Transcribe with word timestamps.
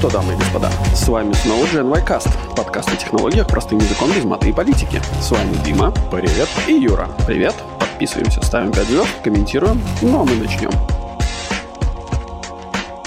что, 0.00 0.08
дамы 0.08 0.32
и 0.32 0.36
господа, 0.36 0.70
с 0.94 1.06
вами 1.08 1.34
снова 1.34 1.62
GenY 1.66 2.06
Cast, 2.06 2.30
подкаст 2.56 2.90
о 2.90 2.96
технологиях 2.96 3.46
простым 3.46 3.80
языком 3.80 4.10
без 4.10 4.24
маты 4.24 4.48
и 4.48 4.52
политики. 4.52 4.98
С 5.20 5.30
вами 5.30 5.54
Дима. 5.62 5.92
Привет. 6.10 6.48
И 6.66 6.72
Юра. 6.72 7.06
Привет. 7.26 7.54
Подписываемся, 7.78 8.42
ставим 8.42 8.72
5 8.72 8.86
звезд, 8.86 9.08
комментируем. 9.22 9.78
Ну 10.00 10.22
а 10.22 10.24
мы 10.24 10.36
начнем. 10.36 10.70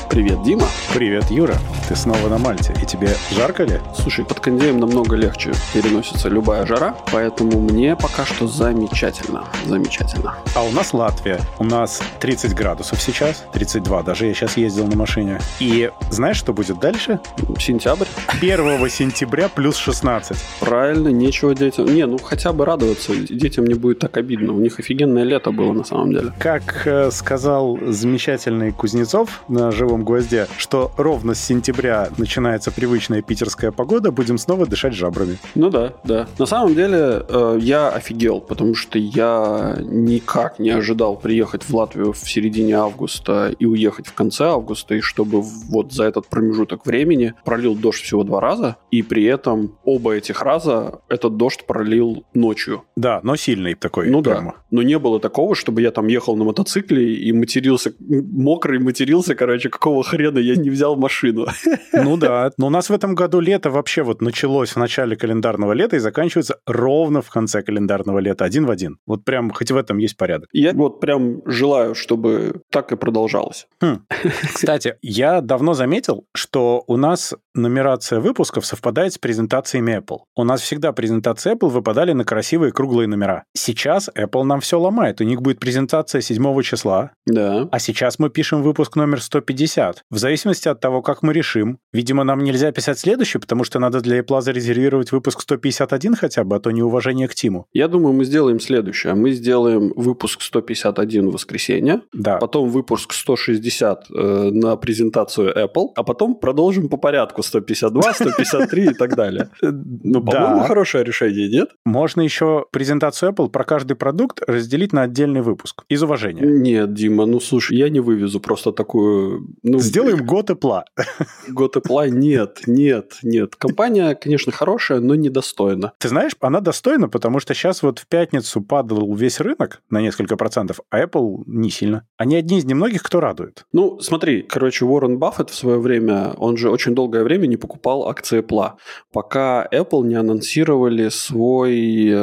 Привет, 0.07 0.43
Дима. 0.43 0.67
Привет, 0.93 1.31
Юра. 1.31 1.55
Ты 1.89 1.95
снова 1.95 2.29
на 2.29 2.37
Мальте. 2.37 2.75
И 2.79 2.85
тебе 2.85 3.15
жарко 3.31 3.63
ли? 3.63 3.81
Слушай, 3.99 4.25
кондеем 4.43 4.77
намного 4.77 5.15
легче 5.15 5.53
переносится 5.73 6.27
любая 6.27 6.65
жара, 6.65 6.97
поэтому 7.11 7.61
мне 7.61 7.95
пока 7.95 8.25
что 8.25 8.45
замечательно. 8.45 9.45
Замечательно. 9.65 10.35
А 10.53 10.63
у 10.63 10.71
нас 10.71 10.93
Латвия. 10.93 11.39
У 11.59 11.63
нас 11.63 12.01
30 12.19 12.53
градусов 12.53 13.01
сейчас, 13.01 13.45
32 13.53 14.03
даже 14.03 14.25
я 14.25 14.33
сейчас 14.33 14.57
ездил 14.57 14.87
на 14.87 14.97
машине. 14.97 15.39
И 15.59 15.89
знаешь, 16.09 16.37
что 16.37 16.51
будет 16.53 16.79
дальше? 16.79 17.21
Сентябрь. 17.57 18.05
1 18.27 18.89
сентября 18.89 19.47
плюс 19.47 19.77
16. 19.77 20.37
Правильно, 20.59 21.07
нечего 21.07 21.55
детям. 21.55 21.85
Не, 21.85 22.05
ну 22.05 22.17
хотя 22.17 22.51
бы 22.51 22.65
радоваться. 22.65 23.15
Детям 23.15 23.63
не 23.65 23.75
будет 23.75 23.99
так 23.99 24.17
обидно. 24.17 24.51
У 24.51 24.59
них 24.59 24.77
офигенное 24.77 25.23
лето 25.23 25.51
было 25.51 25.71
на 25.71 25.85
самом 25.85 26.11
деле. 26.11 26.33
Как 26.37 26.85
э, 26.85 27.11
сказал 27.11 27.79
замечательный 27.87 28.73
Кузнецов 28.73 29.43
на 29.47 29.71
живом 29.71 30.03
гвозде, 30.03 30.47
что 30.57 30.91
ровно 30.97 31.33
с 31.33 31.39
сентября 31.39 32.09
начинается 32.17 32.71
привычная 32.71 33.21
питерская 33.21 33.71
погода, 33.71 34.11
будем 34.11 34.32
снова 34.37 34.65
дышать 34.65 34.93
жабрами. 34.93 35.37
Ну 35.55 35.69
да, 35.69 35.93
да. 36.03 36.27
На 36.39 36.45
самом 36.45 36.75
деле 36.75 37.25
э, 37.27 37.57
я 37.61 37.89
офигел, 37.89 38.39
потому 38.41 38.75
что 38.75 38.97
я 38.97 39.77
никак 39.81 40.59
не 40.59 40.69
ожидал 40.69 41.15
приехать 41.17 41.63
в 41.63 41.75
Латвию 41.75 42.13
в 42.13 42.17
середине 42.17 42.77
августа 42.77 43.53
и 43.57 43.65
уехать 43.65 44.07
в 44.07 44.13
конце 44.13 44.45
августа, 44.45 44.95
и 44.95 45.01
чтобы 45.01 45.41
вот 45.41 45.93
за 45.93 46.05
этот 46.05 46.27
промежуток 46.27 46.85
времени 46.85 47.33
пролил 47.45 47.75
дождь 47.75 48.01
всего 48.01 48.23
два 48.23 48.39
раза, 48.39 48.77
и 48.91 49.01
при 49.01 49.23
этом 49.25 49.77
оба 49.83 50.13
этих 50.13 50.41
раза 50.41 50.99
этот 51.09 51.37
дождь 51.37 51.65
пролил 51.65 52.25
ночью. 52.33 52.83
Да, 52.95 53.19
но 53.23 53.35
сильный 53.35 53.75
такой. 53.75 54.09
Ну 54.09 54.21
прямо. 54.21 54.51
да. 54.51 54.53
Но 54.71 54.81
не 54.81 54.99
было 54.99 55.19
такого, 55.19 55.55
чтобы 55.55 55.81
я 55.81 55.91
там 55.91 56.07
ехал 56.07 56.35
на 56.35 56.43
мотоцикле 56.43 57.15
и 57.15 57.31
матерился, 57.31 57.93
мокрый 57.99 58.79
матерился, 58.79 59.35
короче, 59.35 59.69
какого 59.69 60.03
хрена 60.03 60.39
я 60.39 60.55
не 60.55 60.69
взял 60.69 60.95
машину. 60.95 61.47
Ну 61.93 62.17
да, 62.17 62.51
но 62.57 62.67
у 62.67 62.69
нас 62.69 62.89
в 62.89 62.93
этом 62.93 63.15
году 63.15 63.39
лето 63.39 63.69
вообще 63.69 64.03
вот 64.03 64.21
началось 64.23 64.75
в 64.75 64.79
начале 64.79 65.15
календарного 65.15 65.73
лета 65.73 65.95
и 65.95 65.99
заканчивается 65.99 66.57
ровно 66.65 67.21
в 67.21 67.29
конце 67.29 67.61
календарного 67.61 68.19
лета, 68.19 68.45
один 68.45 68.65
в 68.65 68.71
один. 68.71 68.97
Вот 69.05 69.23
прям 69.25 69.51
хоть 69.51 69.71
в 69.71 69.77
этом 69.77 69.97
есть 69.97 70.17
порядок. 70.17 70.49
Я 70.53 70.73
вот 70.73 70.99
прям 70.99 71.41
желаю, 71.45 71.95
чтобы 71.95 72.61
так 72.69 72.91
и 72.91 72.95
продолжалось. 72.95 73.67
Хм. 73.81 73.99
Кстати, 74.53 74.95
я 75.01 75.41
давно 75.41 75.73
заметил, 75.73 76.25
что 76.33 76.83
у 76.87 76.97
нас 76.97 77.33
нумерация 77.55 78.19
выпусков 78.19 78.65
совпадает 78.65 79.13
с 79.13 79.17
презентациями 79.17 79.97
Apple. 79.99 80.19
У 80.35 80.43
нас 80.43 80.61
всегда 80.61 80.91
презентации 80.91 81.53
Apple 81.53 81.69
выпадали 81.69 82.13
на 82.13 82.23
красивые 82.25 82.71
круглые 82.71 83.07
номера. 83.07 83.43
Сейчас 83.53 84.09
Apple 84.15 84.43
нам 84.43 84.59
все 84.61 84.79
ломает. 84.79 85.21
У 85.21 85.23
них 85.23 85.41
будет 85.41 85.59
презентация 85.59 86.21
7 86.21 86.61
числа, 86.63 87.11
Да. 87.25 87.67
а 87.71 87.79
сейчас 87.79 88.19
мы 88.19 88.29
пишем 88.29 88.63
выпуск 88.63 88.95
номер 88.95 89.21
150. 89.21 90.03
В 90.09 90.17
зависимости 90.17 90.67
от 90.67 90.79
того, 90.79 91.01
как 91.01 91.21
мы 91.23 91.33
решим. 91.33 91.77
Видимо, 91.91 92.23
нам 92.23 92.43
нельзя 92.43 92.71
писать 92.71 92.99
следующий, 92.99 93.37
потому 93.39 93.63
что 93.63 93.79
надо 93.79 94.01
для 94.01 94.19
Apple 94.19 94.41
зарезервировать 94.41 95.11
выпуск 95.11 95.41
151 95.41 96.15
хотя 96.15 96.43
бы, 96.43 96.55
а 96.55 96.59
то 96.59 96.71
неуважение 96.71 97.27
к 97.27 97.35
Тиму. 97.35 97.67
Я 97.73 97.87
думаю, 97.87 98.13
мы 98.13 98.25
сделаем 98.25 98.59
следующее. 98.59 99.13
Мы 99.13 99.31
сделаем 99.31 99.93
выпуск 99.95 100.41
151 100.41 101.29
в 101.29 101.33
воскресенье, 101.33 102.01
Да. 102.13 102.37
потом 102.37 102.69
выпуск 102.69 103.13
160 103.13 104.05
э, 104.09 104.49
на 104.51 104.75
презентацию 104.77 105.53
Apple, 105.55 105.89
а 105.95 106.03
потом 106.03 106.35
продолжим 106.35 106.89
по 106.89 106.97
порядку 106.97 107.42
152, 107.43 108.13
153 108.13 108.85
и 108.85 108.93
так 108.93 109.15
далее. 109.15 109.49
Ну, 109.61 110.21
по-моему, 110.21 110.59
Да. 110.59 110.63
хорошее 110.67 111.03
решение, 111.03 111.49
нет? 111.49 111.69
Можно 111.85 112.21
еще 112.21 112.65
презентацию 112.71 113.31
Apple 113.31 113.49
про 113.49 113.63
каждый 113.63 113.95
продукт 113.95 114.41
разделить 114.47 114.93
на 114.93 115.03
отдельный 115.03 115.41
выпуск. 115.41 115.83
Из 115.89 116.01
уважения. 116.03 116.41
Нет, 116.45 116.93
Дима, 116.93 117.25
ну 117.25 117.39
слушай, 117.39 117.77
я 117.77 117.89
не 117.89 117.99
вывезу 117.99 118.39
просто 118.39 118.71
такую... 118.71 119.47
Ну, 119.63 119.79
Сделаем 119.79 120.25
год 120.25 120.49
Apple. 120.49 120.81
год 121.49 121.75
Apple. 121.77 122.09
Нет, 122.09 122.61
нет, 122.67 123.13
нет. 123.23 123.55
Компания, 123.55 124.15
конечно, 124.15 124.51
хорошая, 124.51 124.99
но 124.99 125.15
недостойна. 125.15 125.93
Ты 125.99 126.09
знаешь, 126.09 126.33
она 126.39 126.59
достойна, 126.59 127.09
потому 127.09 127.39
что 127.39 127.53
сейчас 127.53 127.83
вот 127.83 127.99
в 127.99 128.07
пятницу 128.07 128.61
падал 128.61 129.13
весь 129.15 129.39
рынок 129.39 129.81
на 129.89 130.01
несколько 130.01 130.37
процентов, 130.37 130.79
а 130.89 131.03
Apple 131.03 131.43
не 131.45 131.69
сильно. 131.69 132.05
Они 132.17 132.35
одни 132.35 132.57
из 132.59 132.65
немногих, 132.65 133.03
кто 133.03 133.19
радует. 133.19 133.65
Ну, 133.73 133.99
смотри, 133.99 134.41
короче, 134.43 134.85
Уоррен 134.85 135.17
Баффет 135.17 135.49
в 135.49 135.55
свое 135.55 135.79
время, 135.79 136.33
он 136.37 136.57
же 136.57 136.69
очень 136.69 136.93
долгое 136.95 137.23
время 137.23 137.32
не 137.47 137.57
покупал 137.57 138.07
акции 138.07 138.41
Apple, 138.41 138.71
пока 139.11 139.67
Apple 139.73 140.03
не 140.05 140.15
анонсировали 140.15 141.09
свой 141.09 142.07
э, 142.09 142.13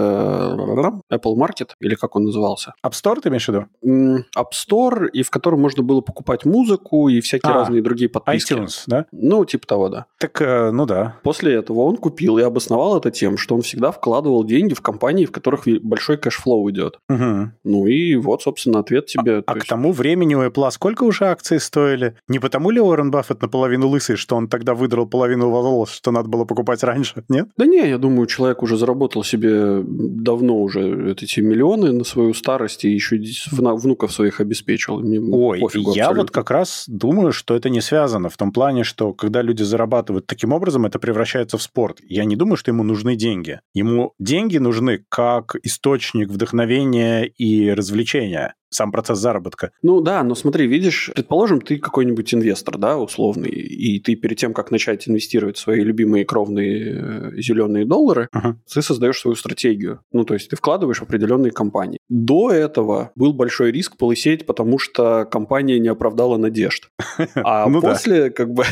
Apple 1.13 1.35
Market, 1.37 1.71
или 1.81 1.95
как 1.95 2.17
он 2.17 2.25
назывался, 2.25 2.75
App 2.85 2.93
Store 2.93 3.21
ты 3.21 3.29
имеешь 3.29 3.47
в 3.47 3.49
виду? 3.49 4.25
App 4.37 4.51
Store, 4.53 5.09
и 5.11 5.23
в 5.23 5.31
котором 5.31 5.61
можно 5.61 5.83
было 5.83 6.01
покупать 6.01 6.45
музыку 6.45 7.09
и 7.09 7.21
всякие 7.21 7.53
А, 7.53 7.55
разные 7.55 7.83
другие 7.83 8.09
подписки. 8.09 8.53
iTunes, 8.53 8.83
да? 8.87 9.07
Ну, 9.13 9.45
типа 9.45 9.67
того, 9.67 9.89
да. 9.89 10.07
Так, 10.19 10.41
э, 10.43 10.71
ну 10.71 10.87
да. 10.87 11.17
После 11.23 11.55
этого 11.55 11.81
он 11.81 11.97
купил 11.97 12.39
и 12.39 12.43
обосновал 12.43 12.97
это 12.99 13.11
тем, 13.11 13.37
что 13.37 13.55
он 13.55 13.63
всегда 13.63 13.91
вкладывал 13.93 14.45
деньги 14.45 14.75
в 14.75 14.81
компании, 14.81 15.25
в 15.27 15.33
которых 15.33 15.65
большой 15.83 16.17
cash 16.17 16.44
flow 16.44 16.71
идет. 16.71 16.99
Мгм. 17.09 17.53
Ну 17.65 17.87
и 17.87 18.17
вот, 18.17 18.43
собственно, 18.43 18.81
ответ 18.81 19.07
тебе. 19.07 19.43
А 19.47 19.53
к 19.53 19.57
есть- 19.57 19.69
тому 19.69 19.93
времени 19.93 20.35
у 20.35 20.43
Apple 20.43 20.71
сколько 20.71 21.05
уже 21.05 21.27
акций 21.27 21.61
стоили? 21.61 22.15
Не 22.29 22.39
потому 22.39 22.71
ли 22.71 22.81
Уоррен 22.81 23.11
Баффет 23.11 23.43
наполовину 23.43 23.89
лысый, 23.89 24.17
что 24.17 24.37
он 24.37 24.49
тогда 24.49 24.75
выдрал 24.75 25.00
половину 25.07 25.51
волос, 25.51 25.91
что 25.91 26.11
надо 26.11 26.29
было 26.29 26.45
покупать 26.45 26.83
раньше? 26.83 27.25
Нет? 27.29 27.49
Да 27.57 27.67
не, 27.67 27.89
я 27.89 27.99
думаю, 27.99 28.27
человек 28.27 28.63
уже 28.63 28.77
заработал 28.77 29.25
себе 29.25 29.83
давно 29.85 30.59
уже 30.61 31.13
эти 31.13 31.41
миллионы 31.41 31.93
на 31.93 32.05
свою 32.05 32.35
старость 32.35 32.85
и 32.85 32.91
еще 32.91 33.21
внуков 33.51 34.13
своих 34.13 34.41
обеспечил. 34.41 35.01
Мне 35.01 35.21
Ой, 35.21 35.61
пофигу 35.61 35.93
я 35.95 36.05
абсолютно. 36.05 36.23
вот 36.23 36.31
как 36.31 36.51
раз 36.51 36.85
думаю, 36.87 37.33
что 37.33 37.55
это 37.55 37.71
не 37.71 37.81
связано 37.81 38.29
в 38.29 38.37
том 38.37 38.53
плане, 38.53 38.85
что 38.85 39.13
когда 39.13 39.43
люди 39.43 39.63
зарабатывают 39.63 40.27
таким 40.27 40.53
образом, 40.53 40.87
это 40.87 40.99
превращается 40.99 41.59
в 41.59 41.63
спорт. 41.63 41.99
Я 42.03 42.25
не 42.25 42.37
думаю, 42.37 42.57
что 42.57 42.71
ему 42.71 42.83
нужны 42.83 43.17
деньги. 43.17 43.61
Ему 43.75 44.15
деньги 44.19 44.59
нужны 44.59 45.05
как 45.09 45.57
источник 45.63 46.29
вдохновения 46.29 47.25
и 47.25 47.71
развлечения. 47.71 48.55
Сам 48.71 48.93
процесс 48.93 49.19
заработка. 49.19 49.73
Ну 49.83 50.01
да, 50.01 50.23
но 50.23 50.35
смотри, 50.35 50.67
видишь, 50.67 51.11
предположим, 51.15 51.61
ты 51.61 51.79
какой-нибудь 51.79 52.33
инвестор, 52.35 52.79
да, 52.79 52.97
условный, 52.99 53.51
и 53.51 54.01
ты 54.01 54.15
перед 54.15 54.39
тем, 54.39 54.55
как 54.55 54.71
начать 54.71 55.09
инвестировать 55.09 55.57
в 55.57 55.61
свои 55.61 55.81
любимые 55.83 56.25
кровные 56.25 57.33
э, 57.37 57.41
зеленые 57.41 57.85
доллары, 57.85 58.29
Ага. 58.33 58.57
ты 58.73 58.81
создаешь 58.83 59.19
свою 59.19 59.35
стратегию. 59.35 60.01
Ну, 60.13 60.25
то 60.25 60.35
есть 60.35 60.51
ты 60.51 60.57
вкладываешь 60.57 60.99
в 60.99 61.03
определенные 61.03 61.51
компании. 61.51 61.99
До 62.09 62.51
этого 62.51 63.11
был 63.17 63.33
большой 63.33 63.73
риск 63.73 63.97
полысеть, 63.97 64.47
потому 64.47 64.79
что 64.79 65.27
компания 65.31 65.79
не 65.79 65.89
оправдала 65.89 66.37
надежд. 66.37 66.89
А 67.35 67.69
Ну 67.69 67.81
после, 67.81 68.31
как 68.31 68.53
бы, 68.53 68.65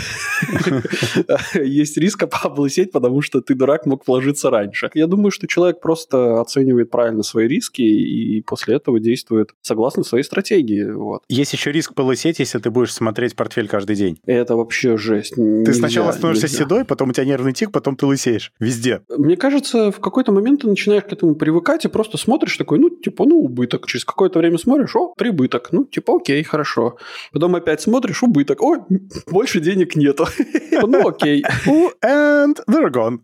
есть 1.54 1.96
риск 1.96 2.24
облысеть, 2.44 2.92
потому 2.92 3.22
что 3.22 3.40
ты, 3.40 3.54
дурак, 3.54 3.86
мог 3.86 4.06
вложиться 4.06 4.50
раньше. 4.50 4.90
Я 4.94 5.06
думаю, 5.06 5.30
что 5.30 5.46
человек 5.46 5.80
просто 5.80 6.40
оценивает 6.40 6.90
правильно 6.90 7.22
свои 7.22 7.48
риски 7.48 7.82
и 7.82 8.42
после 8.42 8.76
этого 8.76 9.00
действует 9.00 9.50
согласно 9.62 9.87
своей 9.90 10.24
стратегии. 10.24 10.84
Вот. 10.90 11.22
Есть 11.28 11.52
еще 11.52 11.72
риск 11.72 11.94
полысеть, 11.94 12.38
если 12.38 12.58
ты 12.58 12.70
будешь 12.70 12.92
смотреть 12.92 13.36
портфель 13.36 13.68
каждый 13.68 13.96
день. 13.96 14.18
Это 14.26 14.56
вообще 14.56 14.96
жесть. 14.96 15.34
Ты 15.34 15.74
сначала 15.74 16.12
становишься 16.12 16.48
седой, 16.48 16.84
потом 16.84 17.10
у 17.10 17.12
тебя 17.12 17.24
нервный 17.24 17.52
тик, 17.52 17.72
потом 17.72 17.96
ты 17.96 18.06
лысеешь. 18.06 18.52
Везде. 18.60 19.02
Мне 19.16 19.36
кажется, 19.36 19.90
в 19.90 20.00
какой-то 20.00 20.32
момент 20.32 20.62
ты 20.62 20.68
начинаешь 20.68 21.04
к 21.04 21.12
этому 21.12 21.34
привыкать 21.34 21.84
и 21.84 21.88
просто 21.88 22.18
смотришь 22.18 22.56
такой, 22.56 22.78
ну, 22.78 22.90
типа, 22.90 23.24
ну, 23.24 23.40
убыток. 23.40 23.86
Через 23.86 24.04
какое-то 24.04 24.38
время 24.38 24.58
смотришь, 24.58 24.94
о, 24.96 25.14
прибыток. 25.14 25.68
Ну, 25.72 25.84
типа, 25.84 26.16
окей, 26.16 26.42
хорошо. 26.42 26.96
Потом 27.32 27.54
опять 27.54 27.80
смотришь, 27.80 28.22
убыток. 28.22 28.62
О, 28.62 28.86
больше 29.30 29.60
денег 29.60 29.96
нету. 29.96 30.26
Ну, 30.80 31.08
окей. 31.08 31.44
And 32.04 32.56
they're 32.68 32.90
gone. 32.90 33.18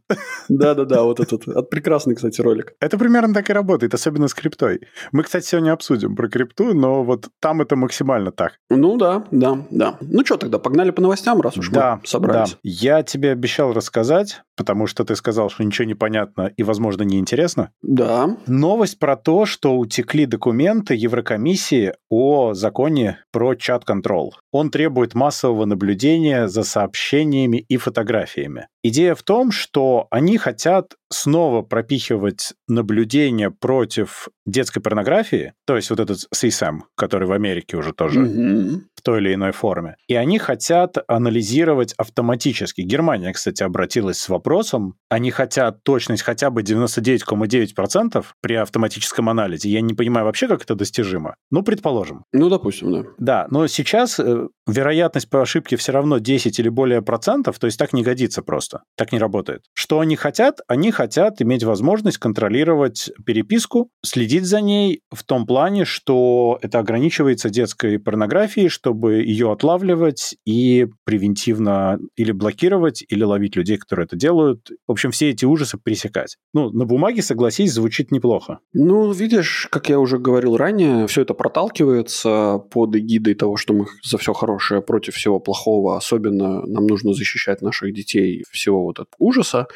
Да-да-да, 0.48 1.04
вот 1.04 1.20
этот 1.20 1.46
от 1.48 1.70
прекрасный, 1.70 2.14
кстати, 2.14 2.40
ролик. 2.40 2.74
Это 2.80 2.98
примерно 2.98 3.32
так 3.32 3.48
и 3.48 3.52
работает, 3.52 3.94
особенно 3.94 4.28
с 4.28 4.34
криптой. 4.34 4.80
Мы, 5.12 5.22
кстати, 5.22 5.46
сегодня 5.46 5.72
обсудим 5.72 6.16
про 6.16 6.28
крипту, 6.28 6.53
но 6.60 7.02
вот 7.02 7.28
там 7.40 7.60
это 7.60 7.76
максимально 7.76 8.32
так. 8.32 8.58
Ну 8.70 8.96
да, 8.96 9.24
да, 9.30 9.58
да. 9.70 9.96
Ну 10.00 10.24
что 10.24 10.36
тогда, 10.36 10.58
погнали 10.58 10.90
по 10.90 11.02
новостям, 11.02 11.40
раз 11.40 11.56
уж 11.56 11.70
да, 11.70 11.98
мы 12.00 12.06
собрались. 12.06 12.52
да. 12.52 12.58
Я 12.62 13.02
тебе 13.02 13.32
обещал 13.32 13.72
рассказать, 13.72 14.42
потому 14.56 14.86
что 14.86 15.04
ты 15.04 15.16
сказал, 15.16 15.50
что 15.50 15.64
ничего 15.64 15.86
не 15.86 15.94
понятно 15.94 16.52
и, 16.56 16.62
возможно, 16.62 17.02
неинтересно. 17.02 17.70
Да. 17.82 18.36
Новость 18.46 18.98
про 18.98 19.16
то, 19.16 19.46
что 19.46 19.76
утекли 19.76 20.26
документы 20.26 20.94
Еврокомиссии 20.94 21.94
о 22.08 22.54
законе 22.54 23.18
про 23.32 23.54
чат-контрол. 23.54 24.34
Он 24.52 24.70
требует 24.70 25.14
массового 25.14 25.64
наблюдения 25.64 26.48
за 26.48 26.62
сообщениями 26.62 27.64
и 27.68 27.76
фотографиями. 27.76 28.68
Идея 28.82 29.14
в 29.14 29.22
том, 29.22 29.50
что 29.50 30.06
они 30.10 30.36
хотят 30.36 30.94
снова 31.10 31.62
пропихивать 31.62 32.52
наблюдение 32.68 33.50
против 33.50 34.28
детской 34.46 34.80
порнографии, 34.80 35.54
то 35.64 35.76
есть 35.76 35.90
вот 35.90 36.00
этот 36.00 36.18
CSAM, 36.34 36.80
который 36.94 37.26
в 37.26 37.32
Америке 37.32 37.76
уже 37.76 37.92
тоже 37.92 38.20
Мгм. 38.20 38.88
Той 39.04 39.20
или 39.20 39.34
иной 39.34 39.52
форме. 39.52 39.96
И 40.08 40.14
они 40.14 40.38
хотят 40.38 40.96
анализировать 41.06 41.94
автоматически. 41.96 42.80
Германия, 42.80 43.32
кстати, 43.32 43.62
обратилась 43.62 44.18
с 44.18 44.28
вопросом. 44.28 44.94
Они 45.08 45.30
хотят 45.30 45.84
точность 45.84 46.22
хотя 46.22 46.50
бы 46.50 46.62
99,9% 46.62 48.24
при 48.40 48.54
автоматическом 48.54 49.28
анализе. 49.28 49.68
Я 49.68 49.80
не 49.80 49.94
понимаю 49.94 50.26
вообще, 50.26 50.48
как 50.48 50.62
это 50.62 50.74
достижимо. 50.74 51.36
Ну, 51.50 51.62
предположим. 51.62 52.24
Ну, 52.32 52.48
допустим, 52.48 52.92
да. 52.92 53.04
Да, 53.18 53.46
но 53.50 53.66
сейчас 53.66 54.18
э, 54.18 54.48
вероятность 54.66 55.28
по 55.28 55.42
ошибке 55.42 55.76
все 55.76 55.92
равно 55.92 56.18
10 56.18 56.58
или 56.58 56.68
более 56.68 57.02
процентов, 57.02 57.58
то 57.58 57.66
есть 57.66 57.78
так 57.78 57.92
не 57.92 58.02
годится 58.02 58.42
просто. 58.42 58.82
Так 58.96 59.12
не 59.12 59.18
работает. 59.18 59.62
Что 59.74 60.00
они 60.00 60.16
хотят? 60.16 60.60
Они 60.68 60.90
хотят 60.90 61.42
иметь 61.42 61.64
возможность 61.64 62.18
контролировать 62.18 63.10
переписку, 63.24 63.90
следить 64.04 64.44
за 64.44 64.60
ней 64.60 65.00
в 65.12 65.22
том 65.24 65.46
плане, 65.46 65.84
что 65.84 66.58
это 66.62 66.78
ограничивается 66.78 67.50
детской 67.50 67.98
порнографией, 67.98 68.68
чтобы 68.94 69.14
ее 69.14 69.50
отлавливать 69.50 70.36
и 70.46 70.86
превентивно 71.04 71.98
или 72.16 72.30
блокировать, 72.30 73.04
или 73.08 73.24
ловить 73.24 73.56
людей, 73.56 73.76
которые 73.76 74.06
это 74.06 74.16
делают. 74.16 74.70
В 74.86 74.92
общем, 74.92 75.10
все 75.10 75.30
эти 75.30 75.44
ужасы 75.44 75.78
пресекать. 75.78 76.36
Ну, 76.52 76.70
на 76.70 76.84
бумаге, 76.84 77.22
согласись, 77.22 77.72
звучит 77.72 78.12
неплохо. 78.12 78.60
Ну, 78.72 79.10
видишь, 79.10 79.66
как 79.70 79.88
я 79.88 79.98
уже 79.98 80.18
говорил 80.18 80.56
ранее, 80.56 81.08
все 81.08 81.22
это 81.22 81.34
проталкивается 81.34 82.62
под 82.70 82.94
эгидой 82.94 83.34
того, 83.34 83.56
что 83.56 83.74
мы 83.74 83.86
за 84.04 84.16
все 84.18 84.32
хорошее 84.32 84.80
против 84.80 85.14
всего 85.14 85.40
плохого. 85.40 85.96
Особенно 85.96 86.64
нам 86.64 86.86
нужно 86.86 87.14
защищать 87.14 87.62
наших 87.62 87.92
детей 87.92 88.44
всего 88.52 88.84
вот 88.84 89.00
этого 89.00 89.08
ужаса. 89.18 89.66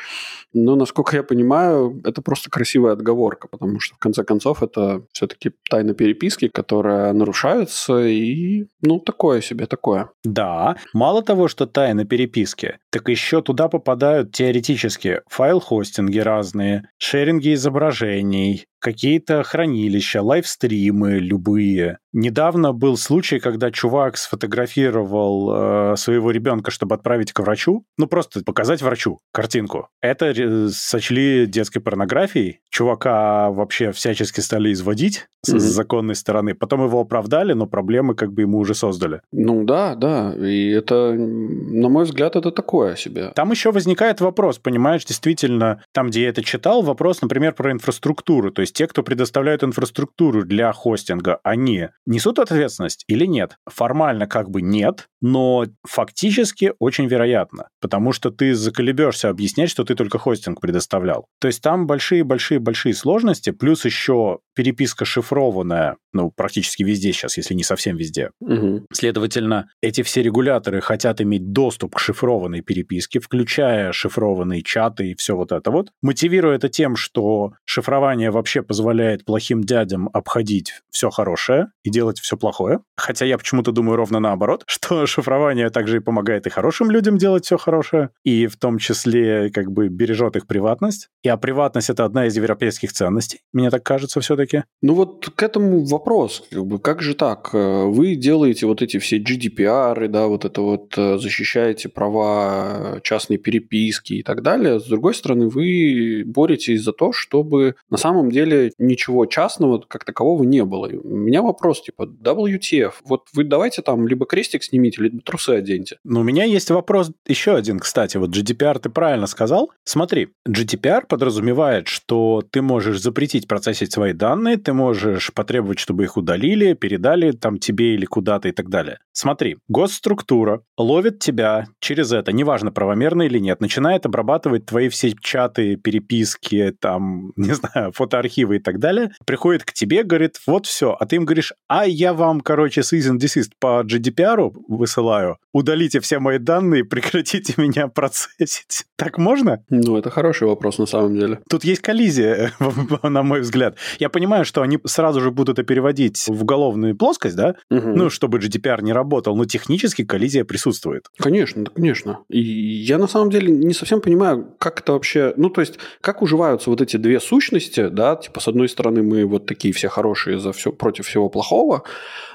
Но, 0.55 0.77
насколько 0.77 1.17
я 1.17 1.23
понимаю, 1.25 2.01
это 2.05 2.23
просто 2.23 2.51
красивая 2.51 2.93
отговорка, 2.93 3.49
потому 3.49 3.81
что, 3.81 3.97
в 3.97 3.99
конце 3.99 4.23
концов, 4.23 4.63
это 4.63 5.03
все-таки 5.13 5.51
тайна 5.69 5.95
переписки, 5.95 6.49
которая 6.49 7.13
нарушается, 7.13 8.07
и, 8.07 8.67
ну, 8.81 9.01
такое 9.09 9.41
себе, 9.41 9.67
такое. 9.67 10.11
Да, 10.23 10.77
мало 10.93 11.23
того, 11.23 11.49
что 11.49 11.65
тайна 11.67 12.05
переписки, 12.05 12.79
так 12.91 13.09
еще 13.09 13.41
туда 13.41 13.69
попадают 13.69 14.33
теоретически 14.33 15.23
файл-хостинги 15.31 16.19
разные, 16.19 16.83
шеринги 16.99 17.55
изображений, 17.55 18.67
какие-то 18.79 19.43
хранилища, 19.43 20.23
лайвстримы 20.23 21.19
любые. 21.19 21.99
Недавно 22.13 22.73
был 22.73 22.97
случай, 22.97 23.39
когда 23.39 23.71
чувак 23.71 24.17
сфотографировал 24.17 25.93
э, 25.93 25.97
своего 25.97 26.31
ребенка, 26.31 26.71
чтобы 26.71 26.95
отправить 26.95 27.33
к 27.33 27.41
врачу. 27.41 27.85
Ну, 27.99 28.07
просто 28.07 28.43
показать 28.43 28.83
врачу 28.83 29.21
картинку. 29.33 29.89
Это 30.01 30.27
э, 30.27 30.69
сочли 30.69 31.47
детской 31.47 31.81
порнографией. 31.81 32.61
Чувака 32.71 33.51
вообще 33.51 33.93
всячески 33.93 34.41
стали 34.41 34.73
изводить 34.73 35.27
mm-hmm. 35.47 35.59
с 35.59 35.63
законной 35.63 36.15
стороны. 36.15 36.55
Потом 36.55 36.85
его 36.85 37.01
оправдали, 37.01 37.53
но 37.53 37.67
проблемы 37.67 38.15
как 38.15 38.33
бы 38.33 38.43
ему 38.43 38.59
уже 38.59 38.75
создали. 38.75 39.21
Ну 39.33 39.65
да, 39.65 39.95
да. 39.95 40.35
И 40.35 40.71
это, 40.71 41.13
на 41.13 41.89
мой 41.89 42.05
взгляд, 42.05 42.37
это 42.37 42.51
такое 42.51 42.97
себе. 42.97 43.33
Там 43.35 43.51
еще 43.51 43.71
возникает 43.71 44.21
вопрос, 44.21 44.59
понимаешь, 44.59 45.05
действительно, 45.05 45.83
там, 45.93 46.09
где 46.09 46.23
я 46.23 46.29
это 46.31 46.43
читал, 46.43 46.83
вопрос, 46.83 47.23
например, 47.23 47.53
про 47.53 47.71
инфраструктуру. 47.71 48.51
То 48.51 48.63
есть 48.63 48.68
те, 48.73 48.87
кто 48.87 49.03
предоставляют 49.03 49.63
инфраструктуру 49.65 50.45
для 50.45 50.73
хостинга, 50.73 51.41
они 51.43 51.89
несут 52.07 52.39
ответственность 52.39 53.05
или 53.09 53.27
нет? 53.27 53.57
Формально 53.67 54.27
как 54.27 54.51
бы 54.51 54.63
нет, 54.63 55.09
но 55.21 55.67
фактически 55.85 56.73
очень 56.79 57.07
вероятно, 57.07 57.69
потому 57.81 58.13
что 58.13 58.31
ты 58.31 58.55
заколебешься 58.55 59.29
объяснять, 59.29 59.71
что 59.71 59.85
ты 59.85 59.95
только 59.95 60.19
хостинг 60.19 60.61
предоставлял. 60.61 61.27
То 61.41 61.49
есть 61.49 61.63
там 61.63 61.87
большие-большие-большие 61.87 62.95
сложности, 62.95 63.51
плюс 63.51 63.85
еще 63.85 64.39
переписка 64.55 65.05
шифрованная, 65.05 65.97
ну, 66.13 66.33
практически 66.35 66.83
везде 66.83 67.13
сейчас, 67.13 67.37
если 67.37 67.55
не 67.55 67.63
совсем 67.63 67.97
везде. 67.97 68.31
Угу. 68.41 68.87
Следовательно, 68.93 69.69
эти 69.81 70.03
все 70.03 70.23
регуляторы 70.23 70.81
хотят 70.81 71.21
иметь 71.21 71.53
доступ 71.53 71.95
к 71.95 72.01
шифрованной 72.01 72.61
переписке, 72.63 73.21
включая 73.21 73.93
шифрованные 73.93 74.63
чаты 74.63 75.13
и 75.13 75.15
все 75.15 75.37
вот 75.37 75.53
это 75.53 75.71
вот, 75.71 75.91
мотивируя 76.03 76.57
это 76.57 76.69
тем, 76.69 76.97
что 76.97 77.53
шифрование 77.65 78.31
вообще 78.31 78.63
позволяет 78.63 79.25
плохим 79.25 79.63
дядям 79.63 80.11
обходить 80.13 80.83
все 80.91 81.11
хорошее 81.11 81.69
и 81.85 81.91
делать 81.91 82.19
все 82.19 82.37
плохое. 82.37 82.81
Хотя 82.97 83.25
я 83.27 83.39
почему-то 83.39 83.71
думаю 83.71 83.97
ровно 83.97 84.19
наоборот, 84.19 84.65
что 84.67 85.07
шифрование 85.09 85.71
также 85.71 85.97
и 85.97 86.01
помогает 86.01 86.47
и 86.47 86.51
хорошим 86.51 86.91
людям 86.91 87.19
делать 87.19 87.45
все 87.45 87.59
хорошее, 87.59 88.11
и 88.25 88.47
в 88.47 88.57
том 88.57 88.79
числе 88.79 89.51
как 89.51 89.71
бы 89.71 89.89
бережет 89.89 90.37
их 90.37 90.47
приватность. 90.47 91.09
И 91.23 91.29
а 91.29 91.37
приватность— 91.37 91.91
это 91.91 92.05
одна 92.05 92.27
из 92.27 92.37
европейских 92.37 92.93
ценностей, 92.93 93.41
мне 93.53 93.71
так 93.71 93.83
кажется 93.83 94.21
все-таки. 94.21 94.65
Ну 94.83 94.95
вот 94.95 95.31
к 95.35 95.43
этому 95.43 95.85
вопрос, 95.85 96.45
как 96.51 96.67
бы, 96.67 96.79
как 96.79 97.03
же 97.03 97.15
так? 97.15 97.51
Вы 97.53 98.15
делаете 98.15 98.67
вот 98.67 98.83
эти 98.83 98.99
все 98.99 99.19
GDPR, 99.19 100.09
да, 100.09 100.27
вот 100.27 100.45
это 100.45 100.61
вот 100.61 100.95
э, 100.97 101.19
защищаете 101.19 101.89
права 101.89 103.01
частной 103.03 103.39
переписки 103.39 104.15
и 104.15 104.23
так 104.23 104.43
далее. 104.43 104.81
С 104.81 104.85
другой 104.85 105.15
стороны, 105.15 105.49
вы 105.49 106.23
боретесь 106.27 106.83
за 106.83 106.93
то, 106.93 107.13
чтобы 107.13 107.75
на 107.91 107.97
самом 107.97 108.31
деле 108.31 108.73
ничего 108.79 109.27
частного 109.27 109.79
как 109.87 110.05
такового 110.05 110.45
не 110.45 110.65
было. 110.65 110.87
У 110.87 111.17
меня 111.17 111.43
вопрос, 111.43 111.83
типа, 111.83 112.03
WTF, 112.03 112.93
вот 113.05 113.29
вы 113.33 113.45
давайте 113.45 113.83
там 113.83 114.07
либо 114.07 114.27
крестик 114.27 114.63
снимите, 114.63 114.98
или 115.01 115.21
трусы 115.21 115.51
оденьте. 115.51 115.99
Но 116.05 116.21
у 116.21 116.23
меня 116.23 116.45
есть 116.45 116.71
вопрос 116.71 117.13
еще 117.27 117.55
один, 117.57 117.79
кстати. 117.79 118.17
Вот 118.17 118.31
GDPR 118.31 118.79
ты 118.79 118.91
правильно 118.91 119.27
сказал. 119.27 119.71
Смотри, 119.85 120.29
GDPR 120.49 121.07
подразумевает, 121.07 121.89
что 121.89 122.43
ты 122.51 122.63
можешь 122.63 123.01
запретить 123.01 123.49
процессить 123.49 123.93
свои 123.93 124.13
данные, 124.13 124.57
ты 124.57 124.73
можешь 124.73 125.33
потребовать, 125.33 125.79
чтобы 125.79 126.05
их 126.05 126.17
удалили, 126.17 126.75
передали 126.75 127.33
там 127.33 127.59
тебе 127.59 127.95
или 127.95 128.05
куда-то 128.05 128.49
и 128.49 128.53
так 128.53 128.69
далее. 128.69 128.99
Смотри, 129.13 129.57
госструктура 129.69 130.63
ловит 130.77 131.19
тебя 131.19 131.67
через 131.81 132.13
это, 132.13 132.33
неважно, 132.33 132.71
правомерно 132.71 133.23
или 133.23 133.39
нет, 133.39 133.61
начинает 133.61 134.07
обрабатывать 134.07 134.67
твои 134.67 134.89
все 134.89 135.13
чаты, 135.21 135.77
переписки, 135.77 136.75
там, 136.81 137.33
не 137.37 137.55
знаю, 137.55 137.93
фотоархивы 137.93 138.57
и 138.57 138.61
так 138.61 138.79
далее, 138.79 139.11
приходит 139.27 139.65
к 139.65 139.73
тебе, 139.73 140.03
говорит, 140.03 140.37
вот 140.47 140.67
все, 140.67 140.97
а 140.99 141.07
ты 141.07 141.17
им 141.17 141.25
говоришь, 141.25 141.53
а 141.69 141.87
я 141.87 142.15
вам, 142.15 142.41
короче, 142.41 142.83
cease 142.83 143.11
and 143.11 143.19
desist 143.19 143.51
по 143.59 143.83
GDPR 143.85 144.53
высылаю, 144.89 145.37
удалите 145.53 146.01
все 146.01 146.19
мои 146.19 146.39
данные, 146.39 146.85
прекратите 146.85 147.55
меня 147.61 147.89
процессить. 147.89 148.87
Так 148.97 149.19
можно? 149.19 149.63
Ну, 149.69 149.97
это 149.97 150.11
хороший 150.11 150.49
вопрос 150.49 150.79
на 150.79 150.87
самом 150.87 151.19
деле. 151.19 151.41
Тут 151.49 151.65
есть 151.65 151.83
коллизия, 151.83 152.53
на 153.03 153.23
мой 153.23 153.41
взгляд. 153.41 153.77
Я 153.99 154.09
понимаю, 154.09 154.45
что 154.45 154.63
они 154.63 154.79
сразу 154.87 155.21
же 155.21 155.31
будут 155.31 155.59
это 155.59 155.63
переводить 155.67 156.25
в 156.27 156.43
уголовную 156.43 156.97
плоскость, 156.97 157.37
да? 157.37 157.55
Угу. 157.71 157.89
Ну, 157.89 158.11
чтобы 158.11 158.39
GDPR 158.39 158.83
не 158.83 158.93
работал, 158.93 159.37
но 159.37 159.45
технически 159.45 160.05
коллизия 160.05 160.45
присутствует. 160.45 161.07
Конечно, 161.19 161.67
конечно. 161.67 162.21
И 162.29 162.41
я 162.41 162.99
на 162.99 163.07
самом 163.07 163.31
деле 163.31 163.53
не 163.53 163.75
совсем 163.75 164.01
понимаю, 164.01 164.55
как 164.59 164.81
это 164.81 164.93
вообще... 164.93 165.35
Ну, 165.37 165.51
то 165.51 165.61
есть, 165.61 165.79
как 166.01 166.23
уживаются 166.23 166.71
вот 166.71 166.81
эти 166.81 166.97
две 166.97 167.21
сущности, 167.21 167.89
да? 167.89 168.17
Типа, 168.17 168.41
с 168.41 168.49
одной 168.49 168.69
стороны, 168.69 169.03
мы 169.03 169.25
вот 169.27 169.47
такие 169.47 169.75
все 169.75 169.89
хорошие 169.89 170.39
за 170.39 170.53
все 170.53 170.73
против 170.73 171.07
всего 171.07 171.29
плохого, 171.29 171.83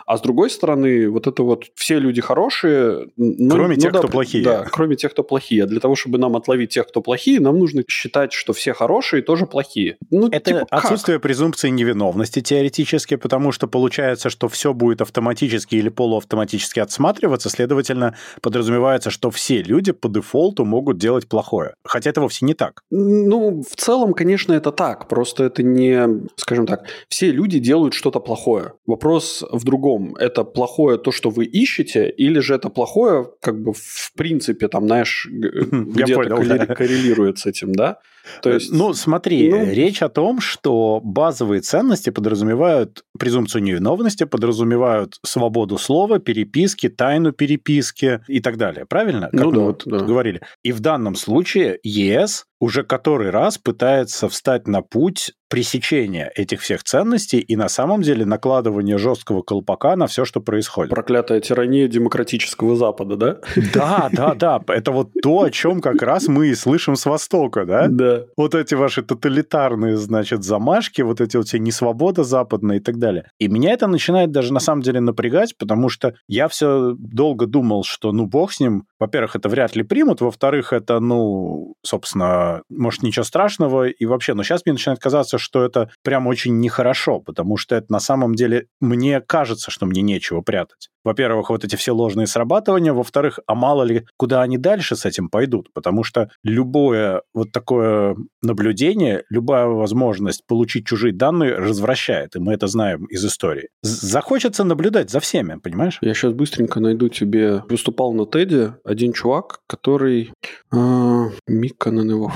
а 0.06 0.18
с 0.18 0.22
другой 0.22 0.50
стороны, 0.50 1.10
вот 1.10 1.28
это 1.28 1.44
вот 1.44 1.66
все 1.76 2.00
люди 2.00 2.22
хорошие. 2.22 3.08
Ну, 3.18 3.50
кроме 3.50 3.76
ну, 3.76 3.82
тех, 3.82 3.94
да, 3.94 4.00
кто 4.00 4.08
плохие. 4.08 4.44
Да, 4.44 4.66
кроме 4.72 4.96
тех, 4.96 5.12
кто 5.12 5.24
плохие. 5.24 5.64
А 5.64 5.68
для 5.68 5.80
того, 5.80 5.96
чтобы 5.96 6.18
нам 6.18 6.36
отловить 6.36 6.72
тех, 6.72 6.88
кто 6.88 7.02
плохие, 7.02 7.40
нам 7.40 7.60
нужно 7.60 7.84
считать, 7.88 8.34
что 8.34 8.54
все 8.54 8.74
хорошие 8.74 9.22
тоже 9.22 9.46
плохие. 9.46 9.98
Ну, 10.10 10.28
это 10.28 10.52
типа, 10.52 10.68
отсутствие 10.70 11.18
как? 11.18 11.24
презумпции 11.24 11.70
невиновности 11.70 12.42
теоретически, 12.42 13.16
потому 13.16 13.52
что 13.52 13.68
получается, 13.68 14.30
что 14.30 14.48
все 14.48 14.74
будет 14.74 15.02
автоматически 15.02 15.76
или 15.76 15.90
полуавтоматически 15.90 16.80
отсматриваться, 16.80 17.50
следовательно, 17.50 18.16
подразумевается, 18.42 19.10
что 19.10 19.32
все 19.32 19.62
люди 19.62 19.92
по 19.92 20.10
дефолту 20.10 20.66
могут 20.66 20.98
делать 20.98 21.28
плохое. 21.28 21.76
Хотя 21.84 22.10
это 22.10 22.22
вовсе 22.22 22.46
не 22.46 22.54
так. 22.54 22.82
Ну, 22.92 23.64
в 23.64 23.76
целом, 23.76 24.14
конечно, 24.14 24.54
это 24.54 24.72
так. 24.72 25.08
Просто 25.08 25.46
это 25.46 25.64
не, 25.64 26.28
скажем 26.36 26.66
так, 26.66 26.86
все 27.08 27.32
люди 27.32 27.60
делают 27.60 27.94
что-то 27.94 28.20
плохое. 28.20 28.74
Вопрос 28.86 29.44
в 29.50 29.64
другом 29.64 30.03
Это 30.20 30.44
плохое 30.44 30.98
то, 30.98 31.12
что 31.12 31.30
вы 31.30 31.46
ищете, 31.46 32.10
или 32.10 32.40
же 32.40 32.56
это 32.56 32.70
плохое, 32.70 33.28
как 33.42 33.62
бы 33.62 33.74
в 33.74 34.12
принципе, 34.16 34.68
там, 34.68 34.86
знаешь, 34.86 35.28
где-то 35.32 36.76
коррелирует 36.76 37.40
с 37.40 37.46
этим, 37.46 37.74
да? 37.74 38.00
То 38.42 38.52
есть, 38.52 38.72
ну, 38.72 38.94
смотри, 38.94 39.50
ну... 39.50 39.66
речь 39.70 40.02
о 40.02 40.10
том, 40.10 40.40
что 40.40 41.02
базовые 41.04 41.62
ценности 41.62 42.10
подразумевают 42.10 43.04
презумпцию 43.20 43.64
невиновности, 43.64 44.24
подразумевают 44.24 45.20
свободу 45.24 45.78
слова, 45.78 46.20
переписки, 46.20 46.88
тайну 46.88 47.34
переписки 47.34 48.22
и 48.28 48.40
так 48.40 48.58
далее. 48.58 48.86
Правильно? 48.86 49.30
Как 49.30 49.42
ну, 49.42 49.46
мы 49.48 49.56
да, 49.56 49.62
вот 49.62 49.84
да. 49.86 50.00
говорили. 50.00 50.42
И 50.64 50.72
в 50.72 50.80
данном 50.80 51.16
случае 51.16 51.80
ЕС 51.84 52.46
уже 52.64 52.84
который 52.84 53.30
раз 53.30 53.58
пытается 53.58 54.30
встать 54.30 54.70
на 54.70 54.82
путь 54.82 55.34
пресечения 55.50 56.32
этих 56.34 56.62
всех 56.62 56.84
ценностей 56.84 57.40
и 57.40 57.56
на 57.56 57.70
самом 57.70 58.02
деле 58.02 58.26
накладывания 58.26 58.98
жесткого 58.98 59.44
колпака 59.44 59.96
на 59.96 60.08
все, 60.08 60.26
что 60.26 60.42
происходит. 60.42 60.90
Проклятая 60.90 61.42
тирания 61.42 61.88
демократического 61.88 62.76
Запада, 62.76 63.16
да? 63.18 63.38
Да, 63.74 64.10
да, 64.12 64.34
да. 64.34 64.62
Это 64.68 64.92
вот 64.92 65.10
то, 65.22 65.44
о 65.44 65.52
чем 65.52 65.82
как 65.82 66.02
раз 66.02 66.28
мы 66.28 66.48
и 66.48 66.56
слышим 66.56 66.96
с 66.96 67.06
Востока, 67.06 67.66
да? 67.66 67.88
Да. 67.88 68.24
Вот 68.36 68.56
эти 68.56 68.74
ваши 68.74 69.04
тоталитарные, 69.04 69.98
значит, 69.98 70.44
замашки, 70.44 71.04
вот 71.04 71.22
эти 71.22 71.38
вот 71.38 71.48
все 71.48 71.60
несвобода 71.60 72.24
западная 72.24 72.78
и 72.78 72.80
так 72.80 72.98
далее. 72.98 73.30
И 73.38 73.48
меня 73.48 73.74
это 73.74 73.88
начинает 73.88 74.32
даже 74.32 74.54
на 74.54 74.60
самом 74.60 74.82
деле 74.82 75.02
напрягать, 75.02 75.56
потому 75.60 75.90
что 75.90 76.16
я 76.28 76.48
все 76.48 76.96
долго 76.98 77.46
думал, 77.46 77.84
что 77.84 78.12
ну 78.12 78.26
бог 78.26 78.54
с 78.54 78.60
ним. 78.60 78.86
Во-первых, 79.00 79.36
это 79.36 79.50
вряд 79.50 79.76
ли 79.76 79.84
примут, 79.84 80.22
во-вторых, 80.22 80.74
это, 80.74 81.00
ну, 81.00 81.76
собственно, 81.84 82.53
может, 82.70 83.04
ничего 83.04 83.24
страшного, 83.24 83.88
и 83.88 84.06
вообще, 84.06 84.34
но 84.34 84.44
сейчас 84.44 84.62
мне 84.66 84.74
начинает 84.74 85.00
казаться, 85.00 85.38
что 85.38 85.64
это 85.64 85.90
прям 86.04 86.28
очень 86.28 86.60
нехорошо, 86.60 87.20
потому 87.20 87.58
что 87.58 87.76
это 87.76 87.88
на 87.90 88.00
самом 88.00 88.36
деле 88.36 88.68
мне 88.80 89.22
кажется, 89.22 89.72
что 89.72 89.86
мне 89.86 90.02
нечего 90.02 90.42
прятать 90.42 90.90
во-первых, 91.04 91.50
вот 91.50 91.64
эти 91.64 91.76
все 91.76 91.94
ложные 91.94 92.28
срабатывания, 92.28 92.94
во-вторых, 92.94 93.40
а 93.46 93.56
мало 93.56 93.84
ли, 93.84 94.06
куда 94.18 94.42
они 94.42 94.58
дальше 94.58 94.96
с 94.96 95.06
этим 95.06 95.30
пойдут, 95.30 95.72
потому 95.74 96.04
что 96.04 96.30
любое 96.44 97.24
вот 97.34 97.52
такое 97.52 98.16
наблюдение, 98.42 99.24
любая 99.30 99.66
возможность 99.66 100.46
получить 100.48 100.86
чужие 100.88 101.14
данные 101.14 101.56
развращает, 101.56 102.36
и 102.36 102.40
мы 102.40 102.54
это 102.54 102.68
знаем 102.68 103.06
из 103.06 103.26
истории. 103.26 103.70
Захочется 103.82 104.64
наблюдать 104.64 105.10
за 105.10 105.20
всеми, 105.20 105.60
понимаешь? 105.60 105.98
Я 106.02 106.14
сейчас 106.14 106.34
быстренько 106.34 106.80
найду 106.80 107.10
тебе. 107.10 107.64
Выступал 107.70 108.14
на 108.14 108.26
Теде 108.26 108.76
один 108.84 109.14
чувак, 109.14 109.60
который... 109.68 110.32
Э, 110.74 111.24
Микканен 111.48 112.10
его 112.10 112.28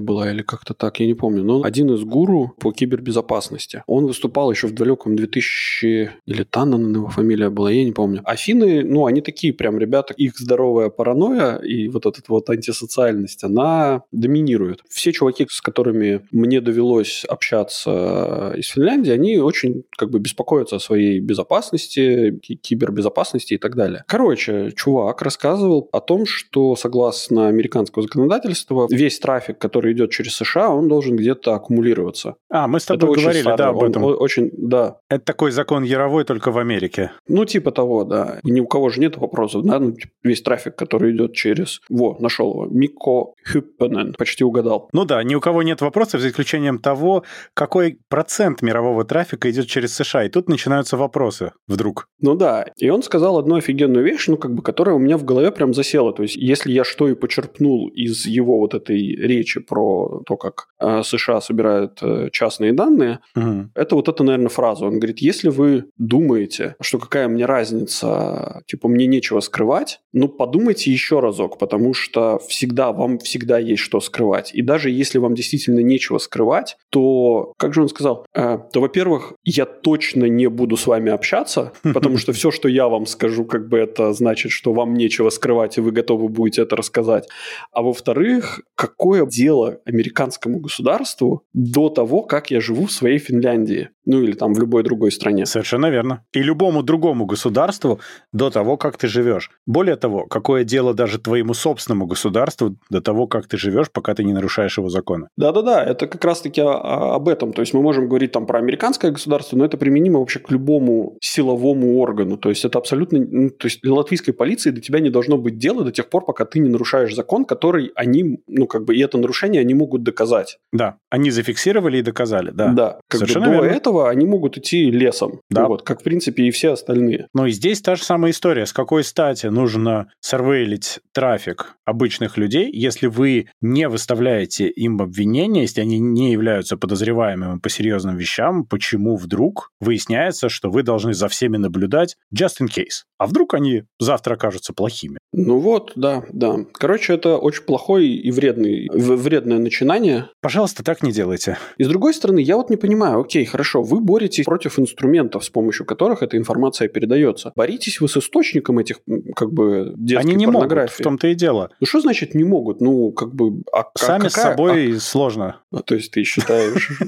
была 0.00 0.30
или 0.30 0.42
как-то 0.42 0.74
так, 0.74 1.00
я 1.00 1.06
не 1.06 1.14
помню, 1.14 1.42
но 1.42 1.62
один 1.62 1.90
из 1.92 2.02
гуру 2.04 2.54
по 2.60 2.72
кибербезопасности. 2.72 3.82
Он 3.86 4.06
выступал 4.06 4.50
еще 4.50 4.66
в 4.66 4.74
далеком 4.74 5.16
2000... 5.16 6.10
Или 6.26 6.42
Таннен 6.44 6.94
его 6.94 7.08
фамилия 7.08 7.50
была, 7.50 7.70
я 7.70 7.84
не 7.84 7.92
помню. 7.92 8.22
Афины, 8.24 8.82
ну, 8.84 9.06
они 9.06 9.20
такие 9.20 9.52
прям 9.52 9.78
ребята, 9.78 10.14
их 10.14 10.38
здоровая 10.38 10.90
паранойя 10.90 11.56
и 11.56 11.88
вот 11.88 12.06
эта 12.06 12.20
вот 12.28 12.48
антисоциальность, 12.50 13.44
она 13.44 14.02
доминирует. 14.12 14.80
Все 14.88 15.12
чуваки, 15.12 15.46
с 15.48 15.60
которыми 15.60 16.26
мне 16.30 16.60
довелось 16.60 17.24
общаться 17.28 18.52
из 18.56 18.68
Финляндии, 18.68 19.12
они 19.12 19.38
очень 19.38 19.84
как 19.96 20.10
бы 20.10 20.18
беспокоятся 20.18 20.76
о 20.76 20.80
своей 20.80 21.20
безопасности, 21.20 22.38
кибербезопасности 22.62 23.54
и 23.54 23.58
так 23.58 23.76
далее. 23.76 24.04
Короче, 24.06 24.72
чувак 24.74 25.22
рассказывал 25.22 25.88
о 25.92 26.00
том, 26.00 26.26
что 26.26 26.76
согласно 26.76 27.48
американского 27.48 28.02
законодательства, 28.02 28.86
весь 28.90 29.18
трафик, 29.18 29.45
который 29.52 29.92
идет 29.92 30.10
через 30.10 30.34
США, 30.36 30.70
он 30.70 30.88
должен 30.88 31.16
где-то 31.16 31.54
аккумулироваться. 31.54 32.36
А, 32.50 32.66
мы 32.66 32.80
с 32.80 32.84
тобой 32.84 33.12
Это 33.12 33.20
говорили, 33.20 33.56
да, 33.56 33.68
об 33.68 33.82
этом. 33.82 34.04
Он, 34.04 34.16
очень, 34.18 34.50
да. 34.56 34.98
Это 35.08 35.24
такой 35.24 35.50
закон 35.50 35.82
Яровой 35.84 36.24
только 36.24 36.50
в 36.50 36.58
Америке. 36.58 37.12
Ну, 37.28 37.44
типа 37.44 37.70
того, 37.70 38.04
да. 38.04 38.40
Ни 38.42 38.60
у 38.60 38.66
кого 38.66 38.88
же 38.88 39.00
нет 39.00 39.16
вопросов, 39.16 39.64
да, 39.64 39.78
ну, 39.78 39.92
типа, 39.92 40.12
весь 40.22 40.42
трафик, 40.42 40.76
который 40.76 41.12
идет 41.14 41.34
через... 41.34 41.80
Во, 41.88 42.16
нашел 42.20 42.52
его. 42.52 42.66
Мико 42.66 43.32
Хюппенен. 43.50 44.14
Почти 44.18 44.44
угадал. 44.44 44.88
Ну 44.92 45.04
да, 45.04 45.22
ни 45.22 45.34
у 45.34 45.40
кого 45.40 45.62
нет 45.62 45.80
вопросов, 45.80 46.20
за 46.20 46.28
исключением 46.28 46.78
того, 46.78 47.24
какой 47.54 47.98
процент 48.08 48.62
мирового 48.62 49.04
трафика 49.04 49.50
идет 49.50 49.66
через 49.66 49.94
США. 49.94 50.24
И 50.24 50.28
тут 50.28 50.48
начинаются 50.48 50.96
вопросы 50.96 51.52
вдруг. 51.66 52.08
Ну 52.20 52.34
да. 52.34 52.66
И 52.76 52.88
он 52.88 53.02
сказал 53.02 53.38
одну 53.38 53.56
офигенную 53.56 54.04
вещь, 54.04 54.28
ну 54.28 54.36
как 54.36 54.54
бы, 54.54 54.62
которая 54.62 54.94
у 54.94 54.98
меня 54.98 55.16
в 55.18 55.24
голове 55.24 55.50
прям 55.50 55.74
засела. 55.74 56.12
То 56.12 56.22
есть, 56.22 56.36
если 56.36 56.72
я 56.72 56.84
что 56.84 57.08
и 57.08 57.14
почерпнул 57.14 57.88
из 57.88 58.26
его 58.26 58.58
вот 58.58 58.74
этой 58.74 59.16
речи 59.36 59.60
про 59.60 60.22
то, 60.26 60.36
как 60.36 60.68
э, 60.80 61.02
США 61.02 61.40
собирают 61.40 61.98
э, 62.02 62.28
частные 62.32 62.72
данные, 62.72 63.20
угу. 63.34 63.70
это 63.74 63.94
вот 63.96 64.08
эта, 64.08 64.24
наверное, 64.24 64.48
фраза. 64.48 64.86
Он 64.86 64.98
говорит, 64.98 65.18
если 65.18 65.48
вы 65.48 65.86
думаете, 65.98 66.76
что 66.80 66.98
какая 66.98 67.28
мне 67.28 67.46
разница, 67.46 68.62
типа, 68.66 68.88
мне 68.88 69.06
нечего 69.06 69.40
скрывать, 69.40 70.00
ну, 70.12 70.28
подумайте 70.28 70.90
еще 70.90 71.20
разок, 71.20 71.58
потому 71.58 71.94
что 71.94 72.38
всегда, 72.48 72.92
вам 72.92 73.18
всегда 73.18 73.58
есть 73.58 73.82
что 73.82 74.00
скрывать. 74.00 74.54
И 74.54 74.62
даже 74.62 74.90
если 74.90 75.18
вам 75.18 75.34
действительно 75.34 75.80
нечего 75.80 76.18
скрывать, 76.18 76.76
то, 76.90 77.52
как 77.58 77.74
же 77.74 77.82
он 77.82 77.88
сказал, 77.88 78.26
э, 78.34 78.58
то, 78.72 78.80
во-первых, 78.80 79.34
я 79.44 79.66
точно 79.66 80.24
не 80.24 80.48
буду 80.48 80.76
с 80.76 80.86
вами 80.86 81.12
общаться, 81.12 81.72
потому 81.94 82.16
что 82.16 82.32
все, 82.32 82.50
что 82.50 82.68
я 82.68 82.88
вам 82.88 83.06
скажу, 83.06 83.44
как 83.44 83.68
бы 83.68 83.78
это 83.78 84.12
значит, 84.12 84.52
что 84.52 84.72
вам 84.72 84.94
нечего 84.94 85.30
скрывать, 85.30 85.78
и 85.78 85.80
вы 85.80 85.90
готовы 85.92 86.28
будете 86.28 86.62
это 86.62 86.76
рассказать. 86.76 87.28
А 87.72 87.82
во-вторых, 87.82 88.60
какое 88.74 89.25
дело 89.26 89.80
американскому 89.84 90.60
государству 90.60 91.42
до 91.52 91.88
того, 91.88 92.22
как 92.22 92.50
я 92.50 92.60
живу 92.60 92.86
в 92.86 92.92
своей 92.92 93.18
Финляндии? 93.18 93.90
Ну, 94.06 94.22
или 94.22 94.32
там 94.32 94.54
в 94.54 94.60
любой 94.60 94.84
другой 94.84 95.10
стране. 95.10 95.46
Совершенно 95.46 95.90
верно. 95.90 96.24
И 96.32 96.40
любому 96.40 96.84
другому 96.84 97.26
государству 97.26 97.98
до 98.32 98.50
того, 98.50 98.76
как 98.76 98.96
ты 98.96 99.08
живешь. 99.08 99.50
Более 99.66 99.96
того, 99.96 100.26
какое 100.26 100.62
дело 100.62 100.94
даже 100.94 101.18
твоему 101.18 101.54
собственному 101.54 102.06
государству 102.06 102.76
до 102.88 103.00
того, 103.00 103.26
как 103.26 103.48
ты 103.48 103.56
живешь, 103.56 103.90
пока 103.90 104.14
ты 104.14 104.22
не 104.22 104.32
нарушаешь 104.32 104.78
его 104.78 104.88
законы. 104.88 105.28
Да-да-да, 105.36 105.84
это 105.84 106.06
как 106.06 106.24
раз-таки 106.24 106.60
об 106.64 107.28
этом. 107.28 107.52
То 107.52 107.62
есть 107.62 107.74
мы 107.74 107.82
можем 107.82 108.08
говорить 108.08 108.30
там 108.30 108.46
про 108.46 108.60
американское 108.60 109.10
государство, 109.10 109.56
но 109.56 109.64
это 109.64 109.76
применимо 109.76 110.20
вообще 110.20 110.38
к 110.38 110.52
любому 110.52 111.16
силовому 111.20 111.98
органу. 111.98 112.36
То 112.36 112.50
есть 112.50 112.64
это 112.64 112.78
абсолютно... 112.78 113.18
Ну, 113.18 113.50
то 113.50 113.66
есть 113.66 113.80
для 113.82 113.92
латвийской 113.92 114.32
полиции 114.32 114.70
до 114.70 114.80
тебя 114.80 115.00
не 115.00 115.10
должно 115.10 115.36
быть 115.36 115.58
дела 115.58 115.82
до 115.82 115.90
тех 115.90 116.08
пор, 116.08 116.24
пока 116.24 116.44
ты 116.44 116.60
не 116.60 116.68
нарушаешь 116.68 117.12
закон, 117.12 117.44
который 117.44 117.90
они, 117.96 118.40
ну 118.46 118.68
как 118.68 118.84
бы, 118.84 118.94
и 118.94 119.00
это 119.00 119.15
нарушение 119.16 119.60
они 119.60 119.74
могут 119.74 120.02
доказать. 120.02 120.58
Да, 120.72 120.96
они 121.10 121.30
зафиксировали 121.30 121.98
и 121.98 122.02
доказали, 122.02 122.50
да. 122.50 122.68
Да, 122.68 123.00
как 123.08 123.20
Совершенно 123.20 123.46
бы 123.46 123.56
до 123.56 123.62
верно. 123.62 123.76
этого 123.76 124.10
они 124.10 124.26
могут 124.26 124.58
идти 124.58 124.90
лесом. 124.90 125.40
Да. 125.50 125.62
Ну, 125.62 125.68
вот, 125.68 125.82
как 125.82 126.00
в 126.00 126.04
принципе 126.04 126.44
и 126.44 126.50
все 126.50 126.72
остальные. 126.72 127.28
Но 127.34 127.46
и 127.46 127.50
здесь 127.50 127.80
та 127.80 127.96
же 127.96 128.02
самая 128.04 128.32
история. 128.32 128.66
С 128.66 128.72
какой 128.72 129.04
стати 129.04 129.46
нужно 129.46 130.10
сорвейлить 130.20 131.00
трафик 131.12 131.76
обычных 131.84 132.36
людей, 132.36 132.70
если 132.72 133.06
вы 133.06 133.48
не 133.60 133.88
выставляете 133.88 134.68
им 134.68 135.00
обвинения, 135.00 135.62
если 135.62 135.80
они 135.80 135.98
не 135.98 136.32
являются 136.32 136.76
подозреваемыми 136.76 137.58
по 137.58 137.68
серьезным 137.68 138.16
вещам, 138.16 138.64
почему 138.64 139.16
вдруг 139.16 139.70
выясняется, 139.80 140.48
что 140.48 140.70
вы 140.70 140.82
должны 140.82 141.14
за 141.14 141.28
всеми 141.28 141.56
наблюдать 141.56 142.16
just 142.34 142.60
in 142.60 142.66
case? 142.66 143.04
А 143.18 143.26
вдруг 143.26 143.54
они 143.54 143.84
завтра 143.98 144.34
окажутся 144.34 144.72
плохими? 144.74 145.18
Ну 145.32 145.58
вот, 145.58 145.92
да, 145.96 146.24
да. 146.32 146.56
Короче, 146.72 147.14
это 147.14 147.36
очень 147.36 147.62
плохой 147.62 148.08
и 148.08 148.30
вредный, 148.30 148.88
вредное 149.14 149.58
начинание. 149.58 150.30
Пожалуйста, 150.40 150.82
так 150.82 151.02
не 151.02 151.12
делайте. 151.12 151.58
И 151.78 151.84
с 151.84 151.88
другой 151.88 152.14
стороны, 152.14 152.40
я 152.40 152.56
вот 152.56 152.70
не 152.70 152.76
понимаю, 152.76 153.20
окей, 153.20 153.44
хорошо, 153.44 153.82
вы 153.82 154.00
боретесь 154.00 154.44
против 154.44 154.78
инструментов, 154.78 155.44
с 155.44 155.50
помощью 155.50 155.86
которых 155.86 156.22
эта 156.22 156.36
информация 156.36 156.88
передается. 156.88 157.52
Боритесь 157.54 158.00
вы 158.00 158.08
с 158.08 158.16
источником 158.16 158.78
этих, 158.78 159.00
как 159.34 159.52
бы, 159.52 159.92
детской 159.96 160.26
Они 160.26 160.34
не 160.34 160.46
могут, 160.46 160.90
в 160.90 161.02
том-то 161.02 161.28
и 161.28 161.34
дело. 161.34 161.70
Ну 161.80 161.86
что 161.86 162.00
значит 162.00 162.34
не 162.34 162.44
могут? 162.44 162.80
Ну, 162.80 163.12
как 163.12 163.34
бы... 163.34 163.62
А, 163.72 163.84
Сами 163.96 164.24
какая, 164.24 164.30
с 164.30 164.34
собой 164.34 164.96
а... 164.96 165.00
сложно. 165.00 165.60
А, 165.72 165.82
то 165.82 165.94
есть 165.94 166.10
ты 166.10 166.24
считаешь... 166.24 166.90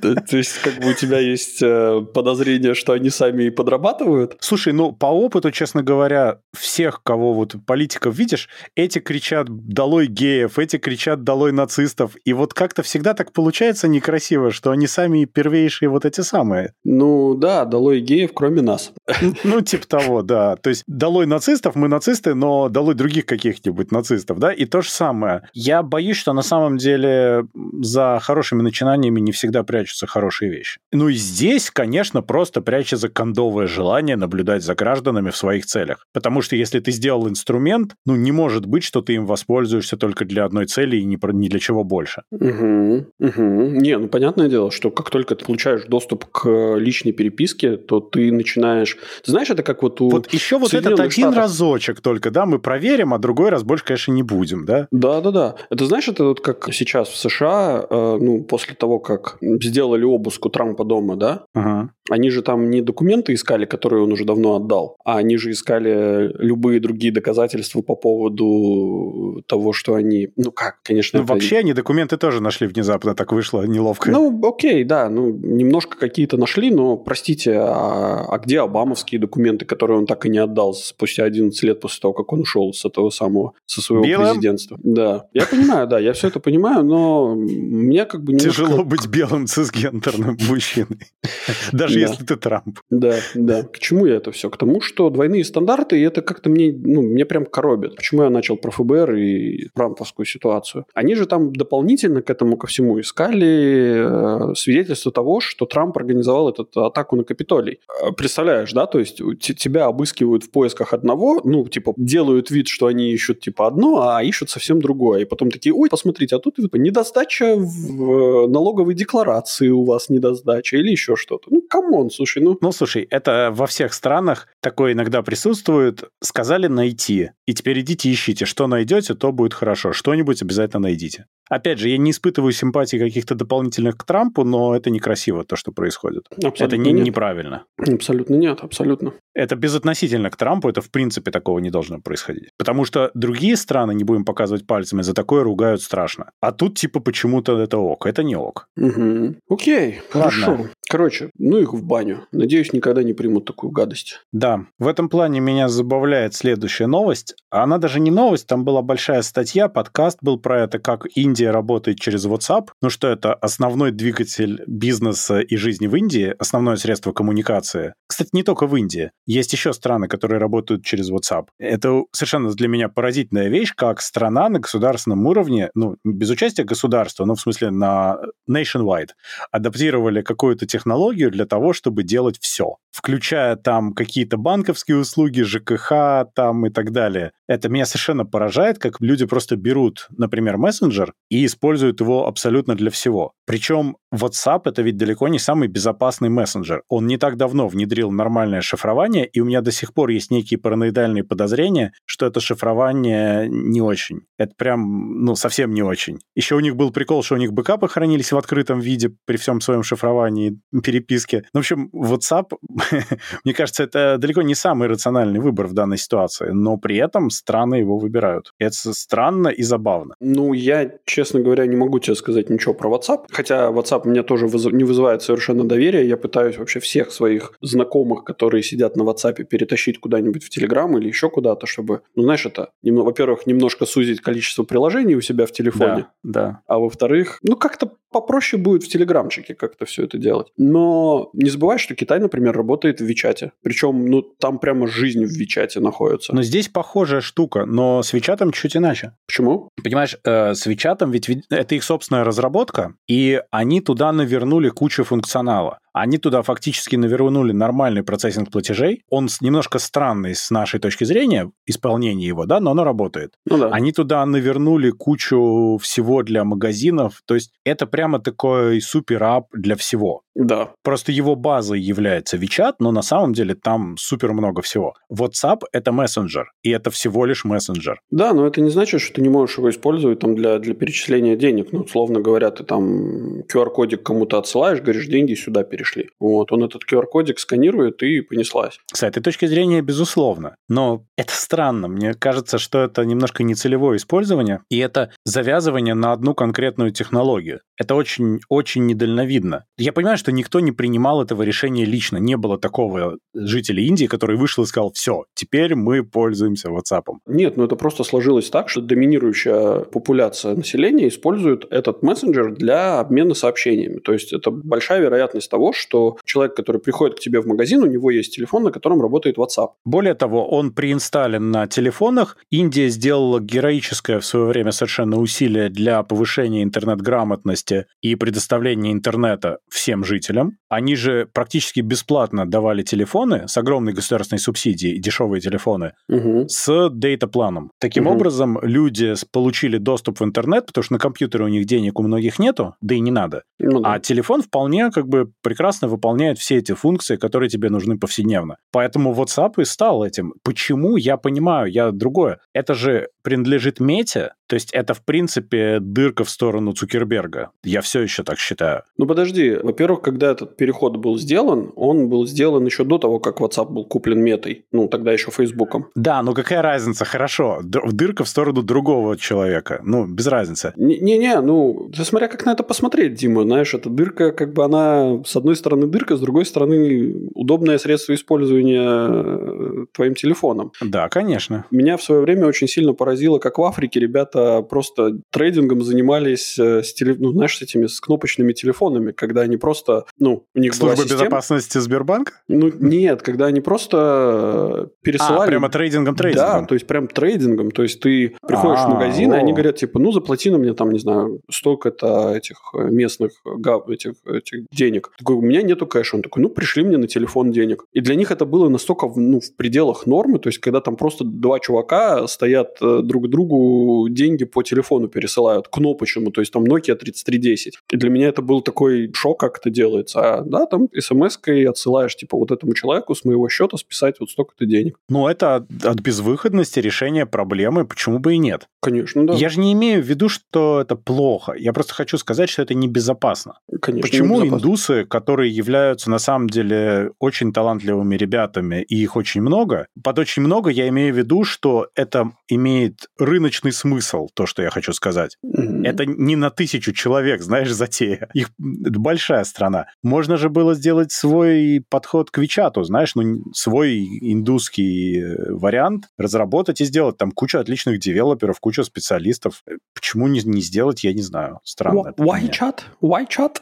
То 0.00 0.36
есть 0.36 0.58
как 0.58 0.74
бы 0.80 0.90
у 0.90 0.94
тебя 0.94 1.18
есть 1.18 1.62
э, 1.62 2.02
подозрение, 2.12 2.74
что 2.74 2.92
они 2.92 3.10
сами 3.10 3.44
и 3.44 3.50
подрабатывают? 3.50 4.36
Слушай, 4.40 4.72
ну 4.72 4.92
по 4.92 5.06
опыту, 5.06 5.50
честно 5.50 5.82
говоря, 5.82 6.40
всех, 6.52 7.02
кого 7.02 7.32
вот 7.32 7.54
политиков 7.66 8.14
видишь, 8.14 8.48
эти 8.74 8.98
кричат 8.98 9.46
«долой 9.48 10.06
геев», 10.06 10.58
эти 10.58 10.76
кричат 10.76 11.23
«долой 11.24 11.52
нацистов». 11.52 12.16
И 12.24 12.32
вот 12.32 12.54
как-то 12.54 12.82
всегда 12.82 13.14
так 13.14 13.32
получается 13.32 13.88
некрасиво, 13.88 14.50
что 14.50 14.70
они 14.70 14.86
сами 14.86 15.24
первейшие 15.24 15.88
вот 15.88 16.04
эти 16.04 16.20
самые. 16.20 16.74
Ну 16.84 17.34
да, 17.34 17.64
«долой 17.64 18.00
геев», 18.00 18.30
кроме 18.34 18.62
нас. 18.62 18.92
Ну, 19.44 19.60
типа 19.60 19.86
того, 19.86 20.22
да. 20.22 20.56
То 20.56 20.70
есть 20.70 20.84
«долой 20.86 21.26
нацистов», 21.26 21.74
мы 21.74 21.88
нацисты, 21.88 22.34
но 22.34 22.68
«долой 22.68 22.94
других 22.94 23.26
каких-нибудь 23.26 23.90
нацистов», 23.90 24.38
да? 24.38 24.52
И 24.52 24.64
то 24.64 24.80
же 24.80 24.90
самое. 24.90 25.48
Я 25.52 25.82
боюсь, 25.82 26.16
что 26.16 26.32
на 26.32 26.42
самом 26.42 26.76
деле 26.76 27.46
за 27.80 28.18
хорошими 28.22 28.62
начинаниями 28.62 29.20
не 29.20 29.32
всегда 29.32 29.62
прячутся 29.62 30.06
хорошие 30.06 30.50
вещи. 30.50 30.78
Ну 30.92 31.08
и 31.08 31.14
здесь, 31.14 31.70
конечно, 31.70 32.22
просто 32.22 32.60
прячется 32.60 33.08
кондовое 33.08 33.66
желание 33.66 34.16
наблюдать 34.16 34.62
за 34.62 34.74
гражданами 34.74 35.30
в 35.30 35.36
своих 35.36 35.66
целях. 35.66 36.06
Потому 36.12 36.42
что 36.42 36.56
если 36.56 36.80
ты 36.80 36.90
сделал 36.90 37.28
инструмент, 37.28 37.94
ну 38.06 38.16
не 38.16 38.32
может 38.32 38.66
быть, 38.66 38.84
что 38.84 39.00
ты 39.00 39.14
им 39.14 39.26
воспользуешься 39.26 39.96
только 39.96 40.24
для 40.24 40.44
одной 40.44 40.66
цели 40.66 40.96
и 40.96 41.04
ни, 41.16 41.44
ни 41.44 41.48
для 41.48 41.58
чего 41.58 41.84
больше. 41.84 42.22
Угу, 42.30 43.06
угу. 43.18 43.42
Не, 43.42 43.98
ну 43.98 44.08
понятное 44.08 44.48
дело, 44.48 44.70
что 44.70 44.90
как 44.90 45.10
только 45.10 45.34
ты 45.34 45.44
получаешь 45.44 45.84
доступ 45.84 46.24
к 46.26 46.76
личной 46.76 47.12
переписке, 47.12 47.76
то 47.76 48.00
ты 48.00 48.32
начинаешь... 48.32 48.96
Ты 49.24 49.30
знаешь, 49.30 49.50
это 49.50 49.62
как 49.62 49.82
вот 49.82 50.00
у... 50.00 50.10
Вот 50.10 50.32
еще 50.32 50.58
вот 50.58 50.74
этот 50.74 51.00
один 51.00 51.32
разочек 51.32 52.00
только, 52.00 52.30
да, 52.30 52.46
мы 52.46 52.58
проверим, 52.58 53.14
а 53.14 53.18
другой 53.18 53.50
раз 53.50 53.62
больше, 53.62 53.84
конечно, 53.84 54.12
не 54.12 54.22
будем, 54.22 54.64
да? 54.64 54.88
Да-да-да. 54.90 55.56
Это 55.70 55.86
знаешь, 55.86 56.08
это 56.08 56.24
вот 56.24 56.40
как 56.40 56.68
сейчас 56.72 57.08
в 57.08 57.16
США, 57.16 57.86
э, 57.88 58.18
ну, 58.20 58.42
после 58.44 58.74
того, 58.74 58.98
как 58.98 59.38
сделали 59.40 60.04
обыск 60.04 60.46
у 60.46 60.50
Трампа 60.50 60.84
дома, 60.84 61.16
да, 61.16 61.44
ага. 61.54 61.90
они 62.10 62.30
же 62.30 62.42
там 62.42 62.70
не 62.70 62.80
документы 62.80 63.34
искали, 63.34 63.64
которые 63.64 64.02
он 64.02 64.12
уже 64.12 64.24
давно 64.24 64.56
отдал, 64.56 64.96
а 65.04 65.18
они 65.18 65.36
же 65.36 65.50
искали 65.50 66.32
любые 66.38 66.80
другие 66.80 67.12
доказательства 67.12 67.82
по 67.82 67.96
поводу 67.96 69.42
того, 69.46 69.72
что 69.72 69.94
они, 69.94 70.28
ну 70.36 70.50
как, 70.52 70.82
конечно, 70.82 71.03
конечно. 71.12 71.18
Ну, 71.18 71.24
это... 71.24 71.32
вообще 71.32 71.58
они 71.58 71.72
документы 71.72 72.16
тоже 72.16 72.40
нашли 72.42 72.66
внезапно, 72.66 73.14
так 73.14 73.32
вышло 73.32 73.62
неловко. 73.62 74.10
Ну, 74.10 74.40
окей, 74.46 74.84
да, 74.84 75.08
ну, 75.08 75.30
немножко 75.30 75.98
какие-то 75.98 76.36
нашли, 76.36 76.70
но, 76.70 76.96
простите, 76.96 77.54
а, 77.58 78.26
а 78.28 78.38
где 78.38 78.60
обамовские 78.60 79.20
документы, 79.20 79.64
которые 79.64 79.98
он 79.98 80.06
так 80.06 80.26
и 80.26 80.28
не 80.28 80.38
отдал 80.38 80.74
спустя 80.74 81.24
11 81.24 81.62
лет 81.62 81.80
после 81.80 82.00
того, 82.00 82.14
как 82.14 82.32
он 82.32 82.40
ушел 82.40 82.72
с 82.72 82.84
этого 82.84 83.10
самого, 83.10 83.52
со 83.66 83.80
своего 83.80 84.04
Белым? 84.04 84.30
президентства? 84.32 84.78
Да, 84.82 85.26
я 85.32 85.46
понимаю, 85.46 85.86
да, 85.86 85.98
я 85.98 86.12
все 86.12 86.28
это 86.28 86.40
понимаю, 86.40 86.84
но 86.84 87.34
мне 87.34 88.04
как 88.04 88.22
бы 88.22 88.32
немножко... 88.32 88.50
Тяжело 88.50 88.84
быть 88.84 89.06
белым 89.06 89.46
цисгендерным 89.46 90.36
мужчиной, 90.48 91.10
даже 91.72 92.00
если 92.00 92.24
ты 92.24 92.36
Трамп. 92.36 92.78
Да, 92.90 93.16
да. 93.34 93.62
К 93.62 93.78
чему 93.78 94.06
я 94.06 94.16
это 94.16 94.30
все? 94.32 94.50
К 94.50 94.56
тому, 94.56 94.80
что 94.80 95.10
двойные 95.10 95.44
стандарты, 95.44 95.98
и 95.98 96.02
это 96.02 96.22
как-то 96.22 96.50
мне, 96.50 96.72
ну, 96.72 97.02
мне 97.02 97.24
прям 97.24 97.46
коробит. 97.46 97.96
Почему 97.96 98.24
я 98.24 98.30
начал 98.30 98.56
про 98.56 98.70
ФБР 98.70 99.14
и 99.14 99.68
трамповскую 99.74 100.26
ситуацию? 100.26 100.83
Они 100.94 101.14
же 101.14 101.26
там 101.26 101.52
дополнительно 101.52 102.22
к 102.22 102.30
этому 102.30 102.56
ко 102.56 102.66
всему 102.66 103.00
искали 103.00 104.50
э, 104.50 104.54
свидетельство 104.54 105.12
того, 105.12 105.40
что 105.40 105.66
Трамп 105.66 105.96
организовал 105.96 106.50
эту 106.50 106.66
атаку 106.84 107.16
на 107.16 107.24
Капитолий. 107.24 107.80
Э, 108.02 108.12
представляешь, 108.12 108.72
да? 108.72 108.86
То 108.86 108.98
есть 108.98 109.20
тебя 109.40 109.86
обыскивают 109.86 110.44
в 110.44 110.50
поисках 110.50 110.92
одного, 110.92 111.40
ну, 111.44 111.66
типа, 111.68 111.94
делают 111.96 112.50
вид, 112.50 112.68
что 112.68 112.86
они 112.86 113.12
ищут, 113.12 113.40
типа, 113.40 113.66
одно, 113.66 114.08
а 114.08 114.22
ищут 114.22 114.50
совсем 114.50 114.80
другое. 114.80 115.20
И 115.20 115.24
потом 115.24 115.50
такие, 115.50 115.74
ой, 115.74 115.88
посмотрите, 115.88 116.36
а 116.36 116.38
тут 116.38 116.58
недостача 116.74 117.56
в 117.56 118.46
налоговой 118.48 118.94
декларации 118.94 119.68
у 119.68 119.84
вас 119.84 120.08
недостача 120.08 120.76
или 120.76 120.90
еще 120.90 121.16
что-то. 121.16 121.48
Ну, 121.50 121.62
камон, 121.62 122.10
слушай, 122.10 122.42
ну... 122.42 122.58
Ну, 122.60 122.72
слушай, 122.72 123.06
это 123.10 123.50
во 123.52 123.66
всех 123.66 123.92
странах 123.92 124.48
такое 124.60 124.92
иногда 124.92 125.22
присутствует. 125.22 126.04
Сказали 126.20 126.66
найти, 126.66 127.30
и 127.46 127.54
теперь 127.54 127.80
идите 127.80 128.12
ищите. 128.12 128.44
Что 128.44 128.66
найдете, 128.66 129.14
то 129.14 129.32
будет 129.32 129.54
хорошо. 129.54 129.92
Что-нибудь 129.92 130.42
обязательно 130.42 130.73
найдите. 130.78 131.26
Опять 131.50 131.78
же, 131.78 131.90
я 131.90 131.98
не 131.98 132.10
испытываю 132.10 132.52
симпатии 132.52 132.96
каких-то 132.96 133.34
дополнительных 133.34 133.98
к 133.98 134.04
Трампу, 134.04 134.44
но 134.44 134.74
это 134.74 134.90
некрасиво, 134.90 135.44
то, 135.44 135.56
что 135.56 135.72
происходит. 135.72 136.24
Абсолютно 136.30 136.64
это 136.64 136.76
не, 136.78 136.92
нет. 136.92 137.06
неправильно. 137.06 137.64
Абсолютно 137.78 138.34
нет, 138.34 138.60
абсолютно. 138.62 139.12
Это 139.34 139.54
безотносительно 139.54 140.30
к 140.30 140.36
Трампу, 140.36 140.68
это 140.68 140.80
в 140.80 140.90
принципе 140.90 141.30
такого 141.30 141.58
не 141.58 141.70
должно 141.70 142.00
происходить. 142.00 142.48
Потому 142.56 142.84
что 142.84 143.10
другие 143.14 143.56
страны, 143.56 143.92
не 143.92 144.04
будем 144.04 144.24
показывать 144.24 144.66
пальцами, 144.66 145.02
за 145.02 145.12
такое 145.12 145.42
ругают 145.42 145.82
страшно. 145.82 146.30
А 146.40 146.52
тут 146.52 146.78
типа 146.78 147.00
почему-то 147.00 147.58
это 147.60 147.76
ok. 147.76 148.06
Это 148.06 148.22
не 148.22 148.36
ok. 148.36 148.68
Угу. 148.78 149.36
Окей, 149.50 150.00
Ладно. 150.14 150.30
хорошо. 150.30 150.66
Короче, 150.88 151.30
ну 151.38 151.58
их 151.58 151.72
в 151.72 151.84
баню. 151.84 152.26
Надеюсь, 152.32 152.72
никогда 152.72 153.02
не 153.02 153.14
примут 153.14 153.46
такую 153.46 153.70
гадость. 153.70 154.20
Да, 154.32 154.66
в 154.78 154.86
этом 154.86 155.08
плане 155.08 155.40
меня 155.40 155.68
забавляет 155.68 156.34
следующая 156.34 156.86
новость. 156.86 157.34
Она 157.50 157.78
даже 157.78 158.00
не 158.00 158.10
новость, 158.10 158.46
там 158.46 158.64
была 158.64 158.82
большая 158.82 159.22
статья, 159.22 159.68
подкаст 159.68 160.18
был 160.20 160.38
про 160.38 160.62
это, 160.62 160.78
как 160.78 161.06
Индия 161.14 161.50
работает 161.50 162.00
через 162.00 162.26
WhatsApp. 162.26 162.68
Ну 162.82 162.90
что 162.90 163.08
это 163.08 163.34
основной 163.34 163.92
двигатель 163.92 164.62
бизнеса 164.66 165.40
и 165.40 165.56
жизни 165.56 165.86
в 165.86 165.96
Индии, 165.96 166.34
основное 166.38 166.76
средство 166.76 167.12
коммуникации. 167.12 167.94
Кстати, 168.06 168.30
не 168.32 168.42
только 168.42 168.66
в 168.66 168.76
Индии. 168.76 169.10
Есть 169.26 169.52
еще 169.52 169.72
страны, 169.72 170.06
которые 170.06 170.38
работают 170.38 170.84
через 170.84 171.10
WhatsApp. 171.10 171.46
Это 171.58 172.02
совершенно 172.12 172.50
для 172.52 172.68
меня 172.68 172.88
поразительная 172.88 173.48
вещь, 173.48 173.72
как 173.74 174.00
страна 174.00 174.48
на 174.48 174.58
государственном 174.58 175.26
уровне, 175.26 175.70
ну, 175.74 175.96
без 176.04 176.30
участия 176.30 176.64
государства, 176.64 177.24
но 177.24 177.34
в 177.34 177.40
смысле 177.40 177.70
на 177.70 178.18
nationwide, 178.50 179.10
адаптировали 179.50 180.20
какую-то 180.20 180.66
технологию 180.74 181.30
для 181.30 181.46
того, 181.46 181.72
чтобы 181.72 182.02
делать 182.02 182.36
все, 182.40 182.78
включая 182.90 183.54
там 183.54 183.92
какие-то 183.92 184.36
банковские 184.38 184.96
услуги, 184.96 185.42
ЖКХ 185.42 186.26
там 186.34 186.66
и 186.66 186.70
так 186.70 186.90
далее. 186.90 187.30
Это 187.46 187.68
меня 187.68 187.86
совершенно 187.86 188.26
поражает, 188.26 188.80
как 188.80 189.00
люди 189.00 189.24
просто 189.24 189.54
берут, 189.54 190.08
например, 190.10 190.56
мессенджер 190.56 191.12
и 191.30 191.46
используют 191.46 192.00
его 192.00 192.26
абсолютно 192.26 192.74
для 192.74 192.90
всего. 192.90 193.34
Причем 193.46 193.98
WhatsApp— 194.14 194.62
это 194.64 194.82
ведь 194.82 194.96
далеко 194.96 195.28
не 195.28 195.38
самый 195.38 195.68
безопасный 195.68 196.28
мессенджер. 196.28 196.82
Он 196.88 197.06
не 197.06 197.16
так 197.16 197.36
давно 197.36 197.68
внедрил 197.68 198.10
нормальное 198.10 198.60
шифрование, 198.60 199.26
и 199.26 199.40
у 199.40 199.44
меня 199.44 199.60
до 199.60 199.72
сих 199.72 199.94
пор 199.94 200.10
есть 200.10 200.30
некие 200.30 200.58
параноидальные 200.58 201.24
подозрения, 201.24 201.92
что 202.04 202.26
это 202.26 202.40
шифрование 202.40 203.48
не 203.48 203.80
очень. 203.80 204.22
Это 204.38 204.54
прям, 204.56 205.24
ну, 205.24 205.34
совсем 205.34 205.72
не 205.74 205.82
очень. 205.82 206.18
Еще 206.34 206.54
у 206.54 206.60
них 206.60 206.76
был 206.76 206.90
прикол, 206.90 207.22
что 207.22 207.34
у 207.34 207.38
них 207.38 207.52
бэкапы 207.52 207.88
хранились 207.88 208.32
в 208.32 208.38
открытом 208.38 208.80
виде 208.80 209.10
при 209.26 209.36
всем 209.36 209.60
своем 209.60 209.82
шифровании, 209.82 210.58
переписке. 210.82 211.44
Ну, 211.52 211.60
в 211.60 211.62
общем, 211.62 211.90
WhatsApp, 211.94 212.52
мне 213.44 213.54
кажется, 213.54 213.84
это 213.84 214.18
далеко 214.18 214.42
не 214.42 214.54
самый 214.54 214.88
рациональный 214.88 215.40
выбор 215.40 215.66
в 215.66 215.72
данной 215.72 215.98
ситуации, 215.98 216.50
но 216.52 216.76
при 216.76 216.96
этом 216.96 217.30
страны 217.30 217.76
его 217.76 217.98
выбирают. 217.98 218.52
Это 218.58 218.92
странно 218.92 219.48
и 219.48 219.62
забавно. 219.62 220.14
Ну, 220.20 220.52
я, 220.52 220.90
честно 221.04 221.40
говоря, 221.40 221.66
не 221.66 221.76
могу 221.76 221.98
тебе 221.98 222.16
сказать 222.16 222.50
ничего 222.50 222.74
про 222.74 222.90
WhatsApp, 222.90 223.26
хотя 223.30 223.70
WhatsApp 223.70 224.03
меня 224.08 224.22
тоже 224.22 224.46
выз... 224.46 224.66
не 224.66 224.84
вызывает 224.84 225.22
совершенно 225.22 225.64
доверия. 225.64 226.06
Я 226.06 226.16
пытаюсь 226.16 226.58
вообще 226.58 226.80
всех 226.80 227.12
своих 227.12 227.54
знакомых, 227.60 228.24
которые 228.24 228.62
сидят 228.62 228.96
на 228.96 229.02
WhatsApp, 229.02 229.44
перетащить 229.44 230.00
куда-нибудь 230.00 230.44
в 230.44 230.56
Telegram 230.56 230.98
или 230.98 231.08
еще 231.08 231.30
куда-то, 231.30 231.66
чтобы, 231.66 232.02
ну, 232.14 232.22
знаешь, 232.22 232.46
это, 232.46 232.70
во-первых, 232.82 233.46
немножко 233.46 233.86
сузить 233.86 234.20
количество 234.20 234.64
приложений 234.64 235.16
у 235.16 235.20
себя 235.20 235.46
в 235.46 235.52
телефоне. 235.52 236.06
Да, 236.22 236.40
да. 236.40 236.60
А 236.66 236.78
во-вторых, 236.78 237.38
ну, 237.42 237.56
как-то 237.56 237.92
попроще 238.14 238.62
будет 238.62 238.84
в 238.84 238.88
Телеграмчике 238.88 239.54
как-то 239.56 239.86
все 239.86 240.04
это 240.04 240.18
делать. 240.18 240.46
Но 240.56 241.30
не 241.32 241.50
забывай, 241.50 241.78
что 241.78 241.96
Китай, 241.96 242.20
например, 242.20 242.56
работает 242.56 243.00
в 243.00 243.04
Вичате. 243.04 243.50
Причем, 243.62 244.06
ну, 244.06 244.22
там 244.22 244.60
прямо 244.60 244.86
жизнь 244.86 245.24
в 245.24 245.30
Вичате 245.30 245.80
находится. 245.80 246.32
Но 246.32 246.42
здесь 246.42 246.68
похожая 246.68 247.20
штука, 247.20 247.66
но 247.66 248.02
с 248.02 248.12
Вичатом 248.12 248.52
чуть 248.52 248.76
иначе. 248.76 249.16
Почему? 249.26 249.68
Понимаешь, 249.82 250.16
э, 250.24 250.54
с 250.54 250.64
Вичатом 250.66 251.10
ведь 251.10 251.28
это 251.50 251.74
их 251.74 251.82
собственная 251.82 252.22
разработка, 252.22 252.94
и 253.08 253.42
они 253.50 253.80
туда 253.94 254.12
навернули 254.12 254.70
кучу 254.70 255.04
функционала. 255.04 255.78
Они 255.92 256.18
туда 256.18 256.42
фактически 256.42 256.96
навернули 256.96 257.52
нормальный 257.52 258.02
процессинг 258.02 258.50
платежей. 258.50 259.04
Он 259.08 259.28
немножко 259.40 259.78
странный 259.78 260.34
с 260.34 260.50
нашей 260.50 260.80
точки 260.80 261.04
зрения, 261.04 261.52
исполнение 261.66 262.26
его, 262.26 262.44
да, 262.44 262.58
но 262.58 262.72
оно 262.72 262.82
работает. 262.82 263.34
Ну, 263.46 263.56
да. 263.58 263.68
Они 263.68 263.92
туда 263.92 264.26
навернули 264.26 264.90
кучу 264.90 265.78
всего 265.80 266.24
для 266.24 266.42
магазинов. 266.42 267.22
То 267.24 267.34
есть 267.36 267.52
это 267.64 267.86
прямо 267.86 268.18
такой 268.18 268.80
супер-ап 268.80 269.46
для 269.52 269.76
всего. 269.76 270.23
Да. 270.34 270.72
Просто 270.82 271.12
его 271.12 271.36
базой 271.36 271.80
является 271.80 272.36
WeChat, 272.36 272.74
но 272.78 272.90
на 272.92 273.02
самом 273.02 273.32
деле 273.32 273.54
там 273.54 273.96
супер 273.98 274.32
много 274.32 274.62
всего. 274.62 274.94
WhatsApp— 275.12 275.62
это 275.72 275.92
мессенджер, 275.92 276.52
и 276.62 276.70
это 276.70 276.90
всего 276.90 277.24
лишь 277.24 277.44
мессенджер. 277.44 278.00
Да, 278.10 278.32
но 278.32 278.46
это 278.46 278.60
не 278.60 278.70
значит, 278.70 279.00
что 279.00 279.14
ты 279.14 279.22
не 279.22 279.28
можешь 279.28 279.58
его 279.58 279.70
использовать 279.70 280.18
там 280.18 280.34
для, 280.34 280.58
для 280.58 280.74
перечисления 280.74 281.36
денег. 281.36 281.72
Ну, 281.72 281.80
условно 281.80 282.20
говоря, 282.20 282.50
ты 282.50 282.64
там 282.64 283.40
QR-кодик 283.42 284.02
кому-то 284.02 284.38
отсылаешь, 284.38 284.80
говоришь, 284.80 285.06
деньги 285.06 285.34
сюда 285.34 285.62
перешли. 285.62 286.10
Вот, 286.18 286.52
он 286.52 286.64
этот 286.64 286.82
QR-кодик 286.90 287.38
сканирует 287.38 288.02
и 288.02 288.20
понеслась. 288.20 288.78
С 288.92 289.02
этой 289.02 289.22
точки 289.22 289.46
зрения, 289.46 289.82
безусловно. 289.82 290.56
Но 290.68 291.04
это 291.16 291.32
странно. 291.32 291.88
Мне 291.88 292.14
кажется, 292.14 292.58
что 292.58 292.80
это 292.82 293.04
немножко 293.04 293.44
нецелевое 293.44 293.96
использование, 293.96 294.60
и 294.68 294.78
это 294.78 295.12
завязывание 295.24 295.94
на 295.94 296.12
одну 296.12 296.34
конкретную 296.34 296.90
технологию. 296.90 297.60
Это 297.76 297.94
очень-очень 297.94 298.86
недальновидно. 298.86 299.64
Я 299.76 299.92
понимаю, 299.92 300.18
что 300.23 300.23
никто 300.32 300.60
не 300.60 300.72
принимал 300.72 301.22
этого 301.22 301.42
решения 301.42 301.84
лично. 301.84 302.18
Не 302.18 302.36
было 302.36 302.58
такого 302.58 303.18
жителя 303.34 303.82
Индии, 303.82 304.06
который 304.06 304.36
вышел 304.36 304.64
и 304.64 304.66
сказал, 304.66 304.92
все, 304.92 305.24
теперь 305.34 305.74
мы 305.74 306.02
пользуемся 306.04 306.68
WhatsApp. 306.68 307.04
Нет, 307.26 307.56
ну 307.56 307.64
это 307.64 307.76
просто 307.76 308.04
сложилось 308.04 308.50
так, 308.50 308.68
что 308.68 308.80
доминирующая 308.80 309.80
популяция 309.80 310.54
населения 310.54 311.08
использует 311.08 311.66
этот 311.70 312.02
мессенджер 312.02 312.54
для 312.54 313.00
обмена 313.00 313.34
сообщениями. 313.34 313.98
То 313.98 314.12
есть 314.12 314.32
это 314.32 314.50
большая 314.50 315.00
вероятность 315.00 315.50
того, 315.50 315.72
что 315.72 316.16
человек, 316.24 316.56
который 316.56 316.80
приходит 316.80 317.18
к 317.18 317.20
тебе 317.20 317.40
в 317.40 317.46
магазин, 317.46 317.82
у 317.82 317.86
него 317.86 318.10
есть 318.10 318.34
телефон, 318.34 318.64
на 318.64 318.70
котором 318.70 319.00
работает 319.00 319.36
WhatsApp. 319.36 319.70
Более 319.84 320.14
того, 320.14 320.48
он 320.48 320.72
преинсталлен 320.72 321.50
на 321.50 321.66
телефонах. 321.66 322.36
Индия 322.50 322.88
сделала 322.88 323.40
героическое 323.40 324.20
в 324.20 324.26
свое 324.26 324.46
время 324.46 324.72
совершенно 324.72 325.18
усилие 325.18 325.68
для 325.68 326.02
повышения 326.02 326.62
интернет-грамотности 326.62 327.86
и 328.00 328.14
предоставления 328.14 328.92
интернета 328.92 329.58
всем 329.68 330.04
жителям 330.04 330.13
жителям. 330.14 330.58
Они 330.68 330.96
же 330.96 331.28
практически 331.32 331.80
бесплатно 331.80 332.46
давали 332.46 332.82
телефоны 332.82 333.48
с 333.48 333.56
огромной 333.56 333.92
государственной 333.92 334.38
субсидией, 334.38 334.98
дешевые 334.98 335.40
телефоны, 335.40 335.92
угу. 336.08 336.46
с 336.48 336.88
дейта-планом. 336.90 337.70
Таким 337.80 338.06
угу. 338.06 338.16
образом, 338.16 338.58
люди 338.62 339.14
получили 339.32 339.78
доступ 339.78 340.20
в 340.20 340.24
интернет, 340.24 340.66
потому 340.66 340.84
что 340.84 340.94
на 340.94 340.98
компьютере 340.98 341.44
у 341.44 341.48
них 341.48 341.66
денег 341.66 341.98
у 341.98 342.02
многих 342.02 342.38
нету, 342.38 342.74
да 342.80 342.94
и 342.94 343.00
не 343.00 343.10
надо. 343.10 343.42
Ну, 343.58 343.80
да. 343.80 343.94
А 343.94 343.98
телефон 343.98 344.42
вполне 344.42 344.90
как 344.90 345.08
бы 345.08 345.30
прекрасно 345.42 345.88
выполняет 345.88 346.38
все 346.38 346.56
эти 346.56 346.72
функции, 346.72 347.16
которые 347.16 347.48
тебе 347.48 347.70
нужны 347.70 347.98
повседневно. 347.98 348.56
Поэтому 348.72 349.14
WhatsApp 349.14 349.54
и 349.58 349.64
стал 349.64 350.04
этим. 350.04 350.34
Почему? 350.42 350.96
Я 350.96 351.16
понимаю, 351.16 351.70
я 351.70 351.90
другое. 351.90 352.38
Это 352.52 352.74
же 352.74 353.08
принадлежит 353.22 353.80
Мете, 353.80 354.32
то 354.46 354.54
есть 354.54 354.70
это, 354.72 354.94
в 354.94 355.04
принципе, 355.04 355.78
дырка 355.80 356.24
в 356.24 356.30
сторону 356.30 356.72
Цукерберга. 356.72 357.50
Я 357.64 357.80
все 357.80 358.02
еще 358.02 358.22
так 358.22 358.38
считаю. 358.38 358.82
Ну, 358.98 359.06
подожди. 359.06 359.56
Во-первых, 359.62 360.02
когда 360.04 360.30
этот 360.30 360.56
переход 360.56 360.96
был 360.96 361.18
сделан, 361.18 361.72
он 361.76 362.08
был 362.08 362.26
сделан 362.26 362.64
еще 362.64 362.84
до 362.84 362.98
того, 362.98 363.18
как 363.18 363.40
WhatsApp 363.40 363.70
был 363.70 363.84
куплен 363.84 364.20
метой. 364.20 364.66
Ну, 364.72 364.88
тогда 364.88 365.12
еще 365.12 365.30
Фейсбуком. 365.30 365.86
Да, 365.94 366.22
но 366.22 366.34
какая 366.34 366.62
разница? 366.62 367.04
Хорошо. 367.04 367.60
Дырка 367.62 368.24
в 368.24 368.28
сторону 368.28 368.62
другого 368.62 369.16
человека. 369.16 369.80
Ну, 369.84 370.06
без 370.06 370.26
разницы. 370.26 370.72
Не-не, 370.76 371.40
ну, 371.40 371.90
ты 371.96 372.04
смотря 372.04 372.28
как 372.28 372.44
на 372.44 372.52
это 372.52 372.62
посмотреть, 372.62 373.14
Дима. 373.14 373.42
Знаешь, 373.42 373.74
эта 373.74 373.88
дырка, 373.88 374.32
как 374.32 374.52
бы 374.52 374.64
она, 374.64 375.22
с 375.24 375.34
одной 375.36 375.56
стороны 375.56 375.86
дырка, 375.86 376.16
с 376.16 376.20
другой 376.20 376.44
стороны 376.44 377.30
удобное 377.34 377.78
средство 377.78 378.14
использования 378.14 378.84
э, 378.86 379.86
твоим 379.92 380.14
телефоном. 380.14 380.72
Да, 380.80 381.08
конечно. 381.08 381.64
Меня 381.70 381.96
в 381.96 382.02
свое 382.02 382.20
время 382.20 382.46
очень 382.46 382.68
сильно 382.68 382.92
поразило, 382.92 383.38
как 383.38 383.58
в 383.58 383.62
Африке 383.62 384.00
ребята 384.00 384.62
просто 384.62 385.18
трейдингом 385.30 385.82
занимались 385.82 386.58
э, 386.58 386.82
с, 386.82 386.92
теле... 386.92 387.16
ну, 387.18 387.32
знаешь, 387.32 387.56
с 387.56 387.62
этими 387.62 387.86
с 387.86 388.00
кнопочными 388.00 388.52
телефонами, 388.52 389.12
когда 389.12 389.42
они 389.42 389.56
просто, 389.56 389.93
ну, 390.18 390.46
у 390.54 390.58
них 390.58 390.74
Служба 390.74 391.02
система... 391.02 391.20
безопасности 391.20 391.78
Сбербанка? 391.78 392.32
Ну, 392.48 392.70
нет, 392.78 393.22
когда 393.22 393.46
они 393.46 393.60
просто 393.60 394.90
пересылали... 395.02 395.48
А, 395.48 395.52
прямо 395.52 395.68
трейдингом, 395.68 396.16
трейдингом? 396.16 396.60
Да, 396.60 396.66
то 396.66 396.74
есть 396.74 396.86
прям 396.86 397.08
трейдингом. 397.08 397.70
То 397.70 397.82
есть 397.82 398.00
ты 398.00 398.36
приходишь 398.46 398.80
А-а-а, 398.80 398.90
в 398.90 398.94
магазин, 398.94 399.32
и 399.34 399.36
они 399.36 399.52
говорят, 399.52 399.76
типа, 399.76 399.98
ну, 399.98 400.12
заплати 400.12 400.50
на 400.50 400.58
мне 400.58 400.74
там, 400.74 400.90
не 400.90 400.98
знаю, 400.98 401.40
столько-то 401.50 402.34
этих 402.34 402.58
местных 402.74 403.32
гав, 403.44 403.88
этих, 403.88 404.14
этих 404.26 404.66
денег. 404.72 405.10
Такой, 405.18 405.36
у 405.36 405.42
меня 405.42 405.62
нету 405.62 405.86
кэша. 405.86 406.16
Он 406.16 406.22
такой, 406.22 406.42
ну, 406.42 406.48
пришли 406.48 406.84
мне 406.84 406.96
на 406.96 407.06
телефон 407.06 407.52
денег. 407.52 407.84
И 407.92 408.00
для 408.00 408.14
них 408.14 408.30
это 408.30 408.44
было 408.44 408.68
настолько 408.68 409.10
ну, 409.14 409.40
в 409.40 409.56
пределах 409.56 410.06
нормы, 410.06 410.38
то 410.38 410.48
есть 410.48 410.58
когда 410.58 410.80
там 410.80 410.96
просто 410.96 411.24
два 411.24 411.60
чувака 411.60 412.26
стоят 412.26 412.78
э, 412.80 413.00
друг 413.02 413.28
другу 413.28 414.08
деньги 414.08 414.44
по 414.44 414.62
телефону 414.62 415.08
пересылают, 415.08 415.68
кнопочному, 415.68 416.30
то 416.30 416.40
есть 416.40 416.52
там 416.52 416.64
Nokia 416.64 416.94
3310. 416.94 417.78
И 417.90 417.96
для 417.96 418.10
меня 418.10 418.28
это 418.28 418.42
был 418.42 418.62
такой 418.62 419.10
шок, 419.14 419.40
как 419.40 419.58
это 419.58 419.70
делается. 419.84 420.20
А, 420.20 420.42
да, 420.42 420.66
там 420.66 420.88
смс-кой 420.98 421.64
отсылаешь, 421.64 422.16
типа, 422.16 422.36
вот 422.36 422.50
этому 422.50 422.74
человеку 422.74 423.14
с 423.14 423.24
моего 423.24 423.48
счета 423.48 423.76
списать 423.76 424.16
вот 424.20 424.30
столько-то 424.30 424.66
денег. 424.66 424.98
Ну, 425.08 425.28
это 425.28 425.56
от, 425.56 425.84
от 425.84 426.00
безвыходности 426.00 426.80
решения 426.80 427.26
проблемы, 427.26 427.84
почему 427.86 428.18
бы 428.18 428.34
и 428.34 428.38
нет? 428.38 428.68
Конечно, 428.80 429.26
да. 429.26 429.34
Я 429.34 429.48
же 429.48 429.60
не 429.60 429.72
имею 429.72 430.02
в 430.02 430.06
виду, 430.06 430.28
что 430.28 430.80
это 430.80 430.96
плохо. 430.96 431.54
Я 431.56 431.72
просто 431.72 431.94
хочу 431.94 432.18
сказать, 432.18 432.48
что 432.48 432.62
это 432.62 432.74
небезопасно. 432.74 433.58
Конечно, 433.80 434.08
Почему 434.08 434.36
небезопасно. 434.36 434.66
индусы, 434.66 435.04
которые 435.04 435.50
являются 435.50 436.10
на 436.10 436.18
самом 436.18 436.48
деле 436.48 437.10
очень 437.18 437.52
талантливыми 437.52 438.16
ребятами, 438.16 438.82
и 438.82 438.96
их 438.96 439.16
очень 439.16 439.42
много, 439.42 439.86
под 440.02 440.18
очень 440.18 440.42
много 440.42 440.70
я 440.70 440.88
имею 440.88 441.14
в 441.14 441.16
виду, 441.18 441.44
что 441.44 441.88
это 441.94 442.32
имеет 442.48 443.06
рыночный 443.18 443.72
смысл, 443.72 444.28
то, 444.34 444.46
что 444.46 444.62
я 444.62 444.70
хочу 444.70 444.92
сказать. 444.92 445.36
Mm-hmm. 445.44 445.86
Это 445.86 446.06
не 446.06 446.36
на 446.36 446.50
тысячу 446.50 446.92
человек, 446.92 447.42
знаешь, 447.42 447.70
затея. 447.70 448.28
Их 448.34 448.50
большая 448.58 449.44
страна. 449.44 449.63
Можно 450.02 450.36
же 450.36 450.48
было 450.48 450.74
сделать 450.74 451.12
свой 451.12 451.84
подход 451.88 452.30
к 452.30 452.38
Вичату, 452.38 452.82
знаешь, 452.82 453.14
ну, 453.14 453.42
свой 453.52 454.04
индусский 454.20 455.20
э, 455.20 455.52
вариант 455.52 456.08
разработать 456.18 456.80
и 456.80 456.84
сделать. 456.84 457.16
Там 457.16 457.32
куча 457.32 457.60
отличных 457.60 457.98
девелоперов, 457.98 458.60
куча 458.60 458.82
специалистов. 458.82 459.62
Почему 459.94 460.28
не, 460.28 460.40
не 460.42 460.60
сделать, 460.60 461.04
я 461.04 461.12
не 461.12 461.22
знаю. 461.22 461.60
Странно. 461.64 462.14
Why 462.18 462.50
chat? 462.50 462.80
Why 463.02 463.26
chat? 463.28 463.58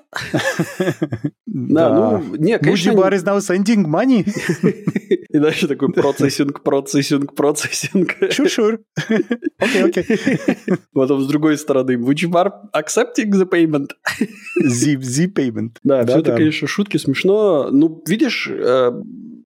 Да, 1.47 2.21
ну, 2.21 2.37
не, 2.37 2.59
конечно... 2.59 2.93
Would 2.93 3.13
is 3.13 3.25
now 3.25 3.39
sending 3.39 3.85
money? 3.85 4.27
И 5.33 5.39
дальше 5.39 5.67
такой 5.67 5.89
процессинг, 5.93 6.63
процессинг, 6.63 7.35
процессинг. 7.35 8.17
Sure, 8.23 8.47
sure. 8.47 8.79
Окей, 9.59 9.83
окей. 9.83 10.05
Потом 10.93 11.21
с 11.21 11.27
другой 11.27 11.57
стороны, 11.59 11.97
which 11.97 12.31
bar 12.31 12.53
accepting 12.75 13.31
the 13.31 13.49
payment? 13.49 13.91
Z, 14.63 15.01
Z 15.01 15.27
payment. 15.29 15.77
Да, 15.99 16.07
все 16.07 16.21
это, 16.21 16.37
конечно, 16.37 16.67
шутки, 16.67 16.97
смешно. 16.97 17.69
Ну, 17.71 18.03
видишь, 18.07 18.49
э, 18.51 18.93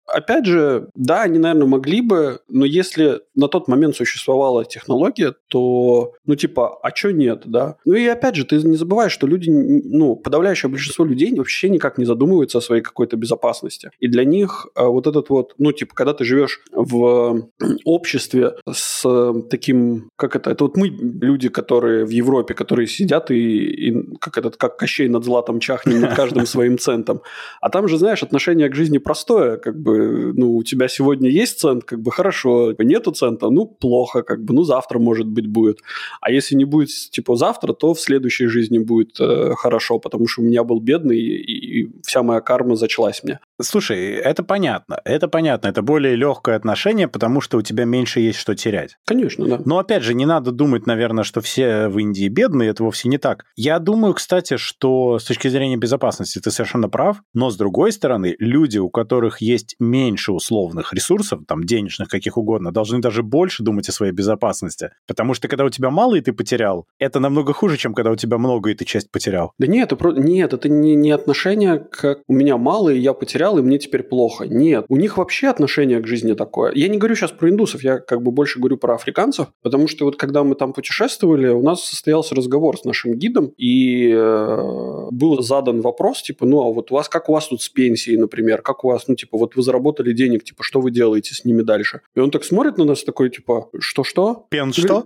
Опять 0.06 0.46
же, 0.46 0.88
да, 0.94 1.22
они, 1.22 1.38
наверное, 1.38 1.66
могли 1.66 2.00
бы, 2.00 2.40
но 2.48 2.64
если 2.64 3.20
на 3.34 3.48
тот 3.48 3.66
момент 3.66 3.96
существовала 3.96 4.64
технология, 4.64 5.34
то, 5.48 6.12
ну, 6.24 6.36
типа, 6.36 6.78
а 6.82 6.90
чё 6.92 7.10
нет, 7.10 7.42
да? 7.44 7.76
Ну 7.84 7.94
и 7.94 8.06
опять 8.06 8.36
же, 8.36 8.44
ты 8.44 8.56
не 8.56 8.76
забываешь, 8.76 9.12
что 9.12 9.26
люди, 9.26 9.50
ну, 9.50 10.14
подавляющее 10.16 10.70
большинство 10.70 11.04
людей 11.04 11.34
вообще 11.36 11.68
никак 11.68 11.98
не 11.98 12.04
задумываются 12.04 12.58
о 12.58 12.60
своей 12.60 12.82
какой-то 12.82 13.16
безопасности. 13.16 13.90
И 13.98 14.08
для 14.08 14.24
них 14.24 14.68
э, 14.76 14.84
вот 14.84 15.06
этот 15.06 15.28
вот, 15.28 15.54
ну, 15.58 15.72
типа, 15.72 15.94
когда 15.94 16.14
ты 16.14 16.24
живешь 16.24 16.60
в 16.72 17.48
обществе 17.84 18.54
с 18.72 19.02
таким, 19.50 20.10
как 20.16 20.36
это, 20.36 20.50
это 20.50 20.64
вот 20.64 20.76
мы, 20.76 20.88
люди, 20.88 21.48
которые 21.48 22.04
в 22.04 22.10
Европе, 22.10 22.54
которые 22.54 22.86
сидят 22.86 23.30
и, 23.30 23.88
и 23.88 24.16
как 24.20 24.38
этот, 24.38 24.56
как 24.56 24.76
Кощей 24.76 25.08
над 25.08 25.24
златом 25.24 25.58
чахнем 25.58 26.00
над 26.00 26.14
каждым 26.14 26.46
своим 26.46 26.78
центом. 26.78 27.22
А 27.60 27.70
там 27.70 27.88
же, 27.88 27.98
знаешь, 27.98 28.22
отношение 28.22 28.68
к 28.68 28.74
жизни 28.74 28.98
простое, 28.98 29.56
как 29.56 29.76
бы 29.76 29.95
ну, 29.96 30.56
у 30.56 30.62
тебя 30.62 30.88
сегодня 30.88 31.30
есть 31.30 31.60
цент, 31.60 31.84
как 31.84 32.00
бы 32.00 32.10
хорошо, 32.10 32.74
нету 32.78 33.12
цента, 33.12 33.50
ну, 33.50 33.66
плохо, 33.66 34.22
как 34.22 34.44
бы, 34.44 34.54
ну, 34.54 34.64
завтра, 34.64 34.98
может 34.98 35.26
быть, 35.26 35.46
будет. 35.46 35.80
А 36.20 36.30
если 36.30 36.54
не 36.54 36.64
будет, 36.64 36.88
типа, 37.10 37.36
завтра, 37.36 37.72
то 37.72 37.94
в 37.94 38.00
следующей 38.00 38.46
жизни 38.46 38.78
будет 38.78 39.20
э, 39.20 39.54
хорошо, 39.56 39.98
потому 39.98 40.26
что 40.26 40.42
у 40.42 40.44
меня 40.44 40.64
был 40.64 40.80
бедный, 40.80 41.18
и, 41.18 41.80
и 41.82 41.90
вся 42.02 42.22
моя 42.22 42.40
карма 42.40 42.76
зачлась 42.76 43.22
мне. 43.22 43.38
Слушай, 43.60 44.12
это 44.12 44.42
понятно, 44.42 45.00
это 45.04 45.28
понятно, 45.28 45.68
это 45.68 45.82
более 45.82 46.14
легкое 46.14 46.56
отношение, 46.56 47.08
потому 47.08 47.40
что 47.40 47.58
у 47.58 47.62
тебя 47.62 47.84
меньше 47.84 48.20
есть 48.20 48.38
что 48.38 48.54
терять. 48.54 48.96
Конечно, 49.06 49.46
да. 49.46 49.60
Но, 49.64 49.78
опять 49.78 50.02
же, 50.02 50.14
не 50.14 50.26
надо 50.26 50.52
думать, 50.52 50.86
наверное, 50.86 51.24
что 51.24 51.40
все 51.40 51.88
в 51.88 51.98
Индии 51.98 52.28
бедные, 52.28 52.70
это 52.70 52.84
вовсе 52.84 53.08
не 53.08 53.18
так. 53.18 53.44
Я 53.56 53.78
думаю, 53.78 54.14
кстати, 54.14 54.56
что 54.56 55.18
с 55.18 55.24
точки 55.24 55.48
зрения 55.48 55.76
безопасности 55.76 56.38
ты 56.38 56.50
совершенно 56.50 56.88
прав, 56.88 57.22
но, 57.32 57.50
с 57.50 57.56
другой 57.56 57.92
стороны, 57.92 58.36
люди, 58.38 58.78
у 58.78 58.90
которых 58.90 59.40
есть 59.40 59.76
меньше 59.78 60.32
условных 60.32 60.92
ресурсов, 60.92 61.40
там, 61.48 61.64
денежных, 61.64 62.08
каких 62.08 62.36
угодно, 62.36 62.72
должны 62.72 62.98
даже 63.00 63.22
больше 63.22 63.62
думать 63.62 63.88
о 63.88 63.92
своей 63.92 64.12
безопасности. 64.12 64.90
Потому 65.06 65.34
что 65.34 65.48
когда 65.48 65.64
у 65.64 65.70
тебя 65.70 65.90
мало, 65.90 66.16
и 66.16 66.20
ты 66.20 66.32
потерял, 66.32 66.86
это 66.98 67.20
намного 67.20 67.52
хуже, 67.52 67.76
чем 67.76 67.94
когда 67.94 68.10
у 68.10 68.16
тебя 68.16 68.38
много, 68.38 68.70
и 68.70 68.74
ты 68.74 68.84
часть 68.84 69.10
потерял. 69.10 69.52
Да 69.58 69.66
нет, 69.66 69.92
это, 69.92 70.08
нет, 70.10 70.52
это 70.52 70.68
не, 70.68 70.94
не 70.94 71.10
отношение, 71.10 71.78
как 71.78 72.18
у 72.26 72.34
меня 72.34 72.56
мало, 72.56 72.90
и 72.90 72.98
я 72.98 73.14
потерял, 73.14 73.45
и 73.58 73.62
мне 73.62 73.78
теперь 73.78 74.02
плохо. 74.02 74.44
Нет, 74.46 74.84
у 74.88 74.96
них 74.96 75.18
вообще 75.18 75.48
отношение 75.48 76.00
к 76.00 76.06
жизни 76.06 76.34
такое. 76.34 76.72
Я 76.74 76.88
не 76.88 76.98
говорю 76.98 77.14
сейчас 77.14 77.30
про 77.30 77.48
индусов, 77.48 77.82
я 77.82 77.98
как 77.98 78.22
бы 78.22 78.30
больше 78.30 78.58
говорю 78.58 78.76
про 78.76 78.94
африканцев, 78.94 79.48
потому 79.62 79.88
что 79.88 80.04
вот 80.04 80.16
когда 80.16 80.44
мы 80.44 80.54
там 80.54 80.72
путешествовали, 80.72 81.48
у 81.48 81.62
нас 81.62 81.84
состоялся 81.84 82.34
разговор 82.34 82.78
с 82.78 82.84
нашим 82.84 83.14
гидом, 83.14 83.52
и 83.56 84.10
э, 84.12 85.08
был 85.10 85.42
задан 85.42 85.80
вопрос, 85.80 86.22
типа, 86.22 86.46
ну, 86.46 86.60
а 86.60 86.72
вот 86.72 86.90
у 86.90 86.94
вас, 86.94 87.08
как 87.08 87.28
у 87.28 87.32
вас 87.32 87.48
тут 87.48 87.62
с 87.62 87.68
пенсией, 87.68 88.18
например, 88.18 88.62
как 88.62 88.84
у 88.84 88.88
вас, 88.88 89.08
ну, 89.08 89.14
типа, 89.14 89.38
вот 89.38 89.56
вы 89.56 89.62
заработали 89.62 90.12
денег, 90.12 90.44
типа, 90.44 90.62
что 90.62 90.80
вы 90.80 90.90
делаете 90.90 91.34
с 91.34 91.44
ними 91.44 91.62
дальше? 91.62 92.00
И 92.14 92.20
он 92.20 92.30
так 92.30 92.44
смотрит 92.44 92.78
на 92.78 92.84
нас 92.84 93.04
такой, 93.04 93.30
типа, 93.30 93.68
что-что? 93.78 94.46
Пен 94.48 94.72
что? 94.72 95.04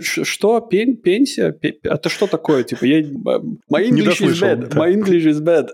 Что? 0.00 0.60
Пен, 0.60 0.96
пенсия? 0.96 1.56
Это 1.82 2.08
что 2.08 2.26
такое? 2.26 2.62
Типа, 2.64 2.84
я... 2.84 3.00
My 3.02 3.88
English 3.88 4.20
is 4.20 4.40
bad. 4.40 4.74
My 4.74 4.92
English 4.92 5.26
is 5.26 5.40
bad. 5.42 5.68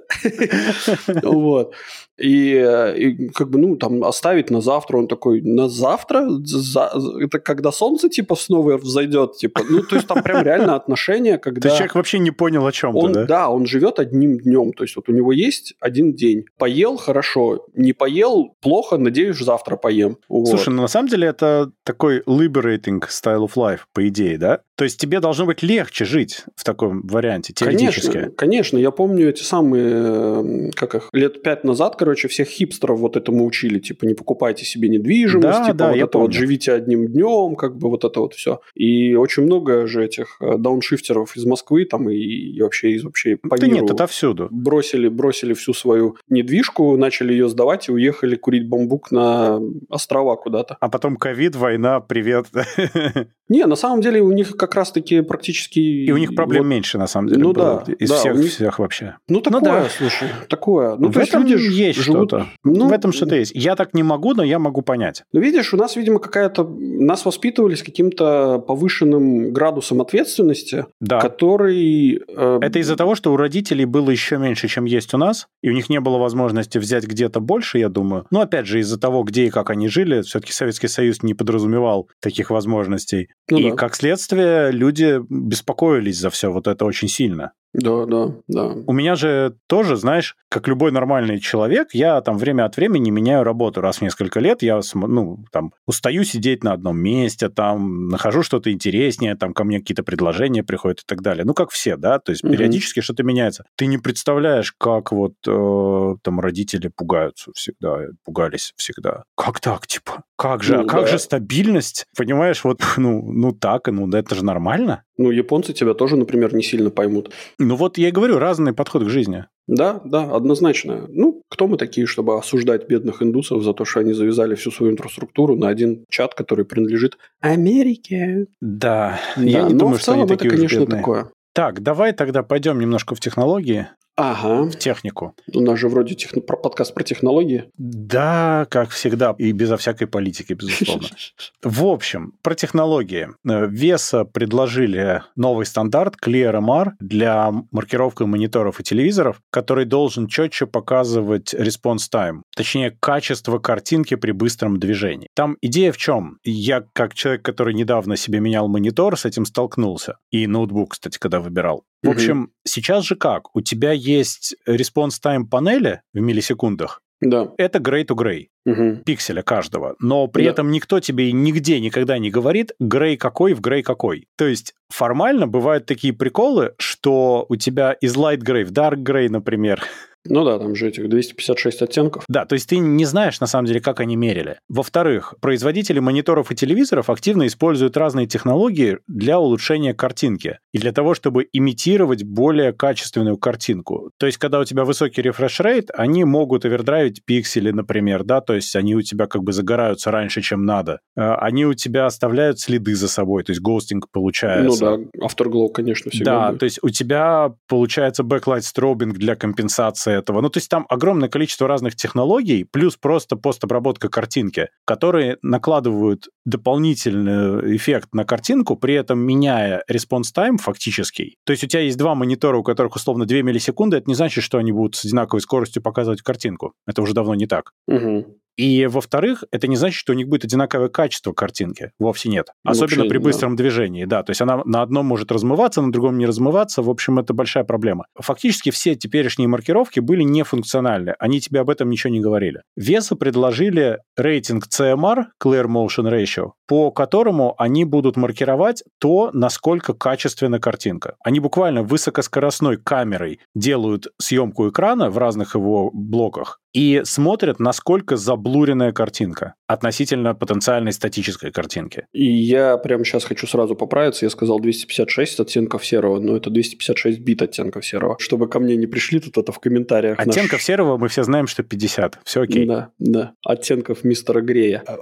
Вот. 1.22 1.74
И, 2.18 2.56
и 2.96 3.28
как 3.28 3.48
бы, 3.50 3.60
ну, 3.60 3.76
там, 3.76 4.02
оставить 4.02 4.50
на 4.50 4.60
завтра, 4.60 4.96
он 4.98 5.06
такой, 5.06 5.40
на 5.40 5.68
завтра? 5.68 6.26
За, 6.44 6.90
это 7.20 7.38
когда 7.38 7.70
солнце, 7.70 8.08
типа, 8.08 8.34
снова 8.34 8.76
взойдет, 8.76 9.36
типа, 9.36 9.62
ну, 9.70 9.82
то 9.82 9.94
есть 9.94 10.08
там 10.08 10.22
прям 10.22 10.42
реально 10.42 10.74
отношения, 10.74 11.38
когда... 11.38 11.68
Есть 11.68 11.78
человек 11.78 11.94
вообще 11.94 12.18
не 12.18 12.32
понял 12.32 12.66
о 12.66 12.72
чем 12.72 12.96
он, 12.96 13.12
да? 13.12 13.24
Да, 13.24 13.50
он 13.50 13.66
живет 13.66 14.00
одним 14.00 14.38
днем, 14.38 14.72
то 14.72 14.82
есть 14.82 14.96
вот 14.96 15.08
у 15.08 15.12
него 15.12 15.30
есть 15.30 15.74
один 15.80 16.12
день. 16.12 16.44
Поел– 16.58 16.96
хорошо, 16.98 17.66
не 17.74 17.92
поел– 17.92 18.56
плохо, 18.60 18.98
надеюсь, 18.98 19.38
завтра 19.38 19.76
поем. 19.76 20.18
Вот. 20.28 20.48
Слушай, 20.48 20.70
ну, 20.70 20.82
на 20.82 20.88
самом 20.88 21.08
деле 21.08 21.28
это 21.28 21.70
такой 21.84 22.22
liberating 22.22 23.00
style 23.08 23.46
of 23.46 23.52
life, 23.54 23.80
по 23.92 24.06
идее, 24.08 24.38
да? 24.38 24.60
То 24.74 24.84
есть 24.84 25.00
тебе 25.00 25.20
должно 25.20 25.46
быть 25.46 25.62
легче 25.62 26.04
жить 26.04 26.44
в 26.56 26.64
таком 26.64 27.06
варианте, 27.06 27.52
теоретически. 27.52 28.12
Конечно, 28.12 28.32
конечно. 28.36 28.78
Я 28.78 28.90
помню 28.90 29.28
эти 29.28 29.42
самые, 29.42 30.72
как 30.72 30.94
их, 30.94 31.08
лет 31.12 31.42
пять 31.42 31.64
назад, 31.68 31.96
короче, 31.96 32.28
всех 32.28 32.48
хипстеров 32.48 32.98
вот 32.98 33.16
этому 33.16 33.46
учили. 33.46 33.78
Типа, 33.78 34.04
не 34.04 34.14
покупайте 34.14 34.64
себе 34.64 34.88
недвижимость, 34.88 35.58
да, 35.58 35.64
типа, 35.64 35.78
да, 35.78 35.88
вот 35.88 35.96
это 35.96 36.06
помню. 36.06 36.26
вот 36.26 36.34
живите 36.34 36.72
одним 36.72 37.06
днем, 37.06 37.56
как 37.56 37.76
бы 37.76 37.88
вот 37.90 38.04
это 38.04 38.20
вот 38.20 38.34
все. 38.34 38.60
И 38.74 39.14
очень 39.14 39.44
много 39.44 39.86
же 39.86 40.04
этих 40.04 40.38
э, 40.40 40.56
дауншифтеров 40.58 41.36
из 41.36 41.44
Москвы 41.44 41.84
там 41.84 42.10
и, 42.10 42.16
и 42.16 42.62
вообще 42.62 42.90
из 42.92 43.04
вообще 43.04 43.36
по 43.36 43.56
да 43.56 43.66
миру 43.66 43.82
нет, 43.82 43.90
это 43.90 44.06
всюду. 44.06 44.48
Бросили, 44.50 45.08
бросили 45.08 45.54
всю 45.54 45.72
свою 45.74 46.16
недвижку, 46.28 46.96
начали 46.96 47.32
ее 47.32 47.48
сдавать 47.48 47.88
и 47.88 47.92
уехали 47.92 48.36
курить 48.36 48.68
бамбук 48.68 49.10
на 49.10 49.60
острова 49.88 50.36
куда-то. 50.36 50.76
А 50.80 50.88
потом 50.88 51.16
ковид, 51.16 51.56
война, 51.56 52.00
привет. 52.00 52.46
Не, 53.48 53.64
на 53.64 53.76
самом 53.76 54.02
деле 54.02 54.20
у 54.20 54.30
них 54.32 54.56
как 54.56 54.74
раз-таки 54.74 55.22
практически... 55.22 55.78
И 55.78 56.12
у 56.12 56.18
них 56.18 56.34
проблем 56.34 56.64
вот, 56.64 56.70
меньше, 56.70 56.98
на 56.98 57.06
самом 57.06 57.28
деле, 57.28 57.42
ну, 57.42 57.52
было, 57.52 57.82
да, 57.86 57.92
из 57.94 58.10
да, 58.10 58.16
всех, 58.16 58.36
них... 58.36 58.50
всех 58.50 58.78
вообще. 58.78 59.16
Ну, 59.26 59.40
такое, 59.40 59.60
ну, 59.60 59.64
да. 59.64 59.88
слушай, 59.88 60.28
такое. 60.48 60.96
Ну, 60.96 61.08
в 61.08 61.14
то 61.14 61.20
этом 61.20 61.42
люди 61.42 61.56
есть 61.60 61.98
живут- 61.98 62.28
что-то. 62.30 62.46
Ну, 62.64 62.88
в 62.88 62.92
этом 62.92 63.12
что-то 63.12 63.34
есть. 63.36 63.52
Я 63.54 63.76
так 63.76 63.94
не 63.94 64.02
могу, 64.02 64.34
но 64.34 64.42
я 64.42 64.58
могу 64.58 64.82
понять. 64.82 65.22
Ну, 65.32 65.40
видишь, 65.40 65.72
у 65.74 65.76
нас, 65.76 65.96
видимо, 65.96 66.18
какая-то... 66.18 66.64
Нас 66.68 67.24
воспитывали 67.24 67.74
с 67.74 67.82
каким-то 67.82 68.58
повышенным 68.66 69.52
градусом 69.52 70.00
ответственности, 70.00 70.86
Да. 71.00 71.20
который... 71.20 72.20
э, 72.28 72.58
Это 72.62 72.78
из-за 72.80 72.96
того, 72.96 73.14
что 73.14 73.32
у 73.32 73.36
родителей 73.36 73.84
было 73.84 74.10
еще 74.10 74.38
меньше, 74.38 74.68
чем 74.68 74.84
есть 74.84 75.14
у 75.14 75.18
нас, 75.18 75.46
и 75.62 75.70
у 75.70 75.72
них 75.72 75.88
не 75.90 76.00
было 76.00 76.18
возможности 76.18 76.78
взять 76.78 77.06
где-то 77.06 77.40
больше, 77.40 77.78
я 77.78 77.88
думаю. 77.88 78.26
Но 78.30 78.40
опять 78.40 78.66
же, 78.66 78.80
из-за 78.80 78.98
того, 78.98 79.22
где 79.22 79.46
и 79.46 79.50
как 79.50 79.70
они 79.70 79.88
жили, 79.88 80.22
все-таки 80.22 80.52
Советский 80.52 80.88
Союз 80.88 81.22
не 81.22 81.34
подразумевал 81.34 82.08
таких 82.20 82.50
возможностей. 82.50 83.28
Ну 83.50 83.58
и 83.58 83.70
да. 83.70 83.76
как 83.76 83.94
следствие, 83.94 84.70
люди 84.72 85.20
беспокоились 85.28 86.18
за 86.18 86.30
все 86.30 86.50
вот 86.52 86.66
это 86.68 86.84
очень 86.84 87.08
сильно. 87.08 87.52
Да, 87.74 88.06
да, 88.06 88.34
да. 88.48 88.64
У 88.86 88.92
меня 88.92 89.14
же 89.14 89.56
тоже, 89.66 89.96
знаешь, 89.96 90.36
как 90.48 90.66
любой 90.68 90.90
нормальный 90.90 91.38
человек, 91.38 91.88
я 91.92 92.20
там 92.22 92.38
время 92.38 92.64
от 92.64 92.76
времени 92.76 93.10
меняю 93.10 93.44
работу 93.44 93.80
раз 93.80 93.98
в 93.98 94.02
несколько 94.02 94.40
лет. 94.40 94.62
Я, 94.62 94.80
ну, 94.94 95.44
там, 95.52 95.72
устаю 95.86 96.24
сидеть 96.24 96.64
на 96.64 96.72
одном 96.72 96.98
месте, 96.98 97.50
там, 97.50 98.08
нахожу 98.08 98.42
что-то 98.42 98.72
интереснее, 98.72 99.36
там, 99.36 99.52
ко 99.52 99.64
мне 99.64 99.80
какие-то 99.80 100.02
предложения 100.02 100.64
приходят 100.64 101.00
и 101.00 101.04
так 101.06 101.20
далее. 101.20 101.44
Ну, 101.44 101.52
как 101.52 101.70
все, 101.70 101.96
да, 101.96 102.18
то 102.18 102.32
есть 102.32 102.42
периодически 102.42 103.00
что-то 103.00 103.22
меняется. 103.22 103.64
Ты 103.76 103.86
не 103.86 103.98
представляешь, 103.98 104.72
как 104.78 105.12
вот 105.12 105.34
э, 105.46 106.14
там 106.22 106.40
родители 106.40 106.88
пугаются 106.88 107.52
всегда, 107.54 108.06
пугались 108.24 108.72
всегда. 108.76 109.24
Как 109.36 109.60
так, 109.60 109.86
типа? 109.86 110.22
Как 110.38 110.62
же, 110.62 110.76
Ну, 110.76 110.82
а 110.82 110.86
как 110.86 111.00
да. 111.02 111.06
же 111.08 111.18
стабильность? 111.18 112.06
Понимаешь, 112.16 112.62
вот, 112.62 112.78
ну, 112.96 113.22
ну 113.32 113.50
так, 113.52 113.88
ну, 113.88 114.06
да 114.06 114.20
это 114.20 114.36
же 114.36 114.44
нормально. 114.44 115.02
Ну, 115.16 115.32
японцы 115.32 115.72
тебя 115.72 115.94
тоже, 115.94 116.16
например, 116.16 116.54
не 116.54 116.62
сильно 116.62 116.90
поймут. 116.90 117.32
Ну, 117.58 117.74
вот 117.74 117.98
я 117.98 118.08
и 118.08 118.12
говорю, 118.12 118.38
разный 118.38 118.72
подход 118.72 119.04
к 119.04 119.08
жизни. 119.08 119.46
Да, 119.66 120.00
да, 120.04 120.22
однозначно. 120.34 121.06
Ну, 121.08 121.42
кто 121.50 121.66
мы 121.66 121.76
такие, 121.76 122.06
чтобы 122.06 122.38
осуждать 122.38 122.88
бедных 122.88 123.20
индусов 123.20 123.62
за 123.64 123.74
то, 123.74 123.84
что 123.84 123.98
они 124.00 124.12
завязали 124.12 124.54
всю 124.54 124.70
свою 124.70 124.92
инфраструктуру 124.92 125.56
на 125.56 125.68
один 125.68 126.04
чат, 126.08 126.34
который 126.34 126.64
принадлежит 126.64 127.18
Америке? 127.40 128.46
Да, 128.60 129.18
Да, 129.36 129.42
я 129.42 129.62
не 129.64 129.72
но 129.74 129.78
думаю, 129.80 129.98
в 129.98 130.00
что 130.00 130.12
они 130.12 130.20
целом 130.22 130.26
это, 130.32 130.36
такие 130.36 130.50
конечно, 130.56 130.78
бедные. 130.80 130.98
такое. 131.00 131.30
Так, 131.52 131.82
давай 131.82 132.12
тогда 132.12 132.42
пойдем 132.44 132.78
немножко 132.78 133.14
в 133.16 133.20
технологии, 133.20 133.88
Ага. 134.18 134.64
в 134.64 134.76
технику. 134.76 135.34
У 135.54 135.60
нас 135.60 135.78
же 135.78 135.88
вроде 135.88 136.14
техно- 136.16 136.40
про 136.40 136.56
подкаст 136.56 136.92
про 136.92 137.04
технологии. 137.04 137.70
Да, 137.78 138.66
как 138.68 138.90
всегда, 138.90 139.34
и 139.38 139.52
безо 139.52 139.76
всякой 139.76 140.08
политики, 140.08 140.54
безусловно. 140.54 141.06
В 141.62 141.86
общем, 141.86 142.32
про 142.42 142.56
технологии. 142.56 143.28
Э, 143.48 143.66
Веса 143.68 144.24
предложили 144.24 145.22
новый 145.36 145.66
стандарт 145.66 146.16
ClearMR 146.20 146.94
для 146.98 147.52
маркировки 147.70 148.24
мониторов 148.24 148.80
и 148.80 148.82
телевизоров, 148.82 149.40
который 149.52 149.84
должен 149.84 150.26
четче 150.26 150.66
показывать 150.66 151.54
response 151.54 152.10
time, 152.12 152.42
точнее, 152.56 152.96
качество 152.98 153.60
картинки 153.60 154.16
при 154.16 154.32
быстром 154.32 154.80
движении. 154.80 155.28
Там 155.34 155.56
идея 155.60 155.92
в 155.92 155.96
чем? 155.96 156.38
Я, 156.42 156.82
как 156.92 157.14
человек, 157.14 157.42
который 157.42 157.72
недавно 157.72 158.16
себе 158.16 158.40
менял 158.40 158.66
монитор, 158.66 159.16
с 159.16 159.24
этим 159.24 159.44
столкнулся. 159.44 160.16
И 160.32 160.48
ноутбук, 160.48 160.92
кстати, 160.92 161.18
когда 161.18 161.38
выбирал. 161.38 161.84
В 162.02 162.10
общем, 162.10 162.52
сейчас 162.64 163.04
же 163.04 163.16
как? 163.16 163.54
У 163.56 163.60
тебя 163.60 163.92
есть 163.92 164.54
response 164.68 165.14
time 165.24 165.44
панели 165.50 166.02
в 166.14 166.20
миллисекундах. 166.20 167.02
Да. 167.20 167.50
Это 167.58 167.80
gray 167.80 168.04
to 168.06 168.14
gray 168.14 168.46
Мгм. 168.64 169.02
пикселя 169.02 169.42
каждого, 169.42 169.96
но 169.98 170.28
при 170.28 170.44
Да. 170.44 170.50
этом 170.50 170.70
никто 170.70 171.00
тебе 171.00 171.32
нигде 171.32 171.80
никогда 171.80 172.16
не 172.18 172.30
говорит 172.30 172.70
грей 172.78 173.16
какой 173.16 173.54
в 173.54 173.60
грей 173.60 173.82
какой. 173.82 174.28
То 174.36 174.46
есть 174.46 174.74
формально 174.88 175.48
бывают 175.48 175.84
такие 175.86 176.12
приколы, 176.12 176.74
что 176.78 177.44
у 177.48 177.56
тебя 177.56 177.92
из 177.94 178.14
light 178.16 178.38
gray 178.44 178.64
в 178.64 178.70
dark 178.70 178.98
gray, 179.02 179.28
например. 179.28 179.82
Ну 180.28 180.44
да, 180.44 180.58
там 180.58 180.74
же 180.74 180.88
этих 180.88 181.08
256 181.08 181.82
оттенков. 181.82 182.24
Да, 182.28 182.44
то 182.44 182.54
есть 182.54 182.68
ты 182.68 182.78
не 182.78 183.04
знаешь 183.04 183.40
на 183.40 183.46
самом 183.46 183.66
деле, 183.66 183.80
как 183.80 184.00
они 184.00 184.16
мерили. 184.16 184.58
Во-вторых, 184.68 185.34
производители 185.40 185.98
мониторов 185.98 186.50
и 186.50 186.54
телевизоров 186.54 187.10
активно 187.10 187.46
используют 187.46 187.96
разные 187.96 188.26
технологии 188.26 188.98
для 189.06 189.38
улучшения 189.38 189.94
картинки 189.94 190.58
и 190.72 190.78
для 190.78 190.92
того, 190.92 191.14
чтобы 191.14 191.48
имитировать 191.52 192.24
более 192.24 192.72
качественную 192.72 193.36
картинку. 193.38 194.10
То 194.18 194.26
есть, 194.26 194.38
когда 194.38 194.60
у 194.60 194.64
тебя 194.64 194.84
высокий 194.84 195.22
rate, 195.22 195.88
они 195.94 196.24
могут 196.24 196.64
овердрайвить 196.64 197.24
пиксели, 197.24 197.70
например, 197.70 198.24
да, 198.24 198.40
то 198.40 198.54
есть 198.54 198.76
они 198.76 198.94
у 198.94 199.02
тебя 199.02 199.26
как 199.26 199.42
бы 199.42 199.52
загораются 199.52 200.10
раньше, 200.10 200.40
чем 200.42 200.64
надо. 200.64 201.00
Э, 201.16 201.34
Они 201.38 201.64
у 201.64 201.74
тебя 201.74 202.06
оставляют 202.06 202.60
следы 202.60 202.94
за 202.94 203.08
собой, 203.08 203.44
то 203.44 203.50
есть 203.52 203.60
гостинг 203.62 204.06
получается. 204.10 204.84
Ну 204.84 205.08
да, 205.14 205.26
Afterglow, 205.26 205.68
конечно, 205.72 206.10
всегда 206.10 206.32
Да, 206.32 206.48
будет. 206.48 206.60
то 206.60 206.64
есть 206.64 206.78
у 206.82 206.88
тебя 206.90 207.54
получается 207.68 208.22
backlight 208.22 208.62
стробинг 208.62 209.16
для 209.18 209.34
компенсации 209.36 210.17
этого. 210.18 210.40
Ну, 210.40 210.50
то 210.50 210.58
есть 210.58 210.68
там 210.68 210.86
огромное 210.88 211.28
количество 211.28 211.66
разных 211.66 211.96
технологий, 211.96 212.64
плюс 212.64 212.96
просто 212.96 213.36
постобработка 213.36 214.08
картинки, 214.08 214.68
которые 214.84 215.38
накладывают 215.42 216.28
дополнительный 216.44 217.76
эффект 217.76 218.10
на 218.12 218.24
картинку, 218.24 218.76
при 218.76 218.94
этом 218.94 219.18
меняя 219.20 219.82
response 219.90 220.34
time 220.36 220.58
фактически. 220.58 221.36
То 221.44 221.52
есть 221.52 221.64
у 221.64 221.66
тебя 221.66 221.82
есть 221.82 221.98
два 221.98 222.14
монитора, 222.14 222.58
у 222.58 222.62
которых 222.62 222.96
условно 222.96 223.26
2 223.26 223.42
миллисекунды, 223.42 223.96
это 223.96 224.08
не 224.08 224.14
значит, 224.14 224.44
что 224.44 224.58
они 224.58 224.72
будут 224.72 224.96
с 224.96 225.04
одинаковой 225.04 225.40
скоростью 225.40 225.82
показывать 225.82 226.22
картинку. 226.22 226.74
Это 226.86 227.02
уже 227.02 227.14
давно 227.14 227.34
не 227.34 227.46
так. 227.46 227.72
Мгм. 227.86 228.26
И, 228.58 228.86
во-вторых, 228.86 229.44
это 229.52 229.68
не 229.68 229.76
значит, 229.76 229.96
что 229.96 230.12
у 230.12 230.16
них 230.16 230.28
будет 230.28 230.44
одинаковое 230.44 230.88
качество 230.88 231.32
картинки. 231.32 231.92
Вовсе 232.00 232.28
нет. 232.28 232.48
Особенно 232.64 233.04
Вообще, 233.04 233.08
при 233.08 233.18
да. 233.18 233.24
быстром 233.24 233.56
движении, 233.56 234.04
да. 234.04 234.24
То 234.24 234.32
есть 234.32 234.42
она 234.42 234.62
на 234.64 234.82
одном 234.82 235.06
может 235.06 235.30
размываться, 235.30 235.80
на 235.80 235.92
другом 235.92 236.18
не 236.18 236.26
размываться. 236.26 236.82
В 236.82 236.90
общем, 236.90 237.20
это 237.20 237.32
большая 237.32 237.62
проблема. 237.62 238.06
Фактически 238.16 238.70
все 238.70 238.96
теперешние 238.96 239.46
маркировки 239.46 240.00
были 240.00 240.24
нефункциональны. 240.24 241.14
Они 241.20 241.40
тебе 241.40 241.60
об 241.60 241.70
этом 241.70 241.88
ничего 241.88 242.12
не 242.12 242.20
говорили. 242.20 242.62
Веса 242.76 243.14
предложили 243.14 243.98
рейтинг 244.16 244.64
CMR, 244.66 245.26
Clear 245.40 245.66
Motion 245.66 246.10
Ratio, 246.10 246.50
по 246.66 246.90
которому 246.90 247.54
они 247.58 247.84
будут 247.84 248.16
маркировать 248.16 248.82
то, 248.98 249.30
насколько 249.32 249.94
качественна 249.94 250.58
картинка. 250.58 251.14
Они 251.22 251.38
буквально 251.38 251.84
высокоскоростной 251.84 252.76
камерой 252.76 253.38
делают 253.54 254.08
съемку 254.20 254.68
экрана 254.68 255.10
в 255.10 255.18
разных 255.18 255.54
его 255.54 255.92
блоках 255.92 256.58
и 256.74 257.02
смотрят, 257.04 257.60
насколько 257.60 258.16
заблуренная 258.16 258.92
картинка 258.92 259.54
относительно 259.66 260.34
потенциальной 260.34 260.92
статической 260.92 261.50
картинки. 261.50 262.06
И 262.12 262.24
я 262.24 262.76
прямо 262.78 263.04
сейчас 263.04 263.24
хочу 263.24 263.46
сразу 263.46 263.74
поправиться. 263.74 264.26
Я 264.26 264.30
сказал 264.30 264.60
256 264.60 265.40
оттенков 265.40 265.84
серого, 265.84 266.20
но 266.20 266.36
это 266.36 266.50
256 266.50 267.20
бит 267.20 267.42
оттенков 267.42 267.86
серого. 267.86 268.16
Чтобы 268.18 268.48
ко 268.48 268.60
мне 268.60 268.76
не 268.76 268.86
пришли 268.86 269.20
тут 269.20 269.36
это 269.38 269.52
в 269.52 269.58
комментариях. 269.58 270.18
наш- 270.18 270.28
Оттенков 270.28 270.62
серого 270.62 270.96
мы 270.98 271.08
все 271.08 271.22
знаем, 271.24 271.46
что 271.46 271.62
50. 271.62 272.20
Все 272.24 272.42
окей. 272.42 272.66
Да, 272.66 272.90
да. 272.98 273.32
Оттенков 273.44 274.04
мистера 274.04 274.40
Грея. 274.40 274.84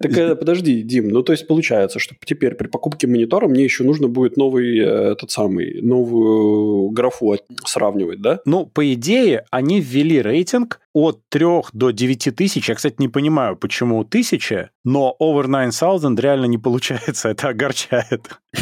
Так 0.00 0.16
э, 0.16 0.34
подожди, 0.34 0.82
Дим, 0.82 1.08
ну 1.08 1.22
то 1.22 1.32
есть 1.32 1.46
получается, 1.46 1.98
что 1.98 2.14
теперь 2.24 2.54
при 2.54 2.68
покупке 2.68 3.06
монитора 3.06 3.48
мне 3.48 3.64
еще 3.64 3.84
нужно 3.84 4.08
будет 4.08 4.36
новый, 4.36 4.78
э, 4.78 5.12
этот 5.12 5.30
самый, 5.30 5.80
новую 5.82 6.90
графу 6.90 7.36
сравнивать, 7.64 8.20
да? 8.20 8.40
Ну, 8.44 8.66
по 8.66 8.92
идее, 8.92 9.44
они 9.50 9.80
ввели 9.80 10.09
рейтинг 10.18 10.80
от 10.92 11.20
3 11.28 11.46
до 11.72 11.90
9 11.90 12.36
тысяч. 12.36 12.68
Я, 12.68 12.74
кстати, 12.74 12.96
не 12.98 13.08
понимаю, 13.08 13.56
почему 13.56 14.00
1000, 14.00 14.70
но 14.84 15.16
over 15.20 15.46
9000 15.46 16.20
реально 16.20 16.46
не 16.46 16.58
получается. 16.58 17.28
Это 17.28 17.48
огорчает. 17.48 18.28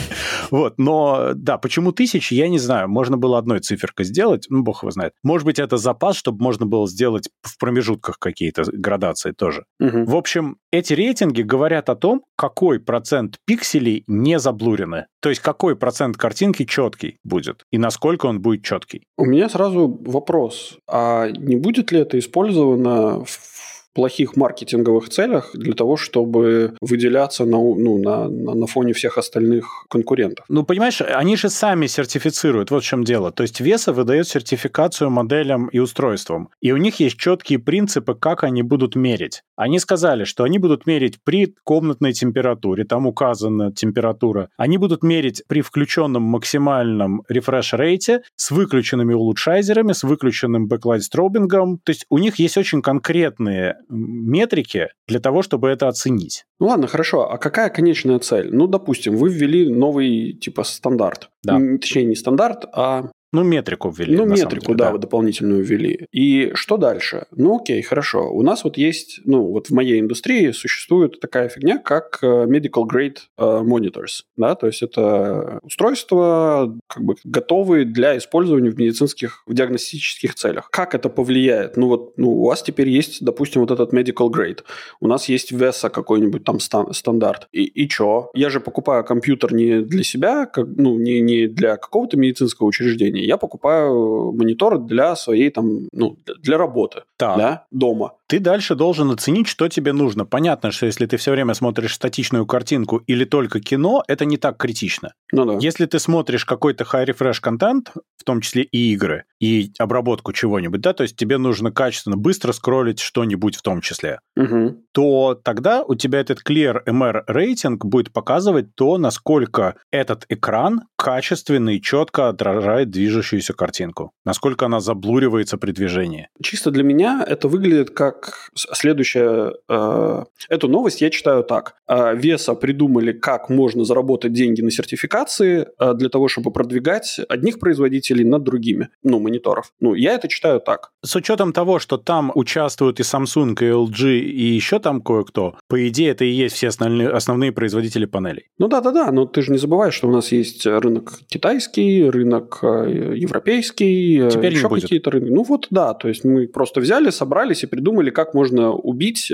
Вот, 0.51 0.79
но 0.79 1.33
да, 1.35 1.59
почему 1.59 1.91
1000, 1.91 2.35
я 2.35 2.49
не 2.49 2.59
знаю. 2.59 2.89
Можно 2.89 3.17
было 3.19 3.39
одной 3.39 3.61
циферкой 3.61 4.07
сделать, 4.07 4.47
ну, 4.49 4.63
бог 4.63 4.83
его 4.83 4.91
знает. 4.91 5.13
Может 5.23 5.45
быть, 5.45 5.59
это 5.59 5.77
запас, 5.77 6.17
чтобы 6.17 6.43
можно 6.43 6.65
было 6.65 6.89
сделать 6.89 7.29
в 7.43 7.59
промежутках 7.59 8.19
какие-то 8.19 8.65
градации 8.73 9.33
тоже. 9.33 9.65
В 9.79 10.17
общем, 10.17 10.57
эти 10.71 10.95
рейтинги 10.95 11.43
говорят 11.43 11.91
о 11.91 11.97
том, 11.97 12.23
какой 12.37 12.81
процент 12.81 13.37
пикселей 13.47 14.05
не 14.07 14.39
заблурены. 14.39 15.07
То 15.21 15.29
есть 15.29 15.41
какой 15.41 15.77
процент 15.77 16.17
картинки 16.17 16.65
четкий 16.65 17.19
будет 17.25 17.65
и 17.71 17.79
насколько 17.79 18.27
он 18.27 18.41
будет 18.41 18.65
четкий. 18.65 19.03
У 19.17 19.25
меня 19.25 19.49
сразу 19.49 19.99
вопрос. 20.07 20.79
А 20.87 21.29
не 21.31 21.57
будет 21.57 21.93
ли 21.93 22.01
это 22.01 22.19
использовано 22.19 23.25
в 23.25 23.58
плохих 23.95 24.37
маркетинговых 24.37 25.09
целях 25.09 25.51
для 25.55 25.73
того, 25.73 25.97
чтобы 25.97 26.75
выделяться 26.81 27.45
на, 27.45 27.59
ну, 27.59 27.99
на, 27.99 28.29
на, 28.29 28.55
на 28.55 28.67
фоне 28.67 28.93
всех 28.93 29.19
остальных 29.19 29.87
конкурентов? 29.89 30.45
Ну, 30.49 30.65
понимаешь, 30.65 31.01
они 31.01 31.37
же 31.37 31.49
сами 31.49 31.87
сертифицируют, 31.87 32.71
вот 32.71 32.83
в 32.83 32.87
чем 32.87 33.05
дело. 33.05 33.33
То 33.33 33.43
есть 33.43 33.61
VESA 33.61 33.93
выдает 33.93 34.29
сертификацию 34.29 35.11
моделям 35.11 35.69
и 35.69 35.79
устройствам. 35.79 36.51
И 36.61 36.73
у 36.73 36.77
них 36.77 37.01
есть 37.01 37.17
четкие 37.19 37.59
принципы, 37.59 38.15
как 38.15 38.45
они 38.45 38.63
будут 38.63 38.97
мерить. 38.97 39.43
Они 39.57 39.79
сказали, 39.79 40.25
что 40.25 40.45
они 40.45 40.59
будут 40.59 40.87
мерить 40.87 41.19
при 41.25 41.55
комнатной 41.65 42.13
температуре, 42.13 42.85
там 42.85 43.07
указана 43.07 43.73
температура. 43.73 44.51
Они 44.57 44.79
будут 44.79 45.03
мерить 45.03 45.43
при 45.49 45.63
включенном 45.63 46.23
максимальном 46.23 47.23
refresh 47.29 47.79
rate 47.79 48.08
'е 48.08 48.23
с 48.37 48.51
выключенными 48.51 49.15
улучшайзерами, 49.15 49.93
с 49.93 50.05
выключенным 50.05 50.69
backlight 50.69 51.16
strobing 51.16 51.58
'ом. 51.58 51.79
То 51.79 51.91
есть 51.91 52.07
у 52.09 52.19
них 52.19 52.39
есть 52.39 52.57
очень 52.57 52.83
конкретные 52.83 53.78
метрики 53.89 54.89
для 55.07 55.21
того, 55.21 55.43
чтобы 55.43 55.69
это 55.69 55.89
оценить. 55.89 56.45
Ну 56.61 56.67
ладно, 56.67 56.87
хорошо. 56.87 57.31
А 57.31 57.39
какая 57.39 57.71
конечная 57.71 58.19
цель? 58.19 58.55
Ну, 58.55 58.67
допустим, 58.67 59.17
вы 59.17 59.31
ввели 59.31 59.69
новый 59.69 60.33
типа 60.33 60.65
стандарт. 60.65 61.31
Да. 61.43 61.59
Точнее, 61.81 62.05
не 62.05 62.15
стандарт, 62.15 62.65
а 62.73 63.11
Ну, 63.33 63.43
метрику 63.43 63.91
ввели. 63.91 64.17
Ну, 64.17 64.25
метрику, 64.25 64.67
деле, 64.67 64.79
да, 64.79 64.93
да, 64.93 64.99
дополнительную 64.99 65.63
ввели. 65.63 66.07
И 66.13 66.51
что 66.55 66.79
дальше? 66.79 67.27
Ну, 67.31 67.57
окей, 67.57 67.83
хорошо. 67.83 68.31
У 68.31 68.43
нас 68.43 68.65
вот 68.65 68.79
есть, 68.79 69.21
ну, 69.25 69.43
вот 69.43 69.69
в 69.69 69.75
моей 69.75 70.01
индустрии 70.01 70.51
существует 70.53 71.21
такая 71.21 71.49
фигня, 71.49 71.79
как 71.79 72.19
э, 72.23 72.27
medical 72.27 72.85
grade 72.91 73.19
э, 73.37 73.43
monitors, 73.43 74.23
да, 74.37 74.55
то 74.55 74.67
есть 74.67 74.83
это 74.83 75.59
устройства, 75.63 76.75
как 76.87 77.05
бы 77.05 77.17
готовые 77.25 77.85
для 77.85 78.17
использования 78.17 78.71
в 78.71 78.79
медицинских, 78.79 79.43
в 79.47 79.53
диагностических 79.53 80.35
целях. 80.35 80.71
Как 80.71 80.95
это 80.95 81.11
повлияет? 81.11 81.77
Ну, 81.77 81.89
вот, 81.89 82.17
ну, 82.17 82.31
у 82.31 82.47
вас 82.47 82.63
теперь 82.63 82.89
есть, 82.89 83.23
допустим, 83.23 83.61
вот 83.61 83.71
этот 83.71 83.93
medical 83.93 84.31
grade. 84.31 84.61
У 85.01 85.07
нас 85.07 85.29
есть 85.29 85.53
VESA 85.53 85.91
какой-нибудь 85.91 86.45
там 86.45 86.61
стан- 86.61 86.95
стандарт. 86.95 87.47
И, 87.53 87.65
и 87.65 87.89
чё? 87.89 88.31
Я 88.35 88.49
же 88.49 88.61
покупаю 88.61 89.05
компьютер 89.05 89.53
не 89.53 89.83
для 89.83 90.03
себя, 90.03 90.47
как, 90.47 90.67
ну, 90.67 90.99
не, 90.99 91.21
не 91.21 91.47
для 91.47 91.77
какого-то 91.77 92.17
медицинского 92.17 92.69
учреждения. 92.69 93.18
Я 93.25 93.37
покупаю 93.37 94.33
монитор 94.33 94.79
для 94.79 95.17
своей 95.17 95.51
там, 95.51 95.89
ну, 95.93 96.17
для 96.43 96.59
работы. 96.59 97.03
Так. 97.17 97.39
Да, 97.39 97.67
дома. 97.71 98.13
Ты 98.29 98.41
дальше 98.41 98.75
должен 98.75 99.11
оценить, 99.11 99.49
что 99.49 99.69
тебе 99.69 99.95
нужно. 99.95 100.27
Понятно, 100.27 100.71
что 100.71 100.85
если 100.85 101.07
ты 101.07 101.17
все 101.17 101.33
время 101.33 101.55
смотришь 101.55 101.95
статичную 101.95 102.45
картинку 102.45 102.99
или 103.07 103.25
только 103.25 103.59
кино, 103.61 104.05
это 104.07 104.27
не 104.27 104.37
так 104.37 104.59
критично. 104.59 105.15
Ну 105.33 105.47
да. 105.47 105.59
Если 105.61 105.87
ты 105.87 105.99
смотришь 105.99 106.45
какой-то 106.45 106.85
high 106.85 107.07
refresh 107.07 107.41
контент, 107.41 107.93
в 108.19 108.25
том 108.25 108.43
числе 108.43 108.65
и 108.65 108.93
игры, 108.93 109.25
и 109.41 109.73
обработку 109.79 110.35
чего-нибудь, 110.35 110.83
да, 110.83 110.93
то 110.93 111.05
есть 111.05 111.17
тебе 111.17 111.39
нужно 111.39 111.73
качественно 111.73 112.17
быстро 112.17 112.53
скроллить 112.53 113.01
что-нибудь 113.01 113.57
в 113.57 113.63
том 113.63 113.81
числе, 113.81 114.21
угу. 114.37 114.85
то 114.93 115.41
тогда 115.43 115.83
у 115.83 115.95
тебя 115.95 116.21
этот 116.21 116.43
Clear 116.47 116.85
MR 116.87 117.23
рейтинг 117.27 117.87
будет 117.87 118.13
показывать 118.13 118.75
то, 118.75 118.99
насколько 118.99 119.77
этот 119.91 120.27
экран 120.29 120.83
качественно 120.97 121.71
и 121.71 121.81
четко 121.81 122.29
отражает 122.29 122.91
движущуюся 122.91 123.55
картинку, 123.55 124.13
насколько 124.27 124.67
она 124.67 124.81
заблуривается 124.81 125.57
при 125.57 125.73
движении. 125.73 126.29
Чисто 126.43 126.71
для 126.71 126.83
меня 126.83 127.25
это 127.27 127.49
выглядит 127.49 127.91
как 127.91 128.18
следующее. 128.55 129.55
Э, 129.69 130.25
эту 130.49 130.69
новость 130.69 131.01
я 131.01 131.11
читаю 131.11 131.43
так. 131.45 131.75
Э, 131.89 132.15
Веса 132.17 132.55
придумали, 132.55 133.13
как 133.13 133.49
можно 133.49 133.85
заработать 133.85 134.33
деньги 134.33 134.63
на 134.63 134.71
сертификации 134.71 135.69
э, 135.79 135.95
для 135.95 136.09
того, 136.09 136.29
чтобы 136.29 136.51
продвигать 136.51 137.21
одних 137.29 137.59
производителей 137.59 138.25
над 138.25 138.43
другими, 138.43 138.89
ну, 139.03 139.21
мониторов. 139.21 139.73
Ну, 139.81 139.95
я 139.95 140.15
это 140.15 140.29
читаю 140.29 140.61
так. 140.61 140.93
С 141.05 141.17
учетом 141.17 141.53
того, 141.53 141.79
что 141.79 141.97
там 141.97 142.33
участвуют 142.35 143.01
и 143.01 143.03
Samsung, 143.03 143.55
и 143.61 143.71
LG, 143.71 144.19
и 144.19 144.45
еще 144.45 144.79
там 144.79 145.01
кое-кто, 145.01 145.57
по 145.69 145.89
идее, 145.89 146.11
это 146.11 146.25
и 146.25 146.31
есть 146.31 146.57
все 146.57 146.69
основные, 146.69 147.11
основные 147.11 147.53
производители 147.53 148.07
панелей. 148.07 148.49
Ну 148.59 148.69
да-да-да, 148.69 149.11
но 149.13 149.27
ты 149.27 149.43
же 149.43 149.53
не 149.53 149.59
забываешь, 149.59 149.95
что 149.95 150.09
у 150.09 150.13
нас 150.13 150.33
есть 150.33 150.67
рынок 150.67 151.21
китайский, 151.29 152.09
рынок 152.09 152.59
европейский, 152.63 154.31
Теперь 154.31 154.55
еще 154.55 154.69
какие-то 154.69 155.11
рынки. 155.11 155.31
Ну 155.31 155.43
вот 155.43 155.67
да, 155.71 155.95
то 155.95 156.09
есть 156.09 156.25
мы 156.25 156.47
просто 156.47 156.81
взяли, 156.81 157.11
собрались 157.11 157.63
и 157.63 157.67
придумали, 157.67 158.08
как 158.11 158.35
можно 158.35 158.73
убить 158.73 159.33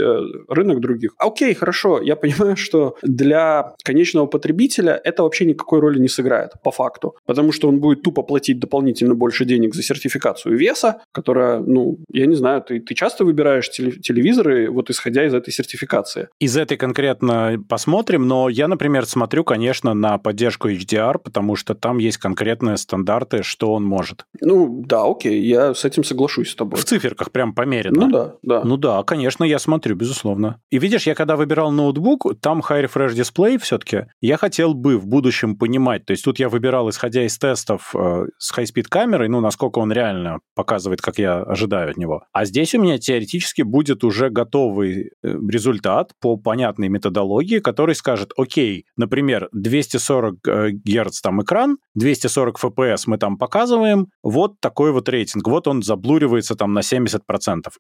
рынок 0.48 0.80
других. 0.80 1.14
Окей, 1.18 1.54
хорошо, 1.54 2.00
я 2.00 2.16
понимаю, 2.16 2.56
что 2.56 2.96
для 3.02 3.74
конечного 3.84 4.26
потребителя 4.26 5.00
это 5.04 5.22
вообще 5.22 5.44
никакой 5.44 5.80
роли 5.80 5.98
не 5.98 6.08
сыграет, 6.08 6.52
по 6.62 6.70
факту. 6.70 7.16
Потому 7.26 7.52
что 7.52 7.68
он 7.68 7.80
будет 7.80 8.02
тупо 8.02 8.22
платить 8.22 8.58
дополнительно 8.58 9.14
больше 9.14 9.44
денег 9.44 9.74
за 9.74 9.82
сертификацию 9.82 10.56
веса, 10.56 11.02
которая, 11.12 11.60
ну, 11.60 11.98
я 12.12 12.26
не 12.26 12.34
знаю, 12.34 12.62
ты, 12.62 12.80
ты 12.80 12.94
часто 12.94 13.24
выбираешь 13.24 13.70
телевизоры, 13.70 14.70
вот 14.70 14.90
исходя 14.90 15.26
из 15.26 15.34
этой 15.34 15.52
сертификации? 15.52 16.28
Из 16.40 16.56
этой 16.56 16.76
конкретно 16.76 17.62
посмотрим, 17.68 18.26
но 18.26 18.48
я, 18.48 18.68
например, 18.68 19.06
смотрю, 19.06 19.44
конечно, 19.44 19.94
на 19.94 20.18
поддержку 20.18 20.68
HDR, 20.68 21.18
потому 21.18 21.56
что 21.56 21.74
там 21.74 21.98
есть 21.98 22.18
конкретные 22.18 22.76
стандарты, 22.76 23.42
что 23.42 23.72
он 23.72 23.84
может. 23.84 24.26
Ну, 24.40 24.82
да, 24.86 25.04
окей, 25.04 25.40
я 25.42 25.74
с 25.74 25.84
этим 25.84 26.04
соглашусь 26.04 26.50
с 26.50 26.54
тобой. 26.54 26.80
В 26.80 26.84
циферках 26.84 27.30
прям 27.30 27.54
померено. 27.54 28.06
Ну 28.06 28.10
да, 28.10 28.34
да. 28.42 28.63
Ну 28.64 28.78
да, 28.78 29.02
конечно, 29.02 29.44
я 29.44 29.58
смотрю, 29.58 29.94
безусловно. 29.94 30.58
И 30.70 30.78
видишь, 30.78 31.06
я 31.06 31.14
когда 31.14 31.36
выбирал 31.36 31.70
ноутбук, 31.70 32.40
там 32.40 32.60
High 32.60 32.86
Refresh 32.86 33.14
Display 33.14 33.58
все-таки, 33.58 34.06
я 34.22 34.38
хотел 34.38 34.72
бы 34.72 34.96
в 34.96 35.06
будущем 35.06 35.56
понимать, 35.56 36.06
то 36.06 36.12
есть 36.12 36.24
тут 36.24 36.38
я 36.38 36.48
выбирал, 36.48 36.88
исходя 36.88 37.26
из 37.26 37.36
тестов 37.38 37.94
э, 37.94 38.24
с 38.38 38.56
High 38.56 38.64
Speed 38.64 38.84
камерой, 38.88 39.28
ну, 39.28 39.40
насколько 39.40 39.80
он 39.80 39.92
реально 39.92 40.38
показывает, 40.54 41.02
как 41.02 41.18
я 41.18 41.42
ожидаю 41.42 41.90
от 41.90 41.98
него. 41.98 42.24
А 42.32 42.46
здесь 42.46 42.74
у 42.74 42.80
меня 42.80 42.96
теоретически 42.96 43.60
будет 43.60 44.02
уже 44.02 44.30
готовый 44.30 45.10
э, 45.10 45.10
результат 45.22 46.12
по 46.18 46.38
понятной 46.38 46.88
методологии, 46.88 47.58
который 47.58 47.94
скажет, 47.94 48.32
окей, 48.38 48.86
например, 48.96 49.50
240 49.52 50.48
э, 50.48 50.70
Гц 50.70 51.20
там 51.20 51.42
экран, 51.42 51.76
240 51.96 52.58
FPS 52.58 53.02
мы 53.08 53.18
там 53.18 53.36
показываем, 53.36 54.06
вот 54.22 54.58
такой 54.60 54.90
вот 54.90 55.06
рейтинг, 55.10 55.46
вот 55.48 55.68
он 55.68 55.82
заблуривается 55.82 56.54
там 56.54 56.72
на 56.72 56.80
70% 56.80 57.18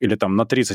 или 0.00 0.14
там 0.14 0.36
на 0.36 0.42
30%. 0.42 0.73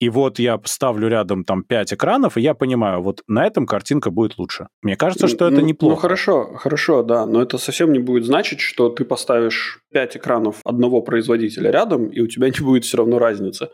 И 0.00 0.08
вот 0.08 0.38
я 0.38 0.60
ставлю 0.64 1.08
рядом 1.08 1.44
там 1.44 1.62
5 1.62 1.94
экранов, 1.94 2.36
и 2.36 2.40
я 2.40 2.54
понимаю, 2.54 3.02
вот 3.02 3.22
на 3.26 3.46
этом 3.46 3.66
картинка 3.66 4.10
будет 4.10 4.38
лучше. 4.38 4.68
Мне 4.82 4.96
кажется, 4.96 5.28
что 5.28 5.46
это 5.46 5.60
ну, 5.60 5.66
неплохо. 5.66 5.94
Ну 5.94 6.00
хорошо, 6.00 6.54
хорошо, 6.56 7.02
да, 7.02 7.26
но 7.26 7.42
это 7.42 7.58
совсем 7.58 7.92
не 7.92 7.98
будет 7.98 8.24
значить, 8.24 8.60
что 8.60 8.88
ты 8.88 9.04
поставишь 9.04 9.80
5 9.92 10.16
экранов 10.16 10.56
одного 10.64 11.02
производителя 11.02 11.70
рядом, 11.70 12.08
и 12.08 12.20
у 12.20 12.26
тебя 12.26 12.48
не 12.58 12.60
будет 12.60 12.84
все 12.84 12.98
равно 12.98 13.18
разницы. 13.18 13.68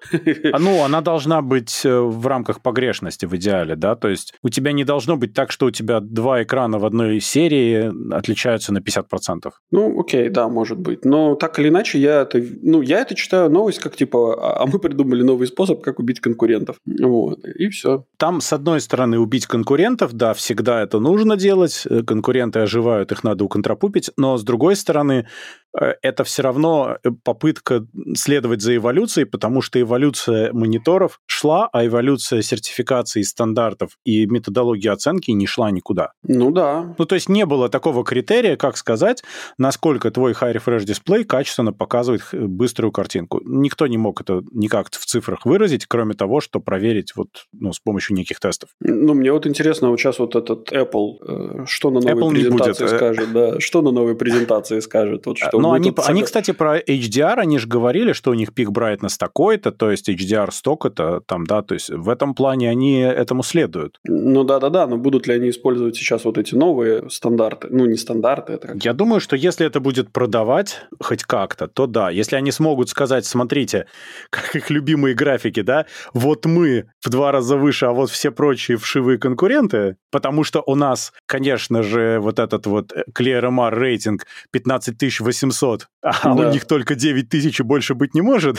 А, 0.53 0.59
ну, 0.59 0.83
она 0.85 1.01
должна 1.03 1.43
быть 1.43 1.85
э, 1.85 1.99
в 1.99 2.27
рамках 2.27 2.63
погрешности 2.63 3.27
в 3.27 3.35
идеале, 3.37 3.77
да, 3.77 3.97
то 3.97 4.09
есть 4.09 4.35
у 4.43 4.49
тебя 4.49 4.73
не 4.73 4.85
должно 4.85 5.17
быть 5.17 5.35
так, 5.35 5.51
что 5.51 5.67
у 5.67 5.71
тебя 5.71 6.01
два 6.01 6.43
экрана 6.43 6.79
в 6.79 6.85
одной 6.85 7.21
серии 7.21 7.93
отличаются 8.15 8.73
на 8.73 8.79
50%. 8.79 9.51
Ну, 9.71 10.01
окей, 10.01 10.29
да, 10.29 10.49
может 10.49 10.79
быть. 10.79 11.05
Но 11.05 11.35
так 11.35 11.59
или 11.59 11.69
иначе, 11.69 11.99
я 11.99 12.23
это, 12.23 12.43
ну, 12.63 12.83
я 12.83 13.01
это 13.01 13.15
читаю 13.15 13.51
новость 13.51 13.79
как 13.79 13.97
типа, 13.97 14.35
а, 14.35 14.63
а 14.63 14.67
мы 14.67 14.79
придумали 14.79 15.23
новый 15.23 15.44
способ, 15.47 15.83
как 15.83 15.99
убить 15.99 16.21
конкурентов. 16.21 16.77
Вот, 16.87 17.45
и 17.45 17.69
все. 17.69 18.07
Там, 18.17 18.41
с 18.41 18.53
одной 18.53 18.81
стороны, 18.81 19.19
убить 19.19 19.47
конкурентов, 19.47 20.13
да, 20.13 20.35
всегда 20.35 20.83
это 20.83 20.99
нужно 21.01 21.37
делать, 21.37 21.87
э, 21.89 22.03
конкуренты 22.03 22.61
оживают, 22.61 23.13
их 23.13 23.25
надо 23.25 23.45
уконтрапупить, 23.45 24.11
но 24.17 24.37
с 24.37 24.45
другой 24.45 24.77
стороны, 24.77 25.27
это 25.75 26.25
все 26.25 26.43
равно 26.43 26.99
э, 27.03 27.11
попытка 27.23 27.87
следовать 28.15 28.63
за 28.63 28.77
эволюцией, 28.77 29.27
потому 29.27 29.61
что 29.61 29.81
эволюция 29.81 30.53
мониторов 30.53 31.21
шла, 31.27 31.69
а 31.73 31.85
эволюция 31.85 32.43
сертификации 32.43 33.23
стандартов 33.23 33.99
и 34.05 34.27
методологии 34.27 34.89
оценки 34.89 35.33
не 35.33 35.47
шла 35.47 35.71
никуда. 35.71 36.13
Ну 36.23 36.51
да. 36.51 36.95
Ну 36.97 37.05
то 37.05 37.15
есть 37.15 37.29
не 37.29 37.45
было 37.45 37.69
такого 37.69 38.05
критерия, 38.05 38.57
как 38.57 38.77
сказать, 38.77 39.25
насколько 39.59 40.11
твой 40.11 40.33
high 40.33 40.55
refresh 40.55 40.85
дисплей 40.85 41.25
качественно 41.25 41.73
показывает 41.73 42.23
быструю 42.33 42.93
картинку. 42.93 43.41
Никто 43.45 43.87
не 43.87 43.99
мог 43.99 44.21
это 44.21 44.43
никак 44.53 44.91
в 44.91 45.05
цифрах 45.07 45.45
выразить, 45.45 45.87
кроме 45.87 46.15
того, 46.15 46.41
что 46.41 46.61
проверить 46.61 47.17
вот 47.17 47.29
ну, 47.53 47.73
с 47.73 47.81
помощью 47.81 48.17
неких 48.17 48.39
тестов. 48.39 48.71
Ну 48.81 49.15
мне 49.15 49.33
вот 49.33 49.47
интересно, 49.47 49.91
вот 49.91 49.99
сейчас 49.99 50.19
вот 50.21 50.37
этот 50.37 50.73
Apple, 50.73 51.63
э, 51.63 51.65
что 51.67 51.91
на 51.91 52.01
новой 52.01 52.23
Apple 52.23 52.31
презентации 52.31 52.87
скажет, 52.87 53.33
да, 53.33 53.61
что 53.61 53.83
на 53.83 53.91
новой 53.91 54.15
презентации 54.15 54.79
скажет, 54.79 55.27
вот 55.27 55.39
что 55.39 55.64
но 55.65 55.73
они, 55.73 55.93
они, 56.07 56.23
кстати, 56.23 56.53
про 56.53 56.79
HDR, 56.79 57.37
они 57.37 57.59
же 57.59 57.67
говорили, 57.67 58.13
что 58.13 58.31
у 58.31 58.35
них 58.35 58.53
пик 58.55 58.71
брайтнес 58.71 59.19
такой-то, 59.19 59.73
то 59.73 59.91
есть 59.91 60.09
HDR 60.09 60.51
столько-то, 60.53 61.21
там, 61.27 61.47
да, 61.47 61.63
то 61.63 61.75
есть 61.75 61.91
в 61.91 62.09
этом 62.09 62.35
плане 62.35 62.71
они 62.71 63.01
этому 63.01 63.43
следуют. 63.43 63.99
Ну 64.05 64.45
да-да-да, 64.45 64.87
но 64.87 64.97
будут 64.97 65.27
ли 65.27 65.35
они 65.35 65.51
использовать 65.51 65.97
сейчас 65.97 66.25
вот 66.25 66.39
эти 66.39 66.55
новые 66.55 67.09
стандарты? 67.11 67.69
Ну, 67.71 67.87
не 67.87 67.97
стандарты, 67.97 68.55
это 68.55 68.69
как... 68.69 68.85
Я 68.85 68.93
думаю, 68.93 69.21
что 69.21 69.37
если 69.37 69.67
это 69.67 69.81
будет 69.81 70.13
продавать 70.13 70.83
хоть 71.01 71.25
как-то, 71.25 71.67
то 71.69 71.87
да. 71.87 72.11
Если 72.11 72.37
они 72.37 72.53
смогут 72.53 72.89
сказать, 72.89 73.25
смотрите, 73.25 73.87
как 74.31 74.57
их 74.57 74.71
любимые 74.71 75.15
графики, 75.15 75.63
да, 75.63 75.87
вот 76.13 76.47
мы 76.47 76.87
в 77.05 77.11
два 77.11 77.33
раза 77.33 77.57
выше, 77.57 77.87
а 77.87 77.93
вот 77.93 78.11
все 78.11 78.31
прочие 78.31 78.77
вшивые 78.77 79.19
конкуренты, 79.19 79.97
потому 80.11 80.45
что 80.45 80.63
у 80.67 80.75
нас, 80.75 81.13
конечно 81.27 81.83
же, 81.83 82.19
вот 82.21 82.39
этот 82.39 82.67
вот 82.67 82.93
ClearMR 83.17 83.71
рейтинг 83.71 84.27
15800 84.53 85.54
700, 85.55 85.89
а 86.03 86.35
да. 86.35 86.49
у 86.49 86.53
них 86.53 86.67
только 86.67 86.95
9 86.95 87.29
тысяч 87.29 87.61
и 87.61 87.63
больше 87.63 87.95
быть 87.95 88.15
не 88.15 88.21
может, 88.21 88.57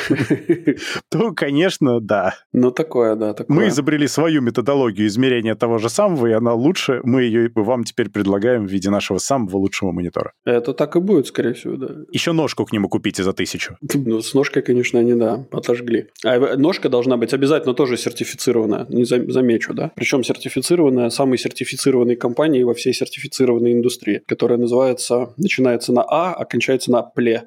то, 1.11 1.31
конечно, 1.33 1.99
да. 1.99 2.33
Ну, 2.53 2.71
такое, 2.71 3.15
да, 3.15 3.33
такое. 3.33 3.55
Мы 3.55 3.67
изобрели 3.67 4.07
свою 4.07 4.41
методологию 4.41 5.07
измерения 5.07 5.55
того 5.55 5.77
же 5.77 5.89
самого, 5.89 6.27
и 6.27 6.31
она 6.31 6.53
лучше. 6.53 7.01
Мы 7.03 7.23
ее 7.23 7.51
вам 7.55 7.83
теперь 7.83 8.09
предлагаем 8.09 8.65
в 8.65 8.71
виде 8.71 8.89
нашего 8.89 9.19
самого 9.19 9.57
лучшего 9.57 9.91
монитора. 9.91 10.33
Это 10.45 10.73
так 10.73 10.95
и 10.95 10.99
будет, 10.99 11.27
скорее 11.27 11.53
всего, 11.53 11.75
да. 11.75 11.87
Еще 12.11 12.31
ножку 12.31 12.65
к 12.65 12.71
нему 12.71 12.89
купите 12.89 13.23
за 13.23 13.33
тысячу. 13.33 13.77
Ну, 14.07 14.21
с 14.21 14.35
ножкой, 14.35 14.61
конечно, 14.61 14.99
они, 14.99 15.15
да, 15.15 15.45
отожгли. 15.51 16.09
А 16.23 16.57
ножка 16.57 16.89
должна 16.89 17.17
быть 17.17 17.33
обязательно 17.33 17.73
тоже 17.73 17.97
сертифицированная, 17.97 18.85
не 18.89 19.03
замечу, 19.05 19.73
да. 19.73 19.91
Причем 19.95 20.23
сертифицированная 20.23 21.09
самой 21.09 21.37
сертифицированной 21.37 22.15
компанией 22.15 22.63
во 22.63 22.73
всей 22.73 22.93
сертифицированной 22.93 23.73
индустрии, 23.73 24.21
которая 24.27 24.59
называется, 24.59 25.33
начинается 25.37 25.91
на 25.91 26.03
А, 26.07 26.33
окончается 26.33 26.84
на 26.87 27.01
пле. 27.03 27.45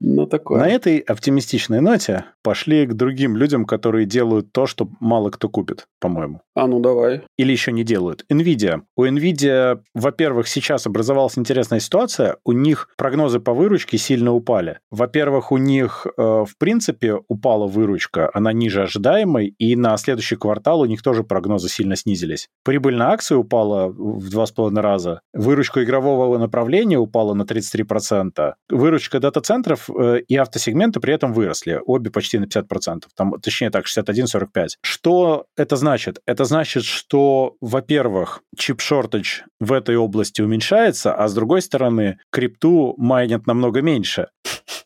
Ну, 0.00 0.26
такое. 0.26 0.60
На 0.60 0.68
этой 0.68 0.98
оптимистичной 0.98 1.80
ноте 1.80 2.26
пошли 2.42 2.86
к 2.86 2.94
другим 2.94 3.36
людям, 3.36 3.64
которые 3.64 4.06
делают 4.06 4.52
то, 4.52 4.66
что 4.66 4.88
мало 5.00 5.30
кто 5.30 5.48
купит, 5.48 5.88
по-моему. 6.00 6.42
А 6.56 6.66
ну 6.66 6.80
давай. 6.80 7.20
Или 7.36 7.52
еще 7.52 7.70
не 7.70 7.84
делают. 7.84 8.24
NVIDIA. 8.32 8.80
У 8.96 9.04
NVIDIA, 9.04 9.78
во-первых, 9.94 10.48
сейчас 10.48 10.86
образовалась 10.86 11.38
интересная 11.38 11.80
ситуация. 11.80 12.38
У 12.44 12.52
них 12.52 12.88
прогнозы 12.96 13.40
по 13.40 13.52
выручке 13.52 13.98
сильно 13.98 14.32
упали. 14.32 14.78
Во-первых, 14.90 15.52
у 15.52 15.58
них, 15.58 16.06
э, 16.06 16.22
в 16.22 16.56
принципе, 16.58 17.18
упала 17.28 17.66
выручка. 17.66 18.30
Она 18.32 18.54
ниже 18.54 18.82
ожидаемой. 18.82 19.54
И 19.58 19.76
на 19.76 19.94
следующий 19.98 20.36
квартал 20.36 20.80
у 20.80 20.86
них 20.86 21.02
тоже 21.02 21.24
прогнозы 21.24 21.68
сильно 21.68 21.94
снизились. 21.94 22.48
Прибыль 22.64 22.96
на 22.96 23.10
акции 23.10 23.34
упала 23.34 23.88
в 23.88 24.30
два 24.30 24.46
с 24.46 24.50
половиной 24.50 24.80
раза. 24.80 25.20
Выручка 25.34 25.84
игрового 25.84 26.38
направления 26.38 26.98
упала 26.98 27.34
на 27.34 27.42
33%. 27.42 28.54
Выручка 28.70 29.20
дата-центров 29.20 29.90
э, 29.90 30.20
и 30.26 30.36
автосегмента 30.36 31.00
при 31.00 31.12
этом 31.12 31.34
выросли. 31.34 31.82
Обе 31.84 32.10
почти 32.10 32.38
на 32.38 32.46
50%. 32.46 33.02
Там, 33.14 33.34
точнее 33.42 33.68
так, 33.68 33.84
61-45. 33.84 34.68
Что 34.80 35.44
это 35.54 35.76
значит? 35.76 36.22
Это 36.24 36.45
значит, 36.46 36.84
что, 36.84 37.56
во-первых, 37.60 38.40
чип-шортедж 38.56 39.42
в 39.60 39.72
этой 39.72 39.96
области 39.96 40.40
уменьшается, 40.40 41.14
а 41.14 41.28
с 41.28 41.34
другой 41.34 41.62
стороны, 41.62 42.18
крипту 42.30 42.94
майнят 42.96 43.46
намного 43.46 43.82
меньше. 43.82 44.28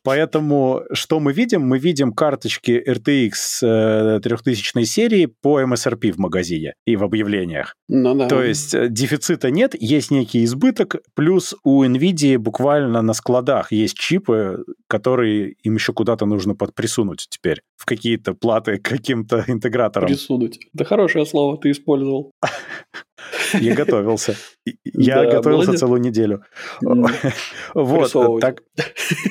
Поэтому 0.02 0.82
что 0.92 1.20
мы 1.20 1.32
видим? 1.32 1.62
Мы 1.62 1.78
видим 1.78 2.12
карточки 2.12 2.82
RTX 2.86 4.20
3000 4.20 4.78
э, 4.78 4.84
серии 4.84 5.26
по 5.26 5.60
MSRP 5.62 6.12
в 6.12 6.18
магазине 6.18 6.74
и 6.86 6.96
в 6.96 7.04
объявлениях. 7.04 7.74
Ну, 7.88 8.14
да. 8.14 8.28
То 8.28 8.42
есть 8.42 8.74
э, 8.74 8.88
дефицита 8.88 9.50
нет, 9.50 9.74
есть 9.78 10.10
некий 10.10 10.44
избыток, 10.44 10.96
плюс 11.14 11.54
у 11.64 11.84
NVIDIA 11.84 12.38
буквально 12.38 13.02
на 13.02 13.12
складах 13.12 13.72
есть 13.72 13.96
чипы, 13.96 14.64
которые 14.88 15.54
им 15.62 15.74
еще 15.74 15.92
куда-то 15.92 16.26
нужно 16.26 16.54
подприсунуть 16.54 17.26
теперь 17.28 17.62
в 17.76 17.86
какие-то 17.86 18.34
платы 18.34 18.78
каким-то 18.78 19.44
интегратором. 19.46 20.08
Присунуть. 20.08 20.60
Это 20.74 20.84
хорошее 20.84 21.26
слово 21.26 21.58
ты 21.58 21.70
использовал. 21.70 22.32
Я 23.60 23.74
готовился. 23.74 24.36
Я 24.84 25.24
готовился 25.30 25.74
целую 25.74 26.00
неделю. 26.00 26.44
Вот, 27.74 28.40
так, 28.40 28.62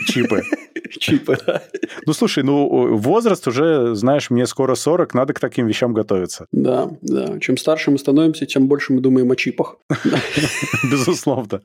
чипы. 0.08 0.44
Чипы, 1.00 1.38
Ну, 2.06 2.14
слушай, 2.14 2.44
ну, 2.44 2.96
возраст 2.96 3.48
уже, 3.48 3.96
знаешь, 3.96 4.30
мне 4.30 4.46
скоро 4.46 4.76
40, 4.76 5.14
надо 5.14 5.34
к 5.34 5.40
таким 5.40 5.68
вещам 5.68 5.94
готовиться. 5.94 6.48
Да, 6.52 6.90
да. 7.02 7.40
Чем 7.40 7.58
старше 7.58 7.92
мы 7.92 7.98
становимся, 7.98 8.46
тем 8.46 8.68
больше 8.68 8.94
мы 8.94 9.02
думаем 9.02 9.32
о 9.32 9.36
чипах. 9.36 9.78
Безусловно. 10.92 11.62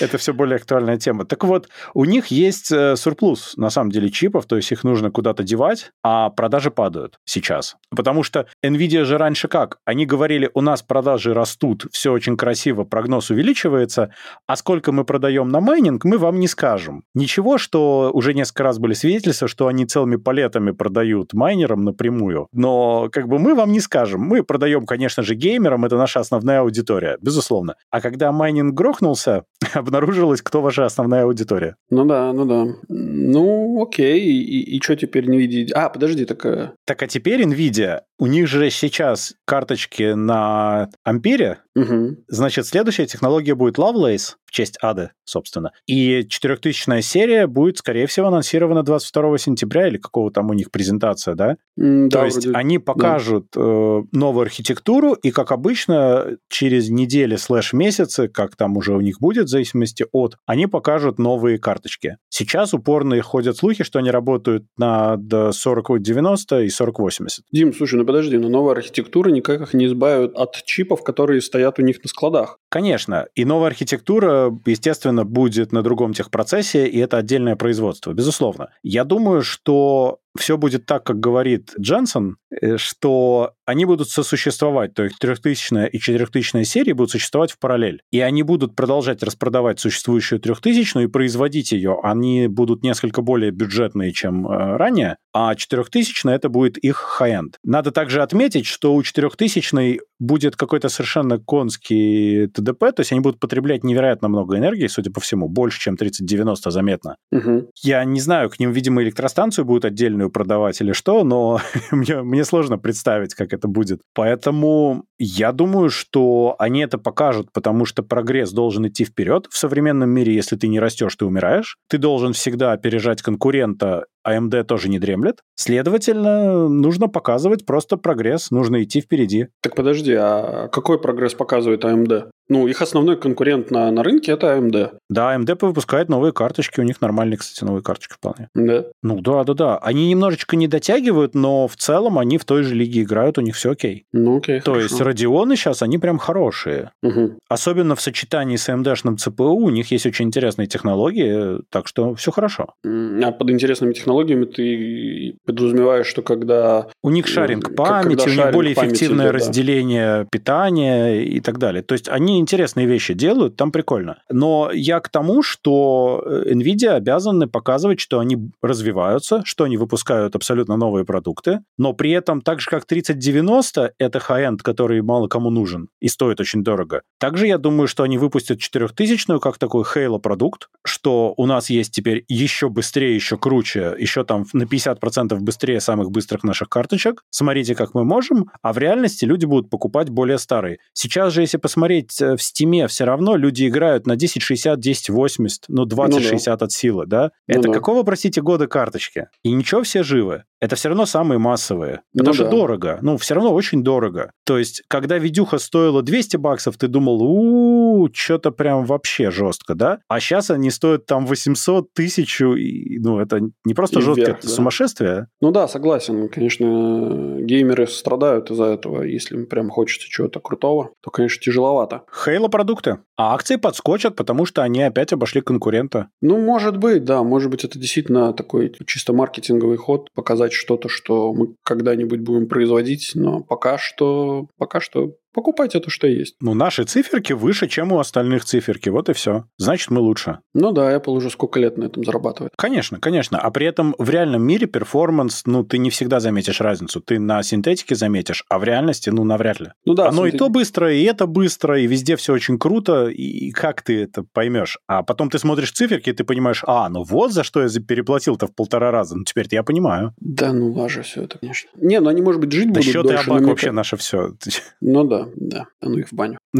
Это 0.00 0.18
все 0.18 0.32
более 0.32 0.56
актуальная 0.56 0.96
тема. 0.96 1.24
Так 1.24 1.44
вот, 1.44 1.68
у 1.94 2.04
них 2.04 2.26
есть 2.28 2.72
э, 2.72 2.96
сурплус, 2.96 3.56
на 3.56 3.70
самом 3.70 3.90
деле, 3.90 4.10
чипов, 4.10 4.46
то 4.46 4.56
есть 4.56 4.72
их 4.72 4.84
нужно 4.84 5.10
куда-то 5.10 5.42
девать, 5.42 5.92
а 6.02 6.30
продажи 6.30 6.70
падают 6.70 7.18
сейчас. 7.24 7.76
Потому 7.90 8.22
что 8.22 8.46
NVIDIA 8.64 9.04
же 9.04 9.18
раньше 9.18 9.48
как? 9.48 9.78
Они 9.84 10.06
говорили, 10.06 10.50
у 10.54 10.60
нас 10.60 10.82
продажи 10.82 11.34
растут, 11.34 11.63
все 11.92 12.12
очень 12.12 12.36
красиво, 12.36 12.84
прогноз 12.84 13.30
увеличивается, 13.30 14.10
а 14.46 14.56
сколько 14.56 14.92
мы 14.92 15.04
продаем 15.04 15.48
на 15.48 15.60
майнинг, 15.60 16.04
мы 16.04 16.18
вам 16.18 16.38
не 16.40 16.48
скажем. 16.48 17.04
Ничего, 17.14 17.58
что 17.58 18.10
уже 18.12 18.34
несколько 18.34 18.64
раз 18.64 18.78
были 18.78 18.94
свидетельства, 18.94 19.48
что 19.48 19.66
они 19.66 19.86
целыми 19.86 20.16
палетами 20.16 20.70
продают 20.72 21.32
майнерам 21.32 21.82
напрямую, 21.84 22.48
но 22.52 23.08
как 23.10 23.28
бы 23.28 23.38
мы 23.38 23.54
вам 23.54 23.72
не 23.72 23.80
скажем. 23.80 24.20
Мы 24.20 24.42
продаем, 24.42 24.86
конечно 24.86 25.22
же, 25.22 25.34
геймерам, 25.34 25.84
это 25.84 25.96
наша 25.96 26.20
основная 26.20 26.60
аудитория, 26.60 27.18
безусловно. 27.20 27.76
А 27.90 28.00
когда 28.00 28.32
майнинг 28.32 28.74
грохнулся, 28.74 29.44
обнаружилось, 29.74 30.42
кто 30.42 30.60
ваша 30.60 30.84
основная 30.84 31.24
аудитория. 31.24 31.76
Ну 31.90 32.04
да, 32.04 32.32
ну 32.32 32.44
да. 32.44 32.66
Ну, 32.88 33.82
окей, 33.82 34.20
и, 34.20 34.42
и, 34.42 34.76
и 34.76 34.82
что 34.82 34.96
теперь 34.96 35.28
NVIDIA? 35.28 35.72
А, 35.74 35.88
подожди, 35.88 36.24
так... 36.24 36.74
Так 36.84 37.02
а 37.02 37.06
теперь 37.06 37.42
NVIDIA, 37.42 38.00
у 38.18 38.26
них 38.26 38.46
же 38.46 38.70
сейчас 38.70 39.34
карточки 39.44 40.14
на 40.14 40.88
Ampere, 41.04 41.53
угу. 41.74 42.16
значит, 42.28 42.66
следующая 42.66 43.06
технология 43.06 43.54
будет 43.54 43.78
Lovelace, 43.78 44.34
честь 44.54 44.78
Ады, 44.80 45.10
собственно. 45.24 45.72
И 45.86 46.24
4000 46.28 47.02
серия 47.02 47.46
будет, 47.48 47.78
скорее 47.78 48.06
всего, 48.06 48.28
анонсирована 48.28 48.84
22 48.84 49.38
сентября 49.38 49.88
или 49.88 49.98
какого 49.98 50.30
там 50.30 50.48
у 50.48 50.52
них 50.52 50.70
презентация, 50.70 51.34
да? 51.34 51.56
М-м, 51.78 52.08
То 52.08 52.18
да, 52.18 52.24
есть 52.26 52.44
вроде... 52.44 52.56
они 52.56 52.78
покажут 52.78 53.48
да. 53.52 53.60
э, 53.60 54.02
новую 54.12 54.42
архитектуру, 54.42 55.14
и, 55.14 55.32
как 55.32 55.50
обычно, 55.50 56.38
через 56.48 56.88
недели 56.88 57.34
слэш 57.34 57.72
месяцы, 57.72 58.28
как 58.28 58.54
там 58.54 58.76
уже 58.76 58.94
у 58.94 59.00
них 59.00 59.18
будет, 59.20 59.46
в 59.46 59.50
зависимости 59.50 60.06
от, 60.12 60.36
они 60.46 60.68
покажут 60.68 61.18
новые 61.18 61.58
карточки. 61.58 62.18
Сейчас 62.28 62.72
упорно 62.74 63.20
ходят 63.22 63.56
слухи, 63.56 63.82
что 63.82 63.98
они 63.98 64.12
работают 64.12 64.66
на 64.76 65.16
4090 65.18 66.60
и 66.62 66.68
4080. 66.68 67.44
Дим, 67.50 67.74
слушай, 67.74 67.96
ну 67.96 68.06
подожди, 68.06 68.38
но 68.38 68.48
новая 68.48 68.76
архитектура 68.76 69.30
никак 69.30 69.62
их 69.62 69.74
не 69.74 69.86
избавит 69.86 70.32
от 70.36 70.62
чипов, 70.64 71.02
которые 71.02 71.40
стоят 71.40 71.80
у 71.80 71.82
них 71.82 72.00
на 72.04 72.08
складах. 72.08 72.60
Конечно, 72.74 73.28
и 73.36 73.44
новая 73.44 73.68
архитектура, 73.68 74.52
естественно, 74.66 75.24
будет 75.24 75.70
на 75.70 75.82
другом 75.82 76.12
техпроцессе, 76.12 76.88
и 76.88 76.98
это 76.98 77.18
отдельное 77.18 77.54
производство, 77.54 78.12
безусловно. 78.12 78.70
Я 78.82 79.04
думаю, 79.04 79.42
что 79.42 80.18
все 80.36 80.56
будет 80.56 80.86
так, 80.86 81.04
как 81.04 81.20
говорит 81.20 81.72
Дженсон, 81.78 82.36
э, 82.50 82.76
что 82.76 83.52
они 83.66 83.84
будут 83.84 84.10
сосуществовать, 84.10 84.94
то 84.94 85.04
есть 85.04 85.18
3000 85.18 85.88
и 85.90 85.98
4000 85.98 86.64
серии 86.64 86.92
будут 86.92 87.10
существовать 87.10 87.52
в 87.52 87.58
параллель. 87.58 88.02
И 88.10 88.20
они 88.20 88.42
будут 88.42 88.76
продолжать 88.76 89.22
распродавать 89.22 89.80
существующую 89.80 90.40
3000 90.40 91.04
и 91.04 91.06
производить 91.06 91.72
ее. 91.72 91.98
Они 92.02 92.48
будут 92.48 92.82
несколько 92.82 93.22
более 93.22 93.50
бюджетные, 93.50 94.12
чем 94.12 94.46
э, 94.46 94.76
ранее, 94.76 95.16
а 95.32 95.54
4000 95.54 96.28
это 96.28 96.48
будет 96.48 96.78
их 96.78 97.18
high-end. 97.20 97.54
Надо 97.64 97.90
также 97.90 98.22
отметить, 98.22 98.66
что 98.66 98.94
у 98.94 99.02
4000 99.02 100.00
будет 100.18 100.56
какой-то 100.56 100.88
совершенно 100.88 101.38
конский 101.38 102.46
ТДП, 102.48 102.92
то 102.94 103.00
есть 103.00 103.12
они 103.12 103.20
будут 103.20 103.40
потреблять 103.40 103.84
невероятно 103.84 104.28
много 104.28 104.56
энергии, 104.56 104.86
судя 104.86 105.10
по 105.10 105.20
всему, 105.20 105.48
больше, 105.48 105.80
чем 105.80 105.96
3090 105.96 106.70
заметно. 106.70 107.16
Угу. 107.32 107.70
Я 107.82 108.04
не 108.04 108.20
знаю, 108.20 108.50
к 108.50 108.58
ним, 108.58 108.72
видимо, 108.72 109.02
электростанцию 109.02 109.64
будут 109.64 109.84
отдельную 109.84 110.23
продавать 110.30 110.80
или 110.80 110.92
что, 110.92 111.24
но 111.24 111.60
мне, 111.90 112.22
мне 112.22 112.44
сложно 112.44 112.78
представить, 112.78 113.34
как 113.34 113.52
это 113.52 113.68
будет. 113.68 114.00
Поэтому 114.14 115.04
я 115.18 115.52
думаю, 115.52 115.90
что 115.90 116.56
они 116.58 116.80
это 116.80 116.98
покажут, 116.98 117.52
потому 117.52 117.84
что 117.84 118.02
прогресс 118.02 118.52
должен 118.52 118.86
идти 118.86 119.04
вперед. 119.04 119.46
В 119.50 119.56
современном 119.56 120.10
мире, 120.10 120.34
если 120.34 120.56
ты 120.56 120.68
не 120.68 120.80
растешь, 120.80 121.16
ты 121.16 121.24
умираешь. 121.24 121.76
Ты 121.88 121.98
должен 121.98 122.32
всегда 122.32 122.72
опережать 122.72 123.22
конкурента 123.22 124.04
AMD 124.26 124.64
тоже 124.64 124.88
не 124.88 124.98
дремлет. 124.98 125.40
Следовательно, 125.54 126.68
нужно 126.68 127.08
показывать 127.08 127.66
просто 127.66 127.96
прогресс, 127.96 128.50
нужно 128.50 128.82
идти 128.82 129.00
впереди. 129.00 129.48
Так 129.60 129.74
подожди, 129.74 130.14
а 130.14 130.68
какой 130.68 131.00
прогресс 131.00 131.34
показывает 131.34 131.84
AMD? 131.84 132.30
Ну, 132.48 132.66
их 132.66 132.82
основной 132.82 133.16
конкурент 133.16 133.70
на, 133.70 133.90
на 133.90 134.02
рынке 134.02 134.32
это 134.32 134.56
AMD. 134.56 134.98
Да, 135.08 135.34
AMD 135.34 135.58
выпускает 135.60 136.08
новые 136.08 136.32
карточки, 136.32 136.80
у 136.80 136.82
них 136.82 137.00
нормальные, 137.00 137.38
кстати, 137.38 137.64
новые 137.64 137.82
карточки 137.82 138.14
вполне. 138.14 138.48
Да? 138.54 138.84
Ну, 139.02 139.20
да, 139.20 139.44
да, 139.44 139.54
да. 139.54 139.78
Они 139.78 140.08
немножечко 140.08 140.56
не 140.56 140.68
дотягивают, 140.68 141.34
но 141.34 141.66
в 141.68 141.76
целом 141.76 142.18
они 142.18 142.38
в 142.38 142.44
той 142.44 142.62
же 142.62 142.74
лиге 142.74 143.02
играют, 143.02 143.38
у 143.38 143.40
них 143.40 143.54
все 143.54 143.72
окей. 143.72 144.04
Ну, 144.12 144.38
окей, 144.38 144.60
То 144.60 144.72
хорошо. 144.72 144.82
есть 144.82 145.00
Radeon 145.00 145.56
сейчас, 145.56 145.82
они 145.82 145.98
прям 145.98 146.18
хорошие. 146.18 146.90
Угу. 147.02 147.38
Особенно 147.48 147.96
в 147.96 148.00
сочетании 148.00 148.56
с 148.56 148.68
AMD-шным 148.68 149.16
CPU 149.16 149.54
у 149.54 149.70
них 149.70 149.90
есть 149.90 150.06
очень 150.06 150.26
интересные 150.26 150.66
технологии, 150.66 151.60
так 151.70 151.88
что 151.88 152.14
все 152.14 152.30
хорошо. 152.30 152.74
А 152.84 153.32
под 153.32 153.50
интересными 153.50 153.92
технологиями 153.92 154.44
ты 154.44 155.38
подразумеваешь, 155.46 156.06
что 156.06 156.22
когда... 156.22 156.88
У 157.02 157.10
них 157.10 157.26
шаринг 157.26 157.74
памяти, 157.74 158.28
у 158.28 158.32
них 158.32 158.52
более 158.52 158.74
эффективное 158.74 159.26
идет, 159.26 159.34
разделение 159.34 160.18
да. 160.18 160.28
питания 160.30 161.22
и 161.22 161.40
так 161.40 161.58
далее. 161.58 161.82
То 161.82 161.94
есть 161.94 162.08
они 162.08 162.33
интересные 162.40 162.86
вещи 162.86 163.14
делают, 163.14 163.56
там 163.56 163.72
прикольно. 163.72 164.22
Но 164.30 164.70
я 164.72 165.00
к 165.00 165.08
тому, 165.08 165.42
что 165.42 166.22
э, 166.24 166.52
NVIDIA 166.52 166.90
обязаны 166.90 167.46
показывать, 167.46 168.00
что 168.00 168.18
они 168.18 168.50
развиваются, 168.62 169.42
что 169.44 169.64
они 169.64 169.76
выпускают 169.76 170.34
абсолютно 170.36 170.76
новые 170.76 171.04
продукты, 171.04 171.60
но 171.78 171.92
при 171.92 172.10
этом 172.10 172.40
так 172.40 172.60
же, 172.60 172.70
как 172.70 172.84
3090, 172.84 173.94
это 173.98 174.18
high-end, 174.18 174.58
который 174.62 175.02
мало 175.02 175.28
кому 175.28 175.50
нужен 175.50 175.88
и 176.00 176.08
стоит 176.08 176.40
очень 176.40 176.62
дорого. 176.62 177.02
Также 177.18 177.46
я 177.46 177.58
думаю, 177.58 177.88
что 177.88 178.02
они 178.02 178.18
выпустят 178.18 178.58
4000 178.58 179.38
как 179.40 179.58
такой 179.58 179.84
Halo 179.84 180.18
продукт, 180.18 180.68
что 180.84 181.34
у 181.36 181.46
нас 181.46 181.70
есть 181.70 181.92
теперь 181.92 182.24
еще 182.28 182.68
быстрее, 182.68 183.14
еще 183.14 183.36
круче, 183.36 183.94
еще 183.98 184.24
там 184.24 184.44
на 184.52 184.64
50% 184.64 185.38
быстрее 185.38 185.80
самых 185.80 186.10
быстрых 186.10 186.44
наших 186.44 186.68
карточек. 186.68 187.22
Смотрите, 187.30 187.74
как 187.74 187.94
мы 187.94 188.04
можем, 188.04 188.50
а 188.62 188.72
в 188.72 188.78
реальности 188.78 189.24
люди 189.24 189.46
будут 189.46 189.70
покупать 189.70 190.10
более 190.10 190.38
старые. 190.38 190.78
Сейчас 190.92 191.32
же, 191.32 191.42
если 191.42 191.58
посмотреть 191.58 192.20
в 192.36 192.42
Стиме, 192.42 192.88
все 192.88 193.04
равно 193.04 193.36
люди 193.36 193.68
играют 193.68 194.06
на 194.06 194.14
1060, 194.14 194.78
1080, 194.78 195.64
ну 195.68 195.84
2060 195.84 196.46
ну, 196.46 196.56
да. 196.56 196.64
от 196.64 196.72
силы, 196.72 197.06
да? 197.06 197.30
Ну, 197.46 197.58
Это 197.58 197.68
да. 197.68 197.74
какого, 197.74 198.02
простите, 198.02 198.40
года 198.40 198.66
карточки? 198.66 199.28
И 199.42 199.52
ничего, 199.52 199.82
все 199.82 200.02
живы. 200.02 200.44
Это 200.64 200.76
все 200.76 200.88
равно 200.88 201.04
самые 201.04 201.38
массовые. 201.38 202.00
Потому 202.12 202.28
ну, 202.28 202.34
что 202.34 202.44
да. 202.44 202.50
дорого. 202.50 202.98
Ну, 203.02 203.18
все 203.18 203.34
равно 203.34 203.52
очень 203.52 203.84
дорого. 203.84 204.30
То 204.44 204.58
есть, 204.58 204.82
когда 204.88 205.18
видюха 205.18 205.58
стоила 205.58 206.02
200 206.02 206.38
баксов, 206.38 206.78
ты 206.78 206.88
думал, 206.88 207.22
у 207.22 208.08
что-то 208.12 208.50
прям 208.50 208.86
вообще 208.86 209.30
жестко, 209.30 209.74
да? 209.74 209.98
А 210.08 210.20
сейчас 210.20 210.50
они 210.50 210.70
стоят 210.70 211.04
там 211.04 211.26
800, 211.26 211.92
тысячу, 211.92 212.54
и, 212.54 212.98
ну, 212.98 213.20
это 213.20 213.40
не 213.64 213.74
просто 213.74 213.98
и 213.98 214.02
жестко, 214.02 214.20
вверх, 214.22 214.38
это 214.38 214.46
да. 214.46 214.52
сумасшествие. 214.52 215.26
Ну 215.42 215.50
да, 215.50 215.68
согласен. 215.68 216.28
Конечно, 216.28 217.38
геймеры 217.40 217.86
страдают 217.86 218.50
из-за 218.50 218.64
этого. 218.64 219.02
Если 219.02 219.36
им 219.36 219.46
прям 219.46 219.68
хочется 219.68 220.08
чего-то 220.08 220.40
крутого, 220.40 220.90
то, 221.02 221.10
конечно, 221.10 221.42
тяжеловато. 221.42 222.04
Хейла 222.24 222.48
продукты. 222.48 222.98
А 223.16 223.34
акции 223.34 223.56
подскочат, 223.56 224.16
потому 224.16 224.46
что 224.46 224.62
они 224.62 224.82
опять 224.82 225.12
обошли 225.12 225.42
конкурента. 225.42 226.08
Ну, 226.22 226.38
может 226.38 226.78
быть, 226.78 227.04
да. 227.04 227.22
Может 227.22 227.50
быть, 227.50 227.64
это 227.64 227.78
действительно 227.78 228.32
такой 228.32 228.74
чисто 228.86 229.12
маркетинговый 229.12 229.76
ход, 229.76 230.08
показать 230.14 230.53
что-то, 230.54 230.88
что 230.88 231.32
мы 231.32 231.54
когда-нибудь 231.62 232.20
будем 232.20 232.48
производить, 232.48 233.12
но 233.14 233.42
пока 233.42 233.78
что, 233.78 234.48
пока 234.56 234.80
что 234.80 235.16
Покупайте 235.34 235.80
то, 235.80 235.90
что 235.90 236.06
есть. 236.06 236.36
Ну, 236.40 236.54
наши 236.54 236.84
циферки 236.84 237.32
выше, 237.32 237.66
чем 237.66 237.92
у 237.92 237.98
остальных 237.98 238.44
циферки. 238.44 238.88
Вот 238.88 239.08
и 239.08 239.12
все. 239.12 239.44
Значит, 239.58 239.90
мы 239.90 240.00
лучше. 240.00 240.38
Ну 240.54 240.70
да, 240.70 240.96
Apple 240.96 241.10
уже 241.10 241.28
сколько 241.28 241.58
лет 241.58 241.76
на 241.76 241.84
этом 241.84 242.04
зарабатывает. 242.04 242.52
Конечно, 242.56 243.00
конечно. 243.00 243.38
А 243.38 243.50
при 243.50 243.66
этом 243.66 243.94
в 243.98 244.08
реальном 244.08 244.42
мире 244.42 244.66
перформанс, 244.66 245.42
ну, 245.44 245.64
ты 245.64 245.78
не 245.78 245.90
всегда 245.90 246.20
заметишь 246.20 246.60
разницу. 246.60 247.00
Ты 247.00 247.18
на 247.18 247.42
синтетике 247.42 247.96
заметишь, 247.96 248.44
а 248.48 248.58
в 248.58 248.64
реальности, 248.64 249.10
ну, 249.10 249.24
навряд 249.24 249.60
ли. 249.60 249.72
Ну 249.84 249.94
да. 249.94 250.08
Оно 250.08 250.22
синтетик... 250.22 250.34
и 250.34 250.38
то 250.38 250.48
быстро, 250.48 250.94
и 250.94 251.02
это 251.02 251.26
быстро, 251.26 251.80
и 251.80 251.86
везде 251.86 252.14
все 252.16 252.32
очень 252.32 252.58
круто. 252.58 253.08
И 253.08 253.50
как 253.50 253.82
ты 253.82 254.04
это 254.04 254.24
поймешь? 254.32 254.78
А 254.86 255.02
потом 255.02 255.30
ты 255.30 255.38
смотришь 255.38 255.72
циферки, 255.72 256.10
и 256.10 256.12
ты 256.12 256.22
понимаешь, 256.22 256.62
а, 256.66 256.88
ну 256.88 257.02
вот 257.02 257.32
за 257.32 257.42
что 257.42 257.60
я 257.60 257.68
переплатил-то 257.68 258.46
в 258.46 258.54
полтора 258.54 258.92
раза. 258.92 259.16
Ну, 259.16 259.24
теперь-то 259.24 259.56
я 259.56 259.64
понимаю. 259.64 260.14
Да, 260.20 260.52
ну, 260.52 260.72
лажа 260.72 261.02
все 261.02 261.22
это, 261.22 261.38
конечно. 261.38 261.70
Не, 261.76 262.00
ну 262.00 262.08
они, 262.08 262.22
может 262.22 262.40
быть, 262.40 262.52
жить 262.52 262.72
да 262.72 262.80
будут 262.80 262.92
дольше. 262.92 263.24
Счеты 263.24 263.44
вообще 263.46 263.72
наше 263.72 263.96
все. 263.96 264.32
Ну 264.80 265.04
да, 265.04 265.23
да, 265.36 265.66
а 265.80 265.88
ну 265.88 265.98
их 265.98 266.08
в 266.08 266.12
баню. 266.12 266.38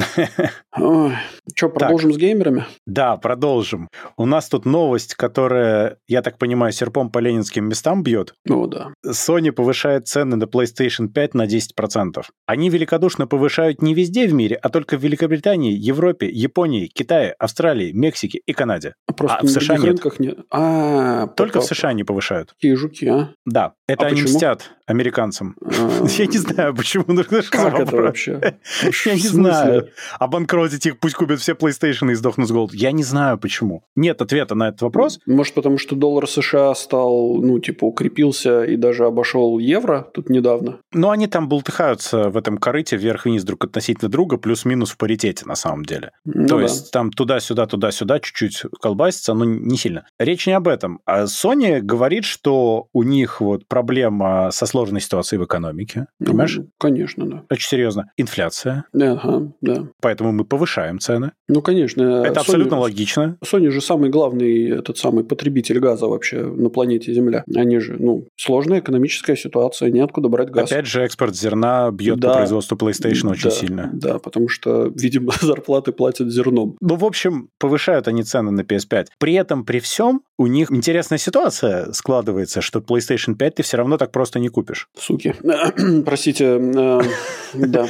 Что, 0.74 1.68
продолжим 1.68 2.12
с 2.12 2.16
геймерами? 2.16 2.64
Да, 2.86 3.16
продолжим. 3.16 3.88
У 4.16 4.26
нас 4.26 4.48
тут 4.48 4.64
новость, 4.64 5.14
которая, 5.14 5.98
я 6.08 6.22
так 6.22 6.38
понимаю, 6.38 6.72
серпом 6.72 7.10
по 7.10 7.18
ленинским 7.18 7.68
местам 7.68 8.02
бьет. 8.02 8.34
Ну 8.44 8.66
да. 8.66 8.92
Sony 9.06 9.52
повышает 9.52 10.08
цены 10.08 10.36
на 10.36 10.44
PlayStation 10.44 11.08
5 11.08 11.34
на 11.34 11.46
10%. 11.46 12.22
Они 12.46 12.70
великодушно 12.70 13.26
повышают 13.26 13.82
не 13.82 13.94
везде 13.94 14.26
в 14.26 14.34
мире, 14.34 14.56
а 14.56 14.68
только 14.68 14.96
в 14.96 15.02
Великобритании, 15.02 15.72
Европе, 15.72 16.28
Японии, 16.28 16.86
Китае, 16.86 17.32
Австралии, 17.38 17.92
Мексике 17.92 18.40
и 18.44 18.52
Канаде. 18.52 18.94
А 19.06 19.12
просто 19.12 19.38
а 19.42 19.46
в 19.46 19.48
США 19.48 19.76
нет. 19.76 19.86
рынках 19.86 20.18
нет. 20.18 20.38
А, 20.50 21.28
только 21.28 21.60
в 21.60 21.64
США 21.64 21.92
не 21.92 22.04
повышают. 22.04 22.52
Какие 22.52 22.74
жуки, 22.74 23.06
а? 23.06 23.30
Да. 23.46 23.74
Это 23.86 24.04
а 24.04 24.08
они 24.08 24.22
почему? 24.22 24.34
мстят 24.36 24.73
американцам. 24.86 25.56
А. 25.64 26.06
Я 26.08 26.26
не 26.26 26.38
знаю, 26.38 26.74
почему. 26.74 27.04
Как 27.50 27.80
это 27.80 27.96
вообще? 27.96 28.58
Я 29.04 29.14
не 29.14 29.20
знаю. 29.20 29.88
Обанкротить 30.18 30.86
их, 30.86 30.98
пусть 30.98 31.14
купят 31.14 31.40
все 31.40 31.52
PlayStation 31.52 32.10
и 32.10 32.14
сдохнут 32.14 32.48
с 32.48 32.52
голоду. 32.52 32.74
Я 32.74 32.92
не 32.92 33.02
знаю, 33.02 33.38
почему. 33.38 33.84
Нет 33.96 34.20
ответа 34.22 34.54
на 34.54 34.68
этот 34.68 34.82
вопрос. 34.82 35.18
Может, 35.26 35.54
потому 35.54 35.78
что 35.78 35.96
доллар 35.96 36.28
США 36.28 36.74
стал, 36.74 37.36
ну, 37.36 37.58
типа, 37.58 37.84
укрепился 37.84 38.64
и 38.64 38.76
даже 38.76 39.04
обошел 39.06 39.58
евро 39.58 40.06
тут 40.12 40.28
недавно? 40.28 40.80
Ну, 40.92 41.10
они 41.10 41.26
там 41.26 41.48
бултыхаются 41.48 42.30
в 42.30 42.36
этом 42.36 42.58
корыте 42.58 42.96
вверх-вниз 42.96 43.44
друг 43.44 43.64
относительно 43.64 44.10
друга, 44.10 44.36
плюс-минус 44.36 44.90
в 44.90 44.96
паритете, 44.96 45.46
на 45.46 45.54
самом 45.54 45.84
деле. 45.84 46.10
Ну, 46.24 46.46
То 46.46 46.56
да. 46.56 46.62
есть 46.62 46.90
там 46.90 47.10
туда-сюда, 47.10 47.66
туда-сюда 47.66 48.20
чуть-чуть 48.20 48.62
колбасится, 48.80 49.34
но 49.34 49.44
не 49.44 49.76
сильно. 49.76 50.06
Речь 50.18 50.46
не 50.46 50.52
об 50.52 50.68
этом. 50.68 51.00
А 51.04 51.24
Sony 51.24 51.80
говорит, 51.80 52.24
что 52.24 52.88
у 52.92 53.02
них 53.02 53.40
вот 53.40 53.66
проблема 53.66 54.50
со 54.50 54.66
сложной 54.74 55.00
ситуацией 55.00 55.38
в 55.38 55.44
экономике. 55.44 56.06
Ну, 56.18 56.26
понимаешь? 56.26 56.58
Конечно, 56.80 57.26
да. 57.26 57.44
Очень 57.48 57.68
серьезно. 57.68 58.10
Инфляция. 58.16 58.86
Ага, 58.92 59.52
да. 59.60 59.86
Поэтому 60.02 60.32
мы 60.32 60.44
повышаем 60.44 60.98
цены. 60.98 61.30
Ну, 61.46 61.62
конечно. 61.62 62.02
Это 62.02 62.40
Sony, 62.40 62.42
абсолютно 62.42 62.80
логично. 62.80 63.38
Sony 63.44 63.70
же 63.70 63.80
самый 63.80 64.10
главный 64.10 64.70
этот 64.70 64.98
самый 64.98 65.22
потребитель 65.22 65.78
газа 65.78 66.06
вообще 66.06 66.42
на 66.42 66.70
планете 66.70 67.14
Земля. 67.14 67.44
Они 67.54 67.78
же, 67.78 67.96
ну, 68.00 68.26
сложная 68.36 68.80
экономическая 68.80 69.36
ситуация, 69.36 69.90
неоткуда 69.90 70.28
брать 70.28 70.50
газ. 70.50 70.72
Опять 70.72 70.86
же, 70.86 71.02
экспорт 71.02 71.36
зерна 71.36 71.92
бьет 71.92 72.18
да, 72.18 72.30
по 72.30 72.34
производству 72.38 72.76
PlayStation 72.76 73.30
очень 73.30 73.50
да, 73.50 73.50
сильно. 73.50 73.90
Да, 73.92 74.18
потому 74.18 74.48
что, 74.48 74.90
видимо, 74.96 75.32
зарплаты 75.40 75.92
платят 75.92 76.32
зерном. 76.32 76.76
Ну, 76.80 76.96
в 76.96 77.04
общем, 77.04 77.48
повышают 77.60 78.08
они 78.08 78.24
цены 78.24 78.50
на 78.50 78.62
PS5. 78.62 79.06
При 79.20 79.34
этом, 79.34 79.64
при 79.64 79.78
всем, 79.78 80.22
у 80.36 80.48
них 80.48 80.72
интересная 80.72 81.18
ситуация 81.18 81.92
складывается, 81.92 82.60
что 82.60 82.80
PlayStation 82.80 83.36
5 83.36 83.54
ты 83.54 83.62
все 83.62 83.76
равно 83.76 83.98
так 83.98 84.10
просто 84.10 84.40
не 84.40 84.48
купишь. 84.48 84.63
Суки. 84.96 85.34
Простите, 86.04 86.58
э, 86.58 87.00
да. 87.54 87.86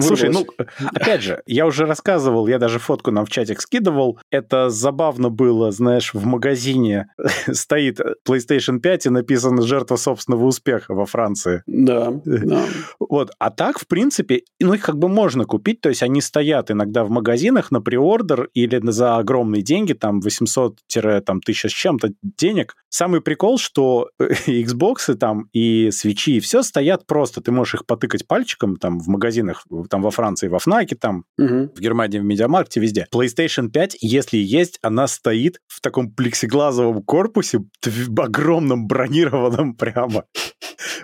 Слушай, 0.00 0.30
ну, 0.30 0.46
опять 0.94 1.22
же, 1.22 1.42
я 1.46 1.66
уже 1.66 1.86
рассказывал, 1.86 2.46
я 2.46 2.58
даже 2.58 2.78
фотку 2.78 3.10
нам 3.10 3.26
в 3.26 3.30
чатик 3.30 3.60
скидывал. 3.60 4.18
Это 4.30 4.70
забавно 4.70 5.30
было, 5.30 5.70
знаешь, 5.70 6.14
в 6.14 6.24
магазине 6.24 7.08
стоит 7.52 8.00
PlayStation 8.28 8.80
5 8.80 9.06
и 9.06 9.10
написано 9.10 9.62
«Жертва 9.62 9.96
собственного 9.96 10.44
успеха» 10.44 10.94
во 10.94 11.06
Франции. 11.06 11.62
Да, 11.66 12.12
да. 12.24 12.64
Вот. 12.98 13.30
А 13.38 13.50
так, 13.50 13.78
в 13.78 13.86
принципе, 13.86 14.42
ну, 14.60 14.74
их 14.74 14.82
как 14.82 14.98
бы 14.98 15.08
можно 15.08 15.44
купить, 15.44 15.80
то 15.80 15.88
есть 15.88 16.02
они 16.02 16.20
стоят 16.20 16.70
иногда 16.70 17.04
в 17.04 17.10
магазинах 17.10 17.70
на 17.70 17.80
приордер 17.80 18.48
или 18.54 18.80
за 18.90 19.16
огромные 19.16 19.62
деньги, 19.62 19.92
там 19.92 20.20
800-1000 20.20 21.68
с 21.68 21.72
чем-то 21.72 22.10
денег. 22.22 22.74
Самый 22.88 23.20
прикол, 23.20 23.58
что 23.58 24.10
Xbox 24.20 25.14
там 25.14 25.48
и 25.52 25.90
свечи, 26.16 26.36
и 26.36 26.40
все 26.40 26.62
стоят 26.62 27.06
просто. 27.06 27.40
Ты 27.40 27.52
можешь 27.52 27.74
их 27.74 27.86
потыкать 27.86 28.26
пальчиком 28.26 28.76
там 28.76 28.98
в 28.98 29.08
магазинах, 29.08 29.64
там 29.90 30.02
во 30.02 30.10
Франции, 30.10 30.48
во 30.48 30.58
Фнаке, 30.58 30.96
там 30.96 31.24
угу. 31.38 31.70
в 31.74 31.80
Германии, 31.80 32.18
в 32.18 32.24
Медиамаркте, 32.24 32.80
везде. 32.80 33.06
PlayStation 33.12 33.68
5, 33.68 33.98
если 34.00 34.38
есть, 34.38 34.78
она 34.82 35.06
стоит 35.06 35.60
в 35.66 35.80
таком 35.80 36.10
плексиглазовом 36.10 37.02
корпусе, 37.02 37.60
в 37.84 38.20
огромном 38.20 38.86
бронированном 38.86 39.74
прямо 39.74 40.24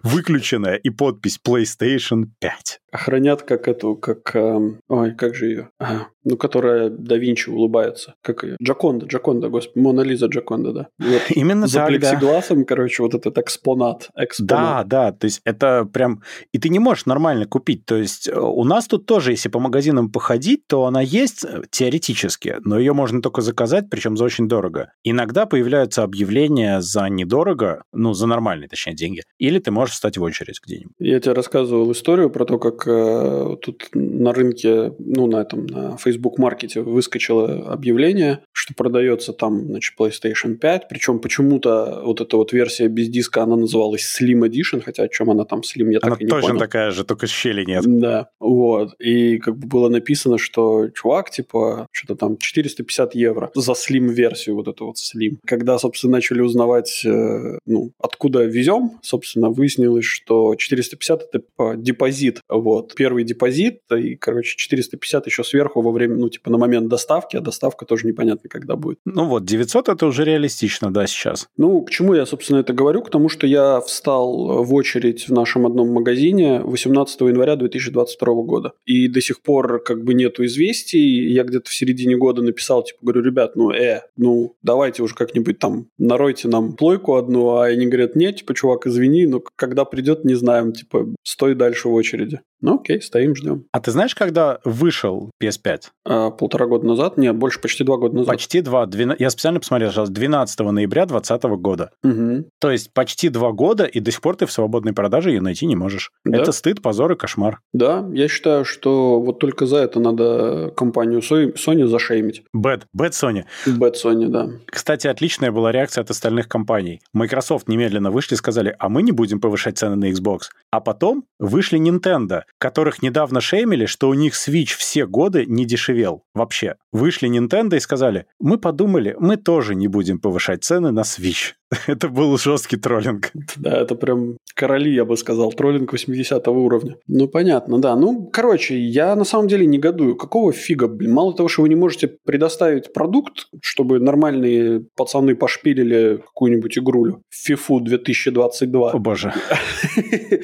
выключенная 0.03 0.77
и 0.77 0.91
подпись 0.91 1.39
PlayStation 1.47 2.25
5. 2.41 2.81
Охранят 2.93 3.43
как 3.43 3.69
эту, 3.69 3.97
как... 3.97 4.35
Э, 4.37 4.59
ой, 4.89 5.15
как 5.15 5.35
же 5.35 5.47
ее? 5.47 5.71
А, 5.79 6.09
ну, 6.25 6.37
которая 6.37 6.91
да 6.91 7.17
Винчи 7.17 7.49
улыбается. 7.49 8.15
Как 8.23 8.45
ее? 8.45 8.57
Джаконда, 8.63 9.07
Джаконда, 9.07 9.49
господи, 9.49 9.83
Мона 9.83 10.03
Лиза 10.03 10.27
Джаконда, 10.27 10.73
да. 10.73 10.89
Вот. 10.99 11.23
Именно 11.31 11.67
За 11.67 11.81
так, 11.81 11.89
плексигласом, 11.89 12.61
да. 12.61 12.65
короче, 12.65 13.03
вот 13.03 13.15
этот 13.15 13.39
экспонат, 13.39 14.11
экспонат. 14.15 14.89
Да, 14.89 15.11
да, 15.11 15.13
то 15.13 15.25
есть 15.25 15.41
это 15.45 15.85
прям... 15.85 16.23
И 16.53 16.59
ты 16.59 16.69
не 16.69 16.79
можешь 16.79 17.07
нормально 17.07 17.47
купить. 17.47 17.87
То 17.87 17.97
есть 17.97 18.29
э, 18.29 18.39
у 18.39 18.65
нас 18.65 18.87
тут 18.87 19.07
тоже, 19.07 19.33
если 19.33 19.49
по 19.49 19.59
магазинам 19.59 20.11
походить, 20.11 20.67
то 20.67 20.85
она 20.85 21.01
есть 21.01 21.45
э, 21.45 21.63
теоретически, 21.71 22.57
но 22.61 22.79
ее 22.79 22.93
можно 22.93 23.23
только 23.23 23.41
заказать, 23.41 23.89
причем 23.91 24.17
за 24.17 24.25
очень 24.25 24.49
дорого. 24.49 24.93
Иногда 25.03 25.47
появляются 25.47 26.03
объявления 26.03 26.81
за 26.83 27.09
недорого, 27.09 27.85
ну, 27.93 28.13
за 28.13 28.27
нормальные, 28.27 28.69
точнее, 28.69 28.95
деньги. 28.95 29.23
Или 29.39 29.62
ты 29.63 29.71
можешь 29.71 29.95
встать 29.95 30.19
в 30.19 30.23
очередь 30.23 30.61
где-нибудь. 30.65 30.95
Я 30.99 31.21
тебе 31.21 31.33
рассказывал 31.33 31.91
историю 31.93 32.31
про 32.31 32.45
то, 32.45 32.59
как 32.59 32.87
э, 32.87 33.57
тут 33.61 33.89
на 33.95 34.33
рынке, 34.33 34.93
ну, 34.99 35.27
на 35.27 35.43
этом, 35.43 35.67
на 35.67 35.97
Facebook 35.97 36.39
маркете 36.39 36.83
выскочило 36.83 37.73
объявление, 37.73 38.41
что 38.53 38.75
продается 38.75 39.33
там, 39.33 39.67
значит, 39.67 39.95
PlayStation 39.99 40.57
5, 40.57 40.89
причем 40.89 41.21
почему-то 41.21 42.03
вот 42.05 42.21
эта 42.21 42.37
вот 42.37 42.53
версия 42.53 42.89
без 42.89 43.09
диска, 43.09 43.43
она 43.43 43.57
называлась 43.57 44.03
Slim 44.21 44.47
Edition, 44.49 44.81
хотя 44.81 45.05
о 45.05 45.09
чем 45.09 45.31
она 45.31 45.45
там 45.45 45.61
Slim, 45.61 45.91
я 45.93 45.99
она 46.03 46.13
так 46.13 46.21
и 46.21 46.25
не 46.25 46.31
понял. 46.31 46.45
Она 46.45 46.53
точно 46.53 46.59
такая 46.59 46.91
же, 46.91 47.05
только 47.05 47.27
щели 47.27 47.65
нет. 47.65 47.85
Да, 47.87 48.29
вот. 48.41 48.95
И 48.99 49.39
как 49.39 49.57
бы 49.57 49.67
было 49.67 49.89
написано, 49.89 50.39
что 50.39 50.89
чувак, 50.89 51.31
типа, 51.31 51.87
что-то 51.93 52.17
там 52.17 52.37
450 52.37 53.15
евро 53.15 53.51
за 53.55 53.73
Slim-версию, 53.73 54.57
вот 54.57 54.69
эту 54.69 54.87
вот 54.87 54.97
Slim. 54.97 55.39
Когда, 55.47 55.79
собственно, 55.79 56.13
начали 56.13 56.41
узнавать, 56.41 57.03
э, 57.05 57.59
ну, 57.67 57.93
откуда 57.99 58.45
везем, 58.45 58.99
собственно, 59.03 59.51
выяснилось, 59.53 60.05
что 60.05 60.55
450 60.55 61.23
это 61.23 61.43
типа 61.53 61.75
депозит, 61.77 62.41
вот. 62.49 62.95
Первый 62.95 63.25
депозит, 63.25 63.81
и, 63.95 64.17
короче, 64.17 64.57
450 64.57 65.27
еще 65.27 65.45
сверху 65.45 65.83
во 65.83 65.93
время, 65.93 66.17
ну, 66.17 66.29
типа, 66.29 66.51
на 66.51 66.59
момент 66.59 66.89
доставки, 66.89 67.37
а 67.37 67.41
доставка 67.41 67.85
тоже 67.85 68.07
непонятно, 68.07 68.49
когда 68.49 68.77
будет. 68.77 68.99
Ну 69.05 69.27
вот, 69.27 69.45
900 69.45 69.89
это 69.89 70.07
уже 70.07 70.25
реалистично, 70.25 70.93
да, 70.93 71.07
сейчас. 71.07 71.49
Ну, 71.57 71.83
к 71.83 71.91
чему 71.91 72.15
я, 72.15 72.27
собственно, 72.27 72.59
это 72.59 72.73
говорю? 72.73 73.03
К 73.03 73.11
тому, 73.11 73.29
что 73.29 73.47
я 73.47 73.81
встал 73.81 74.63
в 74.63 74.75
очередь 74.75 75.29
в 75.29 75.33
нашем 75.33 75.67
одном 75.67 75.89
магазине 75.89 76.61
18 76.61 77.21
января 77.23 77.57
2022 77.57 78.35
года. 78.43 78.73
И 78.87 79.09
до 79.09 79.21
сих 79.21 79.43
пор 79.43 79.83
как 79.83 80.05
бы 80.05 80.15
нету 80.15 80.45
известий. 80.45 81.33
Я 81.33 81.45
где-то 81.45 81.69
в 81.71 81.75
середине 81.75 82.17
года 82.17 82.43
написал, 82.43 82.83
типа, 82.83 82.99
говорю, 83.03 83.23
ребят, 83.23 83.57
ну, 83.57 83.71
э, 83.71 84.03
ну, 84.17 84.57
давайте 84.63 85.03
уже 85.03 85.15
как-нибудь 85.15 85.59
там 85.59 85.87
наройте 85.99 86.49
нам 86.49 86.75
плойку 86.75 87.15
одну, 87.15 87.57
а 87.57 87.67
они 87.67 87.87
говорят, 87.87 88.17
нет, 88.17 88.37
типа, 88.37 88.55
чувак, 88.55 88.87
извини, 88.87 89.27
но 89.27 89.41
когда 89.57 89.85
придет, 89.85 90.25
не 90.25 90.35
знаем, 90.35 90.73
типа, 90.73 91.07
стой 91.23 91.55
дальше 91.55 91.89
в 91.89 91.93
очереди. 91.93 92.41
Ну 92.63 92.77
окей, 92.77 93.03
стоим, 93.03 93.35
ждем. 93.35 93.65
А 93.73 93.81
ты 93.81 93.91
знаешь, 93.91 94.15
когда 94.15 94.61
вышел 94.65 95.31
PS5? 95.43 95.83
А, 96.05 96.31
полтора 96.31 96.67
года 96.67 96.87
назад? 96.87 97.19
Нет, 97.19 97.37
больше 97.37 97.61
почти 97.61 97.85
два 97.85 97.97
года 97.97 98.17
назад. 98.17 98.29
Почти 98.29 98.61
два. 98.61 98.87
12, 98.87 99.21
я 99.21 99.31
специально 99.31 99.61
посмотрел, 99.61 99.91
сейчас 99.91 100.11
12 100.11 100.61
ноября 100.61 101.07
2020 101.07 101.45
года. 101.61 101.91
Угу. 102.03 102.45
То 102.61 102.71
есть 102.71 102.93
почти 102.93 103.29
два 103.29 103.53
года, 103.53 103.85
и 103.85 104.01
до 104.01 104.11
сих 104.11 104.21
пор 104.21 104.37
ты 104.37 104.47
в 104.47 104.53
свободной 104.53 104.93
продаже 104.93 105.31
ее 105.31 105.41
найти 105.41 105.67
не 105.67 105.77
можешь. 105.77 106.13
Да. 106.25 106.39
Это 106.39 106.53
стыд, 106.53 106.81
позор 106.81 107.13
и 107.13 107.17
кошмар. 107.17 107.61
Да, 107.73 108.09
я 108.13 108.29
считаю, 108.29 108.65
что 108.65 109.21
вот 109.21 109.39
только 109.39 109.67
за 109.67 109.79
это 109.79 110.01
надо 110.01 110.73
компанию 110.77 111.21
Sony 111.21 111.87
зашеймить. 111.87 112.45
Bad, 112.53 112.87
bad 112.93 113.13
Sony. 113.13 113.45
Bad 113.67 113.95
Sony, 114.03 114.29
да. 114.29 114.49
Кстати, 114.67 115.09
отличная 115.09 115.51
была 115.51 115.73
реакция 115.73 116.03
от 116.03 116.11
остальных 116.11 116.49
компаний. 116.49 117.01
Microsoft 117.13 117.69
немедленно 117.69 118.11
вышли 118.11 118.35
и 118.35 118.37
сказали, 118.37 118.75
а 118.79 118.89
мы 118.89 119.03
не 119.03 119.13
будем 119.13 119.41
повышать 119.41 119.79
цены 119.79 119.97
на 119.97 120.11
Xbox. 120.11 120.43
А 120.71 120.81
потом 120.81 121.25
вышли 121.39 121.79
Nintendo, 121.79 122.43
которых 122.59 123.03
недавно 123.03 123.41
шеймили, 123.41 123.87
что 123.87 124.09
у 124.09 124.15
них 124.15 124.35
Switch 124.35 124.77
все 124.77 125.07
годы 125.07 125.47
не 125.47 125.65
дешевел 125.65 126.25
вообще. 126.35 126.77
Вышли 126.93 127.29
Nintendo 127.29 127.77
и 127.77 127.81
сказали, 127.81 128.27
мы 128.39 128.59
подумали, 128.59 129.17
мы 129.19 129.37
тоже 129.37 129.75
не 129.75 129.89
будем 129.89 130.19
повышать 130.19 130.65
цены 130.65 130.91
на 130.91 131.01
Switch. 131.01 131.55
Это 131.87 132.09
был 132.09 132.37
жесткий 132.39 132.77
троллинг. 132.77 133.31
Да, 133.57 133.81
это 133.81 133.95
прям 133.95 134.37
короли, 134.55 134.95
я 134.95 135.05
бы 135.05 135.17
сказал, 135.17 135.53
троллинг 135.53 135.93
80 135.93 136.47
уровня. 136.49 136.97
Ну, 137.07 137.29
понятно, 137.29 137.79
да. 137.79 137.97
Ну, 137.97 138.29
короче, 138.33 138.79
я 138.79 139.17
на 139.17 139.25
самом 139.25 139.49
деле 139.49 139.67
негодую. 139.67 140.17
Какого 140.17 140.53
фига, 140.53 140.89
блин? 140.89 141.13
Мало 141.13 141.35
того, 141.35 141.49
что 141.49 141.63
вы 141.63 141.69
не 141.69 141.75
можете 141.75 142.09
предоставить 142.09 142.93
продукт, 142.93 143.47
чтобы 143.63 143.99
нормальные 144.01 144.85
пацаны 144.97 145.35
пошпилили 145.35 146.19
какую-нибудь 146.27 146.79
игрулю. 146.79 147.23
FIFA 147.49 147.81
2022. 147.81 148.91
О 148.91 148.99
боже. 148.99 149.33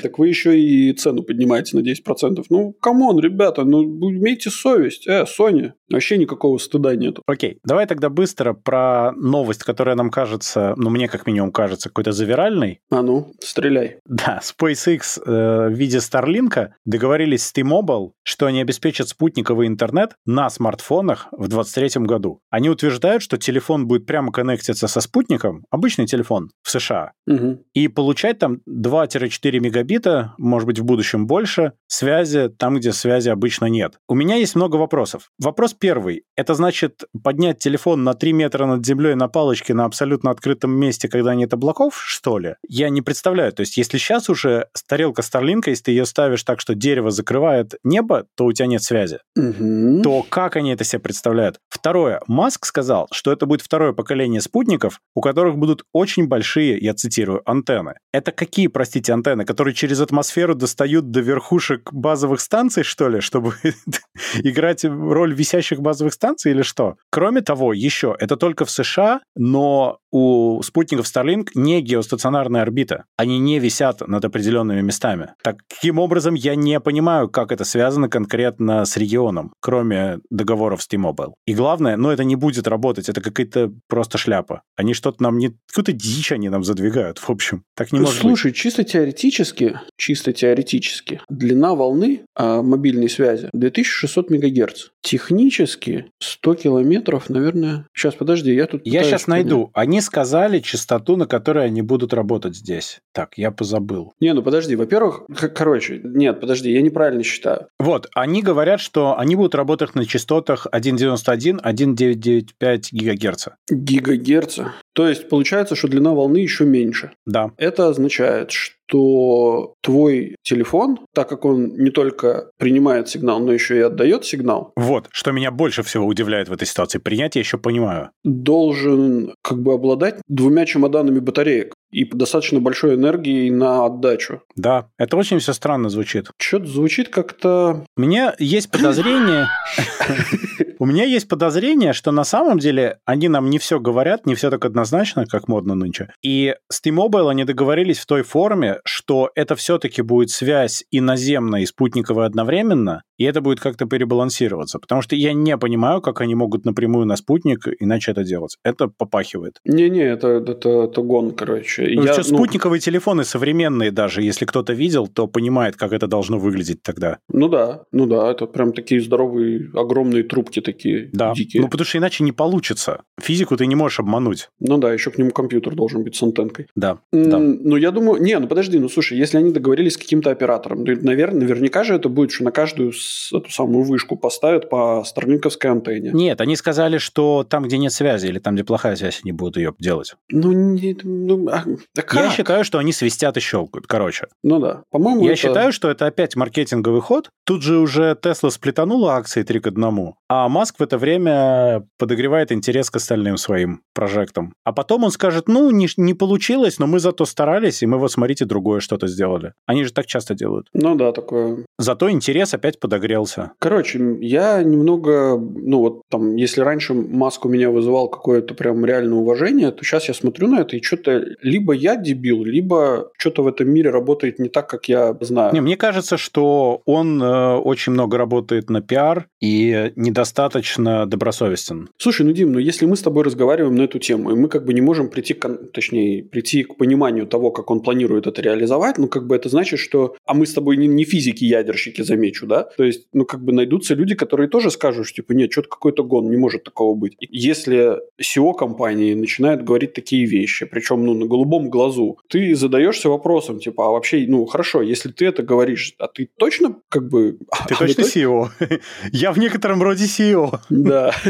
Так 0.02 0.18
вы 0.18 0.28
еще 0.28 0.58
и 0.58 0.92
цену 0.92 1.22
поднимаете 1.22 1.76
на 1.76 1.80
10%. 1.80 2.44
Ну, 2.50 2.72
come 2.80 3.02
on, 3.02 3.18
ребята, 3.20 3.64
ну, 3.64 3.82
имейте 3.82 4.50
совесть. 4.50 5.06
Э, 5.06 5.24
Sony, 5.24 5.72
вообще 5.90 6.18
никакого 6.18 6.58
стыда 6.58 6.94
нету. 6.96 7.22
Окей, 7.26 7.58
давай 7.64 7.86
тогда 7.86 8.08
быстро 8.08 8.52
про 8.52 9.12
новость, 9.12 9.62
которая 9.64 9.96
нам 9.96 10.10
кажется, 10.10 10.74
ну, 10.76 10.90
мне 10.90 11.08
как 11.08 11.26
минимум 11.26 11.52
кажется, 11.52 11.88
какой-то 11.88 12.12
завиральной. 12.12 12.80
А 12.90 13.02
ну, 13.02 13.32
стреляй. 13.40 13.98
Да, 14.06 14.40
SpaceX 14.42 15.20
э, 15.24 15.68
в 15.68 15.72
виде 15.72 15.98
Starlink 15.98 16.70
договорились 16.84 17.44
с 17.46 17.52
T-Mobile, 17.52 18.10
что 18.22 18.46
они 18.46 18.60
обеспечат 18.60 19.08
спутниковый 19.08 19.66
интернет 19.66 20.12
на 20.26 20.50
смартфонах 20.50 21.28
в 21.32 21.48
2023 21.48 22.04
году. 22.04 22.40
Они 22.50 22.68
утверждают, 22.70 23.22
что 23.22 23.36
телефон 23.38 23.86
будет 23.86 24.06
прямо 24.06 24.32
коннектиться 24.32 24.88
со 24.88 25.00
спутником, 25.00 25.64
обычный 25.70 26.06
телефон 26.06 26.50
в 26.62 26.70
США, 26.70 27.12
Мгм. 27.26 27.60
и 27.74 27.88
получать 27.88 28.38
там 28.38 28.60
2-4 28.68 29.60
мегабита, 29.60 30.34
может 30.38 30.66
быть, 30.66 30.78
в 30.78 30.84
будущем 30.84 31.26
больше, 31.26 31.72
связи 31.86 32.48
там, 32.48 32.76
где 32.76 32.92
связи 32.92 33.28
обычно 33.28 33.66
нет. 33.66 33.94
У 34.08 34.14
меня 34.14 34.36
есть 34.36 34.54
много 34.54 34.76
вопросов. 34.76 35.30
Вопрос 35.38 35.74
первый. 35.78 36.24
Это 36.36 36.54
значит 36.54 37.04
поднять 37.22 37.58
телефон 37.58 38.04
на 38.04 38.14
3 38.14 38.32
метра 38.32 38.66
над 38.66 38.84
землей 38.86 39.14
на 39.14 39.28
палочке 39.28 39.74
на 39.74 39.84
абсолютно 39.84 40.30
открытом 40.30 40.70
месте, 40.72 41.08
когда 41.08 41.34
нет 41.34 41.52
облаков, 41.52 42.00
что 42.04 42.38
ли? 42.38 42.54
Я 42.68 42.88
не 42.90 43.02
представляю. 43.02 43.52
То 43.52 43.60
есть, 43.60 43.76
если 43.76 43.98
сейчас 43.98 44.28
уже 44.28 44.68
тарелка 44.88 45.22
Starlink, 45.22 45.62
если 45.66 45.84
ты 45.84 45.90
ее 45.92 46.06
ставишь 46.06 46.42
так, 46.44 46.60
что 46.60 46.74
дерево 46.74 47.10
закрывает 47.10 47.74
небо, 47.84 48.26
то 48.36 48.44
у 48.46 48.52
тебя 48.52 48.66
нет 48.66 48.82
связи 48.82 49.18
Мгм. 49.36 50.02
то 50.02 50.24
как 50.28 50.56
они 50.56 50.72
это 50.72 50.84
себе 50.84 51.00
представляют? 51.00 51.58
Второе. 51.68 52.20
Маск 52.26 52.66
сказал, 52.66 53.08
что 53.12 53.32
это 53.32 53.46
будет 53.46 53.62
второе 53.62 53.92
поколение 53.92 54.40
спутников, 54.40 55.00
у 55.14 55.20
которых 55.20 55.56
будут 55.56 55.84
очень 55.92 56.26
большие, 56.28 56.78
я 56.78 56.94
цитирую, 56.94 57.42
антенны. 57.48 57.94
Это 58.12 58.32
какие, 58.32 58.68
простите, 58.68 59.12
антенны, 59.12 59.44
которые 59.44 59.74
через 59.74 60.00
атмосферу 60.00 60.54
достают 60.54 61.10
до 61.10 61.20
верхушек 61.20 61.92
базовых 61.92 62.40
станций, 62.40 62.82
что 62.82 63.08
ли, 63.08 63.20
чтобы 63.20 63.54
играть 64.42 64.84
роль 64.84 65.34
висящих 65.34 65.67
базовых 65.76 66.14
станций 66.14 66.52
или 66.52 66.62
что? 66.62 66.96
Кроме 67.10 67.42
того, 67.42 67.72
еще, 67.72 68.16
это 68.18 68.36
только 68.36 68.64
в 68.64 68.70
США, 68.70 69.20
но 69.36 69.98
у 70.10 70.62
спутников 70.62 71.06
Starlink 71.06 71.48
не 71.54 71.80
геостационарная 71.80 72.62
орбита. 72.62 73.04
Они 73.16 73.38
не 73.38 73.58
висят 73.58 74.06
над 74.06 74.24
определенными 74.24 74.80
местами. 74.80 75.34
Таким 75.42 75.98
образом, 75.98 76.34
я 76.34 76.54
не 76.54 76.80
понимаю, 76.80 77.28
как 77.28 77.52
это 77.52 77.64
связано 77.64 78.08
конкретно 78.08 78.84
с 78.84 78.96
регионом, 78.96 79.52
кроме 79.60 80.18
договоров 80.30 80.82
с 80.82 80.88
T-Mobile. 80.88 81.32
И 81.46 81.54
главное, 81.54 81.96
ну 81.96 82.10
это 82.10 82.24
не 82.24 82.36
будет 82.36 82.66
работать, 82.66 83.08
это 83.08 83.20
какая-то 83.20 83.72
просто 83.88 84.18
шляпа. 84.18 84.62
Они 84.76 84.94
что-то 84.94 85.22
нам 85.22 85.38
не... 85.38 85.50
Какую-то 85.68 85.92
дичь 85.92 86.32
они 86.32 86.48
нам 86.48 86.64
задвигают, 86.64 87.18
в 87.18 87.30
общем. 87.30 87.64
Так 87.74 87.92
не 87.92 88.00
может 88.00 88.14
быть. 88.14 88.22
Слушай, 88.22 88.52
чисто 88.52 88.84
теоретически, 88.84 89.80
чисто 89.96 90.32
теоретически, 90.32 91.20
длина 91.28 91.74
волны 91.74 92.22
а, 92.34 92.62
мобильной 92.62 93.08
связи 93.08 93.50
2600 93.52 94.30
мегагерц. 94.30 94.88
Технически 95.02 96.06
100 96.20 96.54
километров, 96.54 97.30
наверное. 97.30 97.86
Сейчас, 97.94 98.14
подожди, 98.14 98.54
я 98.54 98.66
тут... 98.66 98.82
Я 98.84 99.04
сейчас 99.04 99.26
найду. 99.26 99.70
Они 99.74 99.97
сказали 100.00 100.60
частоту, 100.60 101.16
на 101.16 101.26
которой 101.26 101.66
они 101.66 101.82
будут 101.82 102.12
работать 102.12 102.56
здесь. 102.56 103.00
Так, 103.12 103.36
я 103.36 103.50
позабыл. 103.50 104.14
Не, 104.20 104.32
ну 104.34 104.42
подожди, 104.42 104.76
во-первых, 104.76 105.22
короче, 105.54 106.00
нет, 106.02 106.40
подожди, 106.40 106.70
я 106.70 106.82
неправильно 106.82 107.22
считаю. 107.22 107.68
Вот, 107.78 108.08
они 108.14 108.42
говорят, 108.42 108.80
что 108.80 109.18
они 109.18 109.36
будут 109.36 109.54
работать 109.54 109.94
на 109.94 110.04
частотах 110.04 110.66
1.91, 110.72 111.62
1.995 111.62 112.88
гигагерца. 112.92 113.56
Гигагерца. 113.70 114.72
То 114.94 115.08
есть 115.08 115.28
получается, 115.28 115.76
что 115.76 115.88
длина 115.88 116.12
волны 116.12 116.38
еще 116.38 116.64
меньше. 116.64 117.12
Да. 117.26 117.52
Это 117.56 117.88
означает, 117.88 118.50
что 118.50 118.77
твой 118.88 120.36
телефон, 120.42 120.98
так 121.14 121.28
как 121.28 121.44
он 121.44 121.74
не 121.76 121.90
только 121.90 122.50
принимает 122.58 123.08
сигнал, 123.08 123.40
но 123.40 123.52
еще 123.52 123.76
и 123.76 123.80
отдает 123.80 124.24
сигнал, 124.24 124.72
Вот, 124.76 125.08
что 125.10 125.32
меня 125.32 125.50
больше 125.50 125.82
всего 125.82 126.06
удивляет 126.06 126.48
в 126.48 126.52
этой 126.52 126.66
ситуации. 126.66 126.98
Принять 126.98 127.36
я 127.36 127.40
еще 127.40 127.58
понимаю. 127.58 128.10
должен 128.24 129.34
как 129.42 129.62
бы 129.62 129.74
обладать 129.74 130.16
двумя 130.28 130.66
чемоданами 130.66 131.18
батареек 131.18 131.74
и 131.90 132.04
достаточно 132.04 132.60
большой 132.60 132.94
энергией 132.94 133.50
на 133.50 133.86
отдачу. 133.86 134.42
Да, 134.56 134.88
это 134.98 135.16
очень 135.16 135.38
все 135.38 135.52
странно 135.52 135.88
звучит. 135.88 136.30
Что-то 136.38 136.66
звучит 136.66 137.08
как-то... 137.08 137.84
У 137.96 138.00
меня 138.00 138.34
есть 138.38 138.70
подозрение... 138.70 139.48
У 140.80 140.86
меня 140.86 141.04
есть 141.04 141.26
подозрение, 141.26 141.92
что 141.92 142.12
на 142.12 142.22
самом 142.22 142.60
деле 142.60 142.98
они 143.04 143.28
нам 143.28 143.50
не 143.50 143.58
все 143.58 143.80
говорят, 143.80 144.26
не 144.26 144.36
все 144.36 144.48
так 144.48 144.64
однозначно, 144.64 145.26
как 145.26 145.48
модно 145.48 145.74
нынче. 145.74 146.12
И 146.22 146.54
с 146.70 146.80
T-Mobile 146.80 147.28
они 147.30 147.44
договорились 147.44 147.98
в 147.98 148.06
той 148.06 148.22
форме, 148.22 148.78
что 148.84 149.30
это 149.34 149.56
все-таки 149.56 150.02
будет 150.02 150.30
связь 150.30 150.84
и 150.92 151.00
наземная, 151.00 151.62
и 151.62 151.66
спутниковая 151.66 152.26
одновременно, 152.26 153.02
и 153.16 153.24
это 153.24 153.40
будет 153.40 153.58
как-то 153.58 153.86
перебалансироваться. 153.86 154.78
Потому 154.78 155.02
что 155.02 155.16
я 155.16 155.32
не 155.32 155.58
понимаю, 155.58 156.00
как 156.00 156.20
они 156.20 156.36
могут 156.36 156.64
напрямую 156.64 157.06
на 157.06 157.16
спутник 157.16 157.66
иначе 157.80 158.12
это 158.12 158.22
делать. 158.22 158.56
Это 158.62 158.86
попахивает. 158.86 159.58
Не-не, 159.64 160.02
это, 160.02 160.28
это, 160.28 160.84
это 160.84 161.02
гон, 161.02 161.32
короче. 161.32 161.77
Ну, 161.78 162.04
Я, 162.04 162.12
что, 162.14 162.32
ну, 162.32 162.38
спутниковые 162.38 162.80
телефоны 162.80 163.24
современные 163.24 163.90
даже, 163.90 164.22
если 164.22 164.44
кто-то 164.44 164.72
видел, 164.72 165.06
то 165.06 165.26
понимает, 165.26 165.76
как 165.76 165.92
это 165.92 166.06
должно 166.06 166.38
выглядеть 166.38 166.82
тогда. 166.82 167.18
ну 167.28 167.48
да, 167.48 167.82
ну 167.92 168.06
да, 168.06 168.30
это 168.30 168.46
прям 168.46 168.72
такие 168.72 169.00
здоровые, 169.00 169.70
огромные 169.74 170.22
трубки 170.22 170.60
такие 170.60 171.10
Да. 171.12 171.32
дикие. 171.34 171.62
Ну, 171.62 171.68
потому 171.68 171.86
что 171.86 171.98
иначе 171.98 172.24
не 172.24 172.32
получится. 172.32 173.02
Физику 173.20 173.56
ты 173.56 173.66
не 173.66 173.74
можешь 173.74 174.00
обмануть. 174.00 174.48
Ну 174.60 174.78
да, 174.78 174.92
еще 174.92 175.10
к 175.10 175.18
нему 175.18 175.30
компьютер 175.30 175.74
должен 175.74 176.02
быть 176.04 176.16
с 176.16 176.22
антенкой. 176.22 176.66
Да. 176.74 176.98
М, 177.12 177.30
да. 177.30 177.38
Ну, 177.38 177.76
я 177.76 177.90
думаю... 177.90 178.22
Не, 178.22 178.38
ну 178.38 178.46
подожди, 178.48 178.78
ну 178.78 178.88
слушай, 178.88 179.16
если 179.18 179.38
они 179.38 179.52
договорились 179.52 179.94
с 179.94 179.96
каким-то 179.98 180.30
оператором, 180.30 180.84
то, 180.84 180.92
наверное, 181.00 181.40
наверняка 181.42 181.84
же 181.84 181.94
это 181.94 182.08
будет, 182.08 182.32
что 182.32 182.44
на 182.44 182.50
каждую 182.50 182.92
эту 183.32 183.50
самую 183.50 183.84
вышку 183.84 184.16
поставят 184.16 184.68
по 184.70 185.02
старлинковской 185.04 185.70
антенне. 185.70 186.10
Нет, 186.12 186.40
они 186.40 186.56
сказали, 186.56 186.98
что 186.98 187.44
там, 187.48 187.64
где 187.64 187.78
нет 187.78 187.92
связи, 187.92 188.26
или 188.26 188.38
там, 188.38 188.54
где 188.54 188.64
плохая 188.64 188.96
связь, 188.96 189.20
они 189.22 189.32
будут 189.32 189.56
ее 189.56 189.74
делать. 189.78 190.14
Ну, 190.30 190.52
не, 190.52 190.96
ну, 191.02 191.48
а, 191.48 191.64
да 191.94 192.02
как? 192.02 192.14
Я 192.24 192.30
считаю, 192.30 192.64
что 192.64 192.78
они 192.78 192.92
свистят 192.92 193.36
и 193.36 193.40
щелкают. 193.40 193.86
Короче, 193.86 194.26
Ну 194.42 194.58
да, 194.58 194.82
по-моему, 194.90 195.22
я 195.24 195.32
это- 195.32 195.40
считаю, 195.40 195.72
что 195.72 195.90
это 195.90 196.06
опять 196.06 196.36
маркетинговый 196.36 197.00
ход. 197.00 197.30
Тут 197.44 197.62
же 197.62 197.78
уже 197.78 198.16
Тесла 198.20 198.50
сплетанула 198.50 199.14
акции 199.14 199.42
3 199.42 199.60
к 199.60 199.66
1, 199.66 200.14
а 200.28 200.48
Маск 200.48 200.78
в 200.78 200.82
это 200.82 200.98
время 200.98 201.84
подогревает 201.98 202.52
интерес 202.52 202.90
к 202.90 202.96
остальным 202.96 203.36
своим 203.36 203.80
прожектам. 203.94 204.52
А 204.64 204.72
потом 204.72 205.04
он 205.04 205.10
скажет, 205.10 205.48
ну, 205.48 205.70
не, 205.70 205.88
не 205.96 206.14
получилось, 206.14 206.78
но 206.78 206.86
мы 206.86 206.98
зато 207.00 207.24
старались, 207.24 207.82
и 207.82 207.86
мы 207.86 207.98
вот, 207.98 208.12
смотрите, 208.12 208.44
другое 208.44 208.80
что-то 208.80 209.06
сделали. 209.06 209.52
Они 209.66 209.84
же 209.84 209.92
так 209.92 210.06
часто 210.06 210.34
делают. 210.34 210.68
Ну 210.72 210.94
да, 210.94 211.12
такое. 211.12 211.64
Зато 211.78 212.10
интерес 212.10 212.54
опять 212.54 212.78
подогрелся. 212.80 213.52
Короче, 213.58 213.98
я 214.20 214.62
немного, 214.62 215.36
ну 215.38 215.78
вот 215.78 216.02
там, 216.10 216.36
если 216.36 216.60
раньше 216.60 216.94
Маск 216.94 217.44
у 217.44 217.48
меня 217.48 217.70
вызывал 217.70 218.08
какое-то 218.08 218.54
прям 218.54 218.84
реальное 218.84 219.18
уважение, 219.18 219.70
то 219.70 219.84
сейчас 219.84 220.08
я 220.08 220.14
смотрю 220.14 220.48
на 220.48 220.60
это 220.60 220.76
и 220.76 220.82
что-то 220.82 221.24
либо 221.58 221.72
я 221.72 221.96
дебил, 221.96 222.44
либо 222.44 223.10
что-то 223.18 223.42
в 223.42 223.48
этом 223.48 223.68
мире 223.68 223.90
работает 223.90 224.38
не 224.38 224.48
так, 224.48 224.68
как 224.68 224.88
я 224.88 225.16
знаю. 225.20 225.52
Не, 225.52 225.60
мне 225.60 225.76
кажется, 225.76 226.16
что 226.16 226.82
он 226.84 227.20
э, 227.22 227.54
очень 227.56 227.92
много 227.92 228.16
работает 228.16 228.70
на 228.70 228.80
пиар 228.80 229.26
и 229.40 229.92
недостаточно 229.96 231.06
добросовестен. 231.06 231.88
Слушай, 231.98 232.26
ну, 232.26 232.32
Дим, 232.32 232.52
ну 232.52 232.58
если 232.60 232.86
мы 232.86 232.96
с 232.96 233.02
тобой 233.02 233.24
разговариваем 233.24 233.74
на 233.74 233.82
эту 233.82 233.98
тему, 233.98 234.30
и 234.30 234.34
мы 234.34 234.48
как 234.48 234.64
бы 234.64 234.72
не 234.72 234.80
можем 234.80 235.08
прийти, 235.08 235.34
к, 235.34 235.48
точнее, 235.72 236.22
прийти 236.22 236.62
к 236.62 236.76
пониманию 236.76 237.26
того, 237.26 237.50
как 237.50 237.70
он 237.70 237.80
планирует 237.80 238.26
это 238.26 238.40
реализовать, 238.42 238.98
ну, 238.98 239.08
как 239.08 239.26
бы 239.26 239.34
это 239.34 239.48
значит, 239.48 239.80
что... 239.80 240.14
А 240.26 240.34
мы 240.34 240.46
с 240.46 240.52
тобой 240.54 240.76
не, 240.76 240.86
не 240.86 241.04
физики-ядерщики, 241.04 242.02
замечу, 242.02 242.46
да? 242.46 242.68
То 242.76 242.84
есть, 242.84 243.08
ну, 243.12 243.24
как 243.24 243.40
бы 243.44 243.52
найдутся 243.52 243.94
люди, 243.94 244.14
которые 244.14 244.48
тоже 244.48 244.70
скажут, 244.70 245.06
что, 245.06 245.16
типа, 245.16 245.32
нет, 245.32 245.50
что-то 245.50 245.68
какой-то 245.68 246.04
гон, 246.04 246.30
не 246.30 246.36
может 246.36 246.64
такого 246.64 246.94
быть. 246.94 247.16
Если 247.18 247.96
SEO 248.22 248.54
компании 248.54 249.14
начинают 249.14 249.64
говорить 249.64 249.92
такие 249.92 250.24
вещи, 250.24 250.66
причем, 250.66 251.04
ну, 251.04 251.14
на 251.14 251.26
голубом 251.26 251.47
глазу, 251.48 252.18
ты 252.28 252.54
задаешься 252.54 253.08
вопросом, 253.08 253.58
типа, 253.58 253.88
а 253.88 253.90
вообще, 253.90 254.24
ну, 254.28 254.44
хорошо, 254.46 254.82
если 254.82 255.10
ты 255.10 255.26
это 255.26 255.42
говоришь, 255.42 255.94
а 255.98 256.08
ты 256.08 256.28
точно, 256.38 256.76
как 256.88 257.08
бы... 257.08 257.38
Ты 257.68 257.74
а 257.74 257.78
точно 257.78 258.02
SEO? 258.02 258.48
Я 259.12 259.32
в 259.32 259.38
некотором 259.38 259.82
роде 259.82 260.04
SEO. 260.04 260.58
Да. 260.70 261.12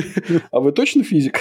А 0.50 0.60
вы 0.60 0.72
точно 0.72 1.02
физик? 1.02 1.40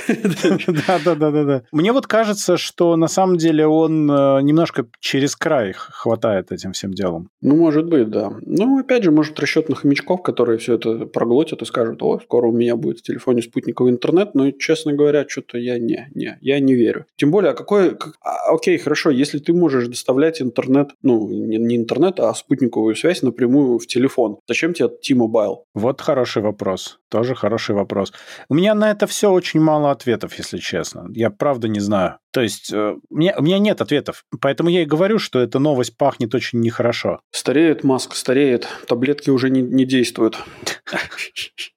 Да, 0.88 1.00
да, 1.04 1.16
да, 1.16 1.32
да, 1.32 1.44
да. 1.44 1.64
Мне 1.72 1.92
вот 1.92 2.08
кажется, 2.08 2.58
что 2.58 2.96
на 2.96 3.08
самом 3.08 3.38
деле 3.38 3.66
он 3.66 4.10
э, 4.10 4.42
немножко 4.42 4.88
через 5.00 5.36
край 5.36 5.74
хватает 5.74 6.52
этим 6.52 6.74
всем 6.74 6.94
делом. 6.94 7.30
Ну, 7.42 7.56
может 7.56 7.88
быть, 7.88 8.10
да. 8.10 8.34
Ну, 8.42 8.80
опять 8.80 9.04
же, 9.04 9.12
может, 9.12 9.40
расчет 9.40 9.70
на 9.70 9.76
хомячков, 9.76 10.22
которые 10.24 10.58
все 10.58 10.76
это 10.76 11.06
проглотят 11.06 11.62
и 11.62 11.66
скажут, 11.66 12.02
о, 12.02 12.20
скоро 12.20 12.48
у 12.48 12.52
меня 12.52 12.76
будет 12.76 13.00
в 13.00 13.04
телефоне 13.04 13.42
спутниковый 13.42 13.92
интернет, 13.92 14.36
но, 14.36 14.52
честно 14.52 14.94
говоря, 14.94 15.26
что-то 15.28 15.58
я 15.58 15.80
не, 15.80 16.10
не, 16.14 16.38
я 16.42 16.60
не 16.60 16.76
верю. 16.76 17.06
Тем 17.16 17.32
более, 17.32 17.52
а 17.52 17.54
какой... 17.54 17.96
Как, 17.96 18.16
а, 18.22 18.54
окей, 18.54 18.67
хорошо, 18.76 19.10
если 19.10 19.40
ты 19.40 19.54
можешь 19.54 19.88
доставлять 19.88 20.42
интернет, 20.42 20.90
ну, 21.02 21.30
не, 21.30 21.58
не 21.58 21.78
интернет, 21.78 22.20
а 22.20 22.34
спутниковую 22.34 22.96
связь 22.96 23.22
напрямую 23.22 23.80
в 23.80 23.88
телефон, 23.88 24.40
зачем 24.48 24.74
тебе 24.74 24.90
T-Mobile? 24.90 25.58
Вот 25.74 26.02
хороший 26.02 26.42
вопрос. 26.42 27.00
Тоже 27.10 27.36
хороший 27.36 27.76
вопрос. 27.76 28.12
У 28.50 28.56
меня 28.56 28.76
на 28.76 28.92
это 28.92 29.08
все 29.08 29.32
очень 29.32 29.62
мало 29.62 29.92
ответов, 29.92 30.38
если 30.38 30.58
честно. 30.58 31.08
Я 31.14 31.30
правда 31.30 31.70
не 31.70 31.80
знаю. 31.80 32.18
То 32.32 32.42
есть 32.42 32.72
э, 32.74 32.96
у, 33.10 33.16
меня, 33.16 33.34
у 33.38 33.42
меня 33.42 33.60
нет 33.60 33.82
ответов. 33.82 34.26
Поэтому 34.42 34.70
я 34.70 34.82
и 34.82 34.86
говорю, 34.86 35.18
что 35.18 35.40
эта 35.40 35.60
новость 35.60 35.98
пахнет 35.98 36.36
очень 36.36 36.60
нехорошо. 36.60 37.22
Стареет 37.32 37.84
Маск, 37.84 38.16
стареет. 38.16 38.68
Таблетки 38.88 39.30
уже 39.30 39.50
не, 39.50 39.62
не 39.62 39.86
действуют. 39.86 40.38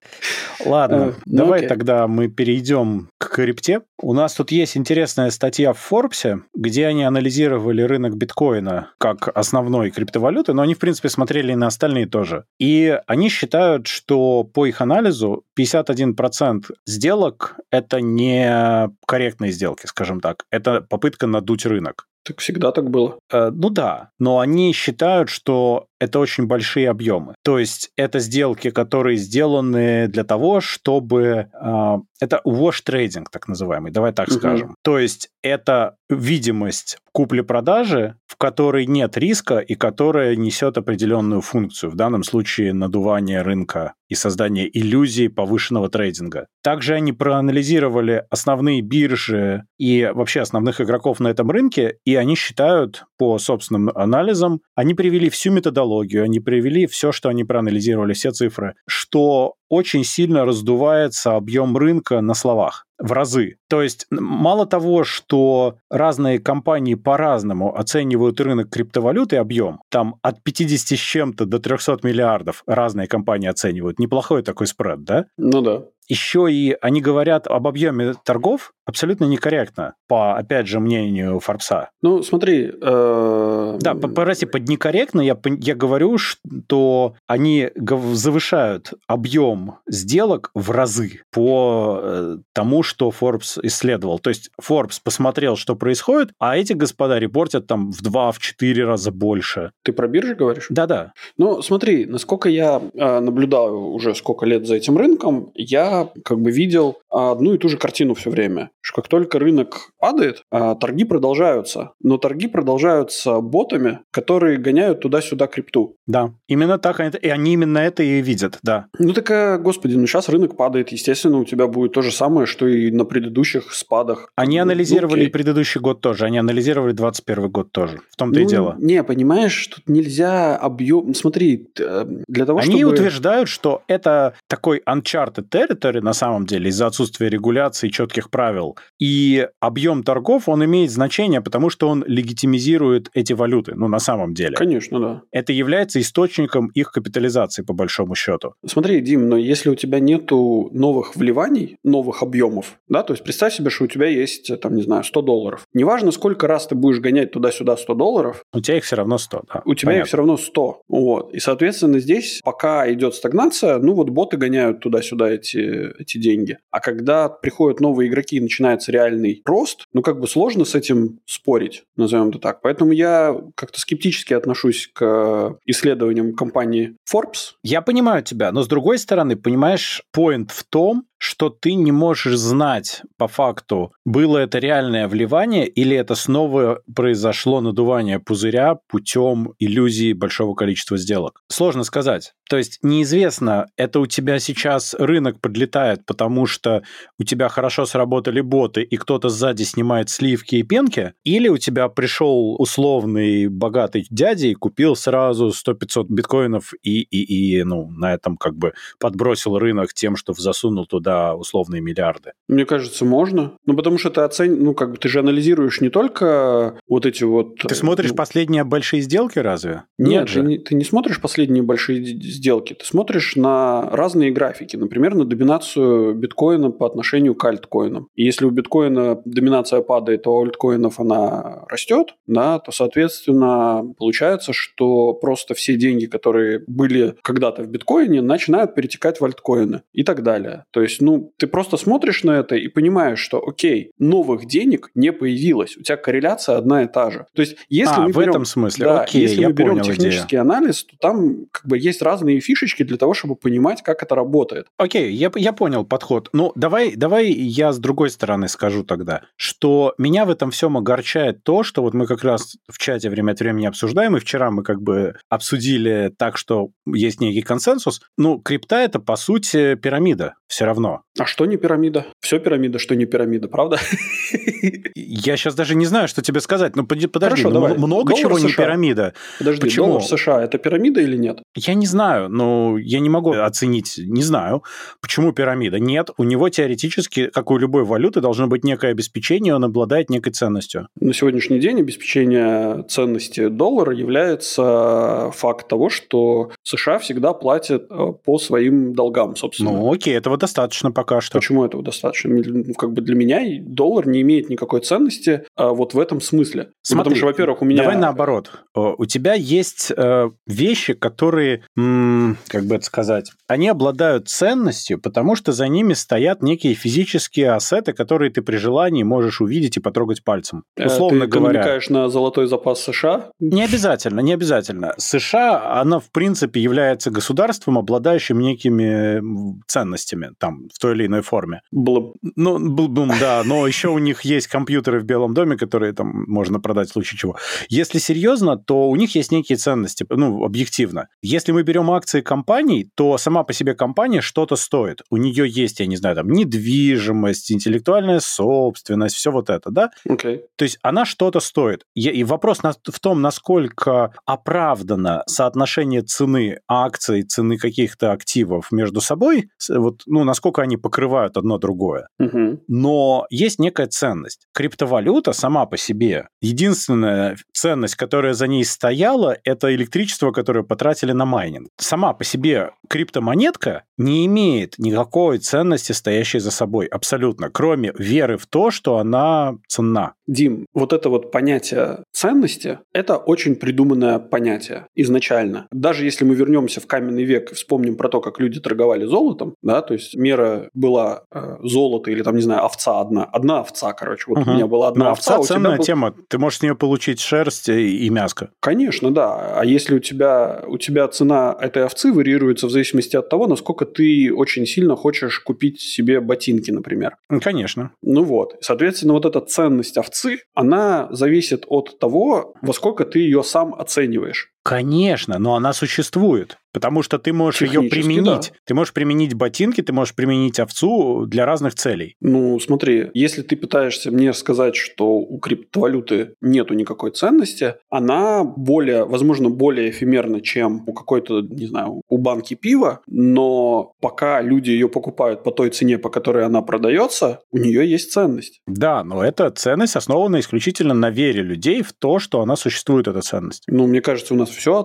Ладно, 0.64 0.94
э, 0.94 1.12
ну 1.26 1.36
давай 1.36 1.66
тогда 1.66 2.06
мы 2.06 2.28
перейдем 2.28 3.08
к 3.18 3.30
крипте. 3.30 3.82
У 4.00 4.12
нас 4.12 4.34
тут 4.34 4.50
есть 4.50 4.76
интересная 4.76 5.30
статья 5.30 5.72
в 5.72 5.92
Forbes, 5.92 6.40
где 6.54 6.86
они 6.86 7.04
анализировали 7.04 7.82
рынок 7.82 8.16
биткоина 8.16 8.90
как 8.98 9.28
основной 9.34 9.90
криптовалюты, 9.90 10.52
но 10.52 10.62
они, 10.62 10.74
в 10.74 10.78
принципе, 10.78 11.08
смотрели 11.08 11.52
и 11.52 11.56
на 11.56 11.68
остальные 11.68 12.06
тоже. 12.06 12.44
И 12.58 12.98
они 13.06 13.28
считают, 13.28 13.86
что 13.86 14.44
по 14.44 14.66
их 14.66 14.80
анализу 14.80 15.44
51% 15.58 16.70
сделок— 16.86 17.56
это 17.70 18.00
не 18.00 18.90
корректные 19.06 19.52
сделки, 19.52 19.86
скажем 19.86 20.20
так. 20.20 20.44
Это 20.50 20.80
попытка 20.80 21.26
надуть 21.26 21.66
рынок. 21.66 22.06
Так 22.22 22.40
всегда 22.40 22.70
так 22.70 22.90
было. 22.90 23.18
Э, 23.32 23.50
ну 23.50 23.70
да, 23.70 24.10
но 24.18 24.40
они 24.40 24.72
считают, 24.72 25.30
что 25.30 25.86
это 26.00 26.18
очень 26.18 26.46
большие 26.46 26.88
объемы. 26.88 27.34
То 27.44 27.58
есть 27.58 27.90
это 27.96 28.18
сделки, 28.18 28.70
которые 28.70 29.16
сделаны 29.16 30.08
для 30.08 30.24
того, 30.24 30.60
чтобы... 30.60 31.48
Э, 31.52 31.98
это 32.20 32.40
wash 32.46 32.82
trading, 32.86 33.26
так 33.30 33.48
называемый, 33.48 33.92
давай 33.92 34.12
так 34.12 34.28
угу. 34.28 34.34
скажем. 34.34 34.74
То 34.82 34.98
есть 34.98 35.28
это 35.42 35.96
видимость 36.08 36.98
купли-продажи, 37.12 38.16
в 38.26 38.36
которой 38.36 38.86
нет 38.86 39.16
риска 39.16 39.58
и 39.58 39.74
которая 39.74 40.36
несет 40.36 40.78
определенную 40.78 41.40
функцию, 41.40 41.90
в 41.90 41.96
данном 41.96 42.22
случае 42.22 42.72
надувание 42.72 43.42
рынка 43.42 43.94
и 44.08 44.14
создание 44.14 44.68
иллюзии 44.78 45.28
повышенного 45.28 45.88
трейдинга. 45.88 46.46
Также 46.62 46.94
они 46.94 47.12
проанализировали 47.12 48.24
основные 48.30 48.80
биржи 48.80 49.64
и 49.78 50.10
вообще 50.12 50.40
основных 50.40 50.80
игроков 50.80 51.20
на 51.20 51.28
этом 51.28 51.50
рынке, 51.50 51.96
и 52.04 52.14
они 52.16 52.36
считают 52.36 53.04
по 53.18 53.38
собственным 53.38 53.90
анализам, 53.94 54.60
они 54.74 54.94
привели 54.94 55.30
всю 55.30 55.50
методологию, 55.52 55.89
они 56.22 56.40
привели 56.40 56.86
все, 56.86 57.12
что 57.12 57.28
они 57.28 57.44
проанализировали, 57.44 58.12
все 58.12 58.30
цифры, 58.30 58.74
что 58.86 59.54
очень 59.68 60.04
сильно 60.04 60.44
раздувается 60.44 61.36
объем 61.36 61.76
рынка 61.76 62.20
на 62.20 62.34
словах 62.34 62.86
в 63.00 63.12
разы. 63.12 63.56
То 63.68 63.82
есть 63.82 64.06
мало 64.10 64.66
того, 64.66 65.04
что 65.04 65.76
разные 65.90 66.38
компании 66.38 66.94
по-разному 66.94 67.76
оценивают 67.76 68.40
рынок 68.40 68.70
криптовалюты 68.70 69.36
объем, 69.36 69.80
там 69.88 70.16
от 70.22 70.42
50 70.42 70.98
с 70.98 71.00
чем-то 71.00 71.46
до 71.46 71.58
300 71.58 71.98
миллиардов 72.02 72.62
разные 72.66 73.06
компании 73.08 73.48
оценивают. 73.48 73.98
Неплохой 73.98 74.42
такой 74.42 74.66
спред, 74.66 75.04
да? 75.04 75.26
Ну 75.36 75.60
да 75.62 75.82
еще 76.10 76.52
и 76.52 76.76
они 76.80 77.00
говорят 77.00 77.46
об 77.46 77.66
объеме 77.66 78.14
торгов 78.24 78.72
абсолютно 78.84 79.24
некорректно, 79.26 79.94
по, 80.08 80.36
опять 80.36 80.66
же, 80.66 80.80
мнению 80.80 81.38
Форбса. 81.38 81.90
Ну, 82.02 82.24
смотри... 82.24 82.72
Э... 82.82 83.78
Да, 83.80 83.94
прости, 83.94 84.46
под 84.46 84.68
некорректно 84.68 85.20
я, 85.20 85.38
я 85.44 85.74
говорю, 85.76 86.18
что 86.18 87.14
они 87.28 87.70
завышают 87.76 88.94
объем 89.06 89.76
сделок 89.88 90.50
в 90.54 90.72
разы 90.72 91.20
по 91.30 92.00
э, 92.02 92.38
тому, 92.52 92.82
что 92.90 93.10
Forbes 93.10 93.58
исследовал. 93.62 94.18
То 94.18 94.30
есть 94.30 94.50
Forbes 94.60 95.00
посмотрел, 95.02 95.56
что 95.56 95.76
происходит, 95.76 96.32
а 96.40 96.56
эти 96.56 96.72
господа 96.72 97.18
репортят 97.18 97.68
там 97.68 97.92
в 97.92 98.02
два, 98.02 98.32
в 98.32 98.40
четыре 98.40 98.84
раза 98.84 99.12
больше. 99.12 99.70
Ты 99.84 99.92
про 99.92 100.08
биржи 100.08 100.34
говоришь? 100.34 100.66
Да-да. 100.70 101.12
Ну, 101.38 101.62
смотри, 101.62 102.04
насколько 102.04 102.48
я 102.48 102.82
э, 102.92 103.20
наблюдаю 103.20 103.92
уже 103.92 104.14
сколько 104.16 104.44
лет 104.44 104.66
за 104.66 104.74
этим 104.74 104.98
рынком, 104.98 105.52
я 105.54 106.10
как 106.24 106.40
бы 106.40 106.50
видел 106.50 106.98
одну 107.08 107.54
и 107.54 107.58
ту 107.58 107.68
же 107.68 107.76
картину 107.76 108.14
все 108.14 108.30
время. 108.30 108.70
Что 108.80 109.02
как 109.02 109.08
только 109.08 109.38
рынок 109.38 109.92
падает, 109.98 110.42
а, 110.50 110.74
торги 110.74 111.04
продолжаются. 111.04 111.92
Но 112.02 112.18
торги 112.18 112.48
продолжаются 112.48 113.40
ботами, 113.40 114.00
которые 114.10 114.58
гоняют 114.58 115.00
туда-сюда 115.00 115.46
крипту. 115.46 115.96
Да, 116.10 116.32
именно 116.48 116.78
так. 116.78 117.00
И 117.00 117.28
они 117.28 117.52
именно 117.52 117.78
это 117.78 118.02
и 118.02 118.20
видят, 118.20 118.58
да. 118.62 118.86
Ну 118.98 119.12
такая, 119.12 119.58
господи, 119.58 119.94
ну 119.94 120.06
сейчас 120.06 120.28
рынок 120.28 120.56
падает. 120.56 120.90
Естественно, 120.90 121.38
у 121.38 121.44
тебя 121.44 121.68
будет 121.68 121.92
то 121.92 122.02
же 122.02 122.10
самое, 122.10 122.46
что 122.46 122.66
и 122.66 122.90
на 122.90 123.04
предыдущих 123.04 123.72
спадах. 123.72 124.32
Они 124.34 124.56
ну, 124.56 124.62
анализировали 124.62 125.26
ну, 125.26 125.30
предыдущий 125.30 125.80
год 125.80 126.00
тоже. 126.00 126.24
Они 126.24 126.38
анализировали 126.38 126.92
21 126.92 127.48
год 127.48 127.70
тоже. 127.70 128.00
В 128.10 128.16
том-то 128.16 128.40
ну, 128.40 128.44
и 128.44 128.48
дело. 128.48 128.76
Не, 128.78 129.04
понимаешь, 129.04 129.68
тут 129.68 129.88
нельзя 129.88 130.56
объем... 130.56 131.14
Смотри, 131.14 131.68
э, 131.78 132.04
для 132.26 132.44
того, 132.44 132.58
Они 132.58 132.78
чтобы... 132.78 132.94
утверждают, 132.94 133.48
что 133.48 133.82
это 133.86 134.34
такой 134.48 134.82
uncharted 134.88 135.48
territory, 135.48 136.00
на 136.00 136.12
самом 136.12 136.44
деле 136.44 136.70
из-за 136.70 136.88
отсутствия 136.88 137.28
регуляции 137.28 137.86
и 137.86 137.92
четких 137.92 138.30
правил. 138.30 138.76
И 138.98 139.46
объем 139.60 140.02
торгов, 140.02 140.48
он 140.48 140.64
имеет 140.64 140.90
значение, 140.90 141.40
потому 141.40 141.70
что 141.70 141.88
он 141.88 142.04
легитимизирует 142.04 143.10
эти 143.14 143.32
валюты, 143.32 143.74
ну, 143.76 143.86
на 143.86 144.00
самом 144.00 144.34
деле. 144.34 144.56
Конечно, 144.56 144.98
да. 144.98 145.22
Это 145.30 145.52
является 145.52 145.99
источником 146.00 146.68
их 146.74 146.92
капитализации, 146.92 147.62
по 147.62 147.72
большому 147.72 148.14
счету. 148.14 148.54
Смотри, 148.66 149.00
Дим, 149.00 149.28
но 149.28 149.36
если 149.36 149.70
у 149.70 149.74
тебя 149.74 150.00
нету 150.00 150.68
новых 150.72 151.16
вливаний, 151.16 151.76
новых 151.84 152.22
объемов, 152.22 152.78
да, 152.88 153.02
то 153.02 153.12
есть 153.12 153.24
представь 153.24 153.54
себе, 153.54 153.70
что 153.70 153.84
у 153.84 153.88
тебя 153.88 154.06
есть, 154.06 154.60
там, 154.60 154.74
не 154.74 154.82
знаю, 154.82 155.04
100 155.04 155.22
долларов. 155.22 155.66
Неважно, 155.74 156.10
сколько 156.12 156.46
раз 156.46 156.66
ты 156.66 156.74
будешь 156.74 157.00
гонять 157.00 157.30
туда-сюда 157.30 157.76
100 157.76 157.94
долларов. 157.94 158.44
У 158.52 158.60
тебя 158.60 158.78
их 158.78 158.84
все 158.84 158.96
равно 158.96 159.18
100, 159.18 159.42
да. 159.52 159.62
У 159.64 159.74
тебя 159.74 159.88
Понятно. 159.88 160.02
их 160.02 160.08
все 160.08 160.16
равно 160.16 160.36
100. 160.36 160.82
Вот. 160.88 161.34
И, 161.34 161.40
соответственно, 161.40 161.98
здесь, 161.98 162.40
пока 162.44 162.90
идет 162.92 163.14
стагнация, 163.14 163.78
ну, 163.78 163.94
вот 163.94 164.10
боты 164.10 164.36
гоняют 164.36 164.80
туда-сюда 164.80 165.30
эти 165.30 165.80
эти 165.98 166.18
деньги. 166.18 166.58
А 166.70 166.80
когда 166.80 167.28
приходят 167.28 167.80
новые 167.80 168.08
игроки 168.08 168.36
и 168.36 168.40
начинается 168.40 168.92
реальный 168.92 169.42
рост, 169.44 169.84
ну, 169.92 170.02
как 170.02 170.20
бы 170.20 170.26
сложно 170.26 170.64
с 170.64 170.74
этим 170.74 171.20
спорить, 171.26 171.84
назовем 171.96 172.28
это 172.28 172.38
так. 172.38 172.60
Поэтому 172.62 172.92
я 172.92 173.36
как-то 173.54 173.80
скептически 173.80 174.34
отношусь 174.34 174.90
к 174.92 175.56
исследованиям 175.90 176.34
компании 176.34 176.96
Forbes. 177.12 177.54
Я 177.62 177.82
понимаю 177.82 178.22
тебя, 178.22 178.52
но 178.52 178.62
с 178.62 178.68
другой 178.68 178.98
стороны, 178.98 179.36
понимаешь, 179.36 180.02
поинт 180.12 180.50
в 180.50 180.64
том, 180.64 181.04
что 181.20 181.50
ты 181.50 181.74
не 181.74 181.92
можешь 181.92 182.36
знать 182.36 183.02
по 183.18 183.28
факту, 183.28 183.92
было 184.06 184.38
это 184.38 184.58
реальное 184.58 185.06
вливание 185.06 185.68
или 185.68 185.94
это 185.94 186.14
снова 186.14 186.80
произошло 186.96 187.60
надувание 187.60 188.18
пузыря 188.18 188.76
путем 188.88 189.52
иллюзии 189.58 190.14
большого 190.14 190.54
количества 190.54 190.96
сделок. 190.96 191.42
Сложно 191.48 191.84
сказать. 191.84 192.32
То 192.48 192.56
есть 192.56 192.78
неизвестно, 192.82 193.66
это 193.76 194.00
у 194.00 194.06
тебя 194.06 194.38
сейчас 194.38 194.94
рынок 194.98 195.40
подлетает, 195.40 196.06
потому 196.06 196.46
что 196.46 196.82
у 197.18 197.24
тебя 197.24 197.48
хорошо 197.48 197.84
сработали 197.84 198.40
боты, 198.40 198.82
и 198.82 198.96
кто-то 198.96 199.28
сзади 199.28 199.62
снимает 199.62 200.08
сливки 200.08 200.56
и 200.56 200.62
пенки, 200.62 201.12
или 201.22 201.48
у 201.48 201.58
тебя 201.58 201.88
пришел 201.88 202.56
условный 202.58 203.46
богатый 203.48 204.06
дядя 204.10 204.46
и 204.46 204.54
купил 204.54 204.96
сразу 204.96 205.48
100-500 205.48 206.06
биткоинов 206.08 206.72
и, 206.82 207.02
и, 207.02 207.58
и 207.58 207.62
ну, 207.62 207.90
на 207.90 208.14
этом 208.14 208.36
как 208.36 208.56
бы 208.56 208.72
подбросил 208.98 209.58
рынок 209.58 209.92
тем, 209.92 210.16
что 210.16 210.32
засунул 210.32 210.86
туда 210.86 211.09
условные 211.34 211.80
миллиарды. 211.80 212.32
Мне 212.48 212.64
кажется, 212.64 213.04
можно. 213.04 213.56
Ну, 213.66 213.74
потому 213.74 213.98
что 213.98 214.10
ты 214.10 214.20
оцен... 214.22 214.62
ну, 214.62 214.74
как 214.74 214.92
бы 214.92 214.96
ты 214.96 215.08
же 215.08 215.20
анализируешь 215.20 215.80
не 215.80 215.90
только 215.90 216.78
вот 216.88 217.06
эти 217.06 217.24
вот... 217.24 217.56
Ты 217.56 217.74
смотришь 217.74 218.10
ну... 218.10 218.16
последние 218.16 218.64
большие 218.64 219.02
сделки 219.02 219.38
разве? 219.38 219.84
Нет, 219.98 220.10
Нет 220.10 220.28
же. 220.28 220.40
Ты, 220.40 220.46
не, 220.46 220.58
ты 220.58 220.74
не 220.74 220.84
смотришь 220.84 221.20
последние 221.20 221.62
большие 221.62 222.04
сделки. 222.04 222.74
Ты 222.74 222.84
смотришь 222.84 223.36
на 223.36 223.88
разные 223.90 224.30
графики. 224.30 224.76
Например, 224.76 225.14
на 225.14 225.24
доминацию 225.24 226.14
биткоина 226.14 226.70
по 226.70 226.86
отношению 226.86 227.34
к 227.34 227.44
альткоинам. 227.44 228.08
И 228.14 228.24
если 228.24 228.44
у 228.44 228.50
биткоина 228.50 229.20
доминация 229.24 229.80
падает, 229.82 230.26
а 230.26 230.30
у 230.30 230.42
альткоинов 230.42 231.00
она 231.00 231.64
растет, 231.68 232.14
да, 232.26 232.58
то, 232.58 232.72
соответственно, 232.72 233.84
получается, 233.98 234.52
что 234.52 235.14
просто 235.14 235.54
все 235.54 235.76
деньги, 235.76 236.06
которые 236.06 236.62
были 236.66 237.14
когда-то 237.22 237.62
в 237.62 237.68
биткоине, 237.68 238.22
начинают 238.22 238.74
перетекать 238.74 239.20
в 239.20 239.24
альткоины 239.24 239.82
и 239.92 240.02
так 240.02 240.22
далее. 240.22 240.64
То 240.70 240.82
есть, 240.82 240.99
ну, 241.00 241.32
ты 241.36 241.46
просто 241.46 241.76
смотришь 241.76 242.24
на 242.24 242.38
это 242.38 242.56
и 242.56 242.68
понимаешь, 242.68 243.18
что, 243.18 243.42
окей, 243.46 243.92
новых 243.98 244.46
денег 244.46 244.90
не 244.94 245.12
появилось. 245.12 245.76
У 245.76 245.82
тебя 245.82 245.96
корреляция 245.96 246.56
одна 246.56 246.82
и 246.84 246.86
та 246.86 247.10
же. 247.10 247.26
То 247.34 247.42
есть, 247.42 247.56
если 247.68 247.94
а, 247.94 248.00
мы 248.02 248.12
в 248.12 248.16
берем, 248.16 248.30
этом 248.30 248.44
смысле. 248.44 248.84
Да, 248.84 249.02
окей, 249.02 249.22
если 249.22 249.40
я 249.40 249.48
мы 249.48 249.54
берем 249.54 249.70
понял 249.70 249.84
технический 249.84 250.36
идею. 250.36 250.42
анализ, 250.42 250.84
то 250.84 250.96
там 251.00 251.46
как 251.50 251.66
бы 251.66 251.78
есть 251.78 252.02
разные 252.02 252.40
фишечки 252.40 252.82
для 252.82 252.96
того, 252.96 253.14
чтобы 253.14 253.36
понимать, 253.36 253.82
как 253.82 254.02
это 254.02 254.14
работает. 254.14 254.66
Окей, 254.76 255.12
я, 255.12 255.30
я 255.34 255.52
понял 255.52 255.84
подход. 255.84 256.28
Ну, 256.32 256.52
давай, 256.54 256.94
давай 256.96 257.30
я 257.30 257.72
с 257.72 257.78
другой 257.78 258.10
стороны 258.10 258.48
скажу 258.48 258.84
тогда, 258.84 259.22
что 259.36 259.94
меня 259.98 260.24
в 260.24 260.30
этом 260.30 260.50
всем 260.50 260.76
огорчает 260.76 261.42
то, 261.44 261.62
что 261.62 261.82
вот 261.82 261.94
мы 261.94 262.06
как 262.06 262.24
раз 262.24 262.56
в 262.68 262.78
чате 262.78 263.10
время 263.10 263.32
от 263.32 263.40
времени 263.40 263.66
обсуждаем, 263.66 264.16
и 264.16 264.20
вчера 264.20 264.50
мы 264.50 264.62
как 264.62 264.82
бы 264.82 265.14
обсудили 265.28 266.12
так, 266.16 266.36
что 266.36 266.70
есть 266.86 267.20
некий 267.20 267.42
консенсус. 267.42 268.00
Ну, 268.16 268.38
крипта 268.38 268.76
это, 268.76 268.98
по 268.98 269.16
сути, 269.16 269.74
пирамида 269.74 270.34
все 270.46 270.64
равно. 270.64 270.89
А 271.18 271.26
что 271.26 271.46
не 271.46 271.56
пирамида? 271.56 272.06
Все 272.20 272.38
пирамида, 272.38 272.78
что 272.78 272.94
не 272.96 273.04
пирамида, 273.06 273.48
правда? 273.48 273.78
Я 274.94 275.36
сейчас 275.36 275.54
даже 275.54 275.74
не 275.74 275.86
знаю, 275.86 276.08
что 276.08 276.22
тебе 276.22 276.40
сказать. 276.40 276.76
Ну, 276.76 276.86
подожди, 276.86 277.08
Хорошо, 277.12 277.48
ну, 277.48 277.54
давай. 277.54 277.76
много 277.76 278.10
Доллар 278.10 278.20
чего 278.22 278.38
не 278.38 278.48
США. 278.48 278.64
пирамида. 278.64 279.14
Подожди, 279.38 279.60
Почему? 279.62 279.86
доллар 279.86 280.02
США– 280.02 280.42
это 280.44 280.58
пирамида 280.58 281.00
или 281.00 281.16
нет? 281.16 281.42
Я 281.56 281.74
не 281.74 281.86
знаю, 281.86 282.28
но 282.28 282.78
я 282.78 283.00
не 283.00 283.10
могу 283.10 283.32
оценить, 283.32 283.98
не 283.98 284.22
знаю, 284.22 284.62
почему 285.02 285.32
пирамида. 285.32 285.78
Нет, 285.78 286.10
у 286.16 286.24
него 286.24 286.48
теоретически, 286.48 287.26
как 287.26 287.50
у 287.50 287.58
любой 287.58 287.84
валюты, 287.84 288.20
должно 288.20 288.46
быть 288.46 288.64
некое 288.64 288.92
обеспечение, 288.92 289.54
он 289.54 289.64
обладает 289.64 290.10
некой 290.10 290.32
ценностью. 290.32 290.88
На 291.00 291.12
сегодняшний 291.12 291.58
день 291.58 291.80
обеспечение 291.80 292.84
ценности 292.88 293.48
доллара 293.48 293.92
является 293.94 295.30
факт 295.34 295.68
того, 295.68 295.90
что 295.90 296.50
США 296.62 296.98
всегда 296.98 297.32
платят 297.32 297.86
э, 297.90 298.12
по 298.24 298.38
своим 298.38 298.94
долгам, 298.94 299.36
собственно. 299.36 299.72
Ну, 299.72 299.92
окей, 299.92 300.16
этого 300.16 300.36
достаточно 300.36 300.79
пока 300.92 301.20
что. 301.20 301.38
Почему 301.38 301.64
этого 301.64 301.82
достаточно? 301.82 302.30
Ну, 302.30 302.74
Как 302.74 302.92
бы 302.92 303.02
для 303.02 303.14
меня 303.14 303.40
доллар 303.60 304.06
не 304.06 304.22
имеет 304.22 304.48
никакой 304.48 304.80
ценности 304.80 305.44
а, 305.56 305.70
вот 305.70 305.94
в 305.94 305.98
этом 305.98 306.20
смысле. 306.20 306.70
Смотри, 306.82 307.10
Потому 307.10 307.16
что, 307.16 307.26
во-первых, 307.26 307.62
у 307.62 307.64
меня... 307.64 307.82
Давай 307.82 307.96
наоборот. 307.98 308.50
У 308.74 309.04
тебя 309.06 309.34
есть 309.34 309.92
э, 309.94 310.30
вещи, 310.46 310.94
которые, 310.94 311.64
как 311.74 312.64
бы 312.64 312.76
это 312.76 312.84
сказать, 312.84 313.32
они 313.46 313.68
обладают 313.68 314.28
ценностью, 314.28 315.00
потому 315.00 315.34
что 315.36 315.52
за 315.52 315.68
ними 315.68 315.92
стоят 315.92 316.42
некие 316.42 316.74
физические 316.74 317.52
ассеты, 317.52 317.92
которые 317.92 318.30
ты 318.30 318.42
при 318.42 318.56
желании 318.56 319.02
можешь 319.02 319.40
увидеть 319.40 319.76
и 319.76 319.80
потрогать 319.80 320.24
пальцем. 320.24 320.64
Э, 320.76 320.86
Условно 320.86 321.26
ты, 321.26 321.26
говоря. 321.26 321.52
Ты 321.52 321.58
намекаешь 321.58 321.90
на 321.90 322.08
золотой 322.08 322.46
запас 322.46 322.80
США? 322.82 323.30
Не 323.40 323.64
обязательно, 323.64 324.20
не 324.20 324.32
обязательно. 324.32 324.94
США, 324.98 325.80
она, 325.80 325.98
в 325.98 326.10
принципе, 326.10 326.60
является 326.60 327.10
государством, 327.10 327.78
обладающим 327.78 328.38
некими 328.38 329.20
ценностями, 329.66 330.30
там, 330.38 330.59
в 330.72 330.78
той 330.78 330.94
или 330.94 331.06
иной 331.06 331.22
форме. 331.22 331.62
Было... 331.70 332.12
Ну, 332.36 332.58
бл- 332.58 332.88
бум, 332.88 333.12
да, 333.20 333.42
но 333.44 333.66
еще 333.66 333.88
у 333.88 333.98
них 333.98 334.22
есть 334.22 334.46
компьютеры 334.46 335.00
в 335.00 335.04
Белом 335.04 335.34
доме, 335.34 335.56
которые 335.56 335.92
там 335.92 336.24
можно 336.26 336.60
продать 336.60 336.90
в 336.90 336.92
случае 336.92 337.18
чего. 337.18 337.36
Если 337.68 337.98
серьезно, 337.98 338.56
то 338.56 338.88
у 338.88 338.96
них 338.96 339.14
есть 339.14 339.32
некие 339.32 339.56
ценности, 339.56 340.04
ну, 340.08 340.44
объективно. 340.44 341.08
Если 341.22 341.52
мы 341.52 341.62
берем 341.62 341.90
акции 341.90 342.20
компаний, 342.20 342.90
то 342.94 343.18
сама 343.18 343.44
по 343.44 343.52
себе 343.52 343.74
компания 343.74 344.20
что-то 344.20 344.56
стоит. 344.56 345.02
У 345.10 345.16
нее 345.16 345.48
есть, 345.48 345.80
я 345.80 345.86
не 345.86 345.96
знаю, 345.96 346.16
там, 346.16 346.28
недвижимость, 346.28 347.52
интеллектуальная 347.52 348.20
собственность, 348.20 349.14
все 349.14 349.30
вот 349.30 349.50
это, 349.50 349.70
да? 349.70 349.90
Окей. 350.08 350.42
То 350.56 350.64
есть 350.64 350.78
она 350.82 351.04
что-то 351.04 351.40
стоит. 351.40 351.84
И, 351.94 352.24
вопрос 352.24 352.60
в 352.62 353.00
том, 353.00 353.20
насколько 353.20 354.12
оправдано 354.26 355.22
соотношение 355.26 356.02
цены 356.02 356.60
акций, 356.68 357.22
цены 357.22 357.56
каких-то 357.56 358.12
активов 358.12 358.72
между 358.72 359.00
собой, 359.00 359.50
вот, 359.68 360.02
ну, 360.06 360.24
насколько 360.24 360.49
они 360.58 360.76
покрывают 360.76 361.36
одно 361.36 361.58
другое. 361.58 362.08
Мгм. 362.18 362.60
Но 362.68 363.26
есть 363.30 363.58
некая 363.58 363.86
ценность. 363.86 364.46
Криптовалюта 364.52 365.32
сама 365.32 365.66
по 365.66 365.76
себе, 365.76 366.28
единственная 366.40 367.36
ценность, 367.52 367.96
которая 367.96 368.34
за 368.34 368.46
ней 368.46 368.64
стояла, 368.64 369.36
это 369.44 369.74
электричество, 369.74 370.32
которое 370.32 370.64
потратили 370.64 371.12
на 371.12 371.24
майнинг. 371.24 371.68
Сама 371.78 372.12
по 372.12 372.24
себе 372.24 372.72
криптомонетка 372.88 373.84
не 373.98 374.26
имеет 374.26 374.78
никакой 374.78 375.38
ценности, 375.38 375.92
стоящей 375.92 376.40
за 376.40 376.50
собой, 376.50 376.86
абсолютно, 376.86 377.50
кроме 377.50 377.92
веры 377.98 378.36
в 378.36 378.46
то, 378.46 378.70
что 378.70 378.98
она 378.98 379.56
ценна. 379.68 380.14
Дим, 380.26 380.66
вот 380.74 380.92
это 380.92 381.08
вот 381.08 381.32
понятие 381.32 382.04
ценности– 382.12 382.78
это 382.92 383.16
очень 383.16 383.56
придуманное 383.56 384.18
понятие 384.18 384.86
изначально. 384.94 385.66
Даже 385.72 386.04
если 386.04 386.24
мы 386.24 386.34
вернемся 386.34 386.80
в 386.80 386.86
каменный 386.86 387.24
век 387.24 387.52
и 387.52 387.54
вспомним 387.54 387.96
про 387.96 388.08
то, 388.08 388.20
как 388.20 388.38
люди 388.38 388.60
торговали 388.60 389.04
золотом, 389.04 389.54
да, 389.62 389.82
то 389.82 389.94
есть 389.94 390.16
мера 390.16 390.39
была 390.74 391.24
э, 391.32 391.56
золото 391.62 392.10
или 392.10 392.22
там, 392.22 392.36
не 392.36 392.42
знаю, 392.42 392.64
овца 392.64 393.00
одна. 393.00 393.24
Одна 393.24 393.60
овца, 393.60 393.92
короче. 393.92 394.24
Вот 394.28 394.38
Мгм. 394.40 394.50
у 394.50 394.54
меня 394.54 394.66
была 394.66 394.88
одна 394.88 395.04
Но 395.06 395.10
овца, 395.12 395.36
овца 395.36 395.40
у 395.40 395.44
тебя 395.44 395.54
ценная 395.56 395.76
был- 395.76 395.84
тема. 395.84 396.14
Ты 396.28 396.38
можешь 396.38 396.58
с 396.58 396.62
нее 396.62 396.74
получить 396.74 397.20
шерсть 397.20 397.68
и, 397.68 398.06
и 398.06 398.10
мяско. 398.10 398.50
Конечно, 398.60 399.10
да. 399.12 399.58
А 399.60 399.64
если 399.64 399.94
у 399.94 399.98
тебя, 400.00 400.62
у 400.66 400.78
тебя 400.78 401.08
цена 401.08 401.56
этой 401.60 401.84
овцы 401.84 402.12
варьируется 402.12 402.66
в 402.66 402.70
зависимости 402.70 403.16
от 403.16 403.28
того, 403.28 403.46
насколько 403.46 403.84
ты 403.86 404.32
очень 404.34 404.66
сильно 404.66 404.96
хочешь 404.96 405.40
купить 405.40 405.80
себе 405.80 406.20
ботинки, 406.20 406.70
например. 406.70 407.16
Ну, 407.28 407.40
Конечно. 407.40 407.90
Ну 408.02 408.22
вот. 408.24 408.56
Соответственно, 408.60 409.14
вот 409.14 409.24
эта 409.26 409.40
ценность 409.40 409.96
овцы, 409.98 410.38
она 410.54 411.08
зависит 411.10 411.64
от 411.68 411.98
того, 411.98 412.54
во 412.62 412.72
сколько 412.72 413.04
ты 413.04 413.18
ее 413.20 413.42
сам 413.42 413.74
оцениваешь. 413.74 414.48
Конечно, 414.62 415.38
но 415.38 415.54
она 415.56 415.72
существует. 415.72 416.58
Потому 416.72 417.02
что 417.02 417.18
ты 417.18 417.32
можешь 417.32 417.62
ее 417.62 417.82
применить. 417.82 418.24
да. 418.24 418.40
Ты 418.64 418.74
можешь 418.74 418.92
применить 418.92 419.34
ботинки, 419.34 419.82
ты 419.82 419.92
можешь 419.92 420.14
применить 420.14 420.60
овцу 420.60 421.26
для 421.26 421.46
разных 421.46 421.74
целей. 421.74 422.16
Ну, 422.20 422.58
смотри, 422.60 423.10
если 423.14 423.42
ты 423.42 423.56
пытаешься 423.56 424.10
мне 424.10 424.32
сказать, 424.32 424.76
что 424.76 425.16
у 425.16 425.38
криптовалюты 425.38 426.34
нету 426.40 426.74
никакой 426.74 427.10
ценности, 427.10 427.74
она 427.88 428.44
более, 428.44 429.04
возможно, 429.04 429.50
более 429.50 429.90
эфемерна, 429.90 430.40
чем 430.40 430.84
у 430.86 430.92
какой-то, 430.92 431.40
не 431.40 431.66
знаю, 431.66 432.02
у 432.08 432.18
банки 432.18 432.54
пива, 432.54 433.00
но 433.06 433.92
пока 434.00 434.40
люди 434.40 434.70
ее 434.70 434.88
покупают 434.88 435.42
по 435.42 435.50
той 435.50 435.70
цене, 435.70 435.98
по 435.98 436.08
которой 436.08 436.44
она 436.44 436.62
продается, 436.62 437.40
у 437.50 437.58
нее 437.58 437.88
есть 437.88 438.12
ценность. 438.12 438.60
Да, 438.66 439.04
но 439.04 439.24
эта 439.24 439.50
ценность 439.50 439.96
основана 439.96 440.40
исключительно 440.40 440.94
на 440.94 441.10
вере 441.10 441.42
людей 441.42 441.82
в 441.82 441.92
то, 441.92 442.18
что 442.18 442.40
она 442.40 442.56
существует, 442.56 443.08
эта 443.08 443.20
ценность. 443.20 443.64
Ну, 443.66 443.86
мне 443.86 444.00
кажется, 444.00 444.34
у 444.34 444.36
нас 444.36 444.48
все 444.50 444.84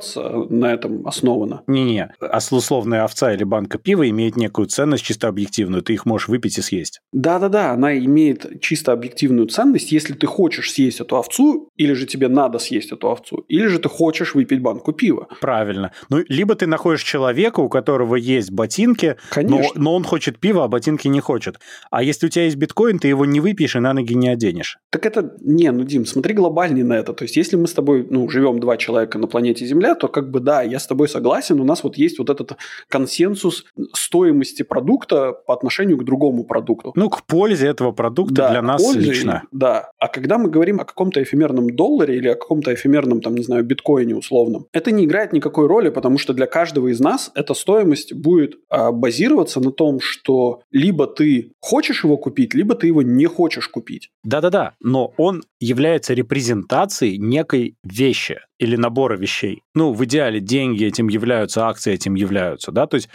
на 0.50 0.74
этом 0.74 1.08
основано. 1.08 1.62
Не-не, 1.76 2.14
а 2.22 2.40
условная 2.52 3.04
овца 3.04 3.34
или 3.34 3.44
банка 3.44 3.78
пива 3.78 4.10
имеет 4.10 4.38
некую 4.38 4.68
ценность 4.68 5.04
чисто 5.04 5.28
объективную, 5.28 5.84
ты 5.84 5.94
их 5.94 6.06
можешь 6.06 6.30
выпить 6.30 6.58
и 6.58 6.62
съесть. 6.62 7.02
Да-да-да, 7.12 7.72
она 7.72 7.98
имеет 7.98 8.62
чисто 8.62 8.94
объективную 8.94 9.48
ценность, 9.48 9.92
если 9.92 10.14
ты 10.14 10.26
хочешь 10.26 10.72
съесть 10.72 11.02
эту 11.02 11.18
овцу, 11.18 11.70
или 11.76 11.94
же 11.94 12.06
тебе 12.06 12.30
надо 12.30 12.60
съесть 12.60 12.92
эту 12.92 13.10
овцу, 13.10 13.46
или 13.50 13.68
же 13.68 13.80
ты 13.80 13.90
хочешь 13.90 14.36
выпить 14.36 14.62
банку 14.62 14.94
пива. 14.94 15.28
Правильно. 15.42 15.92
Ну, 16.10 16.24
либо 16.30 16.56
ты 16.56 16.66
находишь 16.66 17.04
человека, 17.04 17.60
у 17.60 17.68
которого 17.68 18.16
есть 18.16 18.52
ботинки, 18.52 19.18
но, 19.36 19.62
но 19.76 19.96
он 19.96 20.04
хочет 20.04 20.40
пива, 20.40 20.64
а 20.64 20.68
ботинки 20.68 21.08
не 21.10 21.20
хочет. 21.20 21.60
А 21.92 22.04
если 22.04 22.28
у 22.28 22.30
тебя 22.30 22.46
есть 22.46 22.56
биткоин, 22.56 23.00
ты 23.00 23.10
его 23.10 23.26
не 23.26 23.40
выпьешь 23.42 23.76
и 23.76 23.80
на 23.80 23.94
ноги 23.94 24.14
не 24.14 24.30
оденешь. 24.30 24.78
Так 24.92 25.06
это... 25.06 25.36
Не, 25.42 25.72
ну, 25.72 25.84
Дим, 25.84 26.06
смотри 26.06 26.34
глобальнее 26.34 26.86
на 26.86 26.94
это. 26.94 27.14
То 27.14 27.26
есть, 27.26 27.36
если 27.36 27.58
мы 27.58 27.68
с 27.68 27.74
тобой, 27.74 28.08
ну, 28.10 28.30
живем 28.30 28.60
два 28.60 28.78
человека 28.78 29.20
на 29.20 29.28
планете 29.28 29.66
Земля, 29.66 29.96
то 29.96 30.08
как 30.08 30.32
бы 30.32 30.40
да, 30.40 30.62
я 30.62 30.80
с 30.80 30.88
тобой 30.88 31.10
согласен, 31.10 31.60
у 31.66 31.68
нас 31.68 31.84
вот 31.84 31.98
есть 31.98 32.20
вот 32.20 32.30
этот 32.30 32.58
консенсус 32.88 33.66
стоимости 33.94 34.64
продукта 34.64 35.34
по 35.34 35.54
отношению 35.54 35.98
к 35.98 36.04
другому 36.04 36.44
продукту. 36.44 36.94
Ну, 36.96 37.10
к 37.10 37.26
пользе 37.26 37.68
этого 37.68 37.92
продукта 37.92 38.36
да, 38.36 38.52
для 38.52 38.62
нас 38.62 38.84
пользе, 38.84 39.10
лично. 39.10 39.44
Да. 39.52 39.90
А 39.98 40.08
когда 40.08 40.38
мы 40.38 40.50
говорим 40.50 40.80
о 40.80 40.86
каком-то 40.86 41.22
эфемерном 41.22 41.76
долларе 41.76 42.18
или 42.18 42.28
о 42.28 42.36
каком-то 42.36 42.74
эфемерном, 42.74 43.22
там, 43.22 43.36
не 43.36 43.44
знаю, 43.44 43.64
биткоине 43.64 44.16
условном, 44.16 44.68
это 44.74 44.92
не 44.92 45.06
играет 45.06 45.34
никакой 45.34 45.68
роли, 45.68 45.90
потому 45.90 46.20
что 46.20 46.34
для 46.34 46.46
каждого 46.46 46.90
из 46.90 47.00
нас 47.00 47.32
эта 47.34 47.54
стоимость 47.56 48.14
будет 48.14 48.56
а, 48.70 48.92
базироваться 48.92 49.60
на 49.60 49.72
том, 49.72 50.00
что 50.00 50.62
либо 50.72 51.08
ты 51.08 51.52
хочешь 51.60 52.04
его 52.04 52.18
купить, 52.18 52.54
либо 52.54 52.76
ты 52.76 52.88
его 52.88 53.02
не 53.02 53.26
хочешь 53.26 53.68
купить. 53.68 54.12
Да-да-да, 54.24 54.74
но 54.80 55.14
он 55.18 55.44
является 55.60 56.14
репрезентацией 56.14 57.18
некой 57.18 57.76
вещи 57.84 58.38
или 58.60 58.76
набора 58.76 59.18
вещей. 59.18 59.64
Ну, 59.74 59.94
в 59.94 60.04
идеале 60.06 60.40
деньги 60.40 60.86
этим 60.86 61.08
являются, 61.08 61.68
акции 61.68 61.94
этим 61.94 62.16
являются, 62.16 62.72
да, 62.72 62.88
то 62.88 62.96
есть 62.96 63.10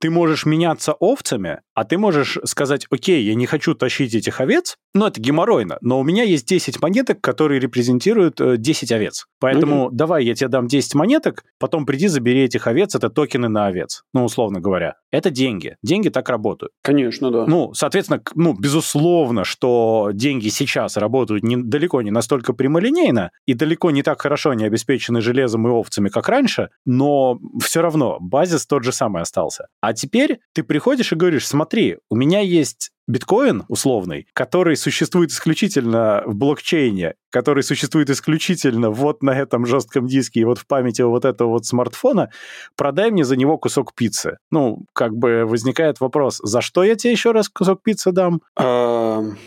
ты 0.00 0.10
можешь 0.10 0.46
меняться 0.46 0.92
овцами, 0.92 1.60
а 1.74 1.84
ты 1.84 1.98
можешь 1.98 2.38
сказать, 2.44 2.86
окей, 2.90 3.22
я 3.24 3.34
не 3.34 3.46
хочу 3.46 3.74
тащить 3.74 4.14
этих 4.14 4.40
овец, 4.40 4.76
но 4.94 5.08
это 5.08 5.20
геморройно, 5.20 5.78
но 5.80 5.98
у 5.98 6.04
меня 6.04 6.22
есть 6.22 6.46
10 6.46 6.80
монеток, 6.80 7.20
которые 7.20 7.60
репрезентируют 7.60 8.40
10 8.40 8.90
э, 8.90 8.94
овец. 8.94 9.26
Поэтому 9.40 9.86
угу. 9.86 9.94
давай 9.94 10.24
я 10.24 10.34
тебе 10.34 10.48
дам 10.48 10.68
10 10.68 10.94
монеток, 10.94 11.44
потом 11.58 11.84
приди 11.84 12.06
забери 12.06 12.44
этих 12.44 12.66
овец, 12.66 12.94
это 12.94 13.10
токены 13.10 13.48
на 13.48 13.66
овец, 13.66 14.04
ну, 14.12 14.24
условно 14.24 14.60
говоря. 14.60 14.94
Это 15.10 15.30
деньги. 15.30 15.76
Деньги 15.82 16.08
так 16.08 16.28
работают. 16.28 16.72
Конечно, 16.82 17.30
да. 17.30 17.46
Ну, 17.46 17.72
соответственно, 17.72 18.20
ну, 18.34 18.52
безусловно, 18.52 19.44
что 19.44 20.10
деньги 20.12 20.48
сейчас 20.48 20.96
работают 20.96 21.44
не, 21.44 21.56
далеко 21.56 22.02
не 22.02 22.10
настолько 22.10 22.52
прямолинейно 22.52 23.30
и 23.46 23.54
далеко 23.54 23.92
не 23.92 24.02
так 24.02 24.20
хорошо 24.20 24.50
они 24.50 24.64
обеспечены 24.84 25.20
железом 25.20 25.66
и 25.66 25.70
овцами, 25.70 26.08
как 26.08 26.28
раньше, 26.28 26.70
но 26.84 27.38
все 27.62 27.82
равно 27.82 28.18
базис 28.20 28.66
тот 28.66 28.84
же 28.84 28.92
самый 28.92 29.22
остался. 29.22 29.68
А 29.80 29.92
теперь 29.92 30.40
ты 30.52 30.62
приходишь 30.62 31.12
и 31.12 31.16
говоришь, 31.16 31.46
смотри, 31.46 31.98
у 32.10 32.16
меня 32.16 32.40
есть 32.40 32.90
биткоин 33.06 33.64
условный, 33.68 34.26
который 34.32 34.76
существует 34.76 35.30
исключительно 35.30 36.22
в 36.26 36.34
блокчейне, 36.34 37.14
который 37.30 37.64
существует 37.64 38.10
исключительно 38.10 38.90
вот 38.90 39.22
на 39.24 39.30
этом 39.30 39.66
жестком 39.66 40.06
диске 40.06 40.40
и 40.40 40.44
вот 40.44 40.58
в 40.58 40.66
памяти 40.66 41.02
вот 41.02 41.24
этого 41.24 41.50
вот 41.50 41.66
смартфона, 41.66 42.30
продай 42.76 43.10
мне 43.10 43.24
за 43.24 43.36
него 43.36 43.58
кусок 43.58 43.92
пиццы. 43.94 44.38
Ну, 44.52 44.84
как 44.92 45.16
бы 45.16 45.44
возникает 45.44 45.98
вопрос, 46.00 46.38
за 46.44 46.60
что 46.60 46.84
я 46.84 46.94
тебе 46.94 47.12
еще 47.12 47.32
раз 47.32 47.48
кусок 47.48 47.82
пиццы 47.82 48.12
дам? 48.12 48.40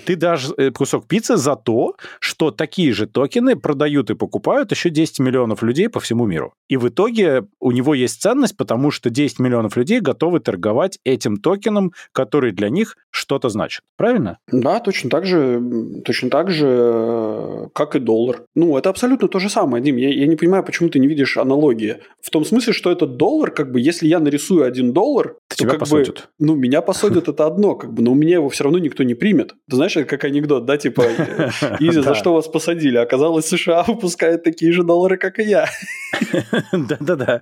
Ты 0.06 0.16
дашь 0.18 0.50
э, 0.58 0.72
кусок 0.72 1.08
пиццы 1.08 1.38
за 1.38 1.56
то, 1.56 1.96
что 2.20 2.52
такие 2.52 2.92
же 2.92 3.08
токены 3.08 3.56
продают 3.56 4.10
и 4.10 4.16
покупают 4.16 4.72
еще 4.72 4.90
10 4.90 5.20
миллионов 5.20 5.64
людей 5.64 5.88
по 5.88 6.02
всему 6.02 6.26
миру. 6.26 6.54
И 6.68 6.76
в 6.76 6.90
итоге 6.90 7.46
у 7.62 7.72
него 7.72 7.94
есть 7.94 8.22
ценность, 8.22 8.58
потому 8.58 8.92
что 8.92 9.10
10 9.10 9.40
миллионов 9.40 9.78
людей 9.78 10.02
готовы 10.02 10.42
торговать 10.42 11.00
этим 11.06 11.38
токеном, 11.38 11.94
который 12.12 12.52
для 12.52 12.70
них 12.70 12.98
что-то 13.12 13.47
что 13.48 13.50
значит. 13.50 13.82
Правильно? 13.98 14.38
Да, 14.52 14.80
точно 14.80 15.10
так 15.10 15.26
же, 15.26 15.62
точно 16.06 16.30
так 16.30 16.52
же, 16.52 16.68
э, 16.68 17.68
как 17.74 17.96
и 17.96 18.00
доллар. 18.00 18.44
Ну, 18.56 18.78
это 18.78 18.90
абсолютно 18.90 19.28
то 19.28 19.40
же 19.40 19.50
самое, 19.50 19.84
Дим. 19.84 19.98
Я, 19.98 20.10
я 20.10 20.28
не 20.28 20.36
понимаю, 20.36 20.64
почему 20.64 20.90
ты 20.90 21.00
не 21.00 21.08
видишь 21.08 21.38
аналогии. 21.38 21.98
В 22.22 22.30
том 22.30 22.46
смысле, 22.46 22.74
что 22.74 22.92
этот 22.92 23.18
доллар, 23.18 23.52
как 23.52 23.72
бы, 23.72 23.80
если 23.80 24.08
я 24.08 24.20
нарисую 24.20 24.66
один 24.66 24.94
доллар, 24.94 25.36
то 25.48 25.56
тебя 25.56 25.72
как 25.72 25.80
посадят. 25.80 26.30
бы, 26.40 26.46
ну, 26.46 26.56
меня 26.56 26.82
посадят 26.82 27.28
это 27.28 27.46
одно, 27.46 27.76
как 27.76 27.94
бы, 27.94 28.04
но 28.04 28.12
у 28.12 28.16
меня 28.16 28.36
его 28.36 28.50
все 28.50 28.64
равно 28.64 28.80
никто 28.80 29.04
не 29.04 29.16
примет. 29.16 29.54
Ты 29.70 29.76
знаешь, 29.76 29.96
это 29.96 30.06
как 30.06 30.24
анекдот, 30.26 30.66
да, 30.66 30.78
типа, 30.78 31.02
Изи, 31.80 32.02
за 32.02 32.16
что 32.16 32.34
вас 32.34 32.48
посадили? 32.48 32.98
Оказалось, 32.98 33.46
США 33.46 33.84
выпускает 33.88 34.44
такие 34.44 34.72
же 34.72 34.84
доллары, 34.84 35.18
как 35.18 35.40
и 35.40 35.44
я. 35.44 35.68
Да-да-да. 36.72 37.42